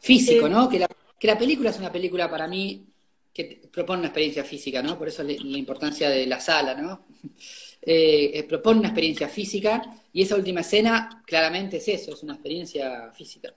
Físico, 0.00 0.48
¿no? 0.48 0.68
Que 0.68 0.78
la, 0.78 0.88
que 1.18 1.26
la 1.26 1.38
película 1.38 1.70
es 1.70 1.78
una 1.78 1.92
película 1.92 2.30
para 2.30 2.46
mí 2.48 2.86
que 3.32 3.62
propone 3.72 4.00
una 4.00 4.08
experiencia 4.08 4.44
física, 4.44 4.82
¿no? 4.82 4.98
Por 4.98 5.08
eso 5.08 5.22
la 5.22 5.32
importancia 5.32 6.10
de 6.10 6.26
la 6.26 6.40
sala, 6.40 6.74
¿no? 6.74 7.06
Eh, 7.84 8.38
eh, 8.38 8.44
propone 8.44 8.78
una 8.78 8.90
experiencia 8.90 9.28
física 9.28 9.82
y 10.12 10.22
esa 10.22 10.36
última 10.36 10.60
escena 10.60 11.20
claramente 11.26 11.78
es 11.78 11.88
eso, 11.88 12.14
es 12.14 12.22
una 12.22 12.34
experiencia 12.34 13.10
física. 13.10 13.52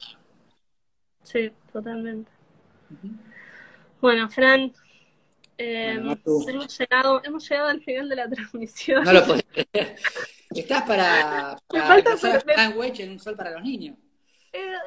Sí, 1.22 1.52
totalmente. 1.72 2.32
Bueno, 4.02 4.28
Fran, 4.28 4.74
eh, 5.60 5.92
hemos, 5.92 6.76
llegado, 6.76 7.22
hemos 7.24 7.48
llegado 7.48 7.70
al 7.70 7.84
final 7.84 8.10
de 8.10 8.16
la 8.16 8.28
transmisión. 8.32 9.04
No 9.04 9.14
lo 9.14 9.24
creer. 9.24 9.96
Estás 10.50 10.82
para, 10.88 11.62
para 11.68 12.18
sandwich 12.18 13.02
en 13.02 13.12
un 13.12 13.20
sol 13.20 13.36
para 13.36 13.52
los 13.52 13.62
niños. 13.62 13.96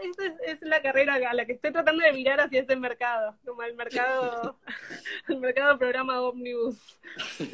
Esa 0.02 0.34
es, 0.46 0.58
la 0.62 0.80
carrera 0.80 1.14
a 1.14 1.34
la 1.34 1.44
que 1.44 1.52
estoy 1.52 1.72
tratando 1.72 2.02
de 2.02 2.12
mirar 2.12 2.40
hacia 2.40 2.60
ese 2.60 2.76
mercado, 2.76 3.36
como 3.44 3.62
el 3.62 3.74
mercado, 3.74 4.58
el 5.28 5.38
mercado 5.38 5.78
programa 5.78 6.22
Omnibus. 6.22 6.76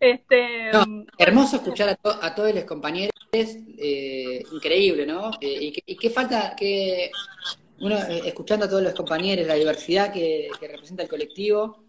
este, 0.00 0.70
hermoso 1.18 1.56
escuchar 1.56 1.90
a, 1.90 2.26
a, 2.26 2.34
todos 2.34 2.54
los 2.54 2.64
compañeros, 2.64 3.14
eh, 3.32 4.42
increíble, 4.52 5.06
¿no? 5.06 5.30
Eh, 5.40 5.72
y, 5.86 5.96
qué 5.96 6.10
falta, 6.10 6.54
que 6.56 7.10
uno, 7.80 7.96
eh, 7.96 8.22
escuchando 8.26 8.66
a 8.66 8.68
todos 8.68 8.82
los 8.82 8.94
compañeros, 8.94 9.46
la 9.46 9.54
diversidad 9.54 10.12
que, 10.12 10.48
representa 10.60 11.02
el 11.02 11.08
colectivo, 11.08 11.84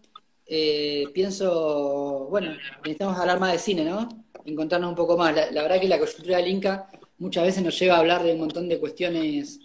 eh, 0.46 1.04
pienso, 1.12 2.28
bueno, 2.30 2.56
necesitamos 2.78 3.18
hablar 3.18 3.40
más 3.40 3.52
de 3.52 3.58
cine, 3.58 3.84
¿no? 3.84 4.08
Encontrarnos 4.44 4.90
un 4.90 4.96
poco 4.96 5.16
más. 5.16 5.34
La, 5.34 5.62
verdad 5.62 5.80
que 5.80 5.88
la 5.88 5.98
coyuntura 5.98 6.38
del 6.38 6.48
Inca 6.48 6.88
muchas 7.18 7.44
veces 7.44 7.62
nos 7.62 7.78
lleva 7.78 7.96
a 7.96 7.98
hablar 7.98 8.22
de 8.22 8.32
un 8.32 8.40
montón 8.40 8.68
de 8.68 8.78
cuestiones 8.78 9.60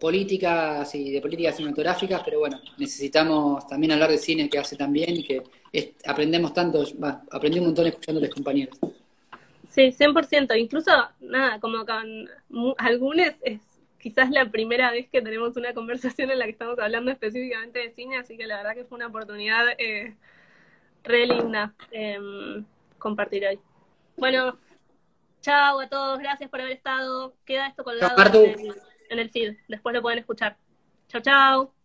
políticas 0.00 0.94
y 0.94 1.10
de 1.10 1.20
políticas 1.20 1.56
cinematográficas, 1.56 2.22
pero 2.24 2.40
bueno, 2.40 2.58
necesitamos 2.78 3.66
también 3.66 3.92
hablar 3.92 4.10
de 4.10 4.18
cine 4.18 4.48
que 4.48 4.58
hace 4.58 4.76
también 4.76 5.16
y 5.16 5.24
que 5.24 5.42
aprendemos 6.06 6.54
tanto, 6.54 6.84
aprendí 7.30 7.58
un 7.58 7.66
montón 7.66 7.86
escuchando 7.86 8.18
a 8.18 8.24
los 8.24 8.34
compañeros. 8.34 8.78
Sí, 9.68 9.92
100%. 9.92 10.58
Incluso, 10.58 10.90
nada, 11.20 11.60
como 11.60 11.86
con 11.86 12.28
algunos 12.78 13.34
es 13.42 13.60
quizás 14.00 14.30
la 14.30 14.50
primera 14.50 14.90
vez 14.90 15.08
que 15.08 15.22
tenemos 15.22 15.56
una 15.56 15.74
conversación 15.74 16.30
en 16.30 16.38
la 16.38 16.46
que 16.46 16.52
estamos 16.52 16.78
hablando 16.78 17.10
específicamente 17.10 17.80
de 17.80 17.90
cine, 17.92 18.16
así 18.16 18.36
que 18.36 18.46
la 18.46 18.56
verdad 18.56 18.74
que 18.74 18.84
fue 18.84 18.96
una 18.96 19.08
oportunidad 19.08 19.66
eh, 19.78 20.14
re 21.04 21.26
linda 21.26 21.74
em, 21.92 22.64
compartir 22.98 23.46
hoy. 23.46 23.58
Bueno, 24.16 24.58
chao 25.40 25.80
a 25.80 25.88
todos, 25.88 26.18
gracias 26.18 26.50
por 26.50 26.60
haber 26.60 26.72
estado. 26.72 27.34
Queda 27.44 27.68
esto 27.68 27.84
colgado 27.84 28.16
en 28.44 28.60
el, 28.60 28.74
en 29.10 29.18
el 29.18 29.30
feed, 29.30 29.56
después 29.68 29.94
lo 29.94 30.02
pueden 30.02 30.18
escuchar. 30.18 30.56
Chao, 31.08 31.20
chao. 31.20 31.79